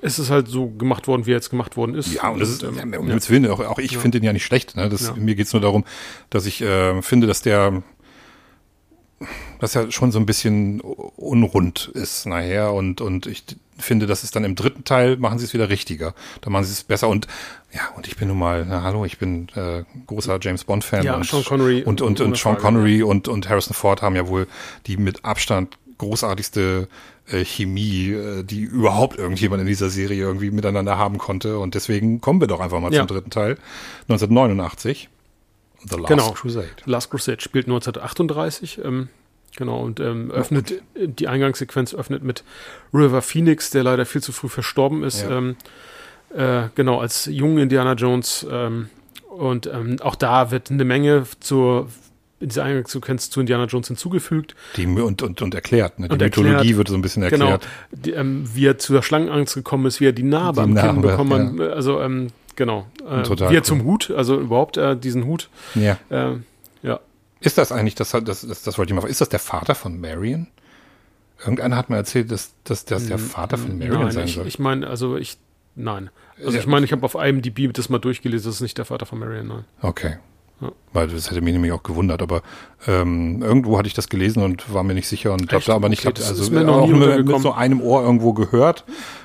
es 0.00 0.18
ist 0.18 0.30
halt 0.30 0.48
so 0.48 0.68
gemacht 0.68 1.08
worden, 1.08 1.26
wie 1.26 1.32
er 1.32 1.36
jetzt 1.36 1.50
gemacht 1.50 1.76
worden 1.76 1.94
ist. 1.94 2.12
Ja, 2.14 2.28
und 2.28 2.40
das 2.40 2.50
ist, 2.50 2.62
ähm, 2.62 2.94
um 2.98 3.08
ja. 3.08 3.28
Willen, 3.28 3.46
auch, 3.50 3.60
auch 3.60 3.78
ich 3.78 3.92
ja. 3.92 4.00
finde 4.00 4.20
den 4.20 4.24
ja 4.24 4.32
nicht 4.32 4.44
schlecht. 4.44 4.76
Ne? 4.76 4.88
Das, 4.88 5.08
ja. 5.08 5.14
Mir 5.14 5.34
geht's 5.34 5.52
nur 5.52 5.62
darum, 5.62 5.84
dass 6.30 6.46
ich 6.46 6.62
äh, 6.62 7.02
finde, 7.02 7.26
dass 7.26 7.42
der 7.42 7.82
dass 9.58 9.74
er 9.74 9.90
schon 9.90 10.12
so 10.12 10.20
ein 10.20 10.26
bisschen 10.26 10.80
unrund 10.80 11.90
ist 11.94 12.26
nachher 12.26 12.72
und, 12.72 13.00
und 13.00 13.26
ich 13.26 13.44
finde, 13.78 14.06
dass 14.06 14.22
es 14.22 14.30
dann 14.30 14.44
im 14.44 14.54
dritten 14.54 14.84
Teil 14.84 15.16
machen 15.16 15.38
sie 15.38 15.44
es 15.44 15.54
wieder 15.54 15.68
richtiger. 15.68 16.14
Da 16.40 16.50
machen 16.50 16.64
sie 16.64 16.72
es 16.72 16.84
besser 16.84 17.08
und 17.08 17.26
ja, 17.72 17.80
und 17.96 18.06
ich 18.06 18.16
bin 18.16 18.28
nun 18.28 18.38
mal, 18.38 18.64
na 18.66 18.82
hallo, 18.82 19.04
ich 19.04 19.18
bin 19.18 19.48
äh, 19.54 19.84
großer 20.06 20.38
James 20.40 20.64
Bond 20.64 20.84
Fan 20.84 21.04
ja, 21.04 21.16
und 21.16 21.26
Sean 21.26 21.44
Connery 21.44 21.82
und 21.82 22.00
und, 22.00 22.20
und 22.20 22.36
Sean 22.36 22.58
Connery 22.58 23.02
und 23.02 23.28
und 23.28 23.48
Harrison 23.48 23.74
Ford 23.74 24.02
haben 24.02 24.16
ja 24.16 24.28
wohl 24.28 24.46
die 24.86 24.96
mit 24.96 25.24
Abstand 25.24 25.78
großartigste 25.98 26.88
äh, 27.30 27.44
Chemie, 27.44 28.10
äh, 28.10 28.44
die 28.44 28.60
überhaupt 28.60 29.18
irgendjemand 29.18 29.60
in 29.60 29.66
dieser 29.66 29.90
Serie 29.90 30.22
irgendwie 30.22 30.50
miteinander 30.50 30.96
haben 30.96 31.18
konnte 31.18 31.58
und 31.58 31.74
deswegen 31.74 32.20
kommen 32.20 32.40
wir 32.40 32.46
doch 32.46 32.60
einfach 32.60 32.80
mal 32.80 32.92
ja. 32.92 33.00
zum 33.00 33.08
dritten 33.08 33.30
Teil 33.30 33.58
1989 34.08 35.08
The 35.84 35.96
Last 35.96 36.08
genau. 36.08 36.30
Crusade. 36.32 36.68
Last 36.86 37.10
Crusade 37.10 37.40
spielt 37.40 37.66
1938 37.66 38.80
ähm, 38.84 39.08
Genau, 39.58 39.80
und 39.80 39.98
ähm, 39.98 40.30
öffnet, 40.30 40.74
die 40.94 41.26
Eingangssequenz 41.26 41.92
öffnet 41.92 42.22
mit 42.22 42.44
River 42.94 43.22
Phoenix, 43.22 43.70
der 43.70 43.82
leider 43.82 44.06
viel 44.06 44.22
zu 44.22 44.30
früh 44.30 44.48
verstorben 44.48 45.02
ist. 45.02 45.22
Ja. 45.22 45.36
Ähm, 45.36 45.56
äh, 46.32 46.68
genau, 46.76 47.00
als 47.00 47.26
jungen 47.26 47.58
Indiana 47.58 47.94
Jones. 47.94 48.46
Ähm, 48.48 48.88
und 49.28 49.66
ähm, 49.66 49.96
auch 50.00 50.14
da 50.14 50.52
wird 50.52 50.70
eine 50.70 50.84
Menge 50.84 51.24
zur 51.40 51.88
in 52.38 52.50
dieser 52.50 52.62
Eingangssequenz 52.62 53.30
zu 53.30 53.40
Indiana 53.40 53.64
Jones 53.64 53.88
hinzugefügt. 53.88 54.54
Die, 54.76 54.86
und, 54.86 55.22
und, 55.22 55.42
und 55.42 55.54
erklärt, 55.56 55.98
ne? 55.98 56.06
Die 56.06 56.12
und 56.12 56.22
Mythologie 56.22 56.54
erklärt, 56.54 56.76
wird 56.76 56.88
so 56.88 56.94
ein 56.94 57.02
bisschen 57.02 57.28
genau. 57.28 57.50
erklärt. 57.50 57.66
Genau, 57.90 58.02
die, 58.04 58.10
ähm, 58.12 58.48
wie 58.54 58.66
er 58.66 58.78
zu 58.78 58.92
der 58.92 59.02
Schlangenangst 59.02 59.54
gekommen 59.54 59.86
ist, 59.86 60.00
wie 60.00 60.06
er 60.06 60.12
die 60.12 60.22
Narbe 60.22 60.62
am 60.62 60.76
Kinn 60.76 61.02
bekommen 61.02 61.58
hat. 61.58 61.66
Ja. 61.66 61.74
Also, 61.74 62.00
ähm, 62.00 62.28
genau. 62.54 62.86
Äh, 63.00 63.28
wie 63.28 63.42
er 63.42 63.50
cool. 63.50 63.62
zum 63.62 63.82
Hut, 63.82 64.12
also 64.16 64.38
überhaupt 64.38 64.76
äh, 64.76 64.96
diesen 64.96 65.24
Hut. 65.24 65.48
Ja. 65.74 65.98
Äh, 66.10 66.14
ja. 66.14 66.36
Ist 67.40 67.58
das 67.58 67.72
eigentlich, 67.72 67.94
das, 67.94 68.10
das, 68.10 68.22
das, 68.24 68.62
das 68.62 68.78
wollte 68.78 68.92
ich 68.92 69.00
mal, 69.00 69.06
ist 69.08 69.20
das 69.20 69.28
der 69.28 69.38
Vater 69.38 69.74
von 69.74 70.00
Marion? 70.00 70.48
Irgendeiner 71.40 71.76
hat 71.76 71.88
mir 71.88 71.96
erzählt, 71.96 72.32
dass, 72.32 72.52
dass 72.64 72.84
das 72.84 73.06
der 73.06 73.18
Vater 73.18 73.58
von 73.58 73.78
Marion 73.78 74.02
nein, 74.02 74.12
sein 74.12 74.24
ich, 74.26 74.34
soll. 74.34 74.46
Ich 74.46 74.58
meine, 74.58 74.88
also 74.88 75.16
ich, 75.16 75.38
nein. 75.76 76.10
Also 76.44 76.58
ich 76.58 76.66
meine, 76.66 76.84
ich 76.84 76.92
habe 76.92 77.04
auf 77.04 77.14
IMDb 77.14 77.72
das 77.72 77.88
mal 77.88 77.98
durchgelesen, 77.98 78.48
das 78.48 78.56
ist 78.56 78.60
nicht 78.60 78.78
der 78.78 78.84
Vater 78.84 79.06
von 79.06 79.18
Marion, 79.20 79.46
nein. 79.46 79.64
Okay. 79.80 80.16
Ja. 80.60 80.72
Weil 80.92 81.06
das 81.06 81.30
hätte 81.30 81.40
mich 81.40 81.52
nämlich 81.52 81.70
auch 81.70 81.84
gewundert, 81.84 82.20
aber 82.20 82.42
ähm, 82.88 83.42
irgendwo 83.42 83.78
hatte 83.78 83.86
ich 83.86 83.94
das 83.94 84.08
gelesen 84.08 84.42
und 84.42 84.72
war 84.74 84.82
mir 84.82 84.94
nicht 84.94 85.06
sicher 85.06 85.32
und 85.32 85.52
habe 85.52 85.64
da 85.64 85.74
aber 85.74 85.88
nicht, 85.88 86.04
okay, 86.04 86.20
also 86.26 86.42
auch 86.66 86.86
mit, 86.88 87.26
mit, 87.26 87.40
so 87.40 87.52
einem 87.52 87.80
Ohr 87.80 88.02
irgendwo 88.02 88.32
gehört, 88.32 88.84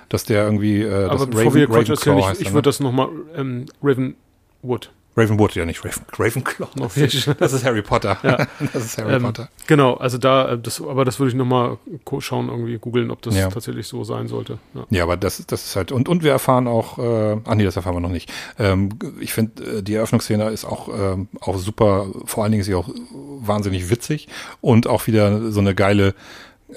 dass 0.10 0.26
der 0.26 0.44
irgendwie 0.44 0.84
äh, 0.84 1.06
aber 1.06 1.26
das 1.26 1.28
bevor 1.28 1.46
Raven, 1.46 1.56
wir 1.56 1.70
Raven 1.70 1.94
Ravenclaw 1.96 2.34
ich, 2.34 2.42
ich 2.42 2.54
würde 2.54 2.70
das 2.70 2.80
nochmal 2.80 3.10
ähm, 3.36 3.66
Ravenwood 3.82 4.92
Ravenwood, 5.16 5.56
ja 5.56 5.66
nicht 5.66 5.84
Raven, 5.86 6.04
Ravenclaw. 6.18 6.70
Das, 6.76 6.98
ist, 6.98 7.30
das 7.40 7.54
ist 7.54 7.66
Harry 7.66 7.82
Potter. 7.82 8.18
Ja. 8.24 8.48
Das 8.74 8.86
ist 8.86 8.98
Harry 8.98 9.14
ähm, 9.14 9.24
Potter. 9.24 9.50
Genau, 9.68 9.96
also 9.96 10.18
da, 10.18 10.54
äh, 10.54 10.60
das, 10.60 10.82
aber 10.82 11.06
das 11.06 11.20
würde 11.20 11.30
ich 11.30 11.36
nochmal 11.36 11.78
schauen, 12.20 12.50
irgendwie 12.50 12.78
googeln, 12.78 13.12
ob 13.12 13.22
das 13.22 13.36
ja. 13.36 13.50
tatsächlich 13.50 13.88
so 13.88 14.04
sein 14.04 14.28
sollte. 14.28 14.58
Ja. 14.74 14.86
ja, 14.90 15.04
aber 15.04 15.18
das, 15.18 15.46
das 15.46 15.66
ist 15.66 15.76
halt, 15.76 15.92
und, 15.92 16.10
und 16.10 16.24
wir 16.24 16.32
erfahren 16.32 16.68
auch, 16.68 16.98
äh, 16.98 17.38
ach 17.46 17.56
nee, 17.56 17.64
das 17.64 17.76
erfahren 17.76 17.96
wir 17.96 18.02
noch 18.02 18.10
nicht. 18.10 18.32
Ähm, 18.58 18.90
ich 19.20 19.34
finde, 19.34 19.80
äh, 19.80 19.84
die 19.84 19.96
Eröffnungsszene 19.96 20.50
ist 20.50 20.66
auch, 20.66 20.90
ähm, 20.90 21.28
auch 21.42 21.58
super, 21.58 22.08
vor 22.26 22.44
allen 22.44 22.52
Dingen 22.52 22.62
ist 22.62 22.68
sie 22.68 22.76
auch 22.76 22.90
wahnsinnig 23.12 23.90
witzig 23.90 24.28
und 24.62 24.88
auch 24.88 25.08
wieder 25.08 25.52
so 25.52 25.60
eine 25.60 25.76
geile, 25.76 26.16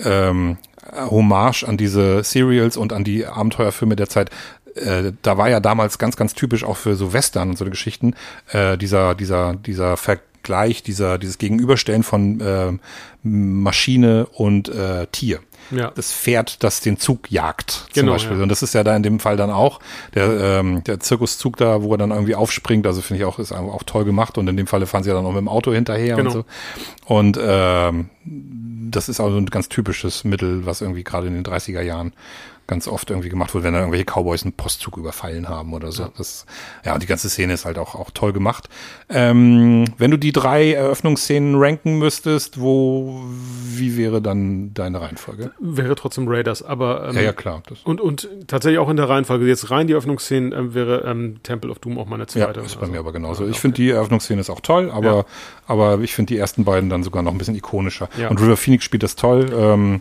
ähm, 0.04 0.58
Hommage 0.94 1.64
an 1.64 1.76
diese 1.76 2.22
Serials 2.22 2.76
und 2.76 2.92
an 2.92 3.04
die 3.04 3.26
Abenteuerfilme 3.26 3.96
der 3.96 4.08
Zeit 4.08 4.30
äh, 4.76 5.12
da 5.22 5.38
war 5.38 5.48
ja 5.48 5.60
damals 5.60 5.98
ganz, 5.98 6.16
ganz 6.16 6.34
typisch 6.34 6.64
auch 6.64 6.76
für 6.76 6.94
so 6.96 7.12
Western 7.12 7.50
und 7.50 7.58
so 7.58 7.64
Geschichten, 7.64 8.14
äh, 8.52 8.76
dieser, 8.78 9.14
dieser, 9.14 9.54
dieser 9.54 9.96
Vergleich, 9.96 10.82
dieser, 10.82 11.18
dieses 11.18 11.38
Gegenüberstellen 11.38 12.02
von 12.02 12.40
äh, 12.40 12.72
Maschine 13.22 14.26
und 14.26 14.68
äh, 14.68 15.06
Tier. 15.08 15.40
Ja. 15.70 15.90
Das 15.94 16.12
Pferd, 16.12 16.62
das 16.62 16.80
den 16.80 16.98
Zug 16.98 17.30
jagt, 17.30 17.70
zum 17.70 17.88
genau, 17.92 18.12
Beispiel. 18.12 18.36
Ja. 18.36 18.42
Und 18.44 18.48
das 18.48 18.62
ist 18.62 18.74
ja 18.74 18.84
da 18.84 18.94
in 18.94 19.02
dem 19.02 19.18
Fall 19.18 19.36
dann 19.36 19.50
auch 19.50 19.80
der, 20.14 20.60
ähm, 20.60 20.84
der 20.84 21.00
Zirkuszug 21.00 21.56
da, 21.56 21.82
wo 21.82 21.92
er 21.92 21.98
dann 21.98 22.10
irgendwie 22.10 22.34
aufspringt. 22.34 22.86
Also 22.86 23.00
finde 23.00 23.22
ich 23.22 23.24
auch, 23.24 23.38
ist 23.38 23.52
auch 23.52 23.82
toll 23.82 24.04
gemacht. 24.04 24.38
Und 24.38 24.46
in 24.48 24.56
dem 24.56 24.66
Falle 24.66 24.86
fahren 24.86 25.02
sie 25.02 25.10
ja 25.10 25.16
dann 25.16 25.26
auch 25.26 25.32
mit 25.32 25.40
dem 25.40 25.48
Auto 25.48 25.72
hinterher 25.72 26.16
genau. 26.16 26.28
und 26.28 26.32
so. 26.32 26.44
Und 27.06 27.38
ähm, 27.42 28.10
das 28.90 29.08
ist 29.08 29.20
auch 29.20 29.30
so 29.30 29.36
ein 29.36 29.46
ganz 29.46 29.68
typisches 29.68 30.24
Mittel, 30.24 30.66
was 30.66 30.80
irgendwie 30.80 31.04
gerade 31.04 31.26
in 31.26 31.34
den 31.34 31.44
30er 31.44 31.80
Jahren 31.80 32.12
ganz 32.66 32.88
oft 32.88 33.10
irgendwie 33.10 33.28
gemacht 33.28 33.54
wurde, 33.54 33.64
wenn 33.64 33.74
da 33.74 33.80
irgendwelche 33.80 34.04
Cowboys 34.04 34.42
einen 34.42 34.52
Postzug 34.52 34.96
überfallen 34.96 35.48
haben 35.48 35.72
oder 35.72 35.92
so. 35.92 36.04
Ja. 36.04 36.12
Das, 36.16 36.46
ja, 36.84 36.98
die 36.98 37.06
ganze 37.06 37.28
Szene 37.28 37.54
ist 37.54 37.64
halt 37.64 37.78
auch, 37.78 37.94
auch 37.94 38.10
toll 38.10 38.32
gemacht. 38.32 38.68
Ähm, 39.08 39.84
wenn 39.98 40.10
du 40.10 40.16
die 40.16 40.32
drei 40.32 40.72
Eröffnungsszenen 40.72 41.54
ranken 41.56 41.98
müsstest, 41.98 42.60
wo, 42.60 43.22
wie 43.28 43.96
wäre 43.96 44.20
dann 44.20 44.74
deine 44.74 45.00
Reihenfolge? 45.00 45.52
Wäre 45.60 45.94
trotzdem 45.94 46.26
Raiders, 46.28 46.62
aber 46.62 47.08
ähm, 47.08 47.16
ja, 47.16 47.22
ja, 47.22 47.32
klar. 47.32 47.62
Das 47.68 47.82
und, 47.82 48.00
und 48.00 48.28
tatsächlich 48.46 48.78
auch 48.78 48.88
in 48.88 48.96
der 48.96 49.08
Reihenfolge. 49.08 49.46
Jetzt 49.46 49.70
rein 49.70 49.86
die 49.86 49.92
Eröffnungsszenen 49.92 50.52
äh, 50.52 50.74
wäre 50.74 51.04
ähm, 51.06 51.42
Temple 51.42 51.70
of 51.70 51.78
Doom 51.78 51.98
auch 51.98 52.06
meine 52.06 52.26
zweite. 52.26 52.60
Ja, 52.60 52.66
ist 52.66 52.74
bei 52.74 52.82
also, 52.82 52.92
mir 52.92 52.98
aber 52.98 53.12
genauso. 53.12 53.44
Ich 53.44 53.50
okay. 53.50 53.60
finde 53.60 53.76
die 53.76 53.90
Eröffnungsszene 53.90 54.40
ist 54.40 54.50
auch 54.50 54.60
toll, 54.60 54.90
aber, 54.90 55.06
ja. 55.06 55.24
aber 55.66 56.00
ich 56.00 56.14
finde 56.14 56.34
die 56.34 56.38
ersten 56.38 56.64
beiden 56.64 56.90
dann 56.90 57.04
sogar 57.04 57.22
noch 57.22 57.32
ein 57.32 57.38
bisschen 57.38 57.54
ikonischer. 57.54 58.08
Ja. 58.18 58.28
Und 58.28 58.40
River 58.40 58.56
Phoenix 58.56 58.84
spielt 58.84 59.02
das 59.02 59.14
toll. 59.16 59.52
Ähm, 59.56 60.00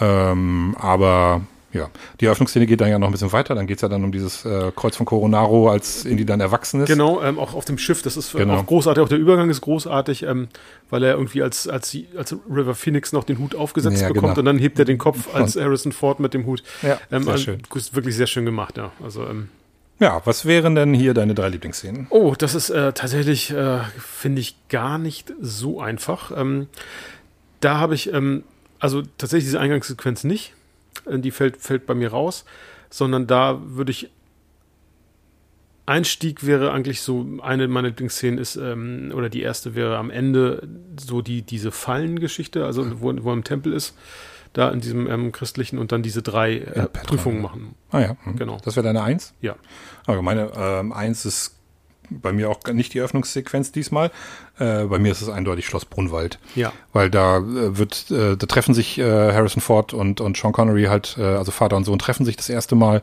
ähm, 0.00 0.76
aber 0.78 1.42
ja, 1.74 1.90
die 2.20 2.26
Eröffnungsszene 2.26 2.66
geht 2.66 2.80
dann 2.80 2.88
ja 2.88 2.98
noch 2.98 3.08
ein 3.08 3.12
bisschen 3.12 3.32
weiter. 3.32 3.54
Dann 3.54 3.66
geht 3.66 3.78
es 3.78 3.82
ja 3.82 3.88
dann 3.88 4.04
um 4.04 4.12
dieses 4.12 4.44
äh, 4.44 4.70
Kreuz 4.74 4.96
von 4.96 5.06
Coronaro, 5.06 5.68
als 5.68 6.04
Indy 6.04 6.24
dann 6.24 6.40
erwachsen 6.40 6.80
ist. 6.80 6.88
Genau, 6.88 7.20
ähm, 7.20 7.38
auch 7.38 7.54
auf 7.54 7.64
dem 7.64 7.78
Schiff. 7.78 8.00
Das 8.02 8.16
ist 8.16 8.32
genau. 8.32 8.56
auch 8.56 8.66
großartig. 8.66 9.02
Auch 9.02 9.08
der 9.08 9.18
Übergang 9.18 9.50
ist 9.50 9.60
großartig, 9.60 10.22
ähm, 10.22 10.48
weil 10.88 11.02
er 11.02 11.14
irgendwie 11.14 11.42
als, 11.42 11.68
als, 11.68 11.96
als 12.16 12.36
River 12.48 12.74
Phoenix 12.74 13.12
noch 13.12 13.24
den 13.24 13.38
Hut 13.38 13.56
aufgesetzt 13.56 14.00
ja, 14.00 14.08
bekommt 14.08 14.34
genau. 14.34 14.38
und 14.38 14.44
dann 14.44 14.58
hebt 14.58 14.78
er 14.78 14.84
den 14.84 14.98
Kopf 14.98 15.34
als 15.34 15.56
Harrison 15.56 15.92
Ford 15.92 16.20
mit 16.20 16.32
dem 16.32 16.46
Hut. 16.46 16.62
Ja, 16.82 16.98
ähm, 17.10 17.24
sehr 17.24 17.38
schön. 17.38 17.62
Ist 17.74 17.94
wirklich 17.94 18.16
sehr 18.16 18.28
schön 18.28 18.44
gemacht, 18.44 18.76
ja. 18.76 18.92
Also, 19.02 19.26
ähm, 19.26 19.48
ja, 19.98 20.22
was 20.24 20.46
wären 20.46 20.74
denn 20.74 20.94
hier 20.94 21.12
deine 21.12 21.34
drei 21.34 21.48
Lieblingsszenen? 21.48 22.06
Oh, 22.10 22.34
das 22.36 22.54
ist 22.54 22.70
äh, 22.70 22.92
tatsächlich, 22.92 23.50
äh, 23.50 23.80
finde 23.98 24.40
ich, 24.40 24.56
gar 24.68 24.98
nicht 24.98 25.32
so 25.40 25.80
einfach. 25.80 26.32
Ähm, 26.36 26.68
da 27.60 27.78
habe 27.78 27.94
ich, 27.94 28.12
ähm, 28.12 28.44
also 28.78 29.02
tatsächlich 29.18 29.46
diese 29.46 29.60
Eingangssequenz 29.60 30.24
nicht 30.24 30.52
äh, 30.52 30.63
die 31.06 31.30
fällt, 31.30 31.56
fällt 31.58 31.86
bei 31.86 31.94
mir 31.94 32.10
raus, 32.10 32.44
sondern 32.90 33.26
da 33.26 33.60
würde 33.64 33.90
ich 33.90 34.10
Einstieg 35.86 36.46
wäre 36.46 36.72
eigentlich 36.72 37.02
so, 37.02 37.26
eine 37.42 37.68
meiner 37.68 37.88
Lieblingsszenen 37.88 38.38
ist, 38.38 38.56
ähm, 38.56 39.12
oder 39.14 39.28
die 39.28 39.42
erste 39.42 39.74
wäre 39.74 39.98
am 39.98 40.10
Ende 40.10 40.66
so 40.98 41.20
die, 41.20 41.42
diese 41.42 41.70
Fallengeschichte, 41.70 42.64
also 42.64 43.02
wo, 43.02 43.12
wo 43.22 43.30
er 43.30 43.34
im 43.34 43.44
Tempel 43.44 43.72
ist, 43.72 43.94
da 44.54 44.70
in 44.70 44.80
diesem 44.80 45.10
ähm, 45.10 45.32
christlichen 45.32 45.78
und 45.78 45.92
dann 45.92 46.02
diese 46.02 46.22
drei 46.22 46.56
äh, 46.58 46.86
Prüfungen 46.86 47.42
machen. 47.42 47.74
Ah 47.90 48.00
ja, 48.00 48.16
mhm. 48.24 48.36
genau. 48.36 48.58
Das 48.64 48.76
wäre 48.76 48.84
deine 48.84 49.02
Eins? 49.02 49.34
Ja. 49.42 49.56
Aber 50.06 50.22
meine 50.22 50.52
ähm, 50.56 50.92
Eins 50.92 51.26
ist 51.26 51.56
bei 52.10 52.32
mir 52.32 52.50
auch 52.50 52.60
nicht 52.72 52.94
die 52.94 52.98
Eröffnungssequenz 52.98 53.72
diesmal. 53.72 54.10
Äh, 54.58 54.84
bei 54.84 54.98
mir 54.98 55.12
ist 55.12 55.22
es 55.22 55.28
eindeutig 55.28 55.66
Schloss 55.66 55.84
Brunwald. 55.84 56.38
Ja. 56.54 56.72
Weil 56.92 57.10
da 57.10 57.38
äh, 57.38 57.78
wird, 57.78 58.10
äh, 58.10 58.36
da 58.36 58.46
treffen 58.46 58.74
sich 58.74 58.98
äh, 58.98 59.32
Harrison 59.32 59.60
Ford 59.60 59.94
und, 59.94 60.20
und 60.20 60.36
Sean 60.36 60.52
Connery 60.52 60.84
halt, 60.84 61.16
äh, 61.18 61.22
also 61.22 61.50
Vater 61.52 61.76
und 61.76 61.84
Sohn 61.84 61.98
treffen 61.98 62.24
sich 62.24 62.36
das 62.36 62.48
erste 62.48 62.74
Mal 62.74 63.02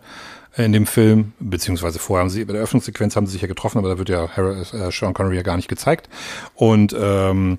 in 0.58 0.74
dem 0.74 0.86
Film, 0.86 1.32
beziehungsweise 1.40 1.98
vorher 1.98 2.24
haben 2.24 2.30
sie, 2.30 2.44
bei 2.44 2.52
der 2.52 2.60
Eröffnungssequenz 2.60 3.16
haben 3.16 3.26
sie 3.26 3.34
sich 3.34 3.42
ja 3.42 3.48
getroffen, 3.48 3.78
aber 3.78 3.90
da 3.90 3.98
wird 3.98 4.10
ja 4.10 4.30
Harry, 4.36 4.62
äh, 4.62 4.92
Sean 4.92 5.14
Connery 5.14 5.38
ja 5.38 5.44
gar 5.44 5.56
nicht 5.56 5.70
gezeigt. 5.70 6.10
Und 6.56 6.96
ähm, 7.00 7.58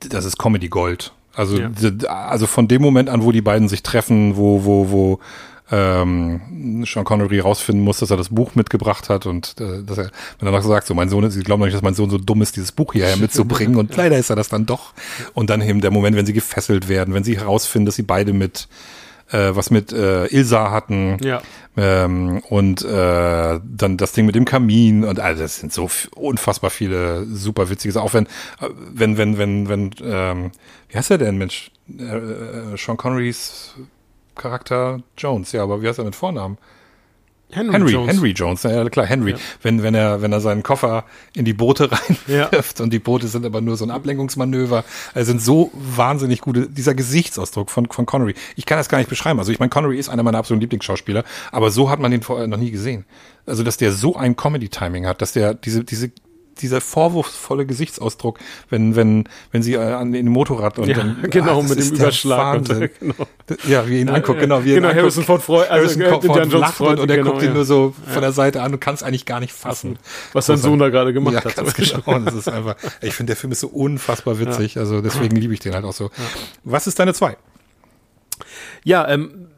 das 0.00 0.24
ist 0.24 0.38
Comedy 0.38 0.68
Gold. 0.68 1.12
Also, 1.34 1.58
ja. 1.58 1.70
also 2.08 2.46
von 2.46 2.66
dem 2.66 2.80
Moment 2.80 3.10
an, 3.10 3.22
wo 3.22 3.30
die 3.30 3.42
beiden 3.42 3.68
sich 3.68 3.82
treffen, 3.82 4.36
wo, 4.36 4.64
wo, 4.64 4.90
wo 4.90 5.20
ähm, 5.70 6.84
Sean 6.86 7.04
Connery 7.04 7.40
rausfinden 7.40 7.84
muss, 7.84 7.98
dass 7.98 8.10
er 8.10 8.16
das 8.16 8.28
Buch 8.28 8.54
mitgebracht 8.54 9.08
hat 9.08 9.26
und 9.26 9.56
äh, 9.60 9.82
dass 9.82 9.98
er, 9.98 10.10
wenn 10.38 10.48
er 10.48 10.52
noch 10.52 10.62
sagt, 10.62 10.86
so 10.86 10.94
mein 10.94 11.08
Sohn, 11.08 11.28
sie 11.30 11.42
glauben 11.42 11.62
nicht, 11.62 11.74
dass 11.74 11.82
mein 11.82 11.94
Sohn 11.94 12.10
so 12.10 12.18
dumm 12.18 12.42
ist, 12.42 12.56
dieses 12.56 12.72
Buch 12.72 12.92
hierher 12.92 13.16
mitzubringen 13.16 13.76
und 13.76 13.96
leider 13.96 14.16
ist 14.16 14.30
er 14.30 14.36
das 14.36 14.48
dann 14.48 14.66
doch. 14.66 14.92
Und 15.34 15.50
dann 15.50 15.60
eben 15.62 15.80
der 15.80 15.90
Moment, 15.90 16.16
wenn 16.16 16.26
sie 16.26 16.32
gefesselt 16.32 16.88
werden, 16.88 17.14
wenn 17.14 17.24
sie 17.24 17.38
herausfinden, 17.38 17.86
dass 17.86 17.96
sie 17.96 18.02
beide 18.02 18.32
mit 18.32 18.68
äh, 19.32 19.56
was 19.56 19.70
mit 19.70 19.92
äh, 19.92 20.26
Ilsa 20.26 20.70
hatten 20.70 21.18
ja. 21.20 21.42
ähm, 21.76 22.42
und 22.48 22.84
äh, 22.84 23.60
dann 23.64 23.96
das 23.96 24.12
Ding 24.12 24.26
mit 24.26 24.36
dem 24.36 24.44
Kamin 24.44 25.04
und 25.04 25.18
also 25.18 25.42
das 25.42 25.58
sind 25.58 25.72
so 25.72 25.90
unfassbar 26.14 26.70
viele 26.70 27.26
super 27.26 27.68
witzige 27.68 28.00
auch 28.00 28.14
wenn 28.14 28.26
äh, 28.26 28.68
wenn 28.94 29.18
wenn 29.18 29.36
wenn 29.36 29.68
wenn 29.68 29.90
ähm, 30.00 30.50
wie 30.88 30.96
heißt 30.96 31.10
er 31.10 31.18
denn 31.18 31.38
Mensch 31.38 31.72
äh, 31.98 32.02
äh 32.04 32.76
Sean 32.76 32.96
Connerys 32.96 33.74
Charakter 34.36 35.00
Jones, 35.18 35.52
ja, 35.52 35.62
aber 35.62 35.82
wie 35.82 35.88
heißt 35.88 35.98
er 35.98 36.04
mit 36.04 36.14
Vornamen? 36.14 36.58
Henry, 37.52 37.72
Henry 37.72 37.92
Jones. 37.92 38.12
Henry 38.12 38.30
Jones, 38.30 38.62
ja 38.64 38.88
klar, 38.88 39.06
Henry. 39.06 39.32
Ja. 39.32 39.36
Wenn, 39.62 39.82
wenn 39.82 39.94
er, 39.94 40.20
wenn 40.20 40.32
er 40.32 40.40
seinen 40.40 40.64
Koffer 40.64 41.04
in 41.32 41.44
die 41.44 41.52
Boote 41.52 41.90
reinwirft 42.28 42.78
ja. 42.78 42.82
und 42.82 42.92
die 42.92 42.98
Boote 42.98 43.28
sind 43.28 43.46
aber 43.46 43.60
nur 43.60 43.76
so 43.76 43.84
ein 43.84 43.90
Ablenkungsmanöver, 43.92 44.84
also 45.14 45.26
sind 45.30 45.40
so 45.40 45.70
wahnsinnig 45.72 46.40
gute, 46.40 46.68
dieser 46.68 46.94
Gesichtsausdruck 46.94 47.70
von, 47.70 47.86
von 47.86 48.04
Connery. 48.04 48.34
Ich 48.56 48.66
kann 48.66 48.78
das 48.78 48.88
gar 48.88 48.98
nicht 48.98 49.08
beschreiben. 49.08 49.38
Also 49.38 49.52
ich 49.52 49.60
meine, 49.60 49.70
Connery 49.70 49.96
ist 49.96 50.08
einer 50.08 50.24
meiner 50.24 50.38
absoluten 50.38 50.62
Lieblingsschauspieler, 50.62 51.22
aber 51.52 51.70
so 51.70 51.88
hat 51.88 52.00
man 52.00 52.10
den 52.10 52.22
vorher 52.22 52.48
noch 52.48 52.58
nie 52.58 52.72
gesehen. 52.72 53.04
Also, 53.46 53.62
dass 53.62 53.76
der 53.76 53.92
so 53.92 54.16
ein 54.16 54.34
Comedy-Timing 54.34 55.06
hat, 55.06 55.22
dass 55.22 55.32
der 55.32 55.54
diese, 55.54 55.84
diese 55.84 56.10
dieser 56.60 56.80
vorwurfsvolle 56.80 57.66
Gesichtsausdruck, 57.66 58.38
wenn, 58.70 58.96
wenn, 58.96 59.28
wenn 59.52 59.62
sie 59.62 59.74
äh, 59.74 59.78
an 59.78 60.12
den 60.12 60.28
Motorrad 60.28 60.78
und 60.78 60.88
ja, 60.88 60.96
dann, 60.96 61.22
genau, 61.30 61.60
ah, 61.60 61.62
mit 61.62 61.78
dem 61.78 61.94
Überschlag. 61.94 62.58
Und, 62.58 62.68
genau. 63.00 63.14
Ja, 63.66 63.88
wie 63.88 64.00
ihn 64.00 64.08
anguckt, 64.08 64.40
genau, 64.40 64.64
wie 64.64 64.74
genau, 64.74 64.90
ihn 64.90 64.96
Harrison 64.96 65.24
Ford 65.24 65.42
freut, 65.42 65.70
also 65.70 66.00
Harrison 66.00 66.22
Ford 66.22 66.52
John 66.52 66.60
lacht 66.60 66.74
Freund, 66.74 67.00
und 67.00 67.10
er 67.10 67.16
genau, 67.18 67.32
guckt 67.32 67.42
ihn 67.42 67.52
nur 67.52 67.64
so 67.64 67.94
von 68.06 68.22
der 68.22 68.32
Seite 68.32 68.62
an 68.62 68.72
und 68.72 68.80
kann 68.80 68.94
es 68.94 69.02
eigentlich 69.02 69.26
gar 69.26 69.40
nicht 69.40 69.52
fassen. 69.52 69.98
Was 70.32 70.46
sein 70.46 70.56
Sohn 70.58 70.78
da 70.78 70.88
gerade 70.88 71.12
gemacht 71.12 71.34
ja, 71.34 71.44
hat. 71.44 71.56
Ganz 71.56 71.74
genau. 71.74 72.02
Und 72.04 72.24
das 72.26 72.34
ist 72.34 72.48
einfach, 72.48 72.76
ich 73.00 73.14
finde, 73.14 73.30
der 73.30 73.36
Film 73.36 73.52
ist 73.52 73.60
so 73.60 73.68
unfassbar 73.68 74.38
witzig, 74.38 74.78
also 74.78 75.00
deswegen 75.00 75.36
liebe 75.36 75.54
ich 75.54 75.60
den 75.60 75.74
halt 75.74 75.84
auch 75.84 75.92
so. 75.92 76.10
Was 76.64 76.86
ist 76.86 76.98
deine 76.98 77.14
zwei? 77.14 77.36
Ja, 78.84 79.08
ähm, 79.08 79.48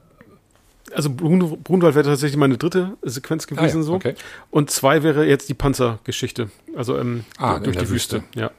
also 0.94 1.10
Brunwald 1.10 1.94
wäre 1.94 2.05
tatsächlich 2.05 2.36
meine 2.36 2.59
dritte 2.59 2.97
Sequenz 3.02 3.47
gewesen 3.47 3.78
ah, 3.78 3.81
ja, 3.81 3.82
so. 3.82 3.94
Okay. 3.94 4.15
Und 4.51 4.70
zwei 4.70 5.02
wäre 5.02 5.27
jetzt 5.27 5.48
die 5.48 5.55
Panzergeschichte. 5.55 6.51
Also 6.77 6.98
ähm, 6.98 7.24
ah, 7.39 7.59
durch 7.59 7.77
die 7.77 7.89
Wüste. 7.89 8.16
Wüste. 8.19 8.39
Ja. 8.39 8.51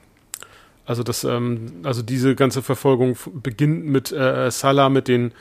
Also 0.85 1.03
das, 1.03 1.23
ähm, 1.23 1.81
also 1.84 2.01
diese 2.01 2.35
ganze 2.35 2.64
Verfolgung 2.64 3.15
beginnt 3.31 3.85
mit 3.85 4.11
äh, 4.11 4.49
Salah 4.49 4.89
mit 4.89 5.07
den 5.07 5.34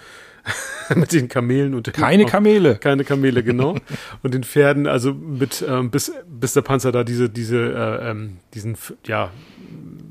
mit 0.95 1.13
den 1.13 1.29
Kamelen 1.29 1.75
und 1.75 1.93
keine 1.93 2.25
auch, 2.25 2.31
Kamele, 2.31 2.77
keine 2.77 3.05
Kamele 3.05 3.43
genau 3.43 3.77
und 4.23 4.35
den 4.35 4.45
Pferden, 4.45 4.87
also 4.87 5.13
mit 5.13 5.65
ähm, 5.67 5.91
bis 5.91 6.13
bis 6.27 6.55
der 6.55 6.63
Panzer 6.63 6.93
da 6.93 7.05
diese 7.05 7.29
diese 7.29 7.59
äh, 7.59 8.11
ähm, 8.11 8.39
diesen 8.55 8.77
ja 9.07 9.31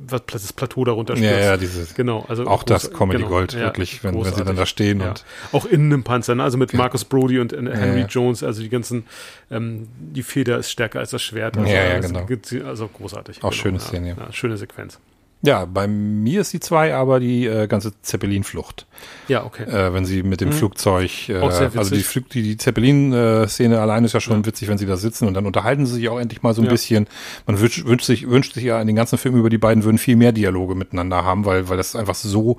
was 0.09 0.21
das 0.25 0.53
Plateau 0.53 0.85
darunter 0.85 1.15
stürzt. 1.15 1.31
Ja, 1.31 1.39
ja, 1.39 1.57
dieses. 1.57 1.95
Genau, 1.95 2.25
also 2.27 2.45
auch 2.45 2.65
groß, 2.65 2.83
das 2.83 2.93
Comedy 2.93 3.19
genau, 3.19 3.29
Gold, 3.29 3.53
ja, 3.53 3.61
wirklich, 3.61 4.03
wenn, 4.03 4.15
wenn, 4.15 4.33
sie 4.33 4.43
dann 4.43 4.55
da 4.55 4.65
stehen 4.65 5.01
ja. 5.01 5.09
und 5.09 5.25
auch 5.51 5.65
in 5.65 5.85
einem 5.85 6.03
Panzer, 6.03 6.35
ne? 6.35 6.43
also 6.43 6.57
mit. 6.57 6.73
Marcus 6.73 7.05
Brody 7.05 7.39
und 7.39 7.53
äh, 7.53 7.57
Henry 7.57 8.05
Jones, 8.07 8.43
also 8.43 8.61
die 8.61 8.69
ganzen, 8.69 9.05
ähm, 9.49 9.87
die 9.97 10.23
Feder 10.23 10.57
ist 10.57 10.71
stärker 10.71 10.99
als 10.99 11.11
das 11.11 11.23
Schwert. 11.23 11.57
Also, 11.57 11.69
ja, 11.69 11.83
ja, 11.83 11.99
genau. 11.99 12.27
Also, 12.67 12.87
großartig. 12.87 13.37
Auch 13.37 13.49
genau, 13.49 13.51
schöne 13.51 13.79
Szene. 13.79 14.15
Ja, 14.17 14.31
schöne 14.31 14.57
Sequenz. 14.57 14.99
Ja, 15.43 15.65
bei 15.65 15.87
mir 15.87 16.41
ist 16.41 16.51
die 16.53 16.59
zwei, 16.59 16.95
aber 16.95 17.19
die 17.19 17.45
äh, 17.45 17.67
ganze 17.67 17.93
Zeppelin-Flucht. 18.01 18.87
Ja, 19.27 19.45
okay. 19.45 19.63
Äh, 19.63 19.93
wenn 19.93 20.03
sie 20.03 20.23
mit 20.23 20.41
dem 20.41 20.49
Mhm. 20.49 20.53
Flugzeug, 20.53 21.29
äh, 21.29 21.35
also 21.37 21.93
die, 21.95 22.01
Flug, 22.01 22.27
die, 22.29 22.41
die 22.41 22.57
Zeppelin-Szene 22.57 23.79
allein 23.79 24.03
ist 24.03 24.13
ja 24.13 24.19
schon 24.19 24.45
witzig, 24.45 24.67
wenn 24.67 24.77
sie 24.77 24.85
da 24.87 24.97
sitzen 24.97 25.27
und 25.27 25.33
dann 25.35 25.45
unterhalten 25.45 25.85
sie 25.85 25.93
sich 25.95 26.09
auch 26.09 26.19
endlich 26.19 26.41
mal 26.41 26.53
so 26.53 26.61
ein 26.61 26.65
Ja. 26.65 26.71
bisschen. 26.71 27.07
Man 27.45 27.59
wünscht, 27.59 27.85
wünscht 27.85 28.05
sich, 28.05 28.27
wünscht 28.29 28.53
sich 28.55 28.63
ja 28.63 28.81
in 28.81 28.87
den 28.87 28.95
ganzen 28.95 29.17
Filmen 29.17 29.39
über 29.39 29.49
die 29.49 29.57
beiden 29.59 29.83
würden 29.83 29.97
viel 29.99 30.15
mehr 30.15 30.31
Dialoge 30.31 30.73
miteinander 30.75 31.23
haben, 31.23 31.45
weil, 31.45 31.69
weil 31.69 31.77
das 31.77 31.95
einfach 31.95 32.15
so, 32.15 32.57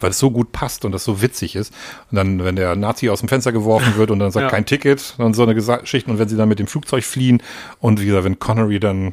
weil 0.00 0.10
es 0.10 0.18
so 0.18 0.30
gut 0.30 0.50
passt 0.52 0.84
und 0.86 0.92
das 0.92 1.04
so 1.04 1.20
witzig 1.20 1.56
ist. 1.56 1.72
Und 2.10 2.16
dann, 2.16 2.42
wenn 2.42 2.56
der 2.56 2.74
Nazi 2.74 3.10
aus 3.10 3.20
dem 3.20 3.28
Fenster 3.28 3.52
geworfen 3.52 3.96
wird 3.96 4.10
und 4.10 4.18
dann 4.18 4.30
sagt 4.30 4.44
Ja. 4.44 4.50
kein 4.50 4.64
Ticket 4.66 5.14
und 5.18 5.34
so 5.34 5.42
eine 5.42 5.54
Geschichten 5.54 6.10
und 6.10 6.18
wenn 6.18 6.28
sie 6.28 6.36
dann 6.36 6.48
mit 6.48 6.58
dem 6.58 6.66
Flugzeug 6.68 7.04
fliehen 7.04 7.42
und 7.80 8.00
wieder, 8.00 8.24
wenn 8.24 8.38
Connery 8.38 8.80
dann 8.80 9.12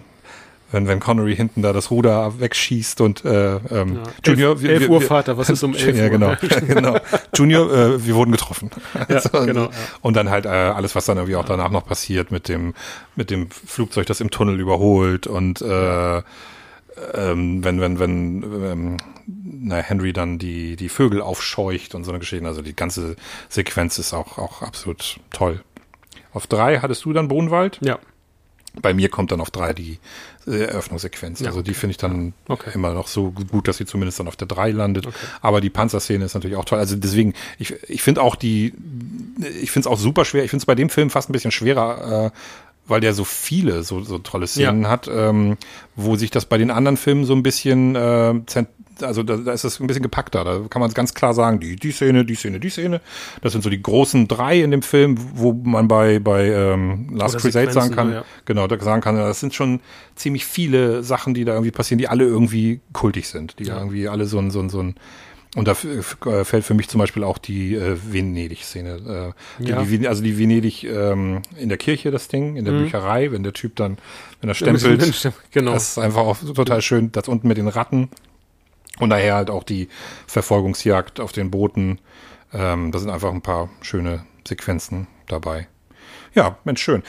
wenn, 0.72 0.88
wenn 0.88 1.00
Connery 1.00 1.36
hinten 1.36 1.62
da 1.62 1.74
das 1.74 1.92
Ruder 1.92 2.40
wegschießt 2.40 3.02
und 3.02 3.26
äh, 3.26 3.56
ähm, 3.58 3.96
Ja. 3.96 4.04
Junior, 4.26 4.52
Elf- 4.54 4.64
elf 4.64 4.90
Uhr, 4.90 5.02
Vater, 5.02 5.38
was 5.38 5.50
ist 5.50 5.64
um 5.64 5.74
elf 5.76 5.98
ja, 5.98 6.04
Uhr? 6.06 6.10
genau, 6.10 6.36
genau. 6.68 6.98
Junior, 7.36 7.72
äh, 7.74 8.06
wir 8.06 8.16
wurden 8.16 8.32
getroffen. 8.32 8.70
Ja, 9.10 9.20
So, 9.22 9.30
genau, 9.46 9.66
ja. 9.66 9.70
Und 10.02 10.16
dann 10.16 10.30
halt 10.30 10.46
äh, 10.46 10.50
alles, 10.50 10.96
was 10.96 11.06
dann 11.06 11.18
irgendwie 11.18 11.36
auch 11.36 11.46
danach 11.46 11.70
noch 11.72 11.86
passiert 11.86 12.32
mit 12.32 12.48
dem 12.48 12.74
mit 13.16 13.30
dem 13.30 13.50
Flugzeug, 13.52 14.06
das 14.06 14.22
im 14.22 14.32
Tunnel 14.32 14.60
überholt 14.60 15.28
und 15.28 15.62
äh, 15.62 16.22
ähm, 17.14 17.64
wenn 17.64 17.80
wenn 17.82 18.00
wenn 18.00 18.44
ähm, 18.44 18.98
na, 19.28 19.78
Henry 19.78 20.14
dann 20.14 20.38
die 20.40 20.76
die 20.76 20.90
Vögel 20.90 21.22
aufscheucht 21.22 21.96
und 21.96 22.04
so 22.04 22.12
eine 22.12 22.20
Geschichte. 22.20 22.46
Also 22.46 22.62
die 22.62 22.76
ganze 22.76 23.16
Sequenz 23.50 23.98
ist 23.98 24.14
auch 24.14 24.38
auch 24.38 24.62
absolut 24.62 25.18
toll. 25.32 25.62
Auf 26.34 26.48
drei 26.48 26.80
hattest 26.80 27.04
du 27.06 27.14
dann 27.14 27.28
Bohnenwald. 27.28 27.80
Ja. 27.82 28.00
Bei 28.80 28.94
mir 28.94 29.10
kommt 29.10 29.32
dann 29.32 29.42
auf 29.42 29.52
drei 29.52 29.74
die 29.74 30.00
äh, 30.48 30.64
Eröffnungssequenz. 30.64 31.42
Ja, 31.42 31.48
also 31.48 31.62
die 31.62 31.74
finde 31.74 31.92
ich 31.92 31.98
dann 31.98 32.34
Okay. 32.48 32.72
immer 32.74 32.94
noch 32.94 33.08
so 33.08 33.32
gut, 33.32 33.68
dass 33.68 33.78
sie 33.78 33.86
zumindest 33.86 34.20
dann 34.20 34.28
auf 34.28 34.38
der 34.38 34.48
drei 34.48 34.72
landet. 34.72 35.08
Aber 35.42 35.60
die 35.60 35.70
Panzerszene 35.70 36.24
ist 36.24 36.34
natürlich 36.36 36.56
auch 36.56 36.66
toll. 36.66 36.80
Also 36.80 36.96
deswegen, 36.96 37.34
ich, 37.60 37.74
ich 37.90 38.02
finde 38.02 38.22
auch 38.22 38.36
die, 38.36 38.74
ich 39.62 39.72
finde 39.72 39.88
es 39.90 39.94
auch 39.94 40.00
super 40.00 40.24
schwer. 40.24 40.44
Ich 40.46 40.50
finde 40.52 40.62
es 40.62 40.66
bei 40.66 40.76
dem 40.76 40.90
Film 40.90 41.10
fast 41.10 41.30
ein 41.30 41.34
bisschen 41.34 41.52
schwerer, 41.52 42.28
äh, 42.28 42.32
weil 42.92 43.02
der 43.02 43.14
so 43.14 43.24
viele 43.24 43.82
so, 43.84 44.02
so 44.02 44.20
tolle 44.20 44.46
Szenen 44.46 44.84
Ja. 44.84 44.90
hat, 44.90 45.10
ähm, 45.12 45.58
wo 45.96 46.16
sich 46.16 46.30
das 46.30 46.46
bei 46.46 46.58
den 46.60 46.70
anderen 46.70 46.98
Filmen 46.98 47.26
so 47.26 47.34
ein 47.34 47.42
bisschen, 47.42 47.96
äh, 47.96 48.34
also 49.02 49.24
da, 49.24 49.38
da 49.38 49.52
ist 49.54 49.64
es 49.64 49.80
ein 49.80 49.88
bisschen 49.88 50.04
gepackter. 50.04 50.44
Da 50.44 50.60
kann 50.70 50.80
man 50.80 50.92
ganz 50.94 51.14
klar 51.16 51.34
sagen, 51.34 51.60
die, 51.60 51.76
die 51.76 51.92
Szene, 51.92 52.24
die 52.24 52.36
Szene, 52.36 52.60
die 52.60 52.70
Szene. 52.70 53.02
Das 53.42 53.54
sind 53.54 53.64
so 53.64 53.70
die 53.72 53.82
großen 53.82 54.28
drei 54.28 54.62
in 54.62 54.70
dem 54.70 54.84
Film, 54.84 55.16
wo 55.34 55.54
man 55.54 55.88
bei, 55.88 56.20
bei 56.20 56.48
ähm, 56.50 57.08
Last 57.12 57.36
Oder 57.36 57.42
Crusade 57.42 57.72
sagen 57.72 57.96
kann, 57.96 58.12
ja. 58.14 58.26
genau, 58.46 58.68
da 58.68 58.78
sagen 58.80 59.02
kann, 59.02 59.16
das 59.16 59.40
sind 59.40 59.56
schon 59.56 59.80
ziemlich 60.16 60.46
viele 60.46 61.02
Sachen, 61.04 61.34
die 61.34 61.46
da 61.46 61.54
irgendwie 61.54 61.72
passieren, 61.72 61.98
die 61.98 62.08
alle 62.10 62.26
irgendwie 62.26 62.82
kultig 62.94 63.28
sind, 63.28 63.58
die 63.58 63.64
Ja. 63.64 63.78
irgendwie 63.78 64.08
alle 64.08 64.26
so 64.26 64.38
ein, 64.38 64.52
so 64.52 64.60
ein, 64.60 64.70
so 64.70 64.82
ein 64.84 64.96
und 65.56 65.68
da 65.68 65.72
äh, 65.74 66.46
fällt 66.46 66.64
für 66.64 66.74
mich 66.74 66.88
zum 66.88 67.00
Beispiel 67.00 67.24
auch 67.24 67.38
die 67.38 67.76
äh, 67.76 67.98
Venedig-Szene. 68.02 69.34
Äh, 69.60 69.64
Ja. 69.70 69.84
die, 69.84 70.08
also 70.08 70.24
die 70.24 70.38
Venedig 70.38 70.84
ähm, 70.86 71.42
in 71.58 71.68
der 71.70 71.78
Kirche, 71.78 72.10
das 72.12 72.28
Ding, 72.30 72.56
in 72.56 72.64
der 72.66 72.74
Mhm. 72.74 72.84
Bücherei, 72.84 73.32
wenn 73.32 73.44
der 73.44 73.54
Typ 73.54 73.76
dann, 73.76 73.98
wenn 74.40 74.50
er 74.50 74.54
stempelt, 74.56 75.34
Genau. 75.52 75.74
das 75.74 75.90
ist 75.90 75.98
einfach 75.98 76.22
auch 76.22 76.38
total 76.40 76.82
schön, 76.82 77.12
das 77.12 77.28
unten 77.28 77.48
mit 77.48 77.58
den 77.58 77.68
Ratten 77.68 78.10
und 79.00 79.10
daher 79.10 79.36
halt 79.36 79.50
auch 79.50 79.64
die 79.64 79.90
Verfolgungsjagd 80.28 81.20
auf 81.20 81.32
den 81.34 81.52
Booten. 81.52 82.00
Ähm, 82.54 82.92
da 82.92 83.00
sind 83.00 83.10
einfach 83.10 83.32
ein 83.34 83.42
paar 83.42 83.70
schöne 83.82 84.26
Sequenzen 84.48 85.08
dabei. 85.28 85.68
Ja, 86.34 86.58
Mensch, 86.64 86.82
schön. 86.82 87.04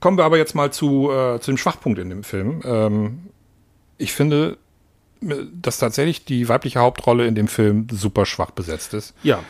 Kommen 0.00 0.18
wir 0.18 0.24
aber 0.24 0.36
jetzt 0.36 0.54
mal 0.54 0.70
zu, 0.70 1.10
äh, 1.10 1.40
zu 1.40 1.50
dem 1.50 1.56
Schwachpunkt 1.58 1.98
in 1.98 2.10
dem 2.10 2.24
Film. 2.24 2.60
Ähm, 2.64 3.18
ich 3.98 4.12
finde, 4.12 4.58
dass 5.20 5.78
tatsächlich 5.78 6.24
die 6.24 6.48
weibliche 6.48 6.80
Hauptrolle 6.80 7.26
in 7.26 7.34
dem 7.34 7.48
Film 7.48 7.86
super 7.90 8.26
schwach 8.26 8.50
besetzt 8.50 8.94
ist. 8.94 9.14
ja. 9.22 9.42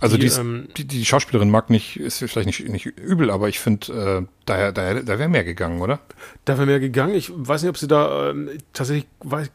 Also 0.00 0.16
Die, 0.16 0.28
die, 0.28 0.34
ähm, 0.34 0.68
die, 0.76 0.84
die 0.84 1.04
Schauspielerin 1.04 1.50
mag 1.50 1.70
nicht, 1.70 1.98
ist 1.98 2.18
vielleicht 2.18 2.46
nicht, 2.46 2.68
nicht 2.68 2.86
übel, 2.86 3.30
aber 3.30 3.48
ich 3.48 3.58
finde, 3.58 4.26
äh, 4.26 4.37
da, 4.48 4.72
da, 4.72 4.94
da 4.94 5.18
wäre 5.18 5.28
mehr 5.28 5.44
gegangen, 5.44 5.80
oder? 5.80 6.00
Da 6.44 6.56
wäre 6.56 6.66
mehr 6.66 6.80
gegangen. 6.80 7.14
Ich 7.14 7.30
weiß 7.34 7.62
nicht, 7.62 7.70
ob 7.70 7.76
sie 7.76 7.88
da 7.88 8.30
ähm, 8.30 8.50
tatsächlich 8.72 9.06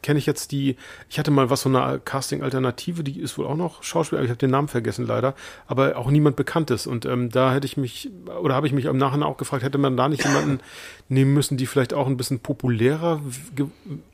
kenne 0.02 0.18
ich 0.18 0.26
jetzt 0.26 0.52
die. 0.52 0.76
Ich 1.08 1.18
hatte 1.18 1.30
mal 1.30 1.50
was 1.50 1.62
von 1.62 1.74
einer 1.74 1.98
Casting-Alternative, 1.98 3.02
die 3.02 3.20
ist 3.20 3.36
wohl 3.36 3.46
auch 3.46 3.56
noch 3.56 3.82
Schauspieler. 3.82 4.22
Ich 4.22 4.28
habe 4.28 4.38
den 4.38 4.50
Namen 4.50 4.68
vergessen 4.68 5.06
leider, 5.06 5.34
aber 5.66 5.96
auch 5.96 6.10
niemand 6.10 6.36
Bekanntes. 6.36 6.86
Und 6.86 7.06
ähm, 7.06 7.30
da 7.30 7.52
hätte 7.52 7.66
ich 7.66 7.76
mich 7.76 8.10
oder 8.40 8.54
habe 8.54 8.66
ich 8.66 8.72
mich 8.72 8.84
im 8.84 8.96
Nachhinein 8.96 9.28
auch 9.28 9.36
gefragt, 9.36 9.64
hätte 9.64 9.78
man 9.78 9.96
da 9.96 10.08
nicht 10.08 10.24
jemanden 10.24 10.60
nehmen 11.08 11.34
müssen, 11.34 11.56
die 11.56 11.66
vielleicht 11.66 11.94
auch 11.94 12.06
ein 12.06 12.16
bisschen 12.16 12.38
populärer 12.38 13.20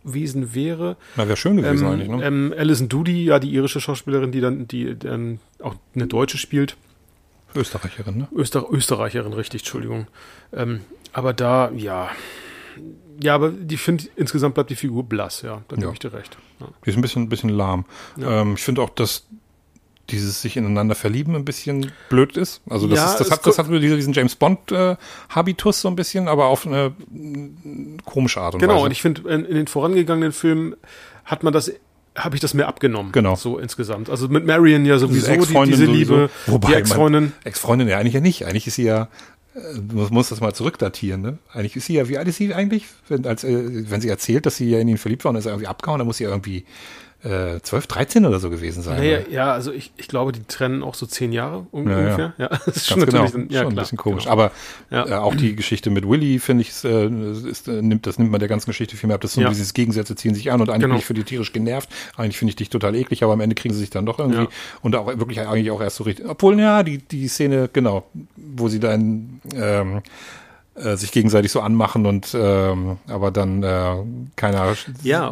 gewesen 0.02 0.54
wäre? 0.54 0.96
Na, 1.16 1.26
wäre 1.26 1.36
schön 1.36 1.56
gewesen 1.58 1.86
Ähm, 1.86 1.92
eigentlich, 1.92 2.08
ne? 2.08 2.24
ähm, 2.24 2.54
Alison 2.56 2.88
Doody, 2.88 3.24
ja, 3.24 3.38
die 3.38 3.50
irische 3.52 3.80
Schauspielerin, 3.80 4.32
die 4.32 4.40
dann 4.40 4.66
die 4.66 4.96
ähm, 5.04 5.40
auch 5.62 5.74
eine 5.94 6.06
Deutsche 6.06 6.38
spielt. 6.38 6.76
Österreicherin, 7.54 8.16
ne? 8.18 8.28
Öster 8.34 8.66
Österreicherin, 8.70 9.32
richtig, 9.32 9.62
Entschuldigung. 9.62 10.06
Ähm, 10.52 10.80
aber 11.12 11.32
da, 11.32 11.70
ja. 11.72 12.10
Ja, 13.22 13.34
aber 13.34 13.52
ich 13.68 13.80
finde, 13.80 14.04
insgesamt 14.16 14.54
bleibt 14.54 14.70
die 14.70 14.76
Figur 14.76 15.04
blass, 15.04 15.42
ja. 15.42 15.62
Da 15.68 15.76
gebe 15.76 15.88
Ja. 15.88 15.92
ich 15.92 15.98
dir 15.98 16.12
recht. 16.12 16.38
Ja. 16.60 16.68
Die 16.84 16.90
ist 16.90 16.96
ein 16.96 17.02
bisschen, 17.02 17.22
ein 17.24 17.28
bisschen 17.28 17.50
lahm. 17.50 17.84
Ja. 18.16 18.42
Ähm, 18.42 18.54
ich 18.54 18.62
finde 18.62 18.80
auch, 18.82 18.90
dass 18.90 19.26
dieses 20.08 20.42
sich 20.42 20.56
ineinander 20.56 20.94
verlieben 20.94 21.36
ein 21.36 21.44
bisschen 21.44 21.92
blöd 22.08 22.36
ist. 22.36 22.62
Also 22.68 22.88
das, 22.88 22.98
Ja, 22.98 23.12
ist, 23.12 23.18
das 23.20 23.30
hat, 23.30 23.46
das 23.46 23.58
hat 23.58 23.68
diesen 23.68 24.12
James 24.12 24.34
Bond 24.34 24.72
äh, 24.72 24.96
Habitus 25.28 25.80
so 25.82 25.88
ein 25.88 25.94
bisschen, 25.96 26.26
aber 26.28 26.46
auf 26.46 26.66
eine 26.66 26.92
komische 28.04 28.40
Art 28.40 28.54
und 28.54 28.60
Genau, 28.60 28.74
Weise. 28.76 28.84
und 28.86 28.90
ich 28.90 29.02
finde, 29.02 29.28
in, 29.32 29.44
in 29.44 29.54
den 29.54 29.66
vorangegangenen 29.68 30.32
Filmen 30.32 30.74
hat 31.24 31.42
man 31.44 31.52
das, 31.52 31.70
habe 32.16 32.34
ich 32.36 32.40
das 32.40 32.54
mehr 32.54 32.68
abgenommen. 32.68 33.12
Genau. 33.12 33.36
So 33.36 33.58
insgesamt. 33.58 34.10
Also 34.10 34.28
mit 34.28 34.44
Marion 34.46 34.84
ja 34.84 34.98
sowieso, 34.98 35.26
die, 35.26 35.32
Ex-Freundin 35.32 35.72
diese 35.78 35.86
sowieso. 35.86 36.14
Liebe, 36.14 36.30
Wobei 36.46 36.66
die 36.68 36.72
man- 36.72 36.80
Ex-Freundin. 36.82 37.32
Ex-Freundin, 37.44 37.88
ja, 37.88 37.98
eigentlich 37.98 38.14
ja 38.14 38.20
nicht. 38.20 38.46
Eigentlich 38.46 38.66
ist 38.66 38.74
sie 38.76 38.84
ja, 38.84 39.08
äh, 39.54 39.78
muss, 39.92 40.10
muss 40.10 40.28
das 40.28 40.40
mal 40.40 40.52
zurückdatieren, 40.54 41.20
ne? 41.22 41.38
Eigentlich 41.52 41.76
ist 41.76 41.86
sie 41.86 41.94
ja, 41.94 42.08
wie 42.08 42.18
alt 42.18 42.26
ist 42.28 42.36
sie 42.36 42.52
eigentlich? 42.54 42.86
Wenn, 43.08 43.26
als, 43.26 43.44
äh, 43.44 43.90
wenn 43.90 44.00
sie 44.00 44.08
erzählt, 44.08 44.44
dass 44.46 44.56
sie 44.56 44.68
ja 44.70 44.78
in 44.80 44.88
ihn 44.88 44.98
verliebt 44.98 45.24
war 45.24 45.30
und 45.30 45.36
ist 45.36 45.46
er 45.46 45.52
irgendwie 45.52 45.68
abgehauen, 45.68 45.98
dann 45.98 46.06
muss 46.06 46.16
sie 46.18 46.24
ja 46.24 46.30
irgendwie 46.30 46.64
äh, 47.22 47.60
12, 47.60 47.86
13 47.86 48.26
oder 48.26 48.40
so 48.40 48.48
gewesen 48.50 48.82
sein. 48.82 48.96
Naja, 48.98 49.18
ne? 49.18 49.24
ja, 49.30 49.52
also 49.52 49.72
ich, 49.72 49.92
ich 49.96 50.08
glaube, 50.08 50.32
die 50.32 50.42
trennen 50.44 50.82
auch 50.82 50.94
so 50.94 51.04
zehn 51.06 51.32
Jahre 51.32 51.66
un 51.70 51.88
Ja, 51.88 51.96
ungefähr. 51.98 52.32
Ja, 52.38 52.48
das 52.64 52.76
ist 52.76 52.86
schon 52.88 53.04
genau, 53.04 53.24
natürlich, 53.24 53.50
ja, 53.52 53.60
schon 53.60 53.68
ein 53.68 53.72
klar, 53.74 53.84
bisschen 53.84 53.98
komisch. 53.98 54.24
Genau. 54.24 54.32
Aber 54.32 54.52
Ja. 54.90 55.06
äh, 55.06 55.12
auch 55.14 55.34
die 55.34 55.54
Geschichte 55.54 55.90
mit 55.90 56.08
Willy, 56.08 56.38
finde 56.38 56.62
ich, 56.62 56.84
äh, 56.84 57.06
ist, 57.48 57.68
äh, 57.68 57.82
nimmt, 57.82 58.06
das 58.06 58.18
nimmt 58.18 58.30
man 58.30 58.40
der 58.40 58.48
ganzen 58.48 58.66
Geschichte 58.70 58.96
viel 58.96 59.06
mehr 59.08 59.16
ab. 59.16 59.20
Das 59.20 59.32
ist 59.32 59.42
so 59.42 59.48
dieses 59.48 59.74
Gegensätze 59.74 60.16
ziehen 60.16 60.34
sich 60.34 60.50
an 60.50 60.60
und 60.60 60.70
eigentlich 60.70 60.80
Genau. 60.82 60.94
bin 60.94 60.98
ich 61.00 61.04
für 61.06 61.14
die 61.14 61.24
tierisch 61.24 61.52
genervt. 61.52 61.90
Eigentlich 62.16 62.38
finde 62.38 62.50
ich 62.50 62.56
dich 62.56 62.70
total 62.70 62.94
eklig, 62.94 63.22
aber 63.22 63.34
am 63.34 63.40
Ende 63.40 63.54
kriegen 63.54 63.74
sie 63.74 63.80
sich 63.80 63.90
dann 63.90 64.06
doch 64.06 64.18
irgendwie 64.18 64.48
und 64.82 64.96
auch 64.96 65.06
wirklich 65.06 65.40
eigentlich 65.40 65.70
auch 65.70 65.80
erst 65.80 65.96
so 65.96 66.04
richtig. 66.04 66.26
Obwohl, 66.28 66.58
ja, 66.58 66.82
die, 66.82 66.98
die 66.98 67.28
Szene, 67.28 67.68
genau, 67.72 68.04
wo 68.36 68.68
sie 68.68 68.80
dann 68.80 69.40
ähm, 69.54 70.00
äh, 70.74 70.96
sich 70.96 71.12
gegenseitig 71.12 71.50
so 71.52 71.60
anmachen 71.60 72.06
und 72.06 72.34
ähm, 72.34 72.98
aber 73.08 73.30
dann 73.30 73.62
äh, 73.62 73.96
keiner 74.36 74.74
Ja, 75.02 75.28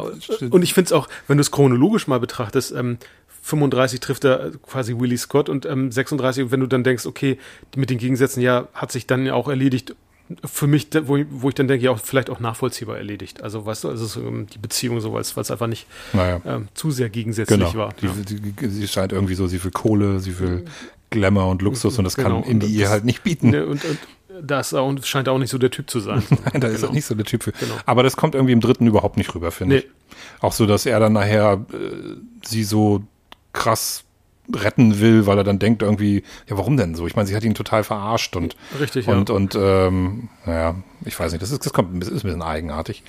und 0.49 0.63
ich 0.63 0.73
finde 0.73 0.87
es 0.87 0.91
auch, 0.91 1.07
wenn 1.27 1.37
du 1.37 1.41
es 1.41 1.51
chronologisch 1.51 2.07
mal 2.07 2.19
betrachtest, 2.19 2.71
ähm, 2.73 2.97
35 3.41 3.99
trifft 3.99 4.25
er 4.25 4.51
quasi 4.67 4.99
Willie 4.99 5.17
Scott 5.17 5.49
und 5.49 5.65
ähm, 5.65 5.91
36, 5.91 6.51
wenn 6.51 6.59
du 6.59 6.67
dann 6.67 6.83
denkst, 6.83 7.05
okay, 7.05 7.37
mit 7.75 7.89
den 7.89 7.97
Gegensätzen 7.97 8.41
ja, 8.43 8.67
hat 8.73 8.91
sich 8.91 9.07
dann 9.07 9.25
ja 9.25 9.33
auch 9.33 9.47
erledigt. 9.47 9.95
Für 10.45 10.67
mich, 10.67 10.89
wo, 11.05 11.17
ich- 11.17 11.25
wo 11.31 11.49
ich 11.49 11.55
dann 11.55 11.67
denke, 11.67 11.83
ja, 11.85 11.89
auch 11.91 11.97
vielleicht 11.99 12.29
auch 12.29 12.39
nachvollziehbar 12.39 12.97
erledigt. 12.97 13.41
Also, 13.41 13.65
weißt 13.65 13.85
du, 13.85 13.89
also 13.89 14.19
ähm, 14.21 14.45
die 14.53 14.59
Beziehung 14.59 14.99
so, 15.01 15.11
weil 15.13 15.21
es 15.21 15.35
weil 15.35 15.41
es 15.41 15.49
einfach 15.49 15.65
nicht 15.65 15.87
naja. 16.13 16.39
ähm, 16.45 16.67
zu 16.75 16.91
sehr 16.91 17.09
gegensätzlich 17.09 17.57
Genau. 17.57 17.73
war. 17.73 17.93
Die, 17.99 18.35
die, 18.35 18.51
die, 18.51 18.67
sie 18.69 18.87
scheint 18.87 19.11
irgendwie 19.11 19.33
so, 19.33 19.47
sie 19.47 19.63
will 19.63 19.71
Kohle, 19.71 20.19
sie 20.19 20.37
will 20.37 20.65
Glamour 21.09 21.47
und 21.47 21.63
Luxus 21.63 21.97
und 21.97 22.03
das 22.03 22.15
Genau. 22.15 22.41
kann 22.41 22.51
Indie 22.51 22.67
ihr 22.67 22.89
halt 22.89 23.05
nicht 23.05 23.23
bieten. 23.23 23.49
Ne, 23.49 23.65
und, 23.65 23.83
und 23.83 23.97
das 24.41 24.73
auch, 24.73 24.93
scheint 25.03 25.29
auch 25.29 25.37
nicht 25.37 25.49
so 25.49 25.57
der 25.57 25.71
Typ 25.71 25.89
zu 25.89 25.99
sein. 25.99 26.23
Nein, 26.51 26.61
da 26.61 26.67
ist 26.67 26.77
Genau. 26.81 26.91
er 26.91 26.93
nicht 26.95 27.05
so 27.05 27.15
der 27.15 27.25
Typ 27.25 27.43
für. 27.43 27.51
Genau. 27.51 27.75
Aber 27.85 28.03
das 28.03 28.15
kommt 28.17 28.35
irgendwie 28.35 28.53
im 28.53 28.61
dritten 28.61 28.87
überhaupt 28.87 29.17
nicht 29.17 29.33
rüber, 29.35 29.51
finde 29.51 29.75
Nee. 29.75 29.81
ich. 29.81 29.87
Auch 30.41 30.53
so, 30.53 30.65
dass 30.65 30.85
er 30.85 30.99
dann 30.99 31.13
nachher 31.13 31.65
äh, 31.73 32.15
sie 32.45 32.63
so 32.63 33.03
krass 33.53 34.03
retten 34.55 34.99
will, 34.99 35.27
weil 35.27 35.37
er 35.37 35.43
dann 35.43 35.59
denkt 35.59 35.81
irgendwie, 35.83 36.23
ja, 36.47 36.57
warum 36.57 36.75
denn 36.75 36.95
so? 36.95 37.05
Ich 37.05 37.15
meine, 37.15 37.27
sie 37.27 37.35
hat 37.35 37.43
ihn 37.43 37.53
total 37.53 37.83
verarscht 37.83 38.35
und 38.35 38.55
Richtig, 38.79 39.07
und 39.07 39.29
ja. 39.29 39.35
und 39.35 39.55
ähm, 39.55 40.29
naja, 40.45 40.75
ich 41.05 41.19
weiß 41.19 41.31
nicht, 41.31 41.41
das 41.41 41.51
ist 41.51 41.65
das 41.65 41.71
kommt 41.73 41.93
ein 41.93 41.99
bisschen, 41.99 42.15
ist 42.15 42.23
ein 42.23 42.27
bisschen 42.27 42.41
eigenartig. 42.41 43.03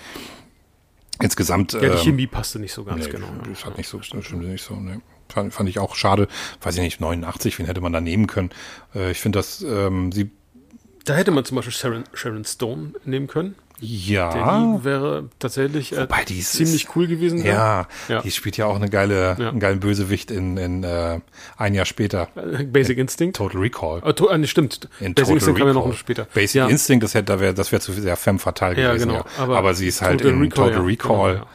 Insgesamt 1.23 1.73
Ja, 1.75 1.81
die 1.81 1.87
ähm, 1.87 1.97
Chemie 1.99 2.27
passte 2.27 2.59
nicht 2.59 2.73
so 2.73 2.85
ganz 2.85 3.05
nee, 3.07 3.11
genau. 3.13 3.27
ja. 3.27 3.43
Das 3.49 3.65
hat 3.65 3.77
nicht 3.77 3.89
so, 3.89 4.01
stimmt 4.03 4.33
nicht 4.43 4.65
so. 4.65 4.75
Nee. 4.75 4.99
Fand, 5.29 5.53
fand 5.55 5.69
ich 5.69 5.79
auch 5.79 5.95
schade. 5.95 6.29
Weiß 6.63 6.75
ich 6.77 6.83
nicht, 6.83 7.01
89, 7.01 7.59
wen 7.59 7.67
hätte 7.67 7.81
man 7.81 7.93
da 7.93 8.01
nehmen 8.01 8.27
können? 8.27 8.51
Äh, 8.95 9.11
ich 9.13 9.21
finde, 9.21 9.39
dass 9.39 9.63
ähm, 9.63 10.13
sie 10.13 10.31
Da 11.05 11.15
hätte 11.15 11.31
man 11.31 11.45
zum 11.45 11.57
Beispiel 11.57 11.73
Sharon, 11.73 12.05
Sharon 12.15 12.45
Stone 12.45 12.93
nehmen 13.05 13.27
können. 13.27 13.55
ja, 13.83 14.77
die 14.79 14.85
wäre 14.85 15.31
tatsächlich 15.39 15.93
äh, 15.93 16.03
Wobei, 16.03 16.25
die 16.25 16.39
ist- 16.41 16.53
ziemlich 16.53 16.95
cool 16.95 17.07
gewesen. 17.07 17.43
ja, 17.45 17.89
Ja. 18.09 18.21
die 18.21 18.31
spielt 18.31 18.59
ja 18.59 18.67
auch 18.67 18.77
eine 18.77 18.91
geile, 18.91 19.37
Ja. 19.39 19.49
einen 19.49 19.61
geilen 19.61 19.81
Bösewicht 19.81 20.31
in, 20.31 20.59
in 20.59 20.85
äh, 20.85 21.21
ein 21.57 21.73
Jahr 21.75 21.87
später. 21.87 22.29
Äh, 22.37 22.65
Basic 22.65 22.99
Instinct. 22.99 23.37
Total 23.39 23.59
Recall. 23.61 24.03
Ah, 24.05 24.13
to, 24.13 24.37
nee, 24.37 24.47
stimmt. 24.47 24.89
In 25.01 25.15
Basic 25.15 25.17
Total 25.17 25.33
Instinct 25.35 25.59
kam 25.59 25.69
ja 25.69 25.73
noch 25.75 25.85
Recall. 25.87 25.97
später. 25.99 26.25
Basic 26.35 26.55
ja. 26.57 26.69
Instinct, 26.69 27.05
das 27.05 27.15
hätte, 27.15 27.25
da 27.33 27.41
wäre, 27.41 27.55
das 27.55 27.73
wäre 27.73 27.81
zu 27.81 27.93
sehr 27.93 28.17
femme 28.19 28.39
fatale 28.39 28.79
Ja, 28.79 28.89
gewesen. 28.93 29.09
genau. 29.09 29.25
Ja. 29.39 29.45
Aber, 29.55 29.73
sie 29.75 29.87
ist 29.89 30.03
halt 30.03 30.21
Total 30.21 30.35
in 30.43 30.51
Total 30.51 30.73
ja. 30.73 30.81
Recall, 30.81 31.33
Genau, 31.37 31.47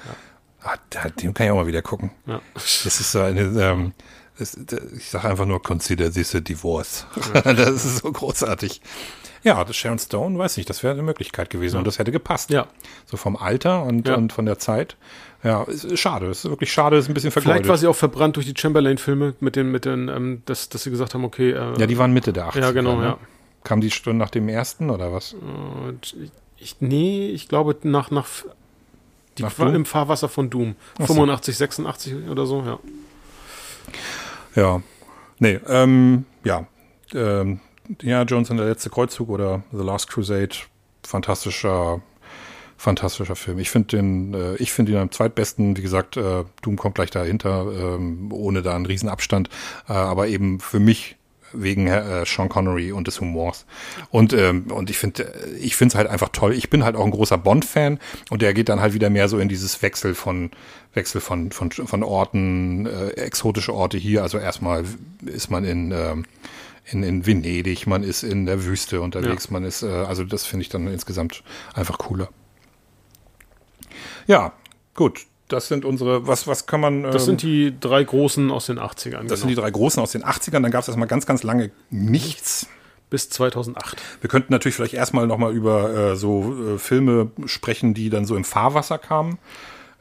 Ah, 0.67 0.77
den 1.21 1.35
kann 1.35 1.45
ich 1.45 1.51
auch 1.51 1.57
mal 1.57 1.67
wieder 1.67 1.83
gucken. 1.83 2.09
Ja. 2.25 2.41
Das 2.55 2.85
ist 2.85 3.11
so 3.11 3.19
eine, 3.21 3.41
ähm, 3.41 3.93
das, 4.39 4.57
ich 4.97 5.11
sage 5.11 5.29
einfach 5.29 5.45
nur, 5.45 5.61
consider 5.61 6.11
this 6.11 6.33
a 6.33 6.39
divorce. 6.39 7.05
Das 7.43 7.85
ist 7.85 7.97
so 7.99 8.11
großartig. 8.11 8.81
Ja, 9.45 9.63
das 9.63 9.75
Sharon 9.75 9.99
Stone, 9.99 10.39
weiß 10.39 10.57
nicht, 10.57 10.67
das 10.71 10.81
wäre 10.81 10.93
eine 10.93 11.03
Möglichkeit 11.03 11.51
gewesen 11.51 11.75
ja. 11.75 11.77
und 11.77 11.85
das 11.85 11.99
hätte 11.99 12.11
gepasst. 12.11 12.49
Ja. 12.49 12.65
So 13.05 13.15
vom 13.15 13.37
Alter 13.37 13.83
und, 13.83 14.09
und 14.09 14.33
von 14.33 14.47
der 14.47 14.57
Zeit. 14.57 14.97
Ja, 15.43 15.61
ist 15.65 15.99
schade. 15.99 16.25
Es 16.25 16.43
ist 16.43 16.49
wirklich 16.49 16.73
schade, 16.73 16.97
ist 16.97 17.07
ein 17.07 17.13
bisschen 17.13 17.29
vergeudet. 17.29 17.57
Vielleicht 17.57 17.69
war 17.69 17.77
sie 17.77 17.85
auch 17.85 17.95
verbrannt 17.95 18.37
durch 18.37 18.47
die 18.47 18.59
Chamberlain-Filme 18.59 19.35
mit 19.39 19.55
den, 19.55 19.71
mit 19.71 19.85
den, 19.85 20.07
ähm, 20.07 20.41
dass, 20.45 20.69
dass 20.69 20.81
sie 20.81 20.89
gesagt 20.89 21.13
haben, 21.13 21.23
okay. 21.23 21.51
Äh, 21.51 21.79
ja, 21.79 21.85
die 21.85 21.97
waren 21.99 22.11
Mitte 22.11 22.33
der 22.33 22.47
80er. 22.49 22.59
Ja, 22.59 22.71
genau, 22.71 22.95
ne? 22.95 23.03
ja. 23.03 23.17
Kam 23.63 23.81
die 23.81 23.91
schon 23.91 24.17
nach 24.17 24.31
dem 24.31 24.49
ersten 24.49 24.89
oder 24.89 25.13
was? 25.13 25.35
Ich, 26.57 26.77
nee, 26.79 27.29
ich 27.29 27.47
glaube 27.47 27.77
nach, 27.83 28.09
nach, 28.09 28.27
die 29.37 29.43
nach 29.43 29.59
war 29.59 29.67
Doom? 29.67 29.75
im 29.75 29.85
Fahrwasser 29.85 30.27
von 30.27 30.49
Doom. 30.49 30.75
Ach 30.97 31.05
85, 31.05 31.55
so. 31.55 31.59
86 31.59 32.15
oder 32.31 32.47
so, 32.47 32.63
ja. 32.63 32.79
Ja. 34.55 34.81
Nee, 35.37 35.59
ähm, 35.67 36.25
ja. 36.43 36.65
Ähm, 37.13 37.59
ja, 38.01 38.23
Jones 38.23 38.49
und 38.49 38.57
der 38.57 38.67
letzte 38.67 38.89
Kreuzzug 38.89 39.29
oder 39.29 39.63
The 39.71 39.83
Last 39.83 40.09
Crusade, 40.09 40.55
fantastischer 41.03 42.01
fantastischer 42.77 43.35
Film. 43.35 43.59
Ich 43.59 43.69
finde 43.69 43.87
den, 43.87 44.33
äh, 44.33 44.55
ich 44.55 44.71
finde 44.71 44.91
ihn 44.91 44.97
am 44.97 45.11
zweitbesten. 45.11 45.77
Wie 45.77 45.81
gesagt, 45.81 46.17
äh, 46.17 46.43
Doom 46.61 46.75
kommt 46.75 46.95
gleich 46.95 47.09
dahinter, 47.09 47.67
ähm, 47.71 48.31
ohne 48.31 48.61
da 48.61 48.75
einen 48.75 48.85
Riesenabstand. 48.85 49.49
Äh, 49.87 49.93
aber 49.93 50.27
eben 50.27 50.59
für 50.59 50.79
mich 50.79 51.15
wegen 51.53 51.87
äh, 51.87 52.25
Sean 52.25 52.49
Connery 52.49 52.91
und 52.91 53.07
des 53.07 53.21
Humors. 53.21 53.65
Und 54.09 54.33
ähm, 54.33 54.71
und 54.71 54.89
ich 54.89 54.97
finde, 54.97 55.31
ich 55.59 55.75
finde 55.75 55.93
es 55.93 55.95
halt 55.95 56.09
einfach 56.09 56.29
toll. 56.29 56.53
Ich 56.53 56.69
bin 56.69 56.83
halt 56.83 56.95
auch 56.95 57.05
ein 57.05 57.11
großer 57.11 57.37
Bond-Fan 57.37 57.99
und 58.29 58.41
der 58.41 58.53
geht 58.53 58.67
dann 58.67 58.81
halt 58.81 58.93
wieder 58.93 59.09
mehr 59.09 59.29
so 59.29 59.39
in 59.39 59.47
dieses 59.47 59.81
Wechsel 59.81 60.15
von 60.15 60.51
Wechsel 60.93 61.21
von 61.21 61.51
von 61.51 61.71
von 61.71 62.03
Orten, 62.03 62.87
äh, 62.87 63.11
exotische 63.11 63.73
Orte 63.73 63.97
hier. 63.97 64.21
Also 64.21 64.37
erstmal 64.37 64.83
ist 65.25 65.49
man 65.49 65.63
in 65.63 65.91
äh, 65.91 66.15
in, 66.85 67.03
in 67.03 67.25
Venedig, 67.25 67.87
man 67.87 68.03
ist 68.03 68.23
in 68.23 68.45
der 68.45 68.63
Wüste 68.65 69.01
unterwegs, 69.01 69.45
ja. 69.45 69.53
man 69.53 69.63
ist, 69.63 69.83
äh, 69.83 69.87
also 69.87 70.23
das 70.23 70.45
finde 70.45 70.63
ich 70.63 70.69
dann 70.69 70.87
insgesamt 70.87 71.43
einfach 71.73 71.97
cooler. 71.97 72.29
Ja, 74.27 74.53
gut. 74.93 75.25
Das 75.47 75.67
sind 75.67 75.85
unsere, 75.85 76.25
was, 76.25 76.47
was 76.47 76.65
kann 76.65 76.81
man. 76.81 77.05
Ähm, 77.05 77.11
das 77.11 77.25
sind 77.25 77.43
die 77.43 77.75
drei 77.79 78.03
Großen 78.03 78.49
aus 78.49 78.65
den 78.65 78.79
80ern. 78.79 79.11
Das 79.11 79.11
genau. 79.11 79.35
sind 79.35 79.49
die 79.49 79.55
drei 79.55 79.69
Großen 79.69 80.01
aus 80.01 80.11
den 80.11 80.23
80ern. 80.23 80.61
Dann 80.61 80.71
gab 80.71 80.81
es 80.81 80.87
erstmal 80.87 81.07
ganz, 81.07 81.25
ganz 81.25 81.43
lange 81.43 81.71
nichts. 81.91 82.67
Bis 83.11 83.29
2008. 83.29 84.01
Wir 84.21 84.29
könnten 84.31 84.51
natürlich 84.51 84.75
vielleicht 84.75 84.95
erstmal 84.95 85.27
nochmal 85.27 85.53
über 85.53 85.93
äh, 85.93 86.15
so 86.15 86.73
äh, 86.73 86.79
Filme 86.79 87.29
sprechen, 87.45 87.93
die 87.93 88.09
dann 88.09 88.25
so 88.25 88.35
im 88.35 88.43
Fahrwasser 88.43 88.97
kamen, 88.97 89.37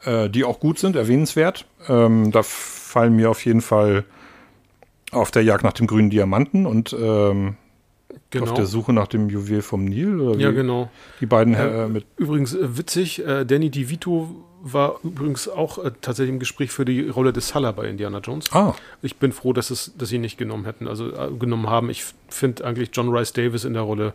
äh, 0.03 0.27
die 0.27 0.43
auch 0.43 0.59
gut 0.59 0.79
sind, 0.79 0.95
erwähnenswert. 0.95 1.67
Ähm, 1.87 2.31
da 2.31 2.41
fallen 2.41 3.15
mir 3.15 3.29
auf 3.29 3.45
jeden 3.45 3.61
Fall 3.61 4.05
auf 5.11 5.31
der 5.31 5.43
Jagd 5.43 5.63
nach 5.63 5.73
dem 5.73 5.87
grünen 5.87 6.09
Diamanten 6.09 6.65
und 6.65 6.95
ähm, 6.99 7.57
Genau. 8.29 8.51
Auf 8.51 8.53
der 8.53 8.65
Suche 8.65 8.91
nach 8.93 9.07
dem 9.07 9.29
Juwel 9.29 9.61
vom 9.61 9.85
Nil? 9.85 10.35
Ja, 10.37 10.51
genau. 10.51 10.89
Die 11.21 11.25
beiden 11.25 11.53
äh, 11.53 11.87
mit. 11.87 12.05
Übrigens 12.17 12.53
äh, 12.53 12.77
witzig, 12.77 13.25
äh, 13.25 13.45
Danny 13.45 13.69
DeVito 13.69 14.43
war 14.61 14.99
übrigens 15.03 15.47
auch 15.47 15.83
äh, 15.83 15.91
tatsächlich 16.01 16.33
im 16.33 16.39
Gespräch 16.39 16.71
für 16.71 16.85
die 16.85 17.07
Rolle 17.07 17.33
des 17.33 17.49
Sulla 17.49 17.71
bei 17.71 17.87
Indiana 17.87 18.19
Jones. 18.19 18.51
Ah. 18.51 18.73
Ich 19.01 19.17
bin 19.17 19.31
froh, 19.31 19.53
dass, 19.53 19.69
es, 19.69 19.93
dass 19.97 20.09
sie 20.09 20.15
ihn 20.15 20.21
nicht 20.21 20.37
genommen 20.37 20.65
hätten, 20.65 20.87
also 20.87 21.13
äh, 21.13 21.29
genommen 21.37 21.69
haben. 21.69 21.89
Ich 21.89 22.03
finde 22.29 22.65
eigentlich 22.65 22.89
John 22.93 23.09
Rice 23.09 23.33
Davis 23.33 23.63
in 23.63 23.73
der 23.73 23.83
Rolle 23.83 24.13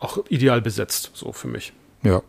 auch 0.00 0.18
ideal 0.28 0.60
besetzt, 0.60 1.10
so 1.14 1.32
für 1.32 1.48
mich. 1.48 1.72
Ja. 2.02 2.22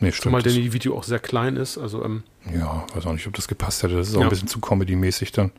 Nee, 0.00 0.12
stimmt. 0.12 0.22
Zumal 0.22 0.42
Danny 0.42 0.62
DeVito 0.62 0.96
auch 0.96 1.02
sehr 1.02 1.18
klein 1.18 1.56
ist. 1.56 1.78
Also, 1.78 2.04
ähm, 2.04 2.22
ja, 2.54 2.86
weiß 2.94 3.06
auch 3.06 3.12
nicht, 3.12 3.26
ob 3.26 3.34
das 3.34 3.48
gepasst 3.48 3.82
hätte. 3.82 3.96
Das 3.96 4.08
ist 4.08 4.14
auch 4.14 4.20
ja. 4.20 4.26
ein 4.26 4.30
bisschen 4.30 4.48
zu 4.48 4.60
Comedy-mäßig 4.60 5.32
dann. 5.32 5.50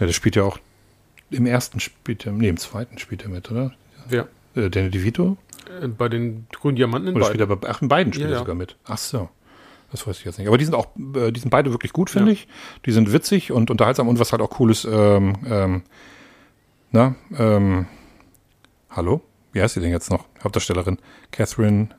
Ja, 0.00 0.06
das 0.06 0.16
spielt 0.16 0.34
ja 0.34 0.42
auch 0.42 0.58
im 1.30 1.46
ersten 1.46 1.78
spielt 1.78 2.26
er, 2.26 2.32
nee, 2.32 2.48
im 2.48 2.56
zweiten 2.56 2.98
spielt 2.98 3.22
er 3.22 3.28
mit, 3.28 3.50
oder? 3.50 3.72
Wer? 4.08 4.28
Äh, 4.56 4.68
Danny 4.68 4.90
DeVito? 4.90 5.36
Äh, 5.80 5.86
bei 5.86 6.08
den 6.08 6.46
grünen 6.52 6.76
Diamanten 6.76 7.08
in 7.08 7.14
oder 7.14 7.26
beiden. 7.26 7.34
Spielt 7.38 7.50
er 7.50 7.56
bei, 7.56 7.68
ach, 7.68 7.82
in 7.82 7.88
beiden 7.88 8.12
spielt 8.12 8.30
ja, 8.30 8.36
er 8.36 8.38
sogar 8.40 8.56
mit. 8.56 8.76
Ach 8.84 8.98
so. 8.98 9.28
Das 9.92 10.06
weiß 10.06 10.18
ich 10.18 10.24
jetzt 10.24 10.38
nicht. 10.38 10.48
Aber 10.48 10.58
die 10.58 10.64
sind 10.64 10.74
auch, 10.74 10.88
äh, 11.14 11.30
die 11.30 11.40
sind 11.40 11.50
beide 11.50 11.72
wirklich 11.72 11.92
gut, 11.92 12.10
finde 12.10 12.28
ja. 12.28 12.32
ich. 12.32 12.48
Die 12.86 12.92
sind 12.92 13.12
witzig 13.12 13.52
und 13.52 13.70
unterhaltsam 13.70 14.08
und 14.08 14.18
was 14.18 14.32
halt 14.32 14.42
auch 14.42 14.58
cool 14.58 14.70
ist, 14.70 14.84
ähm, 14.84 15.36
ähm, 15.46 15.82
na, 16.92 17.14
ähm, 17.36 17.86
hallo? 18.88 19.22
Wie 19.52 19.62
heißt 19.62 19.74
sie 19.74 19.80
denn 19.80 19.90
jetzt 19.90 20.10
noch? 20.10 20.26
Hauptdarstellerin? 20.42 20.98
Catherine. 21.30 21.90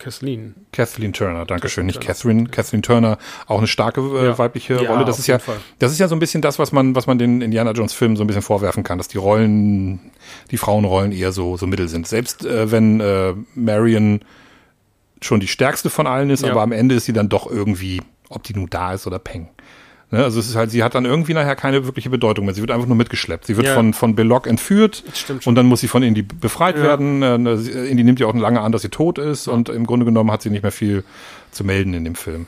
Kathleen. 0.00 0.54
Kathleen 0.72 1.12
Turner, 1.12 1.44
Dankeschön. 1.44 1.86
Nicht 1.86 2.00
Catherine. 2.00 2.48
Kathleen 2.48 2.82
Turner, 2.82 3.18
auch 3.46 3.58
eine 3.58 3.66
starke 3.66 4.00
äh, 4.00 4.24
ja. 4.24 4.38
weibliche 4.38 4.82
ja, 4.82 4.90
Rolle. 4.90 5.04
Das 5.04 5.18
ist 5.18 5.26
ja, 5.26 5.38
Fall. 5.38 5.58
das 5.78 5.92
ist 5.92 5.98
ja 5.98 6.08
so 6.08 6.16
ein 6.16 6.18
bisschen 6.18 6.42
das, 6.42 6.58
was 6.58 6.72
man, 6.72 6.96
was 6.96 7.06
man 7.06 7.18
den 7.18 7.42
Indiana 7.42 7.72
Jones 7.72 7.92
Filmen 7.92 8.16
so 8.16 8.24
ein 8.24 8.26
bisschen 8.26 8.42
vorwerfen 8.42 8.82
kann, 8.82 8.98
dass 8.98 9.08
die 9.08 9.18
Rollen, 9.18 10.00
die 10.50 10.56
Frauenrollen 10.56 11.12
eher 11.12 11.32
so, 11.32 11.56
so 11.56 11.66
mittel 11.66 11.86
sind. 11.88 12.08
Selbst 12.08 12.44
äh, 12.44 12.72
wenn 12.72 13.00
äh, 13.00 13.34
Marion 13.54 14.20
schon 15.20 15.38
die 15.38 15.48
stärkste 15.48 15.90
von 15.90 16.06
allen 16.06 16.30
ist, 16.30 16.44
ja. 16.44 16.50
aber 16.50 16.62
am 16.62 16.72
Ende 16.72 16.94
ist 16.94 17.04
sie 17.04 17.12
dann 17.12 17.28
doch 17.28 17.48
irgendwie, 17.50 18.00
ob 18.30 18.42
die 18.42 18.54
nun 18.54 18.70
da 18.70 18.94
ist 18.94 19.06
oder 19.06 19.18
Peng. 19.18 19.50
Ne, 20.12 20.24
also 20.24 20.40
es 20.40 20.48
ist 20.48 20.56
halt, 20.56 20.72
sie 20.72 20.82
hat 20.82 20.96
dann 20.96 21.04
irgendwie 21.04 21.34
nachher 21.34 21.54
keine 21.54 21.84
wirkliche 21.86 22.10
Bedeutung 22.10 22.44
mehr. 22.44 22.54
Sie 22.54 22.60
wird 22.60 22.72
einfach 22.72 22.88
nur 22.88 22.96
mitgeschleppt. 22.96 23.46
Sie 23.46 23.56
wird 23.56 23.68
ja. 23.68 23.74
von, 23.74 23.94
von 23.94 24.16
Belloc 24.16 24.48
entführt 24.48 25.04
und 25.44 25.54
dann 25.54 25.66
muss 25.66 25.80
sie 25.80 25.88
von 25.88 26.02
Indy 26.02 26.22
befreit 26.22 26.76
ja. 26.76 26.82
werden. 26.82 27.22
Äh, 27.22 27.86
Indy 27.86 28.02
nimmt 28.02 28.18
ja 28.18 28.26
auch 28.26 28.34
lange 28.34 28.60
an, 28.60 28.72
dass 28.72 28.82
sie 28.82 28.88
tot 28.88 29.18
ist 29.18 29.46
und 29.46 29.68
im 29.68 29.86
Grunde 29.86 30.04
genommen 30.04 30.32
hat 30.32 30.42
sie 30.42 30.50
nicht 30.50 30.62
mehr 30.62 30.72
viel 30.72 31.04
zu 31.52 31.62
melden 31.62 31.94
in 31.94 32.04
dem 32.04 32.16
Film. 32.16 32.46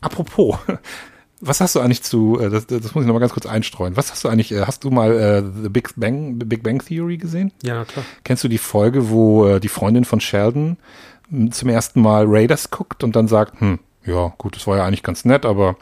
Apropos, 0.00 0.56
was 1.40 1.60
hast 1.60 1.74
du 1.74 1.80
eigentlich 1.80 2.02
zu, 2.02 2.40
äh, 2.40 2.48
das, 2.48 2.66
das 2.66 2.94
muss 2.94 3.02
ich 3.02 3.06
noch 3.06 3.14
mal 3.14 3.20
ganz 3.20 3.34
kurz 3.34 3.44
einstreuen. 3.44 3.94
Was 3.98 4.10
hast 4.10 4.24
du 4.24 4.28
eigentlich, 4.28 4.52
äh, 4.52 4.62
hast 4.62 4.82
du 4.84 4.90
mal 4.90 5.12
äh, 5.12 5.42
The 5.62 5.68
Big 5.68 5.90
Bang, 5.96 6.38
Big 6.38 6.62
Bang 6.62 6.82
Theory 6.82 7.18
gesehen? 7.18 7.52
Ja, 7.62 7.84
klar. 7.84 8.06
Kennst 8.24 8.42
du 8.42 8.48
die 8.48 8.56
Folge, 8.56 9.10
wo 9.10 9.46
äh, 9.46 9.60
die 9.60 9.68
Freundin 9.68 10.06
von 10.06 10.20
Sheldon 10.20 10.78
zum 11.50 11.68
ersten 11.68 12.00
Mal 12.00 12.24
Raiders 12.26 12.70
guckt 12.70 13.04
und 13.04 13.16
dann 13.16 13.28
sagt, 13.28 13.60
hm, 13.60 13.80
ja, 14.06 14.32
gut, 14.38 14.56
das 14.56 14.66
war 14.66 14.78
ja 14.78 14.86
eigentlich 14.86 15.02
ganz 15.02 15.24
nett, 15.26 15.44
aber 15.44 15.76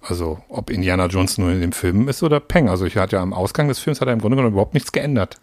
also 0.00 0.38
ob 0.48 0.70
Indiana 0.70 1.06
Jones 1.06 1.38
nur 1.38 1.50
in 1.50 1.60
dem 1.60 1.72
Film 1.72 2.08
ist 2.08 2.22
oder 2.22 2.40
Peng. 2.40 2.68
Also 2.68 2.86
ich 2.86 2.96
hatte 2.96 3.16
ja 3.16 3.22
am 3.22 3.32
Ausgang 3.32 3.68
des 3.68 3.78
Films 3.78 4.00
hat 4.00 4.08
er 4.08 4.14
im 4.14 4.20
Grunde 4.20 4.36
genommen 4.36 4.54
überhaupt 4.54 4.74
nichts 4.74 4.92
geändert. 4.92 5.38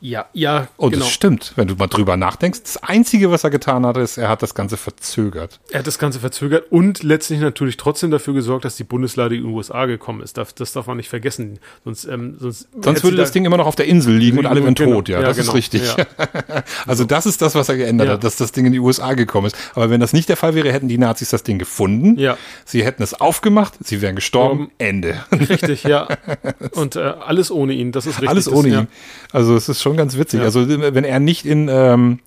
Ja, 0.00 0.26
ja. 0.32 0.68
Und 0.76 0.92
genau. 0.92 1.04
das 1.04 1.12
stimmt, 1.12 1.52
wenn 1.56 1.66
du 1.66 1.74
mal 1.74 1.88
drüber 1.88 2.16
nachdenkst. 2.16 2.60
Das 2.62 2.76
Einzige, 2.76 3.30
was 3.32 3.42
er 3.42 3.50
getan 3.50 3.84
hat, 3.84 3.96
ist, 3.96 4.16
er 4.16 4.28
hat 4.28 4.42
das 4.42 4.54
Ganze 4.54 4.76
verzögert. 4.76 5.58
Er 5.70 5.80
hat 5.80 5.86
das 5.88 5.98
Ganze 5.98 6.20
verzögert 6.20 6.70
und 6.70 7.02
letztlich 7.02 7.40
natürlich 7.40 7.76
trotzdem 7.76 8.12
dafür 8.12 8.34
gesorgt, 8.34 8.64
dass 8.64 8.76
die 8.76 8.84
Bundeslade 8.84 9.34
in 9.34 9.42
die 9.42 9.48
USA 9.48 9.86
gekommen 9.86 10.22
ist. 10.22 10.38
Das, 10.38 10.54
das 10.54 10.72
darf 10.72 10.86
man 10.86 10.98
nicht 10.98 11.08
vergessen. 11.08 11.58
Sonst, 11.84 12.04
ähm, 12.04 12.36
sonst, 12.38 12.68
sonst 12.80 13.02
würde 13.02 13.16
das 13.16 13.32
Ding 13.32 13.44
immer 13.44 13.56
noch 13.56 13.66
auf 13.66 13.74
der 13.74 13.86
Insel 13.86 14.14
liegen 14.14 14.38
und 14.38 14.46
alle 14.46 14.62
wären 14.62 14.74
genau. 14.74 14.96
tot. 14.96 15.08
Ja, 15.08 15.20
ja 15.20 15.26
das 15.26 15.36
genau. 15.36 15.48
ist 15.48 15.54
richtig. 15.54 15.82
Ja. 15.96 16.06
also 16.86 17.04
das 17.04 17.26
ist 17.26 17.42
das, 17.42 17.56
was 17.56 17.68
er 17.68 17.76
geändert 17.76 18.06
ja. 18.06 18.14
hat, 18.14 18.24
dass 18.24 18.36
das 18.36 18.52
Ding 18.52 18.66
in 18.66 18.72
die 18.72 18.80
USA 18.80 19.14
gekommen 19.14 19.48
ist. 19.48 19.56
Aber 19.74 19.90
wenn 19.90 20.00
das 20.00 20.12
nicht 20.12 20.28
der 20.28 20.36
Fall 20.36 20.54
wäre, 20.54 20.72
hätten 20.72 20.88
die 20.88 20.98
Nazis 20.98 21.30
das 21.30 21.42
Ding 21.42 21.58
gefunden. 21.58 22.16
Ja. 22.18 22.38
Sie 22.64 22.84
hätten 22.84 23.02
es 23.02 23.14
aufgemacht, 23.14 23.74
sie 23.82 24.00
wären 24.00 24.14
gestorben. 24.14 24.66
Um, 24.66 24.70
Ende. 24.78 25.24
Richtig, 25.32 25.82
ja. 25.82 26.06
Und 26.72 26.94
äh, 26.94 27.00
alles 27.00 27.50
ohne 27.50 27.72
ihn. 27.72 27.90
Das 27.90 28.06
ist 28.06 28.14
richtig. 28.14 28.28
Alles 28.28 28.50
ohne 28.50 28.68
ihn. 28.68 28.88
Also 29.32 29.56
es 29.56 29.68
ist 29.68 29.82
schon 29.82 29.87
ganz 29.96 30.18
witzig. 30.18 30.40
Also 30.40 30.68
wenn 30.68 31.04
er 31.04 31.20
nicht 31.20 31.46
in, 31.46 31.68
ähm, 31.70 32.18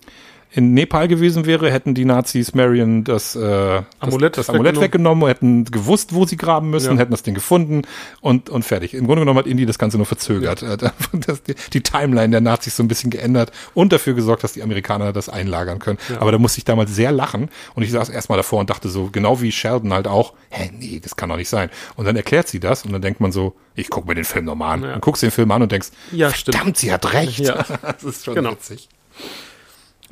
in 0.54 0.74
Nepal 0.74 1.08
gewesen 1.08 1.46
wäre, 1.46 1.70
hätten 1.70 1.94
die 1.94 2.04
Nazis 2.04 2.54
Marion 2.54 3.04
das, 3.04 3.34
äh, 3.34 3.82
Amulett, 4.00 4.36
das, 4.36 4.46
das 4.46 4.50
Amulett 4.50 4.78
weggenommen. 4.78 5.26
hätten 5.26 5.64
gewusst, 5.64 6.14
wo 6.14 6.26
sie 6.26 6.36
graben 6.36 6.68
müssen, 6.68 6.92
ja. 6.92 6.98
hätten 6.98 7.10
das 7.10 7.22
Ding 7.22 7.34
gefunden 7.34 7.82
und, 8.20 8.50
und 8.50 8.62
fertig. 8.62 8.92
Im 8.92 9.06
Grunde 9.06 9.22
genommen 9.22 9.38
hat 9.38 9.46
Indy 9.46 9.64
das 9.64 9.78
Ganze 9.78 9.96
nur 9.96 10.06
verzögert. 10.06 10.62
Ja. 10.62 10.76
Das, 11.12 11.42
die, 11.42 11.54
die, 11.72 11.82
Timeline 11.82 12.30
der 12.30 12.40
Nazis 12.40 12.76
so 12.76 12.82
ein 12.82 12.88
bisschen 12.88 13.10
geändert 13.10 13.52
und 13.74 13.92
dafür 13.92 14.14
gesorgt, 14.14 14.42
dass 14.42 14.54
die 14.54 14.62
Amerikaner 14.62 15.12
das 15.12 15.28
einlagern 15.28 15.78
können. 15.78 15.98
Ja. 16.08 16.20
Aber 16.20 16.32
da 16.32 16.38
musste 16.38 16.58
ich 16.58 16.64
damals 16.64 16.94
sehr 16.94 17.12
lachen 17.12 17.48
und 17.74 17.82
ich 17.82 17.92
saß 17.92 18.08
erstmal 18.08 18.38
davor 18.38 18.60
und 18.60 18.70
dachte 18.70 18.88
so, 18.88 19.10
genau 19.12 19.40
wie 19.40 19.52
Sheldon 19.52 19.92
halt 19.92 20.08
auch, 20.08 20.32
hä, 20.50 20.70
nee, 20.76 21.00
das 21.00 21.16
kann 21.16 21.28
doch 21.28 21.36
nicht 21.36 21.48
sein. 21.48 21.70
Und 21.96 22.06
dann 22.06 22.16
erklärt 22.16 22.48
sie 22.48 22.60
das 22.60 22.84
und 22.84 22.92
dann 22.92 23.02
denkt 23.02 23.20
man 23.20 23.30
so, 23.30 23.54
ich 23.74 23.90
guck 23.90 24.06
mir 24.06 24.14
den 24.14 24.24
Film 24.24 24.46
nochmal 24.46 24.74
an. 24.74 24.82
Ja. 24.82 24.94
Und 24.94 25.00
guckst 25.02 25.22
den 25.22 25.30
Film 25.30 25.50
an 25.50 25.62
und 25.62 25.70
denkst, 25.70 25.88
ja, 26.10 26.30
verdammt, 26.30 26.60
stimmt. 26.60 26.76
sie 26.78 26.92
hat 26.92 27.12
recht. 27.12 27.40
Ja. 27.40 27.64
das 27.82 28.02
ist 28.02 28.24
schon 28.24 28.34
genau. 28.34 28.52
witzig. 28.52 28.88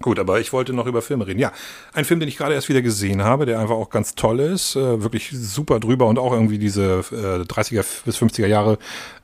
Gut, 0.02 0.18
aber 0.18 0.40
ich 0.40 0.52
wollte 0.54 0.72
noch 0.72 0.86
über 0.86 1.02
Filme 1.02 1.26
reden. 1.26 1.38
Ja, 1.38 1.52
ein 1.92 2.06
Film, 2.06 2.20
den 2.20 2.28
ich 2.28 2.38
gerade 2.38 2.54
erst 2.54 2.70
wieder 2.70 2.80
gesehen 2.80 3.22
habe, 3.22 3.44
der 3.44 3.60
einfach 3.60 3.74
auch 3.74 3.90
ganz 3.90 4.14
toll 4.14 4.40
ist, 4.40 4.74
äh, 4.74 5.02
wirklich 5.02 5.30
super 5.30 5.78
drüber 5.78 6.06
und 6.06 6.18
auch 6.18 6.32
irgendwie 6.32 6.58
diese 6.58 7.04
äh, 7.12 7.42
30er 7.42 7.84
bis 8.06 8.16
50er 8.16 8.46
Jahre 8.46 8.78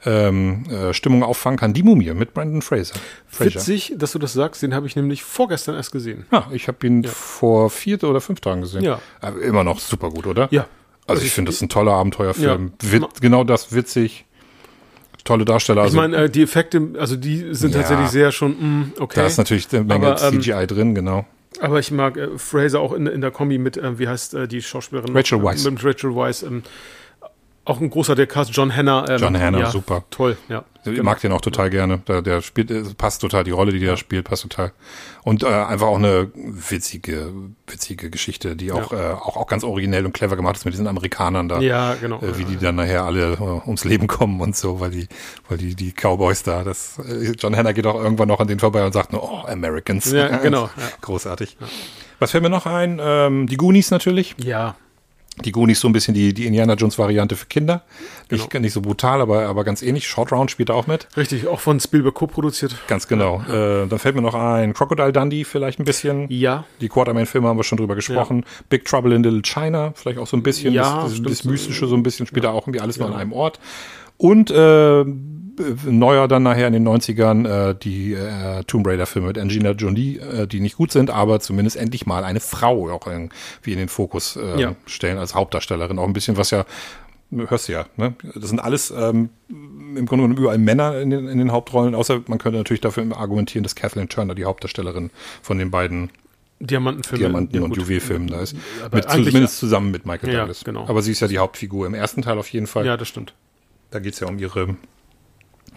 ähm, 0.05 0.65
äh, 0.71 0.93
Stimmung 0.93 1.23
auffangen 1.23 1.59
kann. 1.59 1.73
Die 1.73 1.83
Mumie 1.83 2.13
mit 2.13 2.35
Brandon 2.35 2.61
Fraser. 2.61 2.95
Fraser. 3.27 3.55
Witzig, 3.55 3.95
dass 3.97 4.13
du 4.13 4.19
das 4.19 4.35
sagst, 4.35 4.63
den 4.63 4.75
habe 4.75 4.87
ich 4.87 4.97
nämlich 4.97 5.23
vorgestern 5.23 5.77
erst 5.77 5.93
gesehen. 5.93 6.27
Ja, 6.31 6.47
ich 6.53 6.69
habe 6.69 6.87
ihn 6.87 7.03
ja. 7.05 7.11
vor 7.11 7.71
vier 7.71 8.03
oder 8.05 8.21
fünf 8.21 8.41
Tagen 8.41 8.61
gesehen. 8.61 8.85
Ja. 8.85 9.01
Aber 9.23 9.41
immer 9.41 9.65
noch 9.65 9.81
super 9.81 10.11
gut, 10.11 10.27
oder? 10.27 10.49
Ja. 10.51 10.67
Also 11.07 11.23
ich 11.23 11.33
finde, 11.33 11.49
das 11.49 11.57
ist 11.57 11.63
ein 11.63 11.69
toller 11.71 11.93
Abenteuerfilm. 11.93 12.73
Ja. 12.83 12.93
Wit 12.93 13.21
genau 13.23 13.45
das 13.45 13.73
witzig 13.73 14.27
tolle 15.27 15.45
Darsteller. 15.45 15.83
Also, 15.83 15.97
ich 15.97 16.01
meine, 16.01 16.17
äh, 16.17 16.31
die 16.31 16.43
Effekte, 16.43 16.81
also 16.99 17.17
die 17.17 17.55
sind 17.55 17.75
ja, 17.75 17.81
tatsächlich 17.81 18.09
sehr 18.09 18.33
schon, 18.33 18.53
mh, 18.53 18.63
mm, 18.63 18.93
okay. 19.01 19.21
Da 19.21 19.27
ist 19.27 19.37
natürlich 19.37 19.69
eine 19.73 19.85
Menge 19.85 20.07
Aber, 20.07 20.23
ähm, 20.23 20.41
CGI 20.41 20.67
drin, 20.67 20.95
genau. 20.95 21.27
Aber 21.61 21.79
ich 21.79 21.91
mag 21.91 22.17
äh, 22.17 22.39
Fraser 22.39 22.81
auch 22.81 22.93
in, 22.93 23.07
in 23.07 23.21
der 23.21 23.31
Kombi 23.31 23.59
mit, 23.59 23.77
äh, 23.77 23.99
wie 23.99 24.09
heißt 24.09 24.35
äh, 24.35 24.49
die 24.49 24.63
Schauspielerin? 24.63 25.17
Rachel 25.17 25.43
Weisz. 25.43 25.65
Mit 25.65 25.85
Rachel 25.85 26.15
Weisz. 26.15 26.43
Ähm, 26.43 26.63
auch 27.67 27.81
ein 27.81 27.91
großer 27.91 28.15
der 28.15 28.27
Cast, 28.27 28.55
John 28.55 28.75
Hanna. 28.75 29.09
Ähm, 29.09 29.19
John 29.19 29.39
Hanna, 29.39 29.59
ja, 29.59 29.71
super. 29.71 30.05
Toll, 30.11 30.37
ja. 30.49 30.65
Ich 30.79 30.93
genau. 30.93 31.03
mag 31.03 31.21
den 31.21 31.33
auch 31.33 31.41
total 31.41 31.69
gerne. 31.69 31.99
Der, 32.07 32.23
der 32.23 32.41
spielt, 32.41 32.71
äh, 32.71 32.85
passt 32.97 33.21
total, 33.21 33.43
die 33.43 33.51
Rolle, 33.51 33.73
die 33.73 33.81
der 33.81 33.97
spielt, 33.97 34.25
passt 34.25 34.43
total. 34.43 34.71
Und 35.25 35.43
äh, 35.43 35.47
einfach 35.49 35.89
auch 35.89 35.97
eine 35.97 36.31
witzige, 36.35 37.33
witzige 37.67 38.09
Geschichte, 38.09 38.55
die 38.55 38.71
auch, 38.71 38.93
ja. 38.93 39.11
äh, 39.11 39.15
auch, 39.15 39.37
auch 39.37 39.49
ganz 39.49 39.65
originell 39.65 40.07
und 40.07 40.13
clever 40.13 40.37
gemacht 40.37 40.57
ist 40.57 40.65
mit 40.65 40.75
diesen 40.75 40.87
Amerikanern 40.87 41.49
da. 41.49 41.59
Ja, 41.59 41.95
genau. 41.95 42.21
Äh, 42.21 42.39
wie 42.39 42.45
die 42.45 42.57
dann 42.57 42.77
nachher 42.77 43.03
alle 43.03 43.33
äh, 43.33 43.67
ums 43.67 43.85
Leben 43.85 44.07
kommen 44.07 44.41
und 44.41 44.55
so, 44.55 44.79
weil 44.79 44.91
die, 44.91 45.09
weil 45.49 45.59
die, 45.59 45.75
die 45.75 45.93
Cowboys 45.93 46.45
da, 46.45 46.63
das, 46.63 47.01
äh, 47.01 47.33
John 47.33 47.57
Hanna 47.57 47.73
geht 47.73 47.87
auch 47.87 48.01
irgendwann 48.01 48.29
noch 48.29 48.39
an 48.39 48.47
den 48.47 48.61
vorbei 48.61 48.85
und 48.87 48.93
sagt 48.93 49.13
nur, 49.13 49.25
oh, 49.25 49.45
Americans. 49.47 50.11
Ja, 50.13 50.37
genau. 50.39 50.71
Ja. 50.77 50.89
Großartig. 51.01 51.57
Ja. 51.61 51.67
Was 52.19 52.31
fällt 52.31 52.43
mir 52.43 52.51
noch 52.51 52.67
ein? 52.67 53.01
Ähm, 53.03 53.47
die 53.47 53.57
Goonies 53.57 53.91
natürlich. 53.91 54.35
Ja, 54.39 54.77
die 55.45 55.53
Goonies 55.53 55.81
so 55.81 55.89
ein 55.89 55.93
bisschen 55.93 56.15
die, 56.15 56.33
die 56.33 56.47
Indiana 56.47 56.75
Jones 56.75 56.99
Variante 56.99 57.37
für 57.37 57.47
Kinder. 57.47 57.83
Genau. 58.29 58.43
Nicht, 58.43 58.61
nicht 58.61 58.73
so 58.73 58.81
brutal, 58.81 59.21
aber, 59.21 59.47
aber 59.47 59.65
ganz 59.65 59.83
ähnlich. 59.83 60.09
Short 60.09 60.33
Round 60.33 60.51
spielt 60.51 60.71
auch 60.71 60.87
mit. 60.87 61.09
Richtig, 61.17 61.47
auch 61.47 61.61
von 61.61 61.79
Spielberg 61.79 62.15
co-produziert. 62.15 62.77
Ganz 62.89 63.07
genau. 63.07 63.43
Ja. 63.49 63.83
Äh, 63.83 63.87
dann 63.87 63.99
fällt 63.99 64.15
mir 64.15 64.23
noch 64.23 64.35
ein 64.35 64.73
Crocodile 64.73 65.13
Dundee 65.13 65.45
vielleicht 65.45 65.79
ein 65.79 65.85
bisschen. 65.85 66.27
Ja. 66.31 66.65
Die 66.81 66.89
Quartermain-Filme 66.89 67.49
haben 67.49 67.59
wir 67.59 67.65
schon 67.65 67.79
drüber 67.79 67.95
gesprochen. 67.95 68.45
Ja. 68.45 68.65
Big 68.69 68.85
Trouble 68.87 69.15
in 69.15 69.23
Little 69.23 69.43
China 69.43 69.93
vielleicht 69.95 70.19
auch 70.19 70.27
so 70.27 70.37
ein 70.37 70.43
bisschen. 70.43 70.73
Ja, 70.73 71.03
das, 71.03 71.23
das, 71.23 71.23
das 71.23 71.45
Mystische 71.45 71.87
so 71.87 71.95
ein 71.97 72.03
bisschen 72.03 72.27
spielt 72.27 72.45
ja. 72.45 72.51
da 72.51 72.57
auch 72.57 72.63
irgendwie 72.63 72.81
alles 72.81 72.97
ja. 72.97 73.07
nur 73.07 73.15
an 73.15 73.21
einem 73.21 73.33
Ort. 73.33 73.61
Und 74.19 74.51
äh, 74.51 75.05
neuer 75.87 76.29
dann 76.29 76.43
nachher 76.43 76.67
in 76.67 76.73
den 76.73 76.87
90ern 76.87 77.71
äh, 77.71 77.75
die 77.75 78.13
äh, 78.13 78.63
Tomb 78.65 78.87
Raider-Filme 78.87 79.29
mit 79.29 79.39
Angelina 79.39 79.71
Jolie, 79.71 80.19
äh, 80.19 80.47
die 80.47 80.61
nicht 80.61 80.77
gut 80.77 80.93
sind, 80.93 81.11
aber 81.11 81.41
zumindest 81.41 81.77
endlich 81.77 82.07
mal 82.07 82.25
eine 82.25 82.41
Frau 82.41 82.91
auch 82.91 83.07
irgendwie 83.07 83.73
in 83.73 83.79
den 83.79 83.89
Fokus 83.89 84.37
äh, 84.37 84.61
ja. 84.61 84.77
stellen 84.87 85.19
als 85.19 85.35
Hauptdarstellerin. 85.35 85.99
Auch 85.99 86.07
ein 86.07 86.13
bisschen, 86.13 86.37
was 86.37 86.51
ja 86.51 86.65
hörst 87.31 87.69
du 87.69 87.73
ja, 87.73 87.87
ne? 87.97 88.15
Das 88.35 88.51
sind 88.51 88.61
alles 88.61 88.93
ähm, 88.97 89.31
im 89.49 90.07
Grunde 90.07 90.25
genommen 90.25 90.37
überall 90.37 90.59
Männer 90.59 91.01
in 91.01 91.11
den, 91.11 91.29
in 91.29 91.39
den 91.39 91.53
Hauptrollen, 91.53 91.95
außer 91.95 92.23
man 92.29 92.39
könnte 92.39 92.59
natürlich 92.59 92.81
dafür 92.81 93.05
argumentieren, 93.17 93.63
dass 93.63 93.75
Kathleen 93.75 94.09
Turner 94.09 94.35
die 94.35 94.45
Hauptdarstellerin 94.45 95.11
von 95.43 95.59
den 95.59 95.71
beiden 95.71 96.11
Diamantenfilme 96.59 97.25
Diamanten- 97.25 97.63
und 97.63 97.77
Juwelfilmen 97.77 98.29
da 98.29 98.41
ist. 98.41 98.57
Mit, 98.91 99.11
zumindest 99.11 99.59
zusammen 99.59 99.91
mit 99.91 100.07
Michael 100.07 100.33
ja, 100.33 100.41
Douglas. 100.41 100.65
Genau. 100.65 100.87
Aber 100.89 101.03
sie 101.03 101.13
ist 101.13 101.21
ja 101.21 101.29
die 101.29 101.39
Hauptfigur 101.39 101.87
im 101.87 101.95
ersten 101.95 102.23
Teil 102.23 102.39
auf 102.39 102.49
jeden 102.49 102.67
Fall. 102.67 102.87
Ja, 102.87 102.97
das 102.97 103.09
stimmt. 103.09 103.35
Da 103.91 103.99
geht 103.99 104.15
es 104.15 104.21
ja 104.21 104.29
um 104.29 104.39
ihre 104.39 104.77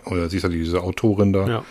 oder 0.05 0.29
sie 0.29 0.37
ist 0.37 0.43
ja 0.43 0.49
diese 0.49 0.81
Autorin 0.81 1.33
da. 1.33 1.47
Ja. 1.47 1.65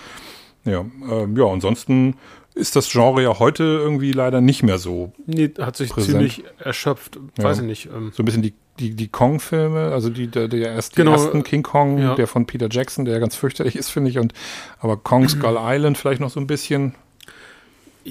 Ja, 0.65 0.85
ähm, 1.11 1.37
ja, 1.37 1.47
ansonsten 1.47 2.17
ist 2.55 2.77
das 2.77 2.91
Genre 2.91 3.23
ja 3.23 3.39
heute 3.39 3.63
irgendwie 3.63 4.13
leider 4.13 4.41
nicht 4.41 4.63
mehr 4.63 4.79
so. 4.79 5.13
Nee, 5.27 5.51
hat 5.59 5.77
sich 5.77 5.91
präsent. 5.91 6.13
ziemlich 6.13 6.45
erschöpft, 6.59 7.19
weiß 7.37 7.59
ja. 7.59 7.63
ich 7.63 7.69
nicht. 7.69 7.87
Ähm. 7.87 8.13
So 8.13 8.23
ein 8.23 8.27
bisschen 8.27 8.43
die, 8.43 8.55
die, 8.79 8.91
die 8.95 9.09
Kong-Filme, 9.09 9.93
also 9.93 10.11
die, 10.11 10.27
der, 10.27 10.49
der 10.49 10.73
erst, 10.73 10.97
genau. 10.97 11.13
ersten 11.13 11.43
King 11.43 11.63
Kong, 11.63 11.99
ja. 11.99 12.15
der 12.17 12.27
von 12.27 12.47
Peter 12.47 12.69
Jackson, 12.71 13.05
der 13.05 13.15
ja 13.15 13.21
ganz 13.21 13.37
fürchterlich 13.37 13.77
ist, 13.77 13.89
finde 13.91 14.11
ich, 14.11 14.19
und 14.19 14.35
aber 14.81 14.97
Kong 14.97 15.29
Skull 15.29 15.57
Island 15.59 15.97
vielleicht 15.97 16.21
noch 16.21 16.31
so 16.31 16.41
ein 16.41 16.47
bisschen. 16.47 16.95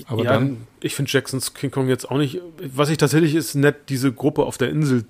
Aber 0.07 0.23
ja, 0.23 0.33
dann, 0.33 0.67
ich 0.79 0.95
finde 0.95 1.11
Jacksons 1.11 1.53
King 1.53 1.71
Kong 1.71 1.89
jetzt 1.89 2.09
auch 2.09 2.17
nicht. 2.17 2.41
Was 2.61 2.89
ich 2.89 2.97
tatsächlich 2.97 3.35
ist 3.35 3.55
nett, 3.55 3.89
diese 3.89 4.11
Gruppe 4.13 4.43
auf 4.43 4.57
der 4.57 4.69
Insel 4.69 5.05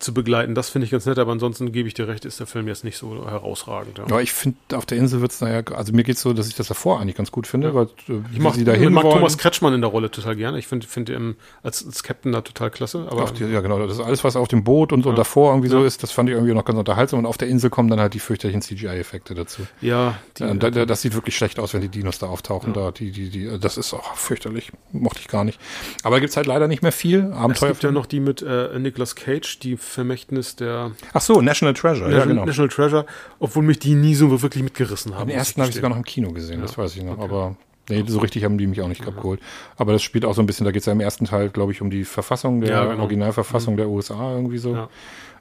zu 0.00 0.14
begleiten. 0.14 0.54
Das 0.54 0.70
finde 0.70 0.86
ich 0.86 0.90
ganz 0.90 1.06
nett, 1.06 1.18
aber 1.18 1.32
ansonsten 1.32 1.72
gebe 1.72 1.86
ich 1.86 1.94
dir 1.94 2.08
recht, 2.08 2.24
ist 2.24 2.40
der 2.40 2.46
Film 2.46 2.66
jetzt 2.68 2.84
nicht 2.84 2.96
so 2.96 3.26
herausragend. 3.28 3.98
Ja, 3.98 4.06
ja 4.08 4.20
ich 4.20 4.32
finde, 4.32 4.58
auf 4.74 4.86
der 4.86 4.98
Insel 4.98 5.20
wird 5.20 5.32
es 5.32 5.40
naja, 5.40 5.62
also 5.74 5.92
mir 5.92 6.02
geht 6.02 6.16
es 6.16 6.22
so, 6.22 6.32
dass 6.32 6.48
ich 6.48 6.54
das 6.54 6.68
davor 6.68 7.00
eigentlich 7.00 7.16
ganz 7.16 7.30
gut 7.30 7.46
finde, 7.46 7.68
ja. 7.68 7.74
weil 7.74 7.84
äh, 8.08 8.22
ich 8.32 8.38
mag, 8.40 8.54
sie 8.54 8.64
da 8.64 8.76
mag 8.90 9.02
Thomas 9.04 9.38
Kretschmann 9.38 9.74
in 9.74 9.82
der 9.82 9.90
Rolle 9.90 10.10
total 10.10 10.36
gerne. 10.36 10.58
Ich 10.58 10.66
finde 10.66 10.86
find 10.86 11.10
ihn 11.10 11.36
als, 11.62 11.84
als 11.84 12.02
Captain 12.02 12.32
da 12.32 12.40
total 12.40 12.70
klasse. 12.70 13.06
Aber 13.10 13.26
die, 13.26 13.44
ja, 13.44 13.60
genau, 13.60 13.78
das 13.78 13.98
ist 13.98 14.00
alles, 14.00 14.24
was 14.24 14.36
auf 14.36 14.48
dem 14.48 14.64
Boot 14.64 14.92
und, 14.92 15.04
ja. 15.04 15.10
und 15.10 15.18
davor 15.18 15.52
irgendwie 15.52 15.68
so 15.68 15.84
ist, 15.84 16.02
das 16.02 16.10
fand 16.10 16.28
ich 16.30 16.34
irgendwie 16.34 16.54
noch 16.54 16.64
ganz 16.64 16.78
unterhaltsam. 16.78 17.20
Und 17.20 17.26
auf 17.26 17.36
der 17.36 17.48
Insel 17.48 17.68
kommen 17.68 17.90
dann 17.90 18.00
halt 18.00 18.14
die 18.14 18.20
fürchterlichen 18.20 18.62
CGI-Effekte 18.62 19.34
dazu. 19.34 19.62
Ja, 19.80 20.18
die, 20.38 20.44
ja 20.44 20.54
da, 20.54 20.70
das 20.70 21.02
sieht 21.02 21.14
wirklich 21.14 21.36
schlecht 21.36 21.58
aus, 21.58 21.74
wenn 21.74 21.82
die 21.82 21.88
Dinos 21.88 22.18
da 22.18 22.26
auftauchen. 22.26 22.72
Da, 22.72 22.90
die, 22.90 23.10
die, 23.10 23.28
die, 23.28 23.58
das 23.58 23.76
ist 23.76 23.92
auch 23.92 24.14
fürchterlich, 24.14 24.72
mochte 24.92 25.20
ich 25.20 25.28
gar 25.28 25.44
nicht. 25.44 25.60
Aber 26.02 26.20
gibt 26.20 26.30
es 26.30 26.36
halt 26.36 26.46
leider 26.46 26.68
nicht 26.68 26.82
mehr 26.82 26.92
viel. 26.92 27.32
Abenteuer. 27.32 27.70
Es 27.70 27.76
gibt 27.76 27.82
ja 27.82 27.92
noch 27.92 28.06
die 28.06 28.20
mit 28.20 28.40
äh, 28.42 28.78
Nicolas 28.78 29.14
Cage, 29.14 29.58
die 29.58 29.76
Vermächtnis 29.90 30.56
der. 30.56 30.92
Ach 31.12 31.20
so, 31.20 31.40
National 31.40 31.74
Treasure. 31.74 32.08
National, 32.08 32.18
ja, 32.18 32.24
genau. 32.24 32.44
National 32.46 32.68
Treasure, 32.68 33.06
obwohl 33.38 33.62
mich 33.62 33.78
die 33.78 33.94
nie 33.94 34.14
so 34.14 34.42
wirklich 34.42 34.62
mitgerissen 34.62 35.14
haben. 35.14 35.28
Den 35.28 35.36
ersten 35.36 35.60
habe 35.60 35.70
ich 35.70 35.76
sogar 35.76 35.90
noch 35.90 35.96
im 35.96 36.04
Kino 36.04 36.32
gesehen, 36.32 36.60
ja. 36.60 36.66
das 36.66 36.78
weiß 36.78 36.96
ich 36.96 37.02
noch. 37.02 37.18
Okay. 37.18 37.24
Aber 37.24 37.56
nee, 37.88 38.04
so 38.06 38.20
richtig 38.20 38.44
haben 38.44 38.58
die 38.58 38.66
mich 38.66 38.80
auch 38.80 38.88
nicht 38.88 39.06
abgeholt. 39.06 39.40
Aber 39.76 39.92
das 39.92 40.02
spielt 40.02 40.24
auch 40.24 40.34
so 40.34 40.42
ein 40.42 40.46
bisschen, 40.46 40.64
da 40.64 40.72
geht 40.72 40.80
es 40.80 40.86
ja 40.86 40.92
im 40.92 41.00
ersten 41.00 41.24
Teil, 41.24 41.50
glaube 41.50 41.72
ich, 41.72 41.82
um 41.82 41.90
die 41.90 42.04
Verfassung 42.04 42.60
der 42.60 42.70
ja, 42.70 42.84
genau. 42.86 43.02
Originalverfassung 43.02 43.74
mhm. 43.74 43.78
der 43.78 43.88
USA 43.88 44.32
irgendwie 44.32 44.58
so. 44.58 44.74
Ja. 44.74 44.88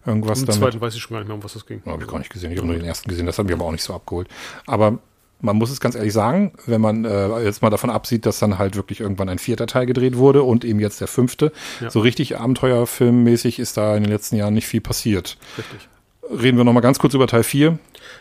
Irgendwas 0.05 0.39
Im 0.39 0.45
damit. 0.45 0.61
zweiten 0.61 0.81
weiß 0.81 0.95
ich 0.95 1.01
schon 1.01 1.15
gar 1.15 1.19
nicht 1.19 1.27
mehr, 1.27 1.35
um 1.35 1.43
was 1.43 1.53
das 1.53 1.65
ging. 1.65 1.81
Habe 1.85 2.03
ich 2.03 2.09
gar 2.09 2.19
nicht 2.19 2.31
gesehen. 2.31 2.51
Ich 2.51 2.57
habe 2.57 2.67
nur 2.67 2.77
den 2.77 2.85
ersten 2.85 3.09
gesehen. 3.09 3.25
Das 3.25 3.37
hat 3.37 3.45
mich 3.45 3.53
aber 3.53 3.65
auch 3.65 3.71
nicht 3.71 3.83
so 3.83 3.93
abgeholt. 3.93 4.27
Aber 4.65 4.99
man 5.41 5.55
muss 5.55 5.71
es 5.71 5.79
ganz 5.79 5.95
ehrlich 5.95 6.13
sagen, 6.13 6.53
wenn 6.65 6.81
man 6.81 7.05
äh, 7.05 7.43
jetzt 7.43 7.61
mal 7.61 7.69
davon 7.69 7.89
absieht, 7.89 8.25
dass 8.25 8.39
dann 8.39 8.57
halt 8.57 8.75
wirklich 8.75 8.99
irgendwann 8.99 9.29
ein 9.29 9.39
vierter 9.39 9.67
Teil 9.67 9.85
gedreht 9.85 10.17
wurde 10.17 10.43
und 10.43 10.65
eben 10.65 10.79
jetzt 10.79 10.99
der 11.01 11.07
fünfte, 11.07 11.51
ja. 11.79 11.89
so 11.89 11.99
richtig 11.99 12.37
Abenteuerfilmmäßig 12.37 13.59
ist 13.59 13.77
da 13.77 13.95
in 13.95 14.03
den 14.03 14.11
letzten 14.11 14.35
Jahren 14.35 14.53
nicht 14.53 14.67
viel 14.67 14.81
passiert. 14.81 15.37
Richtig. 15.57 15.87
Reden 16.29 16.57
wir 16.57 16.63
nochmal 16.63 16.83
ganz 16.83 16.99
kurz 16.99 17.13
über 17.13 17.25
Teil 17.27 17.43
4. 17.43 17.79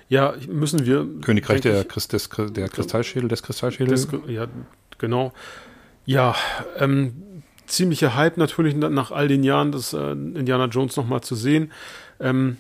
Ja, 0.09 0.35
müssen 0.49 0.87
wir. 0.87 1.07
Königreich 1.21 1.61
der, 1.61 1.85
Christ, 1.85 2.13
des, 2.13 2.31
der 2.31 2.69
Kristallschädel, 2.69 3.29
des 3.29 3.43
Kristallschädels. 3.43 4.09
ja, 4.27 4.47
genau. 4.99 5.33
Ja, 6.07 6.35
ähm, 6.79 7.43
ziemlicher 7.67 8.15
Hype 8.15 8.39
natürlich 8.39 8.75
nach 8.75 9.11
all 9.11 9.29
den 9.29 9.43
Jahren, 9.43 9.73
das 9.73 9.93
äh, 9.93 10.13
Indiana 10.13 10.67
Jones 10.67 10.97
nochmal 10.97 11.21
zu 11.21 11.35
sehen. 11.35 11.71
Ähm, 12.19 12.57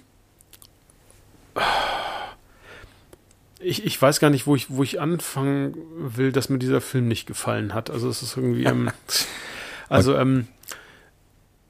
ich, 3.60 3.84
ich 3.84 4.00
weiß 4.00 4.20
gar 4.20 4.30
nicht, 4.30 4.46
wo 4.46 4.54
ich, 4.54 4.70
wo 4.70 4.82
ich 4.82 5.00
anfangen 5.00 5.74
will, 5.98 6.32
dass 6.32 6.48
mir 6.48 6.58
dieser 6.58 6.80
Film 6.80 7.08
nicht 7.08 7.26
gefallen 7.26 7.74
hat. 7.74 7.90
Also 7.90 8.08
es 8.08 8.22
ist 8.22 8.36
irgendwie, 8.36 8.64
ähm, 8.64 8.90
also 9.88 10.16
ähm, 10.16 10.46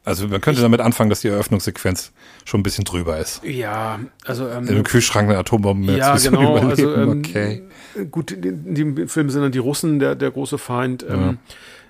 also 0.05 0.27
man 0.27 0.41
könnte 0.41 0.61
ich, 0.61 0.63
damit 0.63 0.81
anfangen, 0.81 1.11
dass 1.11 1.21
die 1.21 1.29
Eröffnungssequenz 1.29 2.13
schon 2.47 2.61
ein 2.61 2.63
bisschen 2.63 2.85
drüber 2.85 3.19
ist. 3.19 3.43
Ja, 3.45 4.01
also 4.25 4.49
ähm, 4.49 4.67
im 4.67 4.83
Kühlschrank 4.83 5.29
eine 5.29 5.39
Atombombe 5.39 5.93
ja, 5.93 6.17
genau, 6.17 6.57
also 6.57 6.95
ähm, 6.95 7.19
okay. 7.19 7.63
Gut, 8.11 8.31
in 8.31 8.75
dem 8.75 9.09
Film 9.09 9.29
sind 9.29 9.43
dann 9.43 9.53
die 9.53 9.59
Russen 9.59 9.99
der 9.99 10.15
der 10.15 10.31
große 10.31 10.57
Feind. 10.57 11.05
Ähm, 11.09 11.21
ja. 11.21 11.35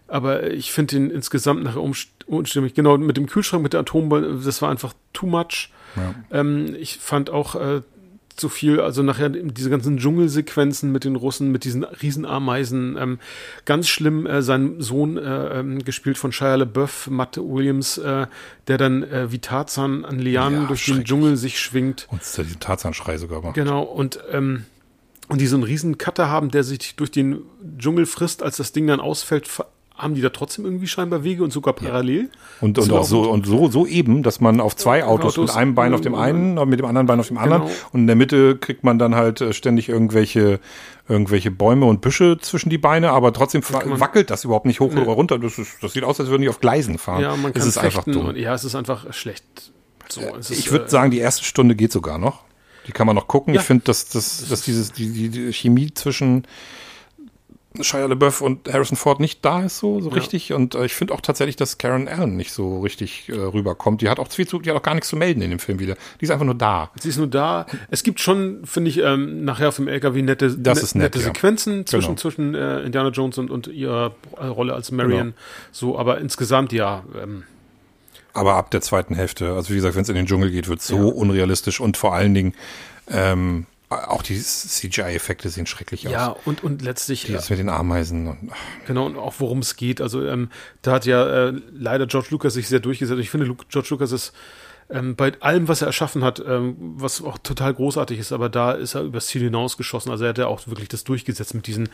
Aber 0.09 0.51
ich 0.51 0.73
finde 0.73 0.97
ihn 0.97 1.11
insgesamt 1.11 1.63
nachher 1.63 1.83
unstimmig. 2.27 2.75
Genau, 2.75 2.97
mit 2.99 3.17
dem 3.17 3.27
Kühlschrank, 3.27 3.63
mit 3.63 3.75
der 3.75 3.81
Atombombe, 3.81 4.41
das 4.45 4.63
war 4.63 4.71
einfach 4.71 4.95
too 5.13 5.27
much. 5.27 5.71
Ja. 5.95 6.41
Ähm, 6.41 6.75
ich 6.79 6.99
fand 6.99 7.31
auch 7.31 7.55
äh, 7.55 7.83
so 8.41 8.49
viel, 8.49 8.81
also 8.81 9.03
nachher 9.03 9.29
diese 9.29 9.71
ganzen 9.71 9.99
Dschungelsequenzen 9.99 10.93
mit 10.93 11.05
den 11.05 11.17
Russen, 11.17 11.51
mit 11.51 11.65
diesen 11.65 11.85
Riesenameisen, 11.85 12.97
ähm, 12.99 13.19
ganz 13.65 13.89
schlimm, 13.89 14.27
äh, 14.27 14.43
sein 14.43 14.81
Sohn, 14.81 15.17
äh, 15.17 15.61
ähm, 15.61 15.85
gespielt 15.85 16.19
von 16.19 16.33
Shia 16.33 16.57
LaBeouf, 16.57 17.09
Matt 17.09 17.37
Williams, 17.37 17.99
äh, 17.99 18.27
der 18.67 18.79
dann 18.79 19.03
äh, 19.03 19.31
wie 19.33 19.39
Tarzan 19.39 20.05
an 20.05 20.19
Lianen 20.19 20.63
ja, 20.63 20.69
durch 20.69 20.87
den 20.87 21.05
Dschungel 21.05 21.37
sich 21.37 21.59
schwingt. 21.59 22.07
Und 22.11 22.23
der 22.37 22.47
Tarzan-Schrei 22.61 23.19
sogar 23.19 23.43
macht. 23.43 23.55
Genau, 23.55 23.83
und 23.83 24.19
ähm, 24.31 24.65
und 25.29 25.43
die 25.43 25.47
so 25.47 25.57
einen 25.57 25.65
riesen 25.65 25.99
Cutter 25.99 26.29
haben, 26.29 26.51
der 26.51 26.65
sich 26.65 26.97
durch 26.97 27.11
den 27.11 27.43
Dschungel 27.77 28.07
frisst, 28.07 28.43
als 28.43 28.57
das 28.57 28.73
Ding 28.73 28.87
dann 28.87 28.99
ausfällt, 28.99 29.47
haben 29.99 30.15
die 30.15 30.21
da 30.21 30.29
trotzdem 30.29 30.65
irgendwie 30.65 30.87
scheinbar 30.87 31.25
Wege 31.25 31.43
und 31.43 31.53
sogar 31.53 31.75
parallel. 31.75 32.31
Und, 32.61 32.79
und 32.79 32.93
auch 32.93 33.05
so, 33.05 33.29
und 33.31 33.47
so, 33.47 33.69
so 33.69 33.87
eben, 33.87 34.23
dass 34.23 34.41
man 34.41 34.61
auf 34.61 34.77
zwei 34.77 35.05
Autos, 35.05 35.35
Autos 35.37 35.49
mit 35.49 35.57
einem 35.57 35.75
Bein 35.75 35.93
auf 35.93 36.01
dem 36.01 36.15
einen, 36.15 36.57
und 36.57 36.69
mit 36.69 36.79
dem 36.79 36.87
anderen 36.87 37.07
Bein 37.07 37.19
auf 37.19 37.29
dem 37.29 37.39
anderen 37.39 37.63
genau. 37.63 37.75
und 37.93 38.01
in 38.01 38.07
der 38.07 38.17
Mitte 38.17 38.57
kriegt 38.57 38.85
man 38.85 38.99
dann 38.99 39.17
halt 39.17 39.41
äh, 39.41 39.53
ständig 39.53 39.89
irgendwelche, 39.89 40.61
irgendwelche 41.09 41.51
Bäume 41.51 41.87
und 41.87 42.01
Büsche 42.01 42.39
zwischen 42.41 42.71
die 42.71 42.79
Beine, 42.79 43.11
aber 43.11 43.33
trotzdem 43.33 43.61
das 43.61 44.01
wackelt 44.01 44.31
das 44.31 44.45
überhaupt 44.45 44.67
nicht 44.67 44.79
hoch 44.81 44.93
nee. 44.95 45.01
oder 45.01 45.13
runter. 45.13 45.39
Das, 45.39 45.59
ist, 45.59 45.83
das 45.83 45.93
sieht 45.93 46.05
aus, 46.05 46.21
als 46.21 46.29
würden 46.29 46.43
die 46.43 46.49
auf 46.49 46.61
Gleisen 46.61 46.99
fahren. 46.99 47.23
Ja, 47.23 47.37
man 47.37 47.53
kann 47.53 47.61
es 47.61 47.67
ist 47.67 47.79
einfach 47.79 48.05
dumm. 48.05 48.37
Ja, 48.37 48.55
es 48.55 48.65
ist 48.65 48.77
einfach 48.77 49.13
schlecht. 49.13 49.45
So, 50.09 50.21
ist, 50.37 50.51
ich 50.51 50.71
würde 50.71 50.87
äh, 50.87 50.89
sagen, 50.89 51.11
die 51.11 51.19
erste 51.19 51.45
Stunde 51.45 51.75
geht 51.75 51.93
sogar 51.93 52.19
noch. 52.19 52.45
Die 52.87 52.93
kann 52.93 53.07
man 53.07 53.17
noch 53.17 53.29
gucken. 53.29 53.53
Ja. 53.55 53.61
Ich 53.61 53.67
finde, 53.67 53.85
dass, 53.85 54.09
dass, 54.09 54.49
dass 54.49 54.63
dieses, 54.63 54.93
die, 54.93 55.29
die 55.29 55.53
Chemie 55.53 55.93
zwischen 55.93 56.47
Shia 57.81 58.07
LaBeouf 58.07 58.41
und 58.41 58.73
Harrison 58.73 58.97
Ford 58.97 59.21
nicht 59.21 59.45
da 59.45 59.63
ist 59.63 59.79
so, 59.79 60.01
so 60.01 60.11
ja. 60.11 60.15
richtig. 60.15 60.53
Und 60.53 60.75
äh, 60.75 60.85
ich 60.85 60.95
finde 60.95 61.15
auch 61.15 61.21
tatsächlich, 61.21 61.57
dass 61.57 61.79
Karen 61.79 62.09
Allen 62.09 62.37
nicht 62.37 62.53
so 62.53 62.81
richtig 62.81 63.29
äh, 63.29 63.35
rüberkommt. 63.35 64.03
Die 64.03 64.09
hat 64.09 64.19
auch 64.19 64.31
viel 64.31 64.47
zu, 64.47 64.59
die 64.59 64.71
hat 64.71 64.77
auch 64.77 64.83
gar 64.83 64.95
nichts 64.95 65.09
zu 65.09 65.17
melden 65.17 65.43
in 65.43 65.51
dem 65.51 65.59
Film 65.59 65.79
wieder. 65.79 65.97
Die 66.21 66.25
ist 66.25 66.31
einfach 66.31 66.45
nur 66.45 66.55
da. 66.55 66.91
Sie 67.01 67.09
ist 67.09 67.19
nur 67.19 67.27
da. 67.27 67.67
Es 67.91 68.03
gibt 68.03 68.21
schon, 68.21 68.65
finde 68.65 68.91
ich, 68.91 68.99
ähm, 68.99 69.45
nachher 69.45 69.69
auf 69.69 69.77
dem 69.77 69.89
LKW 69.89 70.23
nette, 70.23 70.47
ist 70.47 70.59
nett, 70.59 70.95
nette 70.95 71.19
ja. 71.19 71.25
Sequenzen 71.27 71.87
zwischen, 71.87 72.09
genau. 72.09 72.21
zwischen 72.21 72.55
äh, 72.55 72.81
Indiana 72.81 73.11
Jones 73.11 73.39
und, 73.39 73.51
und 73.51 73.67
ihrer 73.67 74.15
Rolle 74.41 74.75
als 74.75 74.91
Marion. 74.91 75.19
Genau. 75.19 75.35
So, 75.73 75.99
aber 75.99 76.19
insgesamt 76.19 76.73
ja. 76.73 77.05
Ähm, 77.21 77.45
aber 78.33 78.55
ab 78.55 78.71
der 78.71 78.81
zweiten 78.81 79.15
Hälfte, 79.15 79.53
also 79.55 79.71
wie 79.71 79.77
gesagt, 79.77 79.97
wenn 79.97 80.03
es 80.03 80.09
in 80.09 80.15
den 80.15 80.27
Dschungel 80.27 80.51
geht, 80.51 80.69
wird 80.69 80.81
so 80.81 80.97
ja. 80.97 81.03
unrealistisch 81.15 81.81
und 81.81 81.97
vor 81.97 82.15
allen 82.15 82.35
Dingen 82.35 82.55
ähm, 83.09 83.67
Auch 83.91 84.23
die 84.23 84.39
CGI-Effekte 84.39 85.49
sehen 85.49 85.65
schrecklich 85.65 86.07
aus. 86.07 86.13
Ja, 86.13 86.37
und, 86.45 86.63
und 86.63 86.83
letztlich. 86.83 87.27
Das 87.33 87.49
mit 87.49 87.59
den 87.59 87.71
Ameisen. 87.71 88.29
Und, 88.29 88.53
genau, 88.87 89.07
und 89.07 89.17
auch 89.17 89.35
worum 89.39 89.61
es 89.61 89.77
geht. 89.77 90.03
Also, 90.03 90.27
ähm, 90.27 90.51
da 90.83 90.93
hat 90.93 91.07
ja 91.07 91.49
äh, 91.49 91.53
leider 91.73 92.07
George 92.07 92.29
Lucas 92.31 92.53
sich 92.53 92.69
sehr 92.69 92.81
durchgesetzt. 92.81 93.21
Ich 93.21 93.31
finde, 93.31 93.55
George 93.71 93.89
Lucas 93.91 94.13
ist 94.13 94.33
ähm, 94.91 95.17
bei 95.17 95.33
allem, 95.41 95.69
was 95.69 95.83
er 95.83 95.87
erschaffen 95.87 96.25
hat, 96.25 96.43
ähm, 96.47 96.77
was 96.79 97.23
auch 97.23 97.39
total 97.39 97.75
großartig 97.75 98.19
ist, 98.19 98.33
aber 98.33 98.49
da 98.49 98.73
ist 98.73 98.95
er 98.95 99.03
übers 99.03 99.27
Ziel 99.27 99.43
hinausgeschossen. 99.43 100.11
Also 100.11 100.25
er 100.25 100.31
hat 100.31 100.39
ja 100.39 100.47
auch 100.47 100.67
wirklich 100.67 100.89
das 100.89 101.05
durchgesetzt 101.05 101.55
mit 101.55 101.67
diesen 101.67 101.89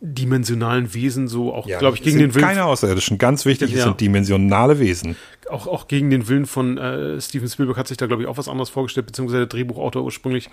dimensionalen 0.00 0.94
Wesen, 0.94 1.28
so 1.28 1.54
auch, 1.54 1.66
ja, 1.66 1.78
glaube 1.78 1.96
ich, 1.96 2.02
gegen 2.02 2.18
den 2.18 2.34
Willen. 2.34 2.44
Keine 2.44 2.64
Außerirdischen, 2.64 3.18
ganz 3.18 3.44
wichtig, 3.44 3.72
ja. 3.72 3.84
sind 3.84 4.00
dimensionale 4.00 4.78
Wesen. 4.80 5.16
Auch, 5.50 5.66
auch 5.66 5.88
gegen 5.88 6.10
den 6.10 6.26
Willen 6.26 6.46
von 6.46 6.78
äh, 6.78 7.20
Steven 7.20 7.48
Spielberg 7.48 7.76
hat 7.76 7.88
sich 7.88 7.98
da, 7.98 8.06
glaube 8.06 8.22
ich, 8.22 8.28
auch 8.28 8.38
was 8.38 8.48
anderes 8.48 8.70
vorgestellt, 8.70 9.06
beziehungsweise 9.06 9.38
der 9.38 9.46
Drehbuchautor 9.46 10.02
ursprünglich 10.02 10.48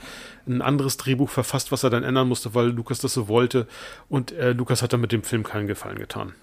ein 0.48 0.61
anderes 0.61 0.98
Drehbuch 0.98 1.30
verfasst, 1.30 1.72
was 1.72 1.84
er 1.84 1.90
dann 1.90 2.03
ändern 2.03 2.28
musste, 2.28 2.56
weil 2.56 2.68
Lukas 2.68 2.99
das 2.99 3.14
so 3.14 3.30
wollte. 3.30 3.68
Und 4.10 4.34
äh, 4.34 4.52
Lukas 4.52 4.82
hat 4.82 4.91
dann 4.91 5.02
mit 5.02 5.14
dem 5.14 5.24
Film 5.24 5.44
keinen 5.44 5.68
Gefallen 5.68 5.98
getan. 5.98 6.34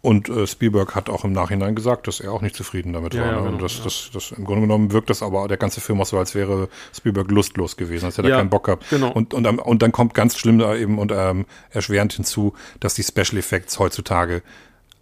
Und 0.00 0.28
äh, 0.28 0.46
Spielberg 0.46 0.94
hat 0.94 1.08
auch 1.08 1.24
im 1.24 1.32
Nachhinein 1.32 1.74
gesagt, 1.74 2.06
dass 2.06 2.20
er 2.20 2.32
auch 2.32 2.40
nicht 2.40 2.54
zufrieden 2.54 2.92
damit 2.92 3.14
ja, 3.14 3.22
war. 3.22 3.32
Ja, 3.32 3.40
ne? 3.40 3.46
genau, 3.48 3.58
das, 3.58 3.78
ja. 3.78 3.84
das, 3.84 4.10
das, 4.12 4.32
im 4.32 4.44
Grunde 4.44 4.62
genommen 4.62 4.92
wirkt 4.92 5.10
das 5.10 5.22
aber 5.22 5.48
der 5.48 5.56
ganze 5.56 5.80
Film 5.80 6.00
auch 6.00 6.06
so, 6.06 6.18
als 6.18 6.34
wäre 6.34 6.68
Spielberg 6.96 7.30
lustlos 7.30 7.76
gewesen, 7.76 8.06
als 8.06 8.18
hätte 8.18 8.30
er 8.30 8.38
keinen 8.38 8.50
Bock 8.50 8.64
gehabt. 8.64 8.88
Genau. 8.90 9.10
Und, 9.10 9.34
und, 9.34 9.46
und 9.46 9.82
dann 9.82 9.92
kommt 9.92 10.14
ganz 10.14 10.36
schlimm 10.36 10.58
da 10.58 10.76
eben 10.76 10.98
und 10.98 11.12
ähm, 11.12 11.46
erschwerend 11.70 12.12
hinzu, 12.12 12.54
dass 12.80 12.94
die 12.94 13.02
Special 13.02 13.38
Effects 13.38 13.78
heutzutage 13.78 14.42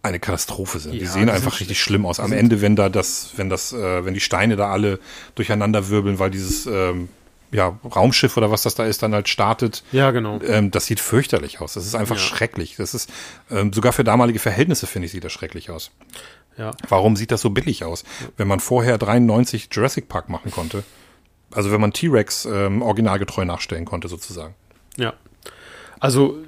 eine 0.02 0.20
Katastrophe 0.20 0.78
sind. 0.78 0.92
die 0.92 1.06
sehen 1.06 1.28
einfach 1.28 1.58
richtig 1.60 1.80
schlimm 1.80 2.06
aus. 2.06 2.20
Am 2.20 2.32
Ende, 2.32 2.60
wenn 2.62 2.76
da 2.76 2.88
das, 2.88 3.30
wenn 3.36 3.50
das, 3.50 3.72
äh, 3.72 4.04
wenn 4.04 4.14
die 4.14 4.20
Steine 4.20 4.56
da 4.56 4.70
alle 4.70 5.00
durcheinander 5.34 5.88
wirbeln, 5.88 6.18
weil 6.18 6.30
dieses 6.30 6.66
ähm, 6.66 7.08
ja, 7.52 7.78
Raumschiff 7.84 8.36
oder 8.36 8.50
was 8.50 8.62
das 8.62 8.74
da 8.74 8.84
ist, 8.84 9.02
dann 9.02 9.14
halt 9.14 9.28
startet. 9.28 9.84
Ja, 9.92 10.10
genau. 10.10 10.40
Ähm, 10.42 10.70
das 10.70 10.86
sieht 10.86 11.00
fürchterlich 11.00 11.60
aus. 11.60 11.74
Das 11.74 11.86
ist 11.86 11.94
einfach 11.94 12.16
ja. 12.16 12.22
schrecklich. 12.22 12.76
Das 12.76 12.94
ist, 12.94 13.10
ähm, 13.50 13.72
sogar 13.72 13.92
für 13.92 14.04
damalige 14.04 14.38
Verhältnisse, 14.38 14.86
finde 14.86 15.06
ich, 15.06 15.12
sieht 15.12 15.24
das 15.24 15.32
schrecklich 15.32 15.70
aus. 15.70 15.90
Ja. 16.58 16.72
Warum 16.88 17.16
sieht 17.16 17.30
das 17.30 17.40
so 17.40 17.50
billig 17.50 17.84
aus? 17.84 18.04
Wenn 18.36 18.48
man 18.48 18.60
vorher 18.60 18.98
93 18.98 19.68
Jurassic 19.70 20.08
Park 20.08 20.28
machen 20.28 20.50
konnte, 20.50 20.84
also 21.52 21.70
wenn 21.70 21.80
man 21.80 21.92
T-Rex 21.92 22.46
ähm, 22.46 22.82
originalgetreu 22.82 23.44
nachstellen 23.44 23.84
konnte, 23.84 24.08
sozusagen. 24.08 24.54
Ja. 24.96 25.14
Also, 26.00 26.38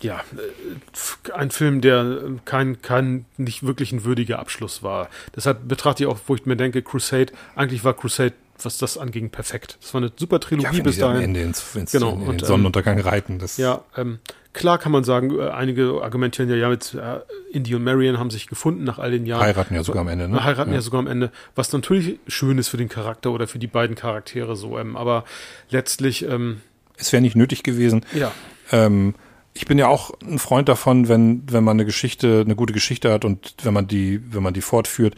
ja, 0.00 0.20
äh, 0.36 1.32
ein 1.32 1.50
Film, 1.50 1.80
der 1.80 2.20
kein, 2.44 2.82
kein 2.82 3.24
nicht 3.36 3.64
wirklich 3.64 3.92
ein 3.92 4.04
würdiger 4.04 4.38
Abschluss 4.38 4.82
war. 4.82 5.08
Deshalb 5.34 5.66
betrachte 5.66 6.04
ich 6.04 6.08
auch, 6.08 6.18
wo 6.26 6.34
ich 6.34 6.46
mir 6.46 6.56
denke, 6.56 6.82
Crusade, 6.82 7.32
eigentlich 7.54 7.84
war 7.84 7.94
Crusade 7.94 8.34
was 8.62 8.78
das 8.78 8.98
anging, 8.98 9.30
perfekt. 9.30 9.78
Das 9.80 9.94
war 9.94 10.00
eine 10.00 10.12
super 10.16 10.40
Trilogie 10.40 10.78
ja, 10.78 10.82
bis 10.82 10.98
dahin. 10.98 11.16
Am 11.16 11.22
Ende 11.22 11.42
ins, 11.42 11.74
ins, 11.74 11.92
genau. 11.92 12.12
in 12.12 12.20
den 12.20 12.28
und, 12.28 12.42
ähm, 12.42 12.46
Sonnenuntergang 12.46 13.00
reiten. 13.00 13.38
Das 13.38 13.56
ja, 13.56 13.82
ähm, 13.96 14.18
klar 14.52 14.78
kann 14.78 14.92
man 14.92 15.04
sagen, 15.04 15.38
äh, 15.38 15.48
einige 15.48 16.00
argumentieren 16.02 16.48
ja, 16.50 16.56
ja, 16.56 16.68
mit 16.68 16.94
äh, 16.94 17.20
Indy 17.52 17.74
und 17.74 17.84
Marion 17.84 18.18
haben 18.18 18.30
sich 18.30 18.46
gefunden 18.46 18.84
nach 18.84 18.98
all 18.98 19.10
den 19.10 19.26
Jahren. 19.26 19.42
Heiraten 19.42 19.74
ja 19.74 19.84
sogar 19.84 20.02
am 20.02 20.08
Ende, 20.08 20.28
ne? 20.28 20.42
Heiraten 20.44 20.70
ja. 20.70 20.76
ja 20.76 20.82
sogar 20.82 21.00
am 21.00 21.06
Ende, 21.06 21.30
was 21.54 21.72
natürlich 21.72 22.18
schön 22.26 22.58
ist 22.58 22.68
für 22.68 22.76
den 22.76 22.88
Charakter 22.88 23.30
oder 23.30 23.46
für 23.46 23.58
die 23.58 23.66
beiden 23.66 23.96
Charaktere 23.96 24.56
so. 24.56 24.78
Ähm, 24.78 24.96
aber 24.96 25.24
letztlich. 25.70 26.24
Ähm, 26.24 26.62
es 26.96 27.12
wäre 27.12 27.20
nicht 27.20 27.36
nötig 27.36 27.62
gewesen. 27.62 28.06
Ja. 28.14 28.32
Ähm, 28.72 29.14
ich 29.56 29.64
bin 29.64 29.78
ja 29.78 29.88
auch 29.88 30.10
ein 30.20 30.38
Freund 30.38 30.68
davon, 30.68 31.08
wenn, 31.08 31.42
wenn 31.50 31.64
man 31.64 31.76
eine 31.76 31.86
Geschichte, 31.86 32.42
eine 32.44 32.54
gute 32.54 32.74
Geschichte 32.74 33.10
hat 33.10 33.24
und 33.24 33.54
wenn 33.62 33.72
man 33.72 33.86
die, 33.86 34.20
wenn 34.32 34.42
man 34.42 34.52
die 34.52 34.60
fortführt, 34.60 35.14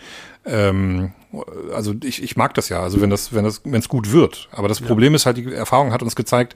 ähm, 0.46 1.12
also 1.74 1.92
ich, 2.04 2.22
ich 2.22 2.36
mag 2.36 2.54
das 2.54 2.68
ja, 2.68 2.80
also 2.80 3.00
wenn 3.00 3.10
das, 3.10 3.34
wenn 3.34 3.44
das, 3.44 3.62
wenn 3.64 3.80
es 3.80 3.88
gut 3.88 4.12
wird. 4.12 4.48
Aber 4.52 4.68
das 4.68 4.78
ja. 4.78 4.86
Problem 4.86 5.14
ist 5.14 5.26
halt, 5.26 5.38
die 5.38 5.52
Erfahrung 5.52 5.92
hat 5.92 6.02
uns 6.02 6.14
gezeigt, 6.14 6.54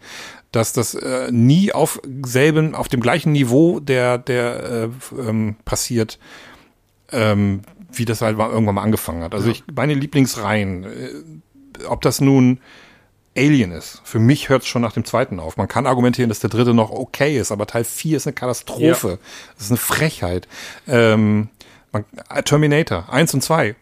dass 0.52 0.72
das 0.72 0.94
äh, 0.94 1.30
nie 1.32 1.72
auf 1.72 2.00
selben, 2.24 2.76
auf 2.76 2.88
dem 2.88 3.00
gleichen 3.00 3.32
Niveau 3.32 3.80
der, 3.80 4.16
der 4.16 4.62
äh, 4.62 5.20
ähm, 5.20 5.56
passiert, 5.64 6.20
ähm, 7.10 7.62
wie 7.92 8.04
das 8.04 8.22
halt 8.22 8.38
irgendwann 8.38 8.76
mal 8.76 8.82
angefangen 8.82 9.24
hat. 9.24 9.34
Also 9.34 9.48
ja. 9.48 9.52
ich, 9.52 9.64
meine 9.74 9.94
Lieblingsreihen, 9.94 10.84
äh, 10.84 11.84
ob 11.88 12.00
das 12.00 12.20
nun 12.20 12.60
Alien 13.36 13.72
ist. 13.72 14.00
Für 14.04 14.18
mich 14.18 14.48
hört 14.48 14.62
es 14.62 14.68
schon 14.68 14.82
nach 14.82 14.92
dem 14.92 15.04
zweiten 15.04 15.40
auf. 15.40 15.56
Man 15.56 15.68
kann 15.68 15.86
argumentieren, 15.86 16.28
dass 16.28 16.40
der 16.40 16.50
dritte 16.50 16.74
noch 16.74 16.90
okay 16.90 17.38
ist, 17.38 17.50
aber 17.50 17.66
Teil 17.66 17.84
4 17.84 18.16
ist 18.18 18.26
eine 18.26 18.34
Katastrophe. 18.34 19.08
Ja. 19.08 19.18
Das 19.54 19.64
ist 19.66 19.70
eine 19.70 19.78
Frechheit. 19.78 20.48
Ähm, 20.86 21.48
man, 21.92 22.04
Terminator 22.44 23.10
1 23.10 23.34
und 23.34 23.42
2 23.42 23.74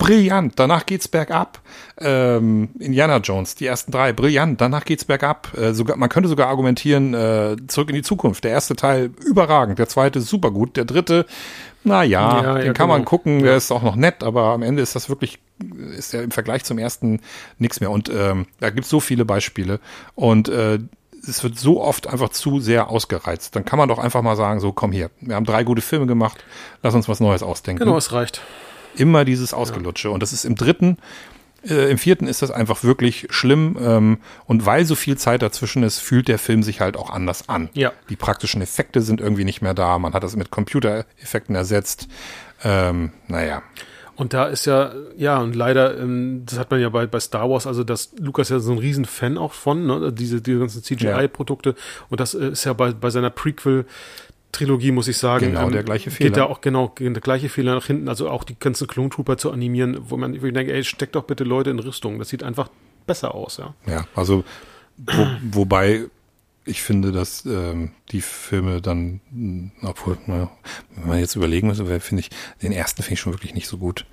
brillant. 0.00 0.54
Danach 0.56 0.86
geht's 0.86 1.06
bergab. 1.06 1.60
Ähm, 2.00 2.70
Indiana 2.80 3.18
Jones, 3.18 3.54
die 3.54 3.66
ersten 3.66 3.92
drei, 3.92 4.12
brillant. 4.12 4.60
Danach 4.60 4.84
geht's 4.84 5.04
bergab. 5.04 5.56
Äh, 5.56 5.74
sogar, 5.74 5.96
man 5.96 6.08
könnte 6.08 6.28
sogar 6.28 6.48
argumentieren, 6.48 7.14
äh, 7.14 7.56
zurück 7.68 7.90
in 7.90 7.94
die 7.94 8.02
Zukunft. 8.02 8.42
Der 8.42 8.50
erste 8.50 8.74
Teil 8.74 9.10
überragend, 9.24 9.78
der 9.78 9.88
zweite 9.88 10.20
super 10.20 10.50
gut, 10.50 10.76
der 10.76 10.86
dritte, 10.86 11.26
na 11.84 12.02
ja, 12.02 12.42
ja 12.42 12.54
den 12.54 12.66
ja, 12.66 12.72
kann 12.72 12.86
genau. 12.86 12.98
man 12.98 13.04
gucken, 13.04 13.42
der 13.42 13.56
ist 13.56 13.70
auch 13.70 13.82
noch 13.82 13.94
nett, 13.94 14.24
aber 14.24 14.44
am 14.46 14.62
Ende 14.62 14.82
ist 14.82 14.96
das 14.96 15.08
wirklich, 15.08 15.38
ist 15.96 16.12
ja 16.12 16.22
im 16.22 16.30
Vergleich 16.30 16.64
zum 16.64 16.78
ersten 16.78 17.20
nichts 17.58 17.80
mehr. 17.80 17.90
Und 17.90 18.08
ähm, 18.08 18.46
da 18.60 18.70
gibt's 18.70 18.90
so 18.90 19.00
viele 19.00 19.24
Beispiele. 19.24 19.80
Und 20.14 20.48
äh, 20.48 20.78
es 21.26 21.42
wird 21.42 21.58
so 21.58 21.82
oft 21.82 22.06
einfach 22.06 22.30
zu 22.30 22.60
sehr 22.60 22.88
ausgereizt. 22.88 23.54
Dann 23.56 23.64
kann 23.64 23.78
man 23.78 23.88
doch 23.88 23.98
einfach 23.98 24.22
mal 24.22 24.36
sagen, 24.36 24.60
so 24.60 24.72
komm 24.72 24.92
hier, 24.92 25.10
wir 25.20 25.34
haben 25.34 25.44
drei 25.44 25.64
gute 25.64 25.82
Filme 25.82 26.06
gemacht, 26.06 26.44
lass 26.82 26.94
uns 26.94 27.08
was 27.08 27.20
Neues 27.20 27.42
ausdenken. 27.42 27.84
Genau, 27.84 27.96
es 27.96 28.12
reicht. 28.12 28.42
Immer 28.96 29.24
dieses 29.24 29.54
Ausgelutsche. 29.54 30.08
Ja. 30.08 30.14
Und 30.14 30.22
das 30.22 30.32
ist 30.32 30.44
im 30.44 30.56
dritten, 30.56 30.96
äh, 31.64 31.90
im 31.90 31.98
vierten 31.98 32.26
ist 32.26 32.42
das 32.42 32.50
einfach 32.50 32.82
wirklich 32.82 33.28
schlimm. 33.30 33.76
Ähm, 33.80 34.18
und 34.46 34.66
weil 34.66 34.84
so 34.84 34.94
viel 34.94 35.16
Zeit 35.16 35.42
dazwischen 35.42 35.82
ist, 35.82 35.98
fühlt 35.98 36.28
der 36.28 36.38
Film 36.38 36.62
sich 36.62 36.80
halt 36.80 36.96
auch 36.96 37.10
anders 37.10 37.48
an. 37.48 37.68
Ja. 37.74 37.92
Die 38.08 38.16
praktischen 38.16 38.62
Effekte 38.62 39.02
sind 39.02 39.20
irgendwie 39.20 39.44
nicht 39.44 39.62
mehr 39.62 39.74
da. 39.74 39.98
Man 39.98 40.14
hat 40.14 40.22
das 40.22 40.36
mit 40.36 40.50
Computereffekten 40.50 41.54
ersetzt. 41.54 42.08
Ähm, 42.64 43.12
naja. 43.28 43.62
Und 44.20 44.34
da 44.34 44.44
ist 44.44 44.66
ja, 44.66 44.92
ja, 45.16 45.38
und 45.38 45.56
leider, 45.56 45.98
ähm, 45.98 46.42
das 46.44 46.58
hat 46.58 46.70
man 46.70 46.78
ja 46.78 46.90
bei, 46.90 47.06
bei 47.06 47.18
Star 47.20 47.48
Wars, 47.48 47.66
also 47.66 47.84
dass 47.84 48.12
Lukas 48.18 48.50
ja 48.50 48.58
so 48.58 48.70
ein 48.70 48.76
riesen 48.76 49.06
Fan 49.06 49.38
auch 49.38 49.54
von, 49.54 49.86
ne, 49.86 50.12
diese, 50.12 50.42
diese 50.42 50.58
ganzen 50.58 50.82
CGI-Produkte. 50.82 51.70
Ja. 51.70 51.76
Und 52.10 52.20
das 52.20 52.34
ist 52.34 52.64
ja 52.64 52.74
bei, 52.74 52.92
bei 52.92 53.08
seiner 53.08 53.30
Prequel 53.30 53.86
Trilogie, 54.52 54.92
muss 54.92 55.08
ich 55.08 55.16
sagen. 55.16 55.46
Genau, 55.46 55.66
ähm, 55.66 55.72
der 55.72 55.84
gleiche 55.84 56.10
Fehler. 56.10 56.28
Geht 56.28 56.36
da 56.36 56.44
auch 56.44 56.60
genau 56.60 56.92
der 56.98 57.12
gleiche 57.22 57.48
Fehler 57.48 57.76
nach 57.76 57.86
hinten. 57.86 58.10
Also 58.10 58.28
auch 58.28 58.44
die 58.44 58.58
ganzen 58.58 58.86
Clone 58.86 59.08
Trooper 59.08 59.38
zu 59.38 59.52
animieren, 59.52 59.96
wo 60.10 60.18
man, 60.18 60.42
wo 60.42 60.44
ich 60.44 60.52
denke, 60.52 60.74
ey, 60.74 60.84
steckt 60.84 61.14
doch 61.14 61.24
bitte 61.24 61.44
Leute 61.44 61.70
in 61.70 61.78
Rüstung. 61.78 62.18
Das 62.18 62.28
sieht 62.28 62.42
einfach 62.42 62.68
besser 63.06 63.34
aus, 63.34 63.56
ja. 63.56 63.74
Ja, 63.86 64.06
also 64.14 64.44
wo, 64.98 65.26
wobei 65.50 66.08
ich 66.64 66.82
finde, 66.82 67.12
dass 67.12 67.44
ähm, 67.46 67.92
die 68.10 68.20
Filme 68.20 68.80
dann, 68.80 69.20
obwohl, 69.82 70.18
na, 70.26 70.50
wenn 70.94 71.08
man 71.08 71.18
jetzt 71.18 71.34
überlegen 71.34 71.68
muss, 71.68 71.78
finde 71.78 72.20
ich, 72.20 72.30
den 72.62 72.72
ersten 72.72 73.02
finde 73.02 73.14
ich 73.14 73.20
schon 73.20 73.32
wirklich 73.32 73.54
nicht 73.54 73.66
so 73.66 73.78
gut. 73.78 74.06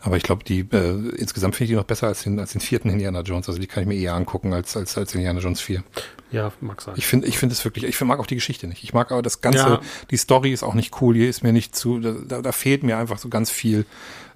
Aber 0.00 0.16
ich 0.16 0.22
glaube, 0.22 0.44
die 0.44 0.60
äh, 0.60 1.08
insgesamt 1.16 1.56
finde 1.56 1.64
ich 1.64 1.70
die 1.70 1.76
noch 1.76 1.84
besser 1.84 2.06
als 2.06 2.22
den, 2.22 2.38
als 2.38 2.52
den 2.52 2.60
vierten 2.60 2.88
Indiana 2.88 3.22
Jones. 3.22 3.48
Also 3.48 3.60
die 3.60 3.66
kann 3.66 3.82
ich 3.82 3.88
mir 3.88 3.96
eher 3.96 4.14
angucken 4.14 4.52
als, 4.52 4.76
als, 4.76 4.96
als 4.96 5.12
Indiana 5.14 5.40
Jones 5.40 5.60
4. 5.60 5.82
Ja, 6.30 6.52
mag 6.60 6.80
sein. 6.80 6.94
Ich 6.96 7.06
finde, 7.06 7.26
ich 7.26 7.38
finde 7.38 7.54
es 7.54 7.64
wirklich, 7.64 7.84
ich 7.84 8.00
mag 8.02 8.20
auch 8.20 8.26
die 8.26 8.36
Geschichte 8.36 8.68
nicht. 8.68 8.84
Ich 8.84 8.92
mag 8.92 9.10
aber 9.10 9.22
das 9.22 9.40
Ganze, 9.40 9.58
ja. 9.58 9.80
die 10.10 10.16
Story 10.16 10.52
ist 10.52 10.62
auch 10.62 10.74
nicht 10.74 11.00
cool, 11.00 11.16
hier 11.16 11.28
ist 11.28 11.42
mir 11.42 11.52
nicht 11.52 11.74
zu, 11.74 11.98
da, 11.98 12.42
da 12.42 12.52
fehlt 12.52 12.84
mir 12.84 12.96
einfach 12.96 13.18
so 13.18 13.28
ganz 13.28 13.50
viel. 13.50 13.86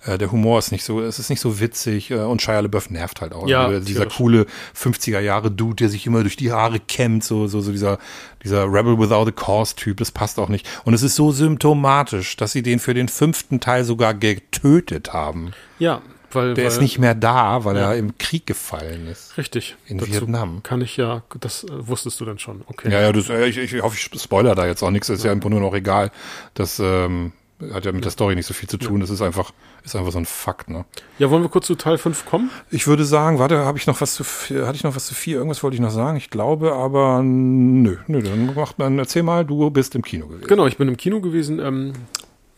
Äh, 0.04 0.18
der 0.18 0.32
Humor 0.32 0.58
ist 0.58 0.72
nicht 0.72 0.84
so, 0.84 1.00
es 1.00 1.18
ist 1.18 1.30
nicht 1.30 1.40
so 1.40 1.60
witzig 1.60 2.10
äh, 2.10 2.16
und 2.16 2.42
Shia 2.42 2.60
LaBeouf 2.60 2.90
nervt 2.90 3.20
halt 3.20 3.32
auch. 3.32 3.46
Ja, 3.46 3.66
also, 3.66 3.84
dieser 3.84 4.06
coole 4.06 4.46
50er 4.76 5.20
Jahre 5.20 5.50
Dude, 5.50 5.76
der 5.76 5.88
sich 5.88 6.06
immer 6.06 6.22
durch 6.22 6.36
die 6.36 6.52
Haare 6.52 6.80
kämmt, 6.80 7.24
so, 7.24 7.46
so, 7.46 7.60
so 7.60 7.72
dieser, 7.72 7.98
dieser 8.42 8.64
Rebel 8.64 8.98
Without 8.98 9.28
a 9.28 9.32
Cause 9.32 9.76
Typ, 9.76 9.98
das 9.98 10.10
passt 10.10 10.38
auch 10.38 10.48
nicht. 10.48 10.68
Und 10.84 10.94
es 10.94 11.02
ist 11.02 11.14
so 11.14 11.30
symptomatisch, 11.32 12.36
dass 12.36 12.52
sie 12.52 12.62
den 12.62 12.78
für 12.78 12.94
den 12.94 13.08
fünften 13.08 13.60
Teil 13.60 13.84
sogar 13.84 14.14
getötet 14.14 15.12
haben. 15.12 15.52
Ja, 15.78 16.02
weil, 16.34 16.54
der 16.54 16.64
weil, 16.64 16.72
ist 16.72 16.80
nicht 16.80 16.98
mehr 16.98 17.14
da, 17.14 17.64
weil 17.64 17.76
ja. 17.76 17.92
er 17.92 17.96
im 17.96 18.16
Krieg 18.18 18.46
gefallen 18.46 19.06
ist. 19.06 19.36
Richtig. 19.36 19.76
In 19.86 19.98
Dazu 19.98 20.12
Vietnam. 20.12 20.62
Kann 20.62 20.80
ich 20.80 20.96
ja, 20.96 21.22
das 21.40 21.64
äh, 21.64 21.68
wusstest 21.70 22.20
du 22.20 22.24
dann 22.24 22.38
schon. 22.38 22.62
Okay. 22.66 22.90
Ja, 22.90 23.00
ja, 23.00 23.12
das, 23.12 23.28
äh, 23.28 23.46
ich, 23.46 23.58
ich 23.58 23.82
hoffe, 23.82 23.96
ich 23.96 24.20
spoiler 24.20 24.54
da 24.54 24.66
jetzt 24.66 24.82
auch 24.82 24.90
nichts. 24.90 25.08
Ist 25.08 25.22
ja, 25.22 25.28
ja 25.28 25.32
im 25.32 25.40
Grunde 25.40 25.60
noch 25.60 25.74
egal. 25.74 26.10
Das 26.54 26.80
ähm, 26.80 27.32
hat 27.72 27.84
ja 27.84 27.92
mit 27.92 28.00
ja. 28.00 28.06
der 28.06 28.10
Story 28.10 28.34
nicht 28.34 28.46
so 28.46 28.54
viel 28.54 28.68
zu 28.68 28.76
tun. 28.76 29.00
Das 29.00 29.10
ist 29.10 29.22
einfach, 29.22 29.52
ist 29.84 29.94
einfach 29.96 30.12
so 30.12 30.18
ein 30.18 30.26
Fakt. 30.26 30.68
Ne? 30.68 30.84
Ja, 31.18 31.30
wollen 31.30 31.42
wir 31.42 31.48
kurz 31.48 31.66
zu 31.66 31.74
Teil 31.74 31.98
5 31.98 32.26
kommen? 32.26 32.50
Ich 32.70 32.86
würde 32.86 33.04
sagen, 33.04 33.38
warte, 33.38 33.58
habe 33.58 33.78
ich 33.78 33.86
noch 33.86 34.00
was 34.00 34.14
zu, 34.14 34.24
hatte 34.24 34.76
ich 34.76 34.84
noch 34.84 34.96
was 34.96 35.06
zu 35.06 35.14
vier? 35.14 35.36
Irgendwas 35.36 35.62
wollte 35.62 35.74
ich 35.74 35.80
noch 35.80 35.90
sagen. 35.90 36.16
Ich 36.16 36.30
glaube, 36.30 36.72
aber 36.72 37.22
nö, 37.22 37.96
nö. 38.06 38.22
Dann 38.22 38.54
mach, 38.54 38.72
dann 38.74 38.98
erzähl 38.98 39.22
mal, 39.22 39.44
du 39.44 39.70
bist 39.70 39.94
im 39.94 40.02
Kino 40.02 40.26
gewesen. 40.26 40.46
Genau, 40.46 40.66
ich 40.66 40.76
bin 40.76 40.88
im 40.88 40.96
Kino 40.96 41.20
gewesen 41.20 41.58
ähm, 41.58 41.92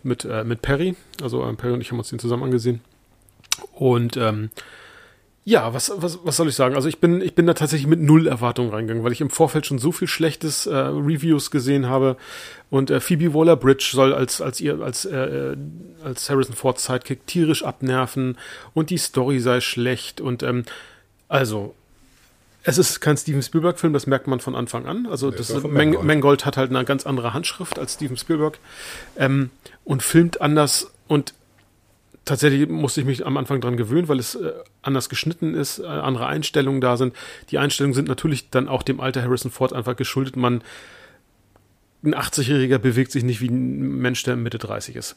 mit 0.02 0.24
äh, 0.24 0.44
mit 0.44 0.62
Perry. 0.62 0.96
Also 1.22 1.44
äh, 1.44 1.52
Perry 1.54 1.74
und 1.74 1.80
ich 1.80 1.90
haben 1.90 1.98
uns 1.98 2.08
den 2.08 2.18
zusammen 2.18 2.44
angesehen. 2.44 2.80
Und 3.72 4.16
ähm, 4.16 4.50
ja, 5.46 5.74
was, 5.74 5.92
was, 5.96 6.18
was 6.24 6.36
soll 6.36 6.48
ich 6.48 6.54
sagen? 6.54 6.74
Also 6.74 6.88
ich 6.88 7.00
bin, 7.00 7.20
ich 7.20 7.34
bin 7.34 7.46
da 7.46 7.52
tatsächlich 7.52 7.86
mit 7.86 8.00
null 8.00 8.26
Erwartungen 8.26 8.70
reingegangen, 8.70 9.04
weil 9.04 9.12
ich 9.12 9.20
im 9.20 9.28
Vorfeld 9.28 9.66
schon 9.66 9.78
so 9.78 9.92
viel 9.92 10.08
schlechtes 10.08 10.66
äh, 10.66 10.74
Reviews 10.74 11.50
gesehen 11.50 11.86
habe. 11.86 12.16
Und 12.70 12.90
äh, 12.90 12.98
Phoebe 12.98 13.34
Waller-Bridge 13.34 13.90
soll 13.92 14.14
als, 14.14 14.40
als 14.40 14.60
ihr, 14.62 14.80
als, 14.80 15.04
äh, 15.04 15.16
äh 15.52 15.56
als 16.02 16.30
Harrison 16.30 16.54
Ford 16.54 16.80
Sidekick 16.80 17.26
tierisch 17.26 17.62
abnerven 17.62 18.38
und 18.72 18.88
die 18.88 18.96
Story 18.96 19.38
sei 19.38 19.60
schlecht. 19.60 20.22
Und 20.22 20.42
ähm, 20.42 20.64
also, 21.28 21.74
Es 22.62 22.78
ist 22.78 23.00
kein 23.00 23.18
Steven 23.18 23.42
Spielberg-Film, 23.42 23.92
das 23.92 24.06
merkt 24.06 24.26
man 24.26 24.40
von 24.40 24.54
Anfang 24.54 24.86
an. 24.86 25.06
Also 25.10 25.30
das 25.30 25.50
ist 25.50 25.66
Mangold. 25.66 26.04
Mangold 26.04 26.46
hat 26.46 26.56
halt 26.56 26.70
eine 26.70 26.86
ganz 26.86 27.04
andere 27.04 27.34
Handschrift 27.34 27.78
als 27.78 27.94
Steven 27.94 28.16
Spielberg 28.16 28.58
ähm, 29.18 29.50
und 29.84 30.02
filmt 30.02 30.40
anders 30.40 30.90
und 31.06 31.34
tatsächlich 32.24 32.68
musste 32.68 33.00
ich 33.00 33.06
mich 33.06 33.26
am 33.26 33.36
Anfang 33.36 33.60
dran 33.60 33.76
gewöhnen, 33.76 34.08
weil 34.08 34.18
es 34.18 34.34
äh, 34.34 34.52
anders 34.82 35.08
geschnitten 35.08 35.54
ist, 35.54 35.78
äh, 35.78 35.86
andere 35.86 36.26
Einstellungen 36.26 36.80
da 36.80 36.96
sind. 36.96 37.14
Die 37.50 37.58
Einstellungen 37.58 37.94
sind 37.94 38.08
natürlich 38.08 38.50
dann 38.50 38.68
auch 38.68 38.82
dem 38.82 39.00
Alter 39.00 39.22
Harrison 39.22 39.50
Ford 39.50 39.72
einfach 39.72 39.96
geschuldet. 39.96 40.36
Man 40.36 40.62
ein 42.04 42.14
80-Jähriger 42.14 42.78
bewegt 42.78 43.12
sich 43.12 43.24
nicht 43.24 43.40
wie 43.40 43.48
ein 43.48 43.98
Mensch, 43.98 44.22
der 44.22 44.36
Mitte 44.36 44.58
30 44.58 44.96
ist. 44.96 45.16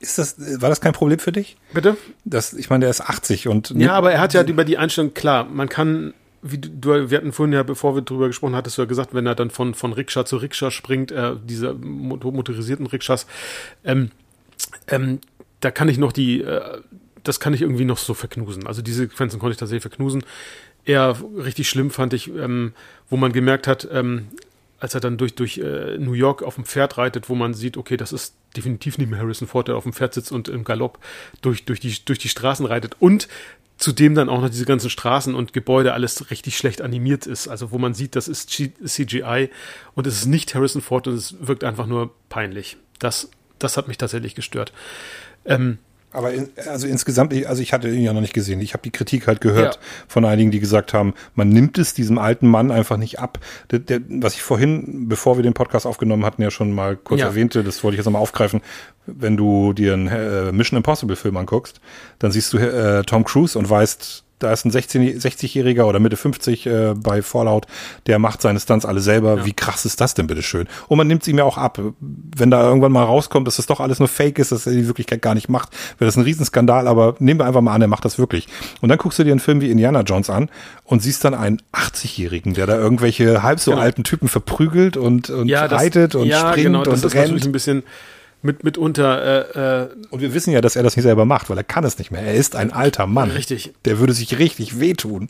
Ist 0.00 0.18
das, 0.18 0.60
war 0.60 0.68
das 0.68 0.80
kein 0.80 0.92
Problem 0.92 1.18
für 1.18 1.32
dich? 1.32 1.56
Bitte? 1.72 1.96
Das, 2.24 2.52
ich 2.52 2.70
meine, 2.70 2.82
der 2.82 2.90
ist 2.90 3.00
80 3.00 3.48
und. 3.48 3.70
Ja, 3.70 3.92
aber 3.92 4.12
er 4.12 4.20
hat 4.20 4.34
ja 4.34 4.42
über 4.42 4.64
die 4.64 4.76
Einstellung, 4.78 5.14
klar, 5.14 5.44
man 5.44 5.68
kann, 5.68 6.14
wie 6.42 6.58
du, 6.58 7.10
wir 7.10 7.18
hatten 7.18 7.32
vorhin 7.32 7.52
ja, 7.52 7.62
bevor 7.62 7.94
wir 7.94 8.02
drüber 8.02 8.28
gesprochen 8.28 8.54
hattest 8.54 8.76
du 8.76 8.82
ja 8.82 8.86
gesagt, 8.86 9.14
wenn 9.14 9.26
er 9.26 9.34
dann 9.34 9.50
von, 9.50 9.74
von 9.74 9.92
Rikscha 9.92 10.24
zu 10.24 10.36
Rikscha 10.36 10.70
springt, 10.70 11.10
äh, 11.10 11.36
diese 11.42 11.74
motorisierten 11.74 12.86
Rikschas, 12.86 13.26
ähm, 13.84 14.10
ähm, 14.88 15.20
da 15.64 15.70
kann 15.70 15.88
ich 15.88 15.98
noch 15.98 16.12
die, 16.12 16.42
äh, 16.42 16.80
das 17.22 17.40
kann 17.40 17.54
ich 17.54 17.62
irgendwie 17.62 17.84
noch 17.84 17.98
so 17.98 18.14
verknusen. 18.14 18.66
Also 18.66 18.82
diese 18.82 19.02
Sequenzen 19.02 19.40
konnte 19.40 19.52
ich 19.52 19.58
tatsächlich 19.58 19.82
verknusen. 19.82 20.24
Eher 20.84 21.16
richtig 21.36 21.68
schlimm 21.68 21.90
fand 21.90 22.12
ich, 22.12 22.28
ähm, 22.28 22.74
wo 23.08 23.16
man 23.16 23.32
gemerkt 23.32 23.66
hat, 23.66 23.88
ähm, 23.90 24.28
als 24.78 24.94
er 24.94 25.00
dann 25.00 25.16
durch, 25.16 25.34
durch 25.34 25.56
äh, 25.58 25.96
New 25.98 26.12
York 26.12 26.42
auf 26.42 26.56
dem 26.56 26.64
Pferd 26.64 26.98
reitet, 26.98 27.30
wo 27.30 27.34
man 27.34 27.54
sieht, 27.54 27.78
okay, 27.78 27.96
das 27.96 28.12
ist 28.12 28.34
definitiv 28.54 28.98
nicht 28.98 29.10
mehr 29.10 29.18
Harrison 29.18 29.48
Ford, 29.48 29.68
der 29.68 29.76
auf 29.76 29.84
dem 29.84 29.94
Pferd 29.94 30.12
sitzt 30.12 30.30
und 30.30 30.48
im 30.48 30.64
Galopp 30.64 30.98
durch, 31.40 31.64
durch, 31.64 31.80
die, 31.80 31.96
durch 32.04 32.18
die 32.18 32.28
Straßen 32.28 32.66
reitet. 32.66 32.96
Und 32.98 33.28
zudem 33.78 34.14
dann 34.14 34.28
auch 34.28 34.42
noch 34.42 34.50
diese 34.50 34.66
ganzen 34.66 34.90
Straßen 34.90 35.34
und 35.34 35.54
Gebäude 35.54 35.94
alles 35.94 36.30
richtig 36.30 36.58
schlecht 36.58 36.82
animiert 36.82 37.26
ist. 37.26 37.48
Also 37.48 37.70
wo 37.70 37.78
man 37.78 37.94
sieht, 37.94 38.14
das 38.14 38.28
ist 38.28 38.50
CGI 38.50 39.48
und 39.94 40.06
es 40.06 40.18
ist 40.18 40.26
nicht 40.26 40.54
Harrison 40.54 40.82
Ford 40.82 41.08
und 41.08 41.14
es 41.14 41.36
wirkt 41.40 41.64
einfach 41.64 41.86
nur 41.86 42.12
peinlich. 42.28 42.76
Das, 42.98 43.30
das 43.58 43.76
hat 43.78 43.88
mich 43.88 43.98
tatsächlich 43.98 44.34
gestört. 44.34 44.72
Ähm, 45.46 45.78
aber 46.14 46.32
in, 46.32 46.48
also 46.68 46.86
insgesamt, 46.86 47.34
also 47.46 47.60
ich 47.60 47.72
hatte 47.72 47.88
ihn 47.88 48.02
ja 48.02 48.12
noch 48.12 48.20
nicht 48.20 48.34
gesehen. 48.34 48.60
Ich 48.60 48.72
habe 48.72 48.82
die 48.84 48.92
Kritik 48.92 49.26
halt 49.26 49.40
gehört 49.40 49.74
ja. 49.74 49.80
von 50.06 50.24
einigen, 50.24 50.52
die 50.52 50.60
gesagt 50.60 50.94
haben, 50.94 51.12
man 51.34 51.48
nimmt 51.48 51.76
es 51.76 51.92
diesem 51.92 52.18
alten 52.18 52.46
Mann 52.46 52.70
einfach 52.70 52.96
nicht 52.96 53.18
ab. 53.18 53.40
Der, 53.72 53.80
der, 53.80 54.00
was 54.08 54.34
ich 54.34 54.42
vorhin, 54.42 55.08
bevor 55.08 55.36
wir 55.36 55.42
den 55.42 55.54
Podcast 55.54 55.86
aufgenommen 55.86 56.24
hatten, 56.24 56.40
ja 56.40 56.52
schon 56.52 56.70
mal 56.70 56.96
kurz 56.96 57.20
ja. 57.20 57.26
erwähnte, 57.26 57.64
das 57.64 57.82
wollte 57.82 57.96
ich 57.96 57.98
jetzt 57.98 58.06
nochmal 58.06 58.22
aufgreifen. 58.22 58.62
Wenn 59.06 59.36
du 59.36 59.72
dir 59.72 59.94
einen 59.94 60.06
äh, 60.06 60.52
Mission 60.52 60.76
Impossible 60.76 61.16
Film 61.16 61.36
anguckst, 61.36 61.80
dann 62.20 62.30
siehst 62.30 62.52
du 62.52 62.58
äh, 62.58 63.02
Tom 63.02 63.24
Cruise 63.24 63.58
und 63.58 63.68
weißt, 63.68 64.23
da 64.38 64.52
ist 64.52 64.64
ein 64.64 64.70
60-Jähriger 64.70 65.84
oder 65.84 66.00
Mitte 66.00 66.16
50 66.16 66.66
äh, 66.66 66.94
bei 66.96 67.22
Fallout, 67.22 67.66
der 68.06 68.18
macht 68.18 68.42
seine 68.42 68.60
Stunts 68.60 68.84
alle 68.84 69.00
selber. 69.00 69.38
Ja. 69.38 69.46
Wie 69.46 69.52
krass 69.52 69.84
ist 69.84 70.00
das 70.00 70.14
denn, 70.14 70.26
bitteschön? 70.26 70.66
Und 70.88 70.98
man 70.98 71.06
nimmt 71.06 71.24
sie 71.24 71.32
mir 71.32 71.44
auch 71.44 71.56
ab. 71.56 71.80
Wenn 72.00 72.50
da 72.50 72.62
irgendwann 72.62 72.92
mal 72.92 73.04
rauskommt, 73.04 73.46
dass 73.46 73.56
das 73.56 73.66
doch 73.66 73.80
alles 73.80 73.98
nur 73.98 74.08
Fake 74.08 74.38
ist, 74.38 74.52
dass 74.52 74.66
er 74.66 74.72
die 74.72 74.86
Wirklichkeit 74.86 75.22
gar 75.22 75.34
nicht 75.34 75.48
macht, 75.48 75.70
wäre 75.98 76.06
das 76.06 76.16
ein 76.16 76.24
Riesenskandal, 76.24 76.88
aber 76.88 77.14
nehmen 77.18 77.40
wir 77.40 77.46
einfach 77.46 77.60
mal 77.60 77.74
an, 77.74 77.82
er 77.82 77.88
macht 77.88 78.04
das 78.04 78.18
wirklich. 78.18 78.48
Und 78.80 78.88
dann 78.88 78.98
guckst 78.98 79.18
du 79.18 79.24
dir 79.24 79.30
einen 79.30 79.40
Film 79.40 79.60
wie 79.60 79.70
Indiana 79.70 80.00
Jones 80.02 80.30
an 80.30 80.50
und 80.84 81.00
siehst 81.02 81.24
dann 81.24 81.34
einen 81.34 81.62
80-Jährigen, 81.72 82.54
der 82.54 82.66
da 82.66 82.76
irgendwelche 82.76 83.42
halb 83.42 83.60
so 83.60 83.70
genau. 83.70 83.82
alten 83.82 84.04
Typen 84.04 84.28
verprügelt 84.28 84.96
und, 84.96 85.30
und 85.30 85.48
ja, 85.48 85.68
das, 85.68 85.80
reitet 85.80 86.14
und 86.14 86.26
ja, 86.26 86.50
springt 86.50 86.66
genau, 86.66 86.82
das 86.82 87.02
und 87.02 87.06
ist 87.06 87.14
rennt. 87.14 87.44
ein 87.44 87.52
bisschen 87.52 87.82
mit, 88.44 88.62
mitunter. 88.62 89.54
Äh, 89.54 89.82
äh, 89.84 89.88
und 90.10 90.20
wir 90.20 90.34
wissen 90.34 90.52
ja, 90.52 90.60
dass 90.60 90.76
er 90.76 90.82
das 90.82 90.96
nicht 90.96 91.04
selber 91.04 91.24
macht, 91.24 91.50
weil 91.50 91.56
er 91.56 91.64
kann 91.64 91.84
es 91.84 91.98
nicht 91.98 92.10
mehr. 92.10 92.22
Er 92.22 92.34
ist 92.34 92.54
ein 92.54 92.72
alter 92.72 93.06
Mann. 93.06 93.30
Richtig. 93.30 93.72
Der 93.84 93.98
würde 93.98 94.12
sich 94.12 94.38
richtig 94.38 94.78
wehtun. 94.78 95.28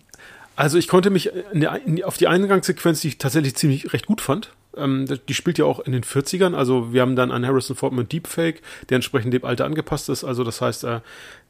Also 0.56 0.78
ich 0.78 0.88
konnte 0.88 1.10
mich 1.10 1.30
in 1.52 1.60
der, 1.60 1.80
in 1.84 2.02
auf 2.04 2.16
die 2.16 2.28
Eingangssequenz, 2.28 3.00
die 3.00 3.08
ich 3.08 3.18
tatsächlich 3.18 3.56
ziemlich 3.56 3.92
recht 3.92 4.06
gut 4.06 4.20
fand, 4.20 4.52
ähm, 4.76 5.06
die 5.28 5.34
spielt 5.34 5.58
ja 5.58 5.64
auch 5.64 5.80
in 5.80 5.92
den 5.92 6.02
40ern. 6.02 6.54
Also 6.54 6.92
wir 6.92 7.00
haben 7.00 7.16
dann 7.16 7.30
einen 7.30 7.46
Harrison 7.46 7.76
Ford 7.76 7.92
mit 7.92 8.12
Deepfake, 8.12 8.62
der 8.88 8.96
entsprechend 8.96 9.34
dem 9.34 9.44
Alter 9.44 9.64
angepasst 9.64 10.08
ist. 10.08 10.24
Also 10.24 10.44
das 10.44 10.60
heißt, 10.60 10.84
äh, 10.84 11.00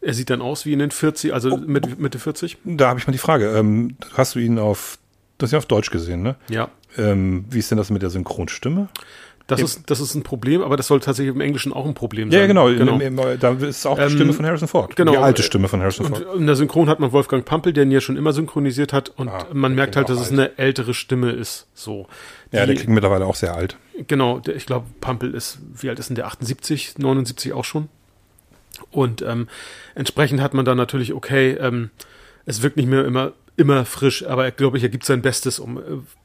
er 0.01 0.15
sieht 0.15 0.31
dann 0.31 0.43
aus 0.43 0.66
wie 0.66 0.73
in 0.73 0.78
den 0.78 0.91
40, 0.91 1.32
also 1.32 1.51
oh, 1.53 1.57
mit, 1.57 1.99
Mitte 1.99 2.19
40. 2.19 2.59
Da 2.65 2.89
habe 2.89 2.99
ich 2.99 3.07
mal 3.07 3.12
die 3.12 3.19
Frage. 3.19 3.57
Ähm, 3.57 3.97
hast 4.15 4.35
du 4.35 4.39
ihn 4.39 4.59
auf, 4.59 4.99
das 5.39 5.49
ist 5.49 5.53
ja 5.53 5.59
auf 5.59 5.66
Deutsch 5.66 5.91
gesehen, 5.91 6.23
ne? 6.23 6.36
Ja. 6.49 6.69
Ähm, 6.97 7.45
wie 7.51 7.59
ist 7.59 7.70
denn 7.70 7.78
das 7.78 7.91
mit 7.91 8.03
der 8.03 8.11
Synchronstimme? 8.11 8.89
Das 9.47 9.61
ist, 9.61 9.91
das 9.91 10.01
ist 10.01 10.15
ein 10.15 10.23
Problem, 10.23 10.62
aber 10.62 10.79
das 10.79 10.87
soll 10.87 11.01
tatsächlich 11.01 11.35
im 11.35 11.43
Englischen 11.43 11.75
auch 11.75 11.85
ein 11.85 11.93
Problem 11.93 12.31
sein. 12.31 12.41
Ja, 12.41 12.47
genau. 12.47 12.66
genau. 12.69 13.37
Da 13.37 13.53
ist 13.53 13.85
auch 13.85 13.99
die 13.99 14.11
Stimme 14.11 14.31
ähm, 14.31 14.37
von 14.37 14.47
Harrison 14.47 14.69
Ford. 14.69 14.97
Genau. 14.97 15.12
Die 15.12 15.19
alte 15.19 15.43
Stimme 15.43 15.69
von 15.69 15.81
Harrison 15.81 16.07
Ford. 16.07 16.25
Und 16.25 16.41
in 16.41 16.47
der 16.47 16.57
Synchron 16.57 16.89
hat 16.89 16.99
man 16.99 17.12
Wolfgang 17.12 17.45
Pampel, 17.45 17.75
der 17.75 17.85
ihn 17.85 17.91
ja 17.91 18.01
schon 18.01 18.16
immer 18.16 18.33
synchronisiert 18.33 18.95
hat. 18.95 19.11
Und 19.11 19.29
ah, 19.29 19.47
man 19.53 19.75
merkt 19.75 19.97
halt, 19.97 20.09
dass 20.09 20.16
alt. 20.16 20.27
es 20.27 20.33
eine 20.33 20.57
ältere 20.57 20.95
Stimme 20.95 21.33
ist. 21.33 21.66
So. 21.75 22.07
Die, 22.53 22.57
ja, 22.57 22.65
der 22.65 22.75
klingt 22.75 22.89
mittlerweile 22.95 23.27
auch 23.27 23.35
sehr 23.35 23.55
alt. 23.55 23.77
Genau. 24.07 24.39
Der, 24.39 24.57
ich 24.57 24.65
glaube, 24.65 24.87
Pampel 25.03 25.35
ist, 25.35 25.59
wie 25.75 25.91
alt 25.91 25.99
ist 25.99 26.09
denn 26.09 26.16
der? 26.16 26.27
78, 26.27 26.97
79 26.97 27.53
auch 27.53 27.65
schon. 27.65 27.91
Und 28.91 29.21
ähm, 29.21 29.49
entsprechend 29.95 30.41
hat 30.41 30.55
man 30.55 30.65
dann 30.65 30.79
natürlich, 30.79 31.12
okay, 31.12 31.53
ähm, 31.53 31.91
es 32.47 32.62
wirkt 32.62 32.79
nicht 32.79 32.89
mehr 32.89 33.05
immer, 33.05 33.33
immer 33.57 33.85
frisch, 33.85 34.25
aber 34.25 34.51
glaube 34.51 34.79
ich, 34.79 34.83
er 34.83 34.89
gibt 34.89 35.05
sein 35.05 35.21
Bestes, 35.21 35.59
um 35.59 35.79
äh, 35.79 35.83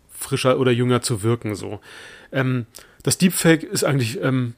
frischer 0.09 0.57
oder 0.57 0.71
jünger 0.71 1.01
zu 1.01 1.21
wirken. 1.21 1.55
So. 1.55 1.79
Ähm, 2.31 2.65
das 3.03 3.17
Deepfake 3.17 3.63
ist 3.63 3.83
eigentlich, 3.83 4.21
ähm, 4.21 4.53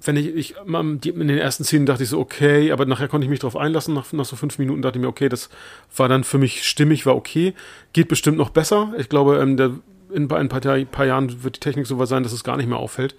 wenn 0.00 0.16
ich, 0.16 0.34
ich 0.34 0.54
in 0.66 1.00
den 1.00 1.38
ersten 1.38 1.64
Szenen 1.64 1.86
dachte 1.86 2.04
ich 2.04 2.08
so, 2.08 2.20
okay, 2.20 2.70
aber 2.70 2.86
nachher 2.86 3.08
konnte 3.08 3.24
ich 3.24 3.30
mich 3.30 3.40
darauf 3.40 3.56
einlassen. 3.56 3.94
Nach, 3.94 4.12
nach 4.12 4.24
so 4.24 4.36
fünf 4.36 4.58
Minuten 4.58 4.82
dachte 4.82 4.98
ich 4.98 5.02
mir, 5.02 5.08
okay, 5.08 5.28
das 5.28 5.48
war 5.96 6.08
dann 6.08 6.24
für 6.24 6.38
mich 6.38 6.64
stimmig, 6.64 7.04
war 7.06 7.16
okay. 7.16 7.54
Geht 7.92 8.08
bestimmt 8.08 8.38
noch 8.38 8.50
besser. 8.50 8.92
Ich 8.98 9.08
glaube, 9.08 9.38
ähm, 9.38 9.56
der, 9.56 9.72
in, 10.12 10.30
ein 10.32 10.48
paar, 10.48 10.60
paar, 10.60 11.06
Jahren 11.06 11.42
wird 11.42 11.56
die 11.56 11.60
Technik 11.60 11.86
so 11.86 11.98
weit 11.98 12.08
sein, 12.08 12.22
dass 12.22 12.32
es 12.32 12.44
gar 12.44 12.56
nicht 12.56 12.68
mehr 12.68 12.78
auffällt. 12.78 13.16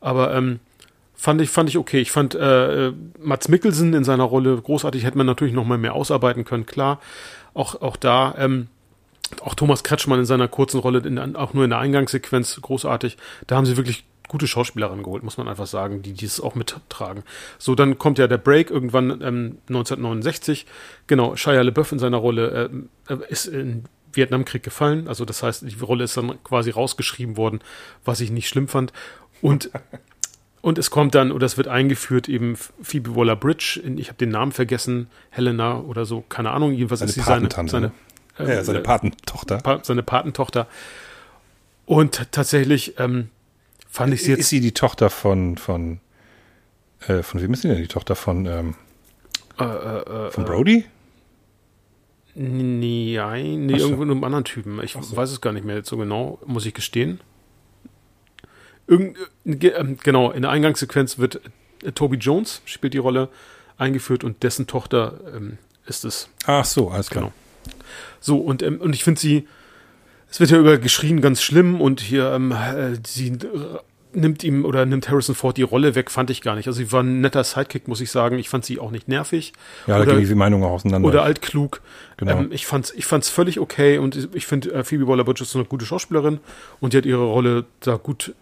Aber 0.00 0.34
ähm, 0.34 0.60
fand 1.14 1.40
ich, 1.40 1.50
fand 1.50 1.68
ich 1.68 1.78
okay. 1.78 2.00
Ich 2.00 2.12
fand 2.12 2.34
äh, 2.34 2.92
Mats 3.18 3.48
Mikkelsen 3.48 3.94
in 3.94 4.04
seiner 4.04 4.24
Rolle 4.24 4.60
großartig, 4.60 5.04
hätte 5.04 5.18
man 5.18 5.26
natürlich 5.26 5.54
noch 5.54 5.64
mal 5.64 5.78
mehr 5.78 5.94
ausarbeiten 5.94 6.44
können, 6.44 6.66
klar. 6.66 7.00
Auch, 7.54 7.80
auch 7.80 7.96
da, 7.96 8.34
ähm, 8.38 8.68
auch 9.42 9.54
Thomas 9.54 9.84
Kretschmann 9.84 10.20
in 10.20 10.24
seiner 10.24 10.48
kurzen 10.48 10.80
Rolle, 10.80 11.00
in, 11.00 11.36
auch 11.36 11.54
nur 11.54 11.64
in 11.64 11.70
der 11.70 11.78
Eingangssequenz 11.78 12.60
großartig. 12.60 13.16
Da 13.46 13.56
haben 13.56 13.66
sie 13.66 13.76
wirklich 13.76 14.04
gute 14.28 14.46
Schauspielerinnen 14.46 15.02
geholt, 15.02 15.22
muss 15.22 15.38
man 15.38 15.48
einfach 15.48 15.66
sagen, 15.66 16.02
die 16.02 16.12
dieses 16.12 16.40
auch 16.40 16.54
mittragen. 16.54 17.24
So, 17.58 17.74
dann 17.74 17.98
kommt 17.98 18.18
ja 18.18 18.26
der 18.26 18.38
Break 18.38 18.70
irgendwann 18.70 19.10
ähm, 19.22 19.58
1969. 19.68 20.66
Genau, 21.06 21.34
Shia 21.34 21.62
LeBeouf 21.62 21.92
in 21.92 21.98
seiner 21.98 22.18
Rolle 22.18 22.70
äh, 23.08 23.12
äh, 23.12 23.18
ist 23.28 23.46
in 23.46 23.84
Vietnamkrieg 24.12 24.62
gefallen. 24.62 25.08
Also 25.08 25.24
das 25.24 25.42
heißt, 25.42 25.62
die 25.62 25.80
Rolle 25.80 26.04
ist 26.04 26.16
dann 26.16 26.42
quasi 26.44 26.70
rausgeschrieben 26.70 27.36
worden, 27.36 27.60
was 28.04 28.20
ich 28.20 28.30
nicht 28.30 28.48
schlimm 28.48 28.68
fand. 28.68 28.92
Und 29.40 29.70
Und 30.60 30.76
es 30.76 30.90
kommt 30.90 31.14
dann, 31.14 31.30
oder 31.30 31.46
es 31.46 31.56
wird 31.56 31.68
eingeführt, 31.68 32.28
eben 32.28 32.56
Phoebe 32.56 33.14
Waller-Bridge, 33.14 33.80
ich 33.96 34.08
habe 34.08 34.18
den 34.18 34.30
Namen 34.30 34.50
vergessen, 34.50 35.06
Helena 35.30 35.78
oder 35.78 36.04
so, 36.04 36.24
keine 36.28 36.50
Ahnung, 36.50 36.72
jedenfalls 36.72 36.98
seine 36.98 37.10
ist 37.10 37.14
sie 37.14 37.22
seine, 37.22 37.48
seine, 37.68 37.92
äh, 38.38 38.48
ja, 38.48 38.64
seine 38.64 38.80
Patentochter. 38.80 39.58
Pa 39.58 39.80
seine 39.82 40.02
Patentochter. 40.02 40.66
Und 41.86 42.30
tatsächlich 42.32 42.98
ähm, 42.98 43.30
fand 43.88 44.12
ich 44.12 44.22
sie 44.22 44.30
jetzt. 44.30 44.40
Ist 44.40 44.48
sie 44.50 44.60
die 44.60 44.72
Tochter 44.72 45.10
von, 45.10 45.56
von, 45.56 46.00
äh, 47.06 47.22
von 47.22 47.40
wem 47.40 47.52
ist 47.52 47.62
sie 47.62 47.68
denn 47.68 47.78
die 47.78 47.88
Tochter 47.88 48.14
von, 48.14 48.46
ähm, 48.46 48.74
äh, 49.58 49.64
äh, 49.64 50.30
von 50.30 50.44
Brody? 50.44 50.84
Nein, 52.34 53.66
nee, 53.66 53.78
so. 53.78 53.86
irgendwo 53.86 54.02
einem 54.02 54.22
anderen 54.22 54.44
Typen. 54.44 54.80
Ich 54.84 54.92
so. 54.92 55.16
weiß 55.16 55.30
es 55.30 55.40
gar 55.40 55.52
nicht 55.52 55.64
mehr 55.64 55.82
so 55.82 55.96
genau, 55.96 56.38
muss 56.46 56.66
ich 56.66 56.74
gestehen. 56.74 57.20
Irgend, 58.86 59.18
äh, 59.44 59.96
genau, 60.02 60.30
in 60.30 60.42
der 60.42 60.50
Eingangssequenz 60.50 61.18
wird 61.18 61.40
äh, 61.82 61.92
Toby 61.92 62.16
Jones 62.16 62.62
spielt 62.64 62.94
die 62.94 62.98
Rolle 62.98 63.28
eingeführt 63.76 64.24
und 64.24 64.42
dessen 64.42 64.66
Tochter 64.66 65.20
ähm, 65.34 65.58
ist 65.86 66.04
es. 66.04 66.28
Ach 66.46 66.64
so, 66.64 66.90
alles 66.90 67.10
klar. 67.10 67.24
Genau. 67.24 67.34
So, 68.20 68.38
und, 68.38 68.62
ähm, 68.62 68.80
und 68.80 68.94
ich 68.94 69.04
finde 69.04 69.20
sie, 69.20 69.46
es 70.30 70.40
wird 70.40 70.50
ja 70.50 70.58
über 70.58 70.78
geschrien 70.78 71.20
ganz 71.20 71.42
schlimm 71.42 71.80
und 71.80 72.00
hier, 72.00 72.32
ähm, 72.32 72.52
äh, 72.52 72.96
sie 73.06 73.28
äh, 73.28 73.38
nimmt 74.12 74.44
ihm 74.44 74.64
oder 74.64 74.86
nimmt 74.86 75.08
Harrison 75.08 75.34
Ford 75.34 75.56
die 75.56 75.62
Rolle 75.62 75.94
weg, 75.94 76.10
fand 76.10 76.30
ich 76.30 76.40
gar 76.40 76.54
nicht. 76.54 76.66
Also 76.66 76.78
sie 76.78 76.92
war 76.92 77.02
ein 77.02 77.20
netter 77.20 77.44
Sidekick, 77.44 77.88
muss 77.88 78.00
ich 78.00 78.10
sagen. 78.10 78.38
Ich 78.38 78.48
fand 78.48 78.64
sie 78.64 78.78
auch 78.78 78.90
nicht 78.90 79.08
nervig. 79.08 79.52
Ja, 79.86 79.96
oder, 79.96 80.06
da 80.06 80.14
gehen 80.14 80.26
die 80.26 80.34
Meinungen 80.34 80.64
auch 80.64 80.72
auseinander. 80.72 81.08
Oder 81.08 81.22
altklug. 81.22 81.80
Genau. 82.16 82.38
Ähm, 82.38 82.48
ich 82.50 82.66
fand's, 82.66 82.92
ich 82.96 83.06
fand's 83.06 83.28
völlig 83.28 83.60
okay 83.60 83.98
und 83.98 84.28
ich 84.34 84.46
finde, 84.46 84.72
äh, 84.72 84.84
Phoebe 84.84 85.06
Waller-Bridge 85.06 85.42
ist 85.42 85.54
eine 85.54 85.64
gute 85.64 85.86
Schauspielerin 85.86 86.40
und 86.80 86.92
die 86.92 86.98
hat 86.98 87.06
ihre 87.06 87.24
Rolle 87.24 87.64
da 87.80 87.96
gut, 87.96 88.34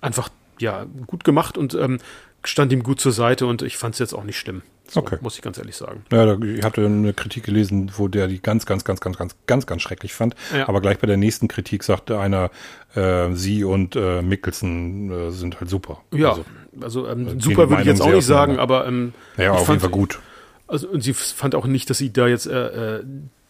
einfach, 0.00 0.28
ja, 0.58 0.86
gut 1.06 1.24
gemacht 1.24 1.56
und 1.58 1.74
ähm, 1.74 1.98
stand 2.44 2.72
ihm 2.72 2.82
gut 2.82 3.00
zur 3.00 3.12
Seite 3.12 3.46
und 3.46 3.62
ich 3.62 3.76
fand 3.76 3.94
es 3.94 3.98
jetzt 3.98 4.14
auch 4.14 4.24
nicht 4.24 4.38
schlimm. 4.38 4.62
So, 4.90 5.00
okay. 5.00 5.18
Muss 5.20 5.36
ich 5.36 5.42
ganz 5.42 5.58
ehrlich 5.58 5.76
sagen. 5.76 6.04
Ja, 6.10 6.38
ich 6.40 6.64
hatte 6.64 6.84
eine 6.84 7.12
Kritik 7.12 7.44
gelesen, 7.44 7.92
wo 7.96 8.08
der 8.08 8.26
die 8.26 8.40
ganz, 8.40 8.64
ganz, 8.64 8.84
ganz, 8.84 9.00
ganz, 9.00 9.18
ganz, 9.18 9.36
ganz, 9.46 9.66
ganz 9.66 9.82
schrecklich 9.82 10.14
fand. 10.14 10.34
Ja. 10.54 10.66
Aber 10.68 10.80
gleich 10.80 10.98
bei 10.98 11.06
der 11.06 11.18
nächsten 11.18 11.46
Kritik 11.46 11.84
sagte 11.84 12.18
einer, 12.18 12.50
äh, 12.94 13.32
sie 13.32 13.64
und 13.64 13.96
äh, 13.96 14.22
Mickelson 14.22 15.10
äh, 15.10 15.30
sind 15.30 15.60
halt 15.60 15.68
super. 15.68 16.02
Ja, 16.12 16.30
also, 16.30 16.44
also 16.80 17.08
ähm, 17.08 17.38
super 17.38 17.68
würde 17.68 17.82
ich 17.82 17.88
jetzt 17.88 18.00
auch 18.00 18.10
nicht 18.10 18.24
sagen, 18.24 18.58
aber 18.58 18.86
ähm, 18.86 19.12
ja, 19.36 19.52
auf 19.52 19.66
fand, 19.66 19.68
jeden 19.68 19.80
Fall 19.80 19.90
gut. 19.90 20.20
Also 20.66 20.88
und 20.88 21.02
sie 21.02 21.12
fand 21.12 21.54
auch 21.54 21.66
nicht, 21.66 21.90
dass 21.90 21.98
sie 21.98 22.12
da 22.12 22.26
jetzt 22.26 22.46
äh, 22.46 22.96
äh, 22.96 23.04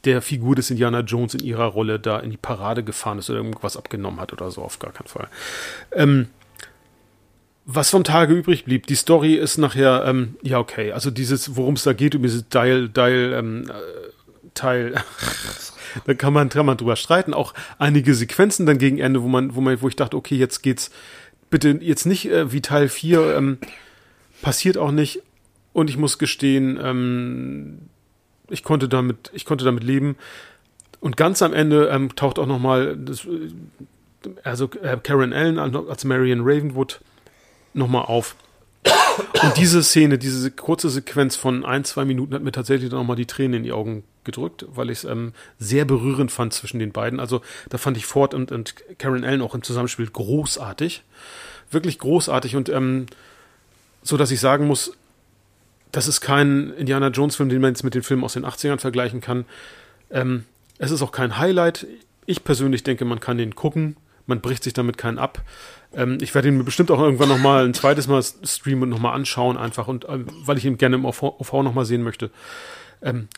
der 0.05 0.23
Figur 0.23 0.57
des 0.57 0.71
Indiana 0.71 1.01
Jones 1.01 1.35
in 1.35 1.45
ihrer 1.45 1.67
Rolle 1.67 2.01
da 2.01 2.19
in 2.19 2.31
die 2.31 2.37
Parade 2.37 2.83
gefahren 2.83 3.19
ist 3.19 3.31
oder 3.31 3.39
irgendwas 3.39 3.77
abgenommen 3.77 4.21
hat 4.21 4.33
oder 4.33 4.51
so, 4.51 4.63
auf 4.63 4.79
gar 4.79 4.93
keinen 4.93 5.09
Fall. 5.09 5.29
Ähm, 5.93 6.29
was 7.71 7.91
vom 7.91 8.03
Tage 8.03 8.33
übrig 8.33 8.65
blieb, 8.65 8.87
die 8.87 8.95
Story 8.95 9.35
ist 9.35 9.59
nachher, 9.59 10.05
ähm, 10.07 10.37
ja, 10.43 10.59
okay, 10.59 10.93
also 10.93 11.11
dieses, 11.11 11.55
worum 11.55 11.75
es 11.75 11.83
da 11.83 11.93
geht, 11.93 12.15
um 12.15 12.23
dieses 12.23 12.49
Dial, 12.49 12.89
Dial, 12.89 13.35
ähm, 13.35 13.65
äh, 13.69 14.49
Teil, 14.55 14.95
da 16.07 16.15
kann 16.15 16.33
man, 16.33 16.49
kann 16.49 16.65
man 16.65 16.79
drüber 16.79 16.97
streiten. 16.97 17.35
Auch 17.35 17.53
einige 17.79 18.15
Sequenzen 18.15 18.65
dann 18.65 18.79
gegen 18.79 18.99
Ende, 18.99 19.23
wo 19.23 19.29
man, 19.29 19.55
wo 19.55 19.61
man, 19.61 19.83
wo 19.83 19.89
ich 19.89 19.97
dachte, 19.97 20.17
okay, 20.17 20.37
jetzt 20.37 20.63
geht's 20.63 20.91
bitte 21.51 21.79
jetzt 21.83 22.07
nicht 22.07 22.31
äh, 22.31 22.53
wie 22.53 22.63
Teil 22.63 22.89
4, 22.89 23.37
ähm, 23.37 23.59
passiert 24.41 24.79
auch 24.79 24.91
nicht. 24.91 25.23
Und 25.75 25.91
ich 25.91 25.99
muss 25.99 26.19
gestehen, 26.19 26.79
ähm, 26.83 27.79
ich 28.49 28.65
konnte 28.65 28.89
damit, 28.89 29.31
ich 29.35 29.45
konnte 29.45 29.67
damit 29.67 29.85
leben. 29.85 30.17
Und 31.01 31.19
ganz 31.19 31.43
am 31.43 31.53
Ende 31.53 31.89
ähm, 31.89 32.17
taucht 32.17 32.39
auch 32.39 32.47
noch 32.47 32.59
mal 32.59 32.97
das, 32.97 33.27
äh, 33.27 33.51
also 34.43 34.71
äh, 34.83 34.97
Karen 35.03 35.35
Allen 35.35 35.59
als 35.59 36.05
Marion 36.05 36.41
Ravenwood 36.41 37.01
nochmal 37.75 38.05
auf. 38.05 38.37
Und 39.43 39.57
diese 39.57 39.83
Szene, 39.83 40.19
diese 40.19 40.51
kurze 40.51 40.89
Sequenz 40.91 41.37
von 41.37 41.65
ein, 41.65 41.85
zwei 41.85 42.05
Minuten 42.05 42.35
hat 42.35 42.43
mir 42.43 42.53
tatsächlich 42.53 42.91
dann 42.91 43.01
nochmal 43.01 43.17
die 43.17 43.27
Tränen 43.27 43.55
in 43.55 43.63
die 43.65 43.73
Augen 43.73 44.05
gedrückt, 44.25 44.67
weil 44.69 44.91
ich 44.91 44.99
es 44.99 45.05
ähm, 45.05 45.33
sehr 45.59 45.85
berührend 45.85 46.31
fand 46.31 46.53
zwischen 46.53 46.79
den 46.79 46.93
beiden. 46.93 47.19
Also 47.19 47.41
da 47.69 47.79
fand 47.79 47.97
ich 47.97 48.07
Ford 48.07 48.35
und, 48.35 48.53
und 48.53 48.75
Karen 48.99 49.25
Allen 49.25 49.43
auch 49.43 49.55
im 49.55 49.63
Zusammenspiel 49.63 50.07
großartig. 50.07 51.03
Wirklich 51.71 51.99
großartig 51.99 52.57
und 52.57 52.69
ähm, 52.69 53.07
so, 54.03 54.17
dass 54.17 54.31
ich 54.31 54.41
sagen 54.41 54.67
muss, 54.67 54.93
das 55.93 56.07
ist 56.09 56.21
kein 56.21 56.73
Indiana 56.75 57.09
Jones-Film, 57.09 57.49
den 57.49 57.61
man 57.61 57.73
jetzt 57.73 57.85
mit 57.85 57.95
den 57.95 58.03
Filmen 58.03 58.25
aus 58.25 58.35
den 58.35 58.45
80ern 58.45 58.79
vergleichen 58.79 59.21
kann. 59.21 59.45
Ähm, 60.11 60.45
es 60.79 60.91
ist 60.91 61.03
auch 61.03 61.13
kein 61.13 61.39
Highlight. 61.39 61.87
Ich 62.27 62.45
persönlich 62.45 62.83
denke, 62.83 63.05
man 63.05 63.21
kann 63.21 63.39
den 63.39 63.55
gucken. 63.55 63.97
Man 64.27 64.41
bricht 64.41 64.63
sich 64.63 64.75
damit 64.75 64.99
keinen 64.99 65.19
ab. 65.19 65.43
Ähm, 65.95 66.19
ich 66.21 66.35
werde 66.35 66.49
ihn 66.49 66.59
mir 66.59 66.65
bestimmt 66.65 66.91
auch 66.91 67.01
irgendwann 67.01 67.29
nochmal 67.29 67.65
ein 67.65 67.75
zweites 67.75 68.09
Mal 68.09 68.23
streamen 68.23 68.85
und 68.85 68.91
nochmal 68.91 69.15
anschauen, 69.15 69.57
einfach, 69.57 69.89
und 69.89 70.07
ähm, 70.09 70.27
weil 70.45 70.59
ich 70.59 70.65
ihn 70.65 70.79
gerne 70.79 70.97
im 70.97 71.05
OV, 71.05 71.23
OV 71.23 71.53
nochmal 71.63 71.85
sehen 71.85 72.03
möchte. 72.03 72.31
Ähm, 73.03 73.29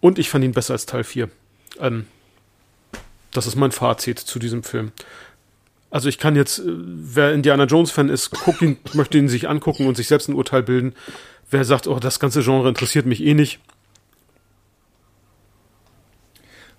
und 0.00 0.18
ich 0.18 0.28
fand 0.28 0.44
ihn 0.44 0.52
besser 0.52 0.74
als 0.74 0.86
Teil 0.86 1.04
4. 1.04 1.28
Ähm, 1.80 2.06
das 3.32 3.46
ist 3.46 3.56
mein 3.56 3.72
Fazit 3.72 4.18
zu 4.18 4.38
diesem 4.38 4.62
Film. 4.62 4.92
Also 5.90 6.08
ich 6.08 6.18
kann 6.18 6.36
jetzt, 6.36 6.60
äh, 6.60 6.64
wer 6.66 7.32
Indiana 7.32 7.64
Jones-Fan 7.64 8.08
ist, 8.08 8.30
guckt 8.30 8.62
ihn, 8.62 8.78
möchte 8.92 9.18
ihn 9.18 9.28
sich 9.28 9.48
angucken 9.48 9.86
und 9.86 9.96
sich 9.96 10.06
selbst 10.06 10.28
ein 10.28 10.34
Urteil 10.34 10.62
bilden. 10.62 10.94
Wer 11.50 11.64
sagt, 11.64 11.86
oh, 11.86 11.98
das 11.98 12.20
ganze 12.20 12.42
Genre 12.42 12.68
interessiert 12.68 13.06
mich 13.06 13.24
eh 13.24 13.34
nicht, 13.34 13.58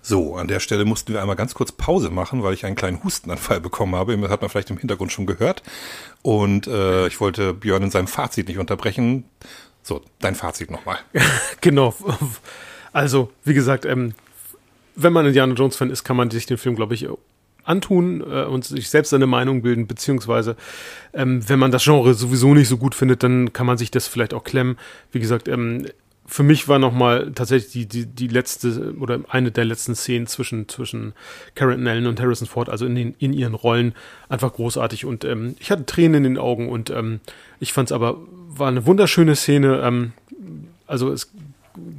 So, 0.02 0.36
an 0.36 0.48
der 0.48 0.60
Stelle 0.60 0.84
mussten 0.84 1.12
wir 1.12 1.20
einmal 1.20 1.36
ganz 1.36 1.54
kurz 1.54 1.72
Pause 1.72 2.10
machen, 2.10 2.42
weil 2.42 2.54
ich 2.54 2.64
einen 2.64 2.76
kleinen 2.76 3.04
Hustenanfall 3.04 3.60
bekommen 3.60 3.94
habe. 3.94 4.16
Das 4.16 4.30
hat 4.30 4.40
man 4.40 4.50
vielleicht 4.50 4.70
im 4.70 4.78
Hintergrund 4.78 5.12
schon 5.12 5.26
gehört. 5.26 5.62
Und 6.22 6.66
äh, 6.66 7.06
ich 7.06 7.20
wollte 7.20 7.54
Björn 7.54 7.82
in 7.82 7.90
seinem 7.90 8.06
Fazit 8.06 8.48
nicht 8.48 8.58
unterbrechen. 8.58 9.24
So, 9.82 10.02
dein 10.20 10.34
Fazit 10.34 10.70
nochmal. 10.70 10.98
genau. 11.60 11.94
Also, 12.92 13.30
wie 13.44 13.54
gesagt, 13.54 13.84
ähm, 13.84 14.14
wenn 14.96 15.12
man 15.12 15.26
Indiana 15.26 15.54
Jones-Fan 15.54 15.90
ist, 15.90 16.04
kann 16.04 16.16
man 16.16 16.30
sich 16.30 16.46
den 16.46 16.58
Film, 16.58 16.76
glaube 16.76 16.94
ich, 16.94 17.06
antun 17.64 18.20
äh, 18.20 18.44
und 18.44 18.64
sich 18.64 18.90
selbst 18.90 19.10
seine 19.10 19.26
Meinung 19.26 19.62
bilden, 19.62 19.86
beziehungsweise 19.86 20.56
ähm, 21.12 21.48
wenn 21.48 21.58
man 21.58 21.70
das 21.70 21.84
Genre 21.84 22.14
sowieso 22.14 22.54
nicht 22.54 22.68
so 22.68 22.76
gut 22.76 22.94
findet, 22.94 23.22
dann 23.22 23.52
kann 23.52 23.66
man 23.66 23.78
sich 23.78 23.90
das 23.90 24.06
vielleicht 24.06 24.34
auch 24.34 24.44
klemmen. 24.44 24.78
Wie 25.12 25.20
gesagt, 25.20 25.48
ähm, 25.48 25.86
für 26.30 26.44
mich 26.44 26.68
war 26.68 26.78
nochmal 26.78 27.32
tatsächlich 27.34 27.72
die, 27.72 27.86
die, 27.86 28.06
die 28.06 28.28
letzte 28.28 28.94
oder 29.00 29.18
eine 29.28 29.50
der 29.50 29.64
letzten 29.64 29.96
Szenen 29.96 30.28
zwischen, 30.28 30.68
zwischen 30.68 31.12
Karen 31.56 31.84
Allen 31.88 32.06
und 32.06 32.20
Harrison 32.20 32.46
Ford, 32.46 32.68
also 32.68 32.86
in, 32.86 32.94
den, 32.94 33.14
in 33.18 33.32
ihren 33.32 33.54
Rollen, 33.54 33.94
einfach 34.28 34.52
großartig. 34.52 35.04
Und 35.04 35.24
ähm, 35.24 35.56
ich 35.58 35.72
hatte 35.72 35.86
Tränen 35.86 36.24
in 36.24 36.34
den 36.34 36.38
Augen 36.38 36.68
und 36.68 36.88
ähm, 36.90 37.18
ich 37.58 37.72
fand 37.72 37.88
es 37.88 37.92
aber, 37.92 38.16
war 38.46 38.68
eine 38.68 38.86
wunderschöne 38.86 39.34
Szene. 39.34 39.80
Ähm, 39.82 40.12
also 40.86 41.10
es 41.10 41.32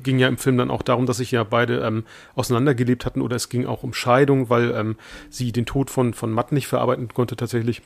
ging 0.02 0.18
ja 0.18 0.30
im 0.30 0.38
Film 0.38 0.58
dann 0.58 0.72
auch 0.72 0.82
darum, 0.82 1.06
dass 1.06 1.18
sich 1.18 1.32
ja 1.32 1.44
beide 1.44 1.80
ähm, 1.80 2.06
auseinandergelebt 2.34 3.06
hatten 3.06 3.22
oder 3.22 3.36
es 3.36 3.50
ging 3.50 3.66
auch 3.66 3.84
um 3.84 3.94
Scheidung, 3.94 4.50
weil 4.50 4.72
ähm, 4.72 4.96
sie 5.30 5.52
den 5.52 5.66
Tod 5.66 5.90
von, 5.90 6.14
von 6.14 6.32
Matt 6.32 6.54
nicht 6.54 6.68
verarbeiten 6.68 7.10
konnte 7.10 7.36
tatsächlich 7.36 7.82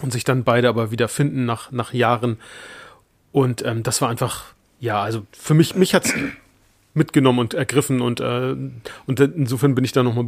und 0.00 0.10
sich 0.10 0.24
dann 0.24 0.42
beide 0.42 0.70
aber 0.70 0.90
wieder 0.90 1.08
finden 1.08 1.44
nach, 1.44 1.70
nach 1.70 1.92
Jahren. 1.92 2.38
Und 3.30 3.62
ähm, 3.66 3.82
das 3.82 4.00
war 4.00 4.08
einfach 4.08 4.55
ja, 4.80 5.02
also 5.02 5.26
für 5.32 5.54
mich, 5.54 5.74
mich 5.74 5.94
hat's 5.94 6.12
mitgenommen 6.94 7.38
und 7.38 7.54
ergriffen 7.54 8.00
und, 8.00 8.20
äh, 8.20 8.56
und 9.06 9.20
insofern 9.20 9.74
bin 9.74 9.84
ich 9.84 9.92
da 9.92 10.02
nochmal 10.02 10.26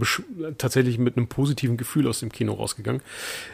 tatsächlich 0.59 0.99
mit 0.99 1.17
einem 1.17 1.27
positiven 1.27 1.77
Gefühl 1.77 2.07
aus 2.07 2.21
dem 2.21 2.31
Kino 2.31 2.53
rausgegangen. 2.53 3.03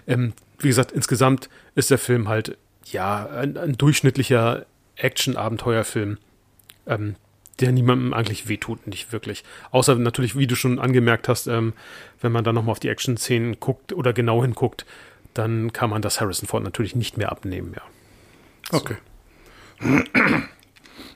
Ähm, 0.07 0.33
wie 0.59 0.69
gesagt, 0.69 0.91
insgesamt 0.93 1.49
ist 1.77 1.91
der 1.91 1.99
Film 1.99 2.29
halt, 2.29 2.59
ja, 2.87 3.27
ein, 3.27 3.57
ein 3.57 3.79
durchschnittlicher 3.79 4.67
Action-Abenteuerfilm, 4.97 6.19
ähm, 6.87 7.15
der 7.61 7.71
niemandem 7.71 8.13
eigentlich 8.13 8.49
wehtut, 8.49 8.87
nicht 8.89 9.13
wirklich. 9.13 9.45
Außer 9.71 9.95
natürlich, 9.95 10.37
wie 10.37 10.49
du 10.49 10.57
schon 10.57 10.81
angemerkt 10.81 11.29
hast, 11.29 11.47
ähm, 11.47 11.73
wenn 12.21 12.33
man 12.33 12.43
dann 12.43 12.57
nochmal 12.57 12.73
auf 12.73 12.81
die 12.81 12.89
Action-Szenen 12.89 13.61
guckt 13.61 13.93
oder 13.93 14.13
genau 14.13 14.43
hinguckt, 14.43 14.85
dann 15.35 15.73
kann 15.73 15.89
man 15.89 16.03
das 16.03 16.21
Harrison 16.21 16.49
Ford 16.49 16.65
natürlich 16.65 16.97
nicht 16.97 17.17
mehr 17.17 17.31
abnehmen, 17.31 17.75
ja. 17.77 17.83
So. 18.73 18.79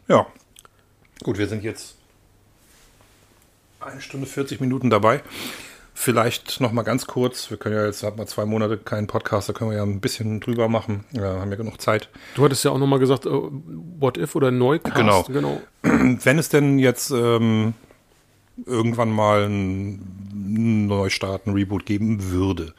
Ja. 0.08 0.26
Gut, 1.22 1.38
wir 1.38 1.46
sind 1.46 1.62
jetzt 1.62 1.96
eine 3.80 4.00
Stunde 4.00 4.26
40 4.26 4.60
Minuten 4.60 4.90
dabei. 4.90 5.22
Vielleicht 5.92 6.60
noch 6.60 6.72
mal 6.72 6.82
ganz 6.82 7.06
kurz. 7.06 7.50
Wir 7.50 7.56
können 7.56 7.74
ja 7.74 7.84
jetzt, 7.84 8.02
haben 8.02 8.18
wir 8.18 8.26
zwei 8.26 8.44
Monate 8.44 8.78
keinen 8.78 9.06
Podcast, 9.06 9.48
da 9.48 9.52
können 9.52 9.70
wir 9.70 9.76
ja 9.76 9.82
ein 9.82 10.00
bisschen 10.00 10.40
drüber 10.40 10.68
machen. 10.68 11.04
Ja, 11.12 11.40
haben 11.40 11.50
ja 11.50 11.56
genug 11.56 11.80
Zeit. 11.80 12.08
Du 12.36 12.44
hattest 12.44 12.64
ja 12.64 12.70
auch 12.70 12.78
noch 12.78 12.86
mal 12.86 13.00
gesagt, 13.00 13.26
uh, 13.26 13.50
What 13.98 14.16
If 14.16 14.34
oder 14.34 14.50
Neukast. 14.50 14.94
Genau. 14.94 15.24
genau. 15.24 15.60
Wenn 15.82 16.38
es 16.38 16.48
denn 16.48 16.78
jetzt 16.78 17.10
ähm, 17.10 17.74
irgendwann 18.64 19.10
mal 19.10 19.44
einen 19.44 20.86
Neustart, 20.86 21.46
einen 21.46 21.56
Reboot 21.56 21.84
geben 21.84 22.30
würde, 22.30 22.74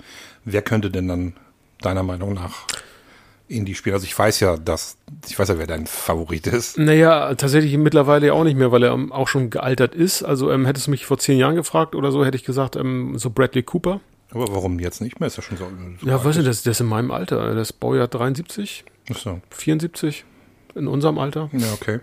wer 0.46 0.62
könnte 0.62 0.90
denn 0.90 1.08
dann 1.08 1.34
deiner 1.82 2.04
Meinung 2.04 2.34
nach 2.34 2.68
Indie-Spiel. 3.50 3.94
Also 3.94 4.06
ich 4.06 4.18
weiß 4.18 4.40
ja, 4.40 4.58
dass 4.58 4.98
ich 5.28 5.38
weiß 5.38 5.50
ja, 5.50 5.58
wer 5.58 5.68
dein 5.68 5.88
Favorit 5.88 6.48
ist. 6.48 6.78
Naja, 6.78 7.34
tatsächlich 7.36 7.76
mittlerweile 7.78 8.34
auch 8.34 8.44
nicht 8.44 8.58
mehr, 8.58 8.72
weil 8.72 8.84
er 8.84 8.94
ähm, 8.94 9.12
auch 9.12 9.28
schon 9.28 9.50
gealtert 9.50 9.96
ist. 9.96 10.24
Also 10.24 10.52
ähm, 10.52 10.66
hättest 10.66 10.88
du 10.88 10.92
mich 10.92 11.06
vor 11.06 11.18
zehn 11.18 11.38
Jahren 11.38 11.56
gefragt 11.56 11.96
oder 11.96 12.12
so, 12.12 12.24
hätte 12.24 12.38
ich 12.38 12.44
gesagt, 12.44 12.76
ähm, 12.76 13.18
so 13.18 13.30
Bradley 13.30 13.64
Cooper. 13.64 14.00
Aber 14.32 14.48
warum 14.50 14.80
jetzt 14.80 15.02
nicht 15.02 15.20
mehr? 15.20 15.28
Ist 15.28 15.38
ja 15.38 15.44
schon 15.44 15.58
so. 15.58 15.68
so 16.00 16.08
ja, 16.08 16.24
weißt 16.24 16.38
du, 16.38 16.44
das, 16.44 16.64
das 16.64 16.78
ist 16.78 16.82
in 16.82 16.88
meinem 16.88 17.12
Alter. 17.12 17.56
Das 17.56 17.74
Baujahr 17.74 18.08
73, 18.08 18.86
Ach 19.12 19.18
so. 19.18 19.42
74, 19.50 20.24
in 20.76 20.88
unserem 20.88 21.18
Alter. 21.18 21.50
Ja, 21.52 21.74
okay. 21.74 22.00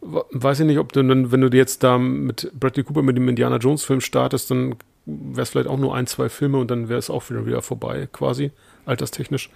Weiß 0.00 0.60
ich 0.60 0.66
nicht, 0.66 0.78
ob 0.78 0.92
du 0.92 1.02
dann, 1.02 1.32
wenn 1.32 1.40
du 1.40 1.48
jetzt 1.56 1.82
da 1.82 1.96
mit 1.96 2.50
Bradley 2.58 2.84
Cooper 2.84 3.02
mit 3.02 3.16
dem 3.16 3.28
Indiana 3.28 3.56
Jones 3.56 3.84
Film 3.84 4.00
startest, 4.00 4.50
dann 4.50 4.74
wäre 5.06 5.42
es 5.42 5.50
vielleicht 5.50 5.68
auch 5.68 5.78
nur 5.78 5.94
ein, 5.94 6.06
zwei 6.06 6.28
Filme 6.28 6.58
und 6.58 6.70
dann 6.70 6.88
wäre 6.88 6.98
es 6.98 7.10
auch 7.10 7.28
wieder, 7.30 7.46
wieder 7.46 7.62
vorbei, 7.62 8.08
quasi, 8.12 8.50
alterstechnisch. 8.86 9.50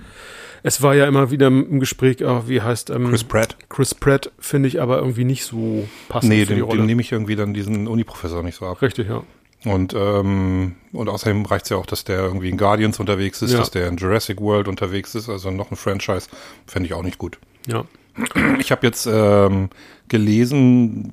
Es 0.63 0.83
war 0.83 0.95
ja 0.95 1.07
immer 1.07 1.31
wieder 1.31 1.47
im 1.49 1.81
Gespräch, 1.81 2.25
oh, 2.25 2.43
wie 2.47 2.61
heißt 2.61 2.91
ähm, 2.91 3.09
Chris 3.11 3.25
Pratt. 3.25 3.57
Chris 3.69 3.95
Pratt 3.95 4.33
finde 4.39 4.69
ich 4.69 4.81
aber 4.81 4.99
irgendwie 4.99 5.25
nicht 5.25 5.45
so 5.45 5.89
passend. 6.09 6.33
Nee, 6.33 6.47
für 6.47 6.55
dem, 6.55 6.69
dem 6.69 6.87
nehme 6.87 7.01
ich 7.01 7.13
irgendwie 7.13 7.37
dann 7.37 7.55
diesen 7.55 7.87
Uni-Professor 7.87 8.43
nicht 8.43 8.57
so 8.57 8.67
ab. 8.67 8.83
Richtig, 8.83 9.09
ja. 9.09 9.23
Und, 9.65 9.93
ähm, 9.95 10.77
und 10.93 11.09
außerdem 11.09 11.45
reicht 11.47 11.65
es 11.65 11.71
ja 11.71 11.77
auch, 11.77 11.87
dass 11.87 12.05
der 12.05 12.21
irgendwie 12.21 12.49
in 12.49 12.57
Guardians 12.57 13.01
unterwegs 13.01 13.43
ist, 13.43 13.53
ja. 13.53 13.59
dass 13.59 13.71
der 13.71 13.89
in 13.89 13.97
Jurassic 13.97 14.41
World 14.41 14.69
unterwegs 14.69 15.15
ist, 15.15 15.29
also 15.29 15.51
noch 15.51 15.71
ein 15.71 15.77
Franchise, 15.77 16.29
fände 16.67 16.87
ich 16.87 16.95
auch 16.95 17.03
nicht 17.03 17.19
gut. 17.19 17.39
Ja. 17.67 17.85
Ich 18.59 18.73
habe 18.73 18.87
jetzt 18.87 19.07
ähm, 19.07 19.71
gelesen, 20.09 21.13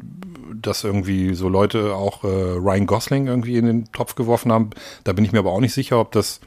dass 0.61 0.83
irgendwie 0.83 1.35
so 1.35 1.49
Leute 1.49 1.93
auch 1.93 2.23
äh, 2.23 2.27
Ryan 2.27 2.87
Gosling 2.87 3.27
irgendwie 3.27 3.57
in 3.57 3.65
den 3.65 3.91
Topf 3.91 4.15
geworfen 4.15 4.51
haben. 4.51 4.71
Da 5.03 5.13
bin 5.13 5.25
ich 5.25 5.31
mir 5.31 5.39
aber 5.39 5.51
auch 5.51 5.59
nicht 5.59 5.73
sicher, 5.73 5.99
ob 5.99 6.11
das 6.11 6.39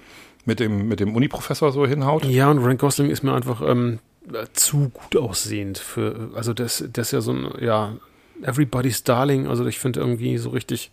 mit 0.48 0.60
dem, 0.60 0.88
mit 0.88 0.98
dem 0.98 1.14
Uni-Professor 1.14 1.70
so 1.72 1.86
hinhaut. 1.86 2.24
Ja, 2.24 2.50
und 2.50 2.58
Ryan 2.58 2.78
Gosling 2.78 3.10
ist 3.10 3.22
mir 3.22 3.34
einfach 3.34 3.60
ähm, 3.60 3.98
zu 4.54 4.88
gut 4.88 5.14
aussehend 5.16 5.76
für, 5.76 6.30
also 6.34 6.54
das, 6.54 6.82
das 6.90 7.08
ist 7.08 7.12
ja 7.12 7.20
so 7.20 7.32
ein, 7.32 7.48
ja, 7.60 7.92
Everybody's 8.42 9.04
Darling, 9.04 9.46
also 9.46 9.66
ich 9.66 9.78
finde 9.78 10.00
irgendwie 10.00 10.38
so 10.38 10.50
richtig 10.50 10.90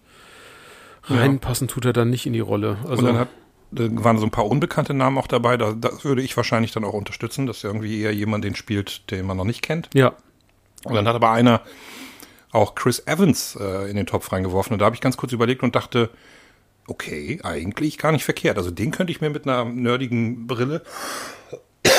reinpassen 1.03 1.68
tut 1.68 1.86
er 1.86 1.94
dann 1.94 2.10
nicht 2.10 2.26
in 2.26 2.34
die 2.34 2.40
Rolle. 2.40 2.77
Also, 2.84 2.99
und 2.99 3.06
dann 3.06 3.18
hat, 3.18 3.30
da 3.72 3.84
waren 4.03 4.18
so 4.18 4.26
ein 4.26 4.32
paar 4.32 4.48
unbekannte 4.48 4.94
Namen 4.94 5.18
auch 5.18 5.27
dabei, 5.27 5.56
da, 5.56 5.72
das 5.72 6.03
würde 6.03 6.22
ich 6.22 6.36
wahrscheinlich 6.36 6.72
dann 6.72 6.84
auch 6.84 6.94
unterstützen, 6.94 7.45
dass 7.45 7.64
irgendwie 7.64 8.02
eher 8.02 8.14
jemand 8.14 8.44
den 8.44 8.56
spielt, 8.56 9.10
den 9.10 9.26
man 9.26 9.38
noch 9.38 9.45
nicht 9.45 9.61
kennt. 9.61 9.90
Ja. 9.94 10.14
Und 10.84 10.95
dann 10.95 11.07
hat 11.07 11.15
aber 11.15 11.32
einer 11.32 11.61
auch 12.52 12.76
Chris 12.76 13.03
Evans 13.06 13.57
äh, 13.60 13.90
in 13.90 13.95
den 13.95 14.06
Topf 14.06 14.32
reingeworfen 14.32 14.73
und 14.73 14.80
da 14.80 14.86
habe 14.86 14.95
ich 14.95 15.02
ganz 15.02 15.15
kurz 15.15 15.32
überlegt 15.32 15.64
und 15.64 15.76
dachte, 15.76 16.10
okay, 16.88 17.40
eigentlich 17.44 17.98
gar 17.98 18.12
nicht 18.12 18.24
verkehrt. 18.24 18.57
Also 18.57 18.72
den 18.72 18.91
könnte 18.91 19.12
ich 19.12 19.22
mir 19.22 19.30
mit 19.30 19.45
einer 19.45 19.66
nerdigen 19.66 20.48
Brille. 20.48 20.82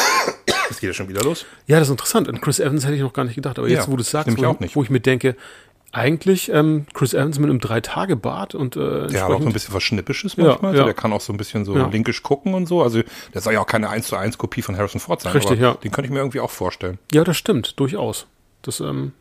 Das 0.68 0.80
geht 0.80 0.88
ja 0.88 0.94
schon 0.94 1.08
wieder 1.08 1.22
los. 1.22 1.46
Ja, 1.68 1.78
das 1.78 1.86
ist 1.86 1.92
interessant. 1.92 2.28
An 2.28 2.40
Chris 2.40 2.58
Evans 2.58 2.84
hätte 2.84 2.96
ich 2.96 3.00
noch 3.00 3.12
gar 3.12 3.24
nicht 3.24 3.36
gedacht. 3.36 3.56
Aber 3.56 3.68
jetzt, 3.68 3.86
ja, 3.86 3.92
wo 3.92 3.94
du 3.94 4.02
es 4.02 4.10
sagst, 4.10 4.36
wo 4.36 4.56
ich, 4.58 4.74
wo 4.74 4.82
ich, 4.82 4.90
mir 4.90 4.98
denke, 4.98 5.36
Eigentlich 5.96 6.50
ähm, 6.52 6.84
Chris 6.92 7.14
Evans 7.14 7.38
mit 7.38 7.48
einem 7.48 7.58
Drei-Tage-Bart 7.58 8.54
und 8.54 8.76
äh, 8.76 9.06
Der 9.06 9.24
hat 9.24 9.30
auch 9.30 9.40
so 9.40 9.46
ein 9.46 9.52
bisschen 9.54 9.72
was 9.72 9.82
Schnippisches 9.82 10.36
manchmal. 10.36 10.74
Ja, 10.74 10.80
ja. 10.80 10.84
der 10.84 10.92
kann 10.92 11.10
auch 11.12 11.22
so 11.22 11.32
ein 11.32 11.38
bisschen 11.38 11.64
so 11.64 11.74
ja. 11.74 11.86
linkisch 11.86 12.22
gucken 12.22 12.52
und 12.52 12.66
so. 12.66 12.82
Also 12.82 13.00
der 13.32 13.40
soll 13.40 13.54
ja 13.54 13.60
auch 13.60 13.66
keine 13.66 13.88
1 13.88 14.08
zu 14.08 14.16
1 14.16 14.36
Kopie 14.36 14.60
von 14.60 14.76
Harrison 14.76 15.00
Ford 15.00 15.22
sein. 15.22 15.32
Richtig, 15.32 15.58
ja. 15.58 15.72
Den 15.74 15.92
könnte 15.92 16.08
ich 16.08 16.12
mir 16.12 16.18
irgendwie 16.18 16.40
auch 16.40 16.50
vorstellen. 16.50 16.98
Ja, 17.12 17.24
das 17.24 17.38
stimmt, 17.38 17.80
durchaus. 17.80 18.26
Das, 18.60 18.80
ähm, 18.80 19.12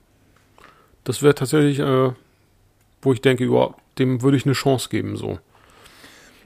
das 1.06 1.22
wäre 1.22 1.34
tatsächlich, 1.36 1.80
äh, 1.80 2.12
wo 3.02 3.14
ich 3.14 3.22
denke, 3.22 3.46
ja, 3.46 3.74
dem 3.98 4.22
würde 4.22 4.36
ich 4.36 4.46
eine 4.46 4.54
Chance 4.54 4.90
geben, 4.90 5.16
so. 5.16 5.40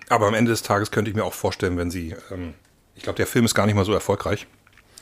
Aber 0.09 0.27
am 0.27 0.33
Ende 0.33 0.51
des 0.51 0.63
Tages 0.63 0.91
könnte 0.91 1.09
ich 1.09 1.15
mir 1.15 1.23
auch 1.23 1.33
vorstellen, 1.33 1.77
wenn 1.77 1.91
sie, 1.91 2.15
ähm, 2.31 2.53
ich 2.95 3.03
glaube, 3.03 3.17
der 3.17 3.27
Film 3.27 3.45
ist 3.45 3.55
gar 3.55 3.65
nicht 3.65 3.75
mal 3.75 3.85
so 3.85 3.93
erfolgreich, 3.93 4.47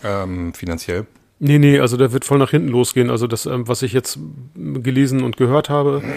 ähm, 0.04 0.54
finanziell. 0.54 1.08
Nee, 1.40 1.60
nee, 1.60 1.80
also 1.80 1.98
der 1.98 2.14
wird 2.14 2.26
voll 2.26 2.40
nach 2.40 2.50
hinten 2.50 2.70
losgehen. 2.70 3.12
Also 3.12 3.28
das, 3.28 3.46
ähm, 3.46 3.68
was 3.68 3.84
ich 3.84 3.94
jetzt 3.94 4.18
gelesen 4.56 5.24
und 5.24 5.38
gehört 5.38 5.70
habe. 5.70 6.04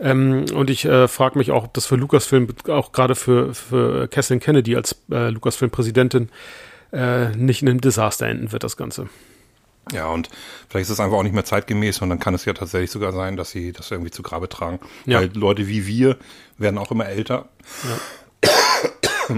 Ähm, 0.00 0.44
und 0.52 0.68
ich 0.68 0.84
äh, 0.84 1.08
frage 1.08 1.38
mich 1.38 1.50
auch, 1.50 1.64
ob 1.64 1.72
das 1.72 1.86
für 1.86 1.96
Lucasfilm, 1.96 2.48
auch 2.68 2.92
gerade 2.92 3.14
für, 3.14 3.54
für 3.54 4.06
Kathleen 4.08 4.40
Kennedy 4.40 4.76
als 4.76 4.96
äh, 5.10 5.30
Lucasfilm-Präsidentin, 5.30 6.28
äh, 6.92 7.28
nicht 7.36 7.62
in 7.62 7.68
einem 7.68 7.80
Desaster 7.80 8.26
enden 8.26 8.52
wird, 8.52 8.64
das 8.64 8.76
Ganze. 8.76 9.08
Ja, 9.92 10.08
und 10.08 10.28
vielleicht 10.68 10.84
ist 10.84 10.90
es 10.90 11.00
einfach 11.00 11.16
auch 11.16 11.22
nicht 11.22 11.34
mehr 11.34 11.44
zeitgemäß 11.44 12.02
und 12.02 12.10
dann 12.10 12.18
kann 12.18 12.34
es 12.34 12.44
ja 12.44 12.52
tatsächlich 12.52 12.90
sogar 12.90 13.12
sein, 13.12 13.36
dass 13.36 13.50
sie 13.50 13.72
das 13.72 13.90
irgendwie 13.90 14.10
zu 14.10 14.22
Grabe 14.22 14.48
tragen. 14.48 14.80
Ja. 15.06 15.20
Weil 15.20 15.30
Leute 15.34 15.68
wie 15.68 15.86
wir 15.86 16.18
werden 16.58 16.76
auch 16.76 16.90
immer 16.90 17.06
älter. 17.06 17.48
Ja. 17.84 17.96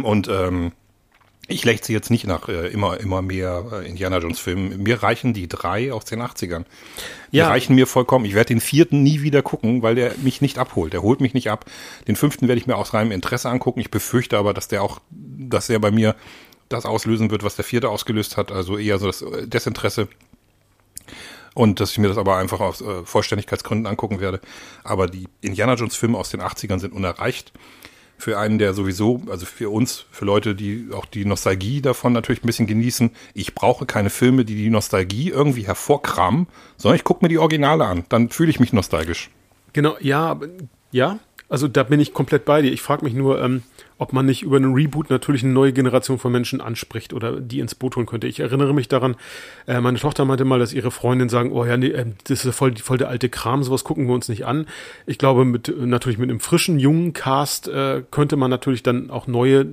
Und 0.02 0.28
ähm, 0.28 0.72
ich 1.48 1.64
lächze 1.64 1.92
jetzt 1.92 2.10
nicht 2.10 2.26
nach 2.26 2.48
äh, 2.48 2.68
immer, 2.68 2.98
immer 2.98 3.22
mehr 3.22 3.64
äh, 3.72 3.88
Indiana 3.88 4.18
Jones 4.18 4.40
Filmen. 4.40 4.82
Mir 4.82 5.02
reichen 5.02 5.32
die 5.32 5.48
drei 5.48 5.92
aus 5.92 6.04
den 6.04 6.20
80ern. 6.20 6.64
Die 7.30 7.36
ja. 7.36 7.48
reichen 7.48 7.76
mir 7.76 7.86
vollkommen. 7.86 8.24
Ich 8.24 8.34
werde 8.34 8.48
den 8.48 8.60
vierten 8.60 9.02
nie 9.04 9.22
wieder 9.22 9.42
gucken, 9.42 9.82
weil 9.82 9.94
der 9.94 10.14
mich 10.18 10.40
nicht 10.40 10.58
abholt. 10.58 10.92
Der 10.92 11.02
holt 11.02 11.20
mich 11.20 11.34
nicht 11.34 11.50
ab. 11.50 11.66
Den 12.08 12.16
fünften 12.16 12.48
werde 12.48 12.60
ich 12.60 12.66
mir 12.66 12.76
aus 12.76 12.94
reinem 12.94 13.12
Interesse 13.12 13.48
angucken. 13.48 13.80
Ich 13.80 13.90
befürchte 13.90 14.38
aber, 14.38 14.54
dass 14.54 14.66
der 14.66 14.82
auch, 14.82 15.00
dass 15.10 15.70
er 15.70 15.78
bei 15.78 15.92
mir 15.92 16.16
das 16.68 16.84
auslösen 16.84 17.30
wird, 17.30 17.44
was 17.44 17.54
der 17.54 17.64
vierte 17.64 17.90
ausgelöst 17.90 18.36
hat. 18.36 18.50
Also 18.50 18.76
eher 18.76 18.98
so 18.98 19.06
das 19.06 19.22
äh, 19.22 19.46
Desinteresse. 19.46 20.08
Und 21.54 21.78
dass 21.78 21.92
ich 21.92 21.98
mir 21.98 22.08
das 22.08 22.18
aber 22.18 22.38
einfach 22.38 22.58
aus 22.58 22.80
äh, 22.80 23.04
Vollständigkeitsgründen 23.04 23.86
angucken 23.86 24.18
werde. 24.18 24.40
Aber 24.82 25.06
die 25.06 25.28
Indiana 25.42 25.74
Jones 25.74 25.94
Filme 25.94 26.18
aus 26.18 26.30
den 26.30 26.42
80ern 26.42 26.80
sind 26.80 26.92
unerreicht 26.92 27.52
für 28.18 28.38
einen, 28.38 28.58
der 28.58 28.74
sowieso, 28.74 29.22
also 29.28 29.46
für 29.46 29.70
uns, 29.70 30.06
für 30.10 30.24
Leute, 30.24 30.54
die 30.54 30.88
auch 30.92 31.06
die 31.06 31.24
Nostalgie 31.24 31.80
davon 31.80 32.12
natürlich 32.12 32.42
ein 32.42 32.46
bisschen 32.46 32.66
genießen. 32.66 33.10
Ich 33.34 33.54
brauche 33.54 33.86
keine 33.86 34.10
Filme, 34.10 34.44
die 34.44 34.54
die 34.54 34.70
Nostalgie 34.70 35.30
irgendwie 35.30 35.66
hervorkramen, 35.66 36.46
sondern 36.76 36.96
ich 36.96 37.04
gucke 37.04 37.24
mir 37.24 37.28
die 37.28 37.38
Originale 37.38 37.84
an. 37.84 38.04
Dann 38.08 38.30
fühle 38.30 38.50
ich 38.50 38.60
mich 38.60 38.72
nostalgisch. 38.72 39.30
Genau, 39.72 39.96
ja, 40.00 40.40
ja, 40.90 41.18
also 41.48 41.68
da 41.68 41.82
bin 41.82 42.00
ich 42.00 42.14
komplett 42.14 42.44
bei 42.44 42.62
dir. 42.62 42.72
Ich 42.72 42.82
frage 42.82 43.04
mich 43.04 43.14
nur, 43.14 43.40
ähm, 43.42 43.62
ob 43.98 44.12
man 44.12 44.26
nicht 44.26 44.42
über 44.42 44.56
einen 44.56 44.74
Reboot 44.74 45.10
natürlich 45.10 45.42
eine 45.42 45.52
neue 45.52 45.72
Generation 45.72 46.18
von 46.18 46.32
Menschen 46.32 46.60
anspricht 46.60 47.12
oder 47.12 47.40
die 47.40 47.60
ins 47.60 47.74
Boot 47.74 47.96
holen 47.96 48.06
könnte. 48.06 48.26
Ich 48.26 48.40
erinnere 48.40 48.74
mich 48.74 48.88
daran, 48.88 49.16
äh, 49.66 49.80
meine 49.80 49.98
Tochter 49.98 50.24
meinte 50.24 50.44
mal, 50.44 50.58
dass 50.58 50.72
ihre 50.72 50.90
Freundin 50.90 51.28
sagen, 51.28 51.52
oh 51.52 51.64
ja, 51.64 51.76
nee, 51.76 51.88
äh, 51.88 52.06
das 52.24 52.44
ist 52.44 52.54
voll, 52.54 52.76
voll 52.76 52.98
der 52.98 53.08
alte 53.08 53.28
Kram, 53.28 53.62
sowas 53.62 53.84
gucken 53.84 54.06
wir 54.06 54.14
uns 54.14 54.28
nicht 54.28 54.46
an. 54.46 54.66
Ich 55.06 55.18
glaube, 55.18 55.44
mit 55.44 55.72
natürlich 55.78 56.18
mit 56.18 56.30
einem 56.30 56.40
frischen, 56.40 56.78
jungen 56.78 57.12
Cast 57.12 57.68
äh, 57.68 58.02
könnte 58.10 58.36
man 58.36 58.50
natürlich 58.50 58.82
dann 58.82 59.10
auch 59.10 59.26
neue 59.26 59.66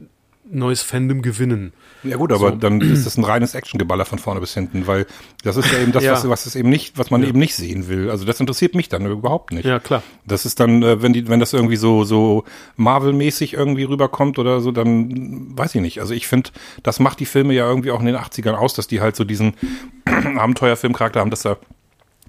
neues 0.50 0.82
Fandom 0.82 1.22
gewinnen. 1.22 1.74
Ja 2.04 2.18
gut, 2.18 2.32
aber 2.32 2.50
so. 2.50 2.56
dann 2.56 2.82
ist 2.82 3.06
das 3.06 3.18
ein 3.18 3.24
reines 3.24 3.56
Actiongeballer 3.56 4.06
von 4.06 4.20
vorne 4.20 4.40
bis 4.42 4.54
hinten, 4.54 4.88
weil 4.88 5.06
das 5.44 5.56
ist 5.56 5.72
ja 5.72 5.80
eben 5.80 5.92
das, 5.92 6.04
ja. 6.04 6.14
was, 6.14 6.28
was 6.28 6.46
es 6.46 6.56
eben 6.56 6.70
nicht, 6.70 6.98
was 6.98 7.12
man 7.12 7.24
ja. 7.24 7.30
eben 7.30 7.40
nicht 7.40 7.56
sehen 7.56 7.88
will. 7.88 8.10
Also 8.10 8.26
das 8.26 8.40
interessiert 8.40 8.76
mich 8.76 8.90
dann 8.90 9.06
überhaupt 9.06 9.54
nicht. 9.54 9.66
Ja, 9.66 9.80
klar. 9.80 10.04
Das 10.26 10.46
ist 10.46 10.60
dann, 10.60 10.84
äh, 10.84 11.02
wenn 11.02 11.14
die, 11.14 11.28
wenn 11.30 11.40
das 11.40 11.54
irgendwie 11.54 11.78
so, 11.78 12.04
so 12.04 12.44
Marvel-mäßig 12.76 13.54
irgendwie 13.54 13.84
rüberkommt 13.84 14.38
oder 14.38 14.60
so, 14.60 14.72
dann 14.72 15.58
weiß 15.58 15.76
ich 15.76 15.82
nicht. 15.82 16.02
Also 16.02 16.14
ich 16.14 16.28
finde, 16.28 16.50
das 16.84 17.00
macht 17.00 17.20
die 17.20 17.26
Filme 17.26 17.54
ja 17.54 17.68
irgendwie 17.68 17.92
auch 17.92 18.02
in 18.02 18.06
den 18.06 18.18
80ern 18.18 18.54
aus, 18.54 18.74
dass 18.74 18.88
die 18.88 19.00
halt 19.00 19.16
so 19.16 19.24
diesen 19.24 19.54
Abenteuerfilmcharakter 20.06 21.22
haben, 21.22 21.30
dass 21.30 21.44
da 21.44 21.58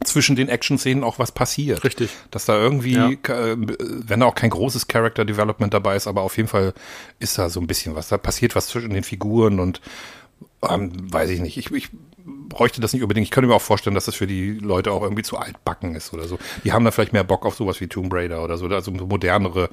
zwischen 0.02 0.36
den 0.36 0.48
Action-Szenen 0.48 1.04
auch 1.04 1.18
was 1.18 1.32
passiert. 1.32 1.84
Richtig. 1.84 2.10
Dass 2.30 2.44
da 2.44 2.56
irgendwie, 2.56 2.94
ja. 2.94 3.10
Äh, 3.10 3.56
wenn 3.56 4.20
da 4.20 4.26
auch 4.26 4.34
kein 4.34 4.50
großes 4.50 4.88
Character 4.88 5.24
Development 5.24 5.72
dabei 5.72 5.96
ist, 5.96 6.06
aber 6.06 6.22
auf 6.22 6.36
jeden 6.36 6.48
Fall 6.48 6.74
ist 7.18 7.38
da 7.38 7.48
so 7.48 7.60
ein 7.60 7.66
bisschen 7.66 7.94
was. 7.94 8.08
Da 8.08 8.18
passiert 8.18 8.56
was 8.56 8.66
zwischen 8.68 8.90
den 8.90 9.04
Figuren 9.04 9.60
und 9.60 9.80
ähm, 10.68 11.12
weiß 11.12 11.30
ich 11.30 11.40
nicht. 11.40 11.56
Ich, 11.56 11.70
ich 11.70 11.90
bräuchte 12.24 12.80
das 12.80 12.92
nicht 12.92 13.02
unbedingt. 13.02 13.26
Ich 13.26 13.30
könnte 13.30 13.48
mir 13.48 13.54
auch 13.54 13.62
vorstellen, 13.62 13.94
dass 13.94 14.06
das 14.06 14.14
für 14.14 14.26
die 14.26 14.52
Leute 14.52 14.92
auch 14.92 15.02
irgendwie 15.02 15.22
zu 15.22 15.36
altbacken 15.36 15.94
ist 15.94 16.12
oder 16.12 16.26
so. 16.26 16.38
Die 16.64 16.72
haben 16.72 16.84
da 16.84 16.90
vielleicht 16.90 17.12
mehr 17.12 17.24
Bock 17.24 17.46
auf 17.46 17.54
sowas 17.54 17.80
wie 17.80 17.86
Tomb 17.86 18.12
Raider 18.12 18.42
oder 18.42 18.56
so, 18.56 18.66
also 18.66 18.90
modernere 18.90 19.68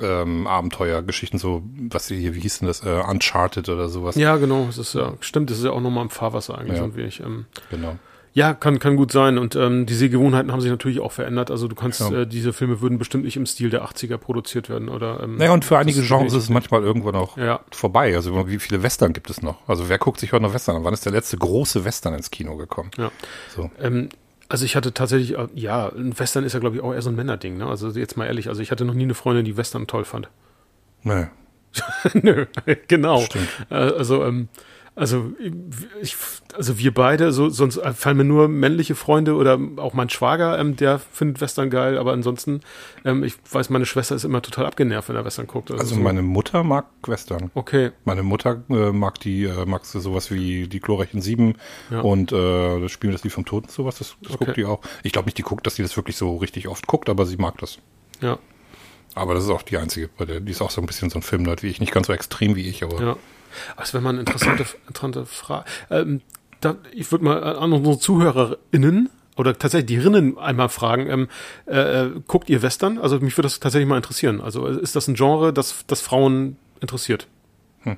ähm, 0.00 0.46
Abenteuergeschichten, 0.46 1.38
so, 1.38 1.62
was 1.90 2.08
hier, 2.08 2.34
wie 2.34 2.40
hieß 2.40 2.60
denn 2.60 2.68
das, 2.68 2.82
äh, 2.84 3.02
Uncharted 3.08 3.68
oder 3.68 3.88
sowas. 3.88 4.16
Ja, 4.16 4.36
genau, 4.36 4.66
das 4.66 4.78
ist 4.78 4.94
ja, 4.94 5.14
stimmt, 5.20 5.50
das 5.50 5.58
ist 5.58 5.64
ja 5.64 5.70
auch 5.70 5.80
nochmal 5.80 6.04
im 6.04 6.10
Fahrwasser 6.10 6.58
eigentlich 6.58 6.78
ja. 6.78 6.84
ein 6.84 6.96
wenig. 6.96 7.20
Ähm, 7.20 7.46
genau. 7.70 7.96
Ja, 8.34 8.54
kann, 8.54 8.78
kann 8.78 8.96
gut 8.96 9.12
sein. 9.12 9.36
Und 9.36 9.56
ähm, 9.56 9.84
die 9.84 9.94
Sehgewohnheiten 9.94 10.52
haben 10.52 10.60
sich 10.60 10.70
natürlich 10.70 11.00
auch 11.00 11.12
verändert. 11.12 11.50
Also 11.50 11.68
du 11.68 11.74
kannst, 11.74 12.00
ja. 12.00 12.22
äh, 12.22 12.26
diese 12.26 12.52
Filme 12.52 12.80
würden 12.80 12.98
bestimmt 12.98 13.24
nicht 13.24 13.36
im 13.36 13.44
Stil 13.44 13.68
der 13.68 13.84
80er 13.84 14.16
produziert 14.16 14.70
werden. 14.70 14.88
Oder, 14.88 15.20
ähm, 15.22 15.36
naja, 15.36 15.52
und 15.52 15.64
für 15.64 15.76
einige 15.76 16.00
Genres 16.02 16.32
ist 16.32 16.44
es 16.44 16.48
manchmal 16.48 16.82
irgendwann 16.82 17.14
auch 17.14 17.36
ja. 17.36 17.60
vorbei. 17.70 18.14
Also 18.14 18.48
wie 18.48 18.58
viele 18.58 18.82
Western 18.82 19.12
gibt 19.12 19.28
es 19.28 19.42
noch? 19.42 19.68
Also 19.68 19.88
wer 19.88 19.98
guckt 19.98 20.20
sich 20.20 20.32
heute 20.32 20.44
noch 20.44 20.54
Western 20.54 20.76
an? 20.76 20.84
Wann 20.84 20.94
ist 20.94 21.04
der 21.04 21.12
letzte 21.12 21.36
große 21.36 21.84
Western 21.84 22.14
ins 22.14 22.30
Kino 22.30 22.56
gekommen? 22.56 22.90
Ja. 22.96 23.12
So. 23.54 23.70
Ähm, 23.78 24.08
also 24.48 24.64
ich 24.64 24.76
hatte 24.76 24.94
tatsächlich, 24.94 25.36
äh, 25.36 25.48
ja, 25.54 25.88
ein 25.88 26.18
Western 26.18 26.44
ist 26.44 26.54
ja, 26.54 26.60
glaube 26.60 26.76
ich, 26.76 26.82
auch 26.82 26.94
eher 26.94 27.02
so 27.02 27.10
ein 27.10 27.16
Männerding. 27.16 27.58
Ne? 27.58 27.66
Also 27.66 27.90
jetzt 27.90 28.16
mal 28.16 28.26
ehrlich, 28.26 28.48
also 28.48 28.62
ich 28.62 28.70
hatte 28.70 28.86
noch 28.86 28.94
nie 28.94 29.04
eine 29.04 29.14
Freundin, 29.14 29.44
die 29.44 29.58
Western 29.58 29.86
toll 29.86 30.04
fand. 30.04 30.30
Nee. 31.02 31.26
Nö, 32.14 32.46
genau. 32.88 33.20
Stimmt. 33.20 33.48
Äh, 33.70 33.74
also, 33.74 34.24
ähm, 34.24 34.48
also, 34.94 35.32
ich, 36.02 36.16
also 36.54 36.78
wir 36.78 36.92
beide, 36.92 37.32
so, 37.32 37.48
sonst 37.48 37.80
fallen 37.94 38.18
mir 38.18 38.24
nur 38.24 38.48
männliche 38.48 38.94
Freunde 38.94 39.36
oder 39.36 39.58
auch 39.76 39.94
mein 39.94 40.10
Schwager, 40.10 40.58
ähm, 40.58 40.76
der 40.76 40.98
findet 40.98 41.40
Western 41.40 41.70
geil, 41.70 41.96
aber 41.96 42.12
ansonsten, 42.12 42.60
ähm, 43.04 43.24
ich 43.24 43.34
weiß, 43.50 43.70
meine 43.70 43.86
Schwester 43.86 44.14
ist 44.14 44.24
immer 44.24 44.42
total 44.42 44.66
abgenervt, 44.66 45.08
wenn 45.08 45.16
er 45.16 45.24
Western 45.24 45.46
guckt. 45.46 45.70
Also, 45.70 45.82
also 45.82 45.94
so. 45.94 46.00
meine 46.00 46.20
Mutter 46.20 46.62
mag 46.62 46.86
Western. 47.06 47.50
Okay. 47.54 47.92
Meine 48.04 48.22
Mutter 48.22 48.62
äh, 48.68 48.92
mag 48.92 49.18
die, 49.20 49.44
äh, 49.44 49.64
mag 49.64 49.86
sowas 49.86 50.30
wie 50.30 50.68
die 50.68 50.80
Glorreichen 50.80 51.22
Sieben 51.22 51.54
ja. 51.90 52.00
und 52.00 52.30
äh, 52.32 52.80
das 52.80 52.92
Spiel 52.92 53.12
das 53.12 53.24
Lied 53.24 53.32
vom 53.32 53.46
Toten, 53.46 53.70
sowas, 53.70 53.96
das, 53.96 54.16
das 54.20 54.34
okay. 54.34 54.44
guckt 54.44 54.56
die 54.58 54.66
auch. 54.66 54.80
Ich 55.04 55.12
glaube 55.12 55.26
nicht, 55.26 55.38
die 55.38 55.42
guckt, 55.42 55.66
dass 55.66 55.76
die 55.76 55.82
das 55.82 55.96
wirklich 55.96 56.16
so 56.16 56.36
richtig 56.36 56.68
oft 56.68 56.86
guckt, 56.86 57.08
aber 57.08 57.24
sie 57.24 57.38
mag 57.38 57.56
das. 57.58 57.78
Ja. 58.20 58.38
Aber 59.14 59.34
das 59.34 59.44
ist 59.44 59.50
auch 59.50 59.62
die 59.62 59.78
einzige, 59.78 60.08
bei 60.08 60.26
der, 60.26 60.40
die 60.40 60.52
ist 60.52 60.60
auch 60.60 60.70
so 60.70 60.82
ein 60.82 60.86
bisschen 60.86 61.08
so 61.08 61.18
ein 61.18 61.22
Filmnerd 61.22 61.62
wie 61.62 61.68
ich, 61.68 61.80
nicht 61.80 61.92
ganz 61.92 62.08
so 62.08 62.12
extrem 62.12 62.56
wie 62.56 62.68
ich, 62.68 62.82
aber. 62.82 63.02
Ja. 63.02 63.16
Wäre 63.92 64.02
mal 64.02 64.10
eine 64.10 64.20
interessante, 64.20 64.64
interessante 64.86 65.26
Frage. 65.26 65.64
Ähm, 65.90 66.20
da, 66.60 66.76
ich 66.92 67.10
würde 67.10 67.24
mal 67.24 67.42
an 67.42 67.72
unsere 67.72 67.98
ZuhörerInnen 67.98 69.10
oder 69.36 69.58
tatsächlich 69.58 69.86
die 69.86 69.98
Rinnen 69.98 70.38
einmal 70.38 70.68
fragen, 70.68 71.08
ähm, 71.08 71.28
äh, 71.66 72.04
äh, 72.04 72.10
guckt 72.26 72.50
ihr 72.50 72.62
Western? 72.62 72.98
Also 72.98 73.18
mich 73.18 73.36
würde 73.36 73.46
das 73.46 73.60
tatsächlich 73.60 73.88
mal 73.88 73.96
interessieren. 73.96 74.40
Also 74.40 74.66
ist 74.66 74.94
das 74.94 75.08
ein 75.08 75.14
Genre, 75.14 75.52
das, 75.52 75.84
das 75.86 76.00
Frauen 76.00 76.56
interessiert? 76.80 77.26
Hm. 77.82 77.96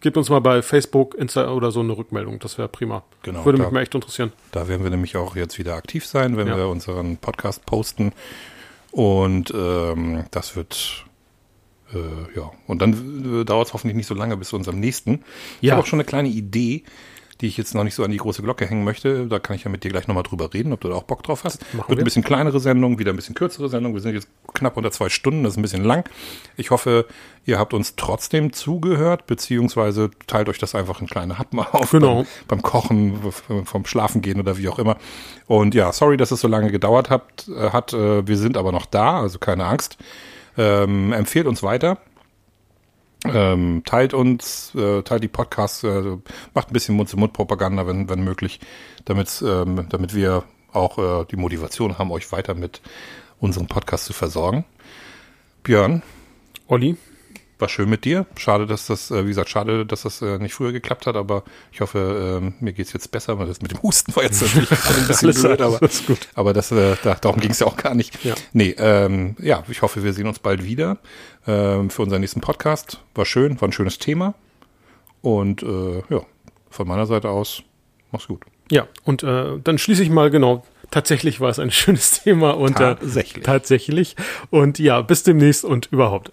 Gebt 0.00 0.16
uns 0.16 0.30
mal 0.30 0.40
bei 0.40 0.62
Facebook, 0.62 1.14
Insta 1.14 1.50
oder 1.50 1.70
so 1.70 1.80
eine 1.80 1.96
Rückmeldung. 1.96 2.38
Das 2.38 2.56
wäre 2.56 2.68
prima. 2.68 3.02
Genau. 3.22 3.44
Würde 3.44 3.58
da, 3.58 3.64
mich 3.64 3.72
mal 3.72 3.82
echt 3.82 3.94
interessieren. 3.94 4.32
Da 4.52 4.68
werden 4.68 4.82
wir 4.82 4.90
nämlich 4.90 5.16
auch 5.16 5.36
jetzt 5.36 5.58
wieder 5.58 5.74
aktiv 5.74 6.06
sein, 6.06 6.36
wenn 6.36 6.46
ja. 6.46 6.56
wir 6.56 6.68
unseren 6.68 7.16
Podcast 7.16 7.66
posten. 7.66 8.12
Und 8.92 9.52
ähm, 9.54 10.24
das 10.30 10.56
wird 10.56 11.04
äh, 11.92 12.38
ja, 12.38 12.50
und 12.66 12.82
dann 12.82 13.40
äh, 13.40 13.44
dauert 13.44 13.68
es 13.68 13.72
hoffentlich 13.72 13.96
nicht 13.96 14.06
so 14.06 14.14
lange 14.14 14.36
bis 14.36 14.48
zu 14.48 14.56
unserem 14.56 14.80
nächsten. 14.80 15.24
Ich 15.60 15.70
habe 15.70 15.80
auch 15.80 15.86
schon 15.86 15.98
eine 15.98 16.06
kleine 16.06 16.28
Idee, 16.28 16.84
die 17.40 17.46
ich 17.46 17.56
jetzt 17.56 17.74
noch 17.74 17.84
nicht 17.84 17.94
so 17.94 18.02
an 18.02 18.10
die 18.10 18.16
große 18.16 18.42
Glocke 18.42 18.66
hängen 18.66 18.82
möchte. 18.82 19.26
Da 19.26 19.38
kann 19.38 19.54
ich 19.54 19.62
ja 19.62 19.70
mit 19.70 19.84
dir 19.84 19.90
gleich 19.90 20.08
nochmal 20.08 20.24
drüber 20.24 20.52
reden, 20.52 20.72
ob 20.72 20.80
du 20.80 20.88
da 20.88 20.96
auch 20.96 21.04
Bock 21.04 21.22
drauf 21.22 21.44
hast. 21.44 21.62
Machen 21.72 21.88
Wird 21.88 21.98
wir. 21.98 22.02
ein 22.02 22.04
bisschen 22.04 22.24
kleinere 22.24 22.58
Sendung, 22.58 22.98
wieder 22.98 23.12
ein 23.12 23.16
bisschen 23.16 23.36
kürzere 23.36 23.68
Sendung. 23.68 23.94
Wir 23.94 24.00
sind 24.00 24.14
jetzt 24.14 24.28
knapp 24.54 24.76
unter 24.76 24.90
zwei 24.90 25.08
Stunden, 25.08 25.44
das 25.44 25.52
ist 25.52 25.56
ein 25.56 25.62
bisschen 25.62 25.84
lang. 25.84 26.04
Ich 26.56 26.72
hoffe, 26.72 27.06
ihr 27.44 27.58
habt 27.58 27.74
uns 27.74 27.94
trotzdem 27.94 28.52
zugehört, 28.52 29.26
beziehungsweise 29.26 30.10
teilt 30.26 30.48
euch 30.48 30.58
das 30.58 30.74
einfach 30.74 31.00
in 31.00 31.06
kleine 31.06 31.38
Happen 31.38 31.60
auf. 31.60 31.92
Genau. 31.92 32.16
Beim, 32.16 32.26
beim 32.48 32.62
Kochen, 32.62 33.18
vom 33.64 33.86
Schlafen 33.86 34.20
gehen 34.20 34.40
oder 34.40 34.58
wie 34.58 34.68
auch 34.68 34.80
immer. 34.80 34.96
Und 35.46 35.76
ja, 35.76 35.92
sorry, 35.92 36.16
dass 36.16 36.32
es 36.32 36.40
so 36.40 36.48
lange 36.48 36.72
gedauert 36.72 37.08
hat. 37.08 37.48
Äh, 37.48 37.70
hat. 37.70 37.92
Wir 37.92 38.36
sind 38.36 38.56
aber 38.56 38.72
noch 38.72 38.86
da, 38.86 39.20
also 39.20 39.38
keine 39.38 39.64
Angst. 39.64 39.96
Ähm, 40.58 41.12
empfehlt 41.12 41.46
uns 41.46 41.62
weiter. 41.62 41.98
Ähm, 43.24 43.82
teilt 43.84 44.14
uns, 44.14 44.74
äh, 44.74 45.02
teilt 45.02 45.22
die 45.22 45.28
Podcasts, 45.28 45.82
äh, 45.82 46.18
macht 46.54 46.70
ein 46.70 46.72
bisschen 46.72 46.94
Mund-zu-Mund-Propaganda, 46.96 47.86
wenn, 47.86 48.08
wenn 48.08 48.22
möglich, 48.22 48.60
damit, 49.06 49.42
ähm, 49.44 49.86
damit 49.88 50.14
wir 50.14 50.44
auch 50.72 50.98
äh, 50.98 51.24
die 51.30 51.36
Motivation 51.36 51.98
haben, 51.98 52.12
euch 52.12 52.30
weiter 52.30 52.54
mit 52.54 52.80
unserem 53.40 53.66
Podcast 53.66 54.04
zu 54.04 54.12
versorgen. 54.12 54.64
Björn. 55.62 56.02
Olli. 56.68 56.96
War 57.58 57.68
schön 57.68 57.88
mit 57.88 58.04
dir. 58.04 58.26
Schade, 58.36 58.66
dass 58.66 58.86
das, 58.86 59.10
äh, 59.10 59.24
wie 59.24 59.28
gesagt, 59.28 59.48
schade, 59.48 59.84
dass 59.84 60.02
das 60.02 60.22
äh, 60.22 60.38
nicht 60.38 60.54
früher 60.54 60.72
geklappt 60.72 61.06
hat, 61.06 61.16
aber 61.16 61.44
ich 61.72 61.80
hoffe, 61.80 62.40
äh, 62.42 62.64
mir 62.64 62.72
geht's 62.72 62.92
jetzt 62.92 63.10
besser, 63.10 63.38
weil 63.38 63.46
das 63.46 63.60
mit 63.60 63.72
dem 63.72 63.82
Husten 63.82 64.14
war 64.14 64.22
jetzt 64.22 64.42
natürlich 64.42 64.70
ein 64.70 65.06
bisschen 65.06 65.32
blöd, 65.42 65.60
aber, 65.60 65.80
aber 66.34 66.52
das, 66.52 66.72
äh, 66.72 66.96
da, 67.02 67.14
darum 67.14 67.40
ging's 67.40 67.60
ja 67.60 67.66
auch 67.66 67.76
gar 67.76 67.94
nicht. 67.94 68.24
Ja. 68.24 68.34
Nee, 68.52 68.74
ähm, 68.78 69.36
ja, 69.40 69.64
ich 69.68 69.82
hoffe, 69.82 70.04
wir 70.04 70.12
sehen 70.12 70.26
uns 70.26 70.38
bald 70.38 70.64
wieder 70.64 70.98
ähm, 71.46 71.90
für 71.90 72.02
unseren 72.02 72.20
nächsten 72.20 72.40
Podcast. 72.40 73.00
War 73.14 73.24
schön, 73.24 73.60
war 73.60 73.68
ein 73.68 73.72
schönes 73.72 73.98
Thema. 73.98 74.34
Und 75.20 75.62
äh, 75.62 76.02
ja, 76.08 76.22
von 76.70 76.86
meiner 76.86 77.06
Seite 77.06 77.30
aus, 77.30 77.62
mach's 78.12 78.28
gut. 78.28 78.42
Ja, 78.70 78.86
und 79.04 79.22
äh, 79.22 79.58
dann 79.62 79.78
schließe 79.78 80.02
ich 80.02 80.10
mal 80.10 80.30
genau 80.30 80.64
tatsächlich 80.90 81.40
war 81.40 81.50
es 81.50 81.58
ein 81.58 81.70
schönes 81.70 82.22
Thema 82.22 82.52
und 82.52 82.76
tatsächlich. 82.76 83.44
Äh, 83.44 83.46
tatsächlich. 83.46 84.16
Und 84.50 84.78
ja, 84.78 85.00
bis 85.02 85.22
demnächst 85.22 85.64
und 85.64 85.86
überhaupt. 85.92 86.32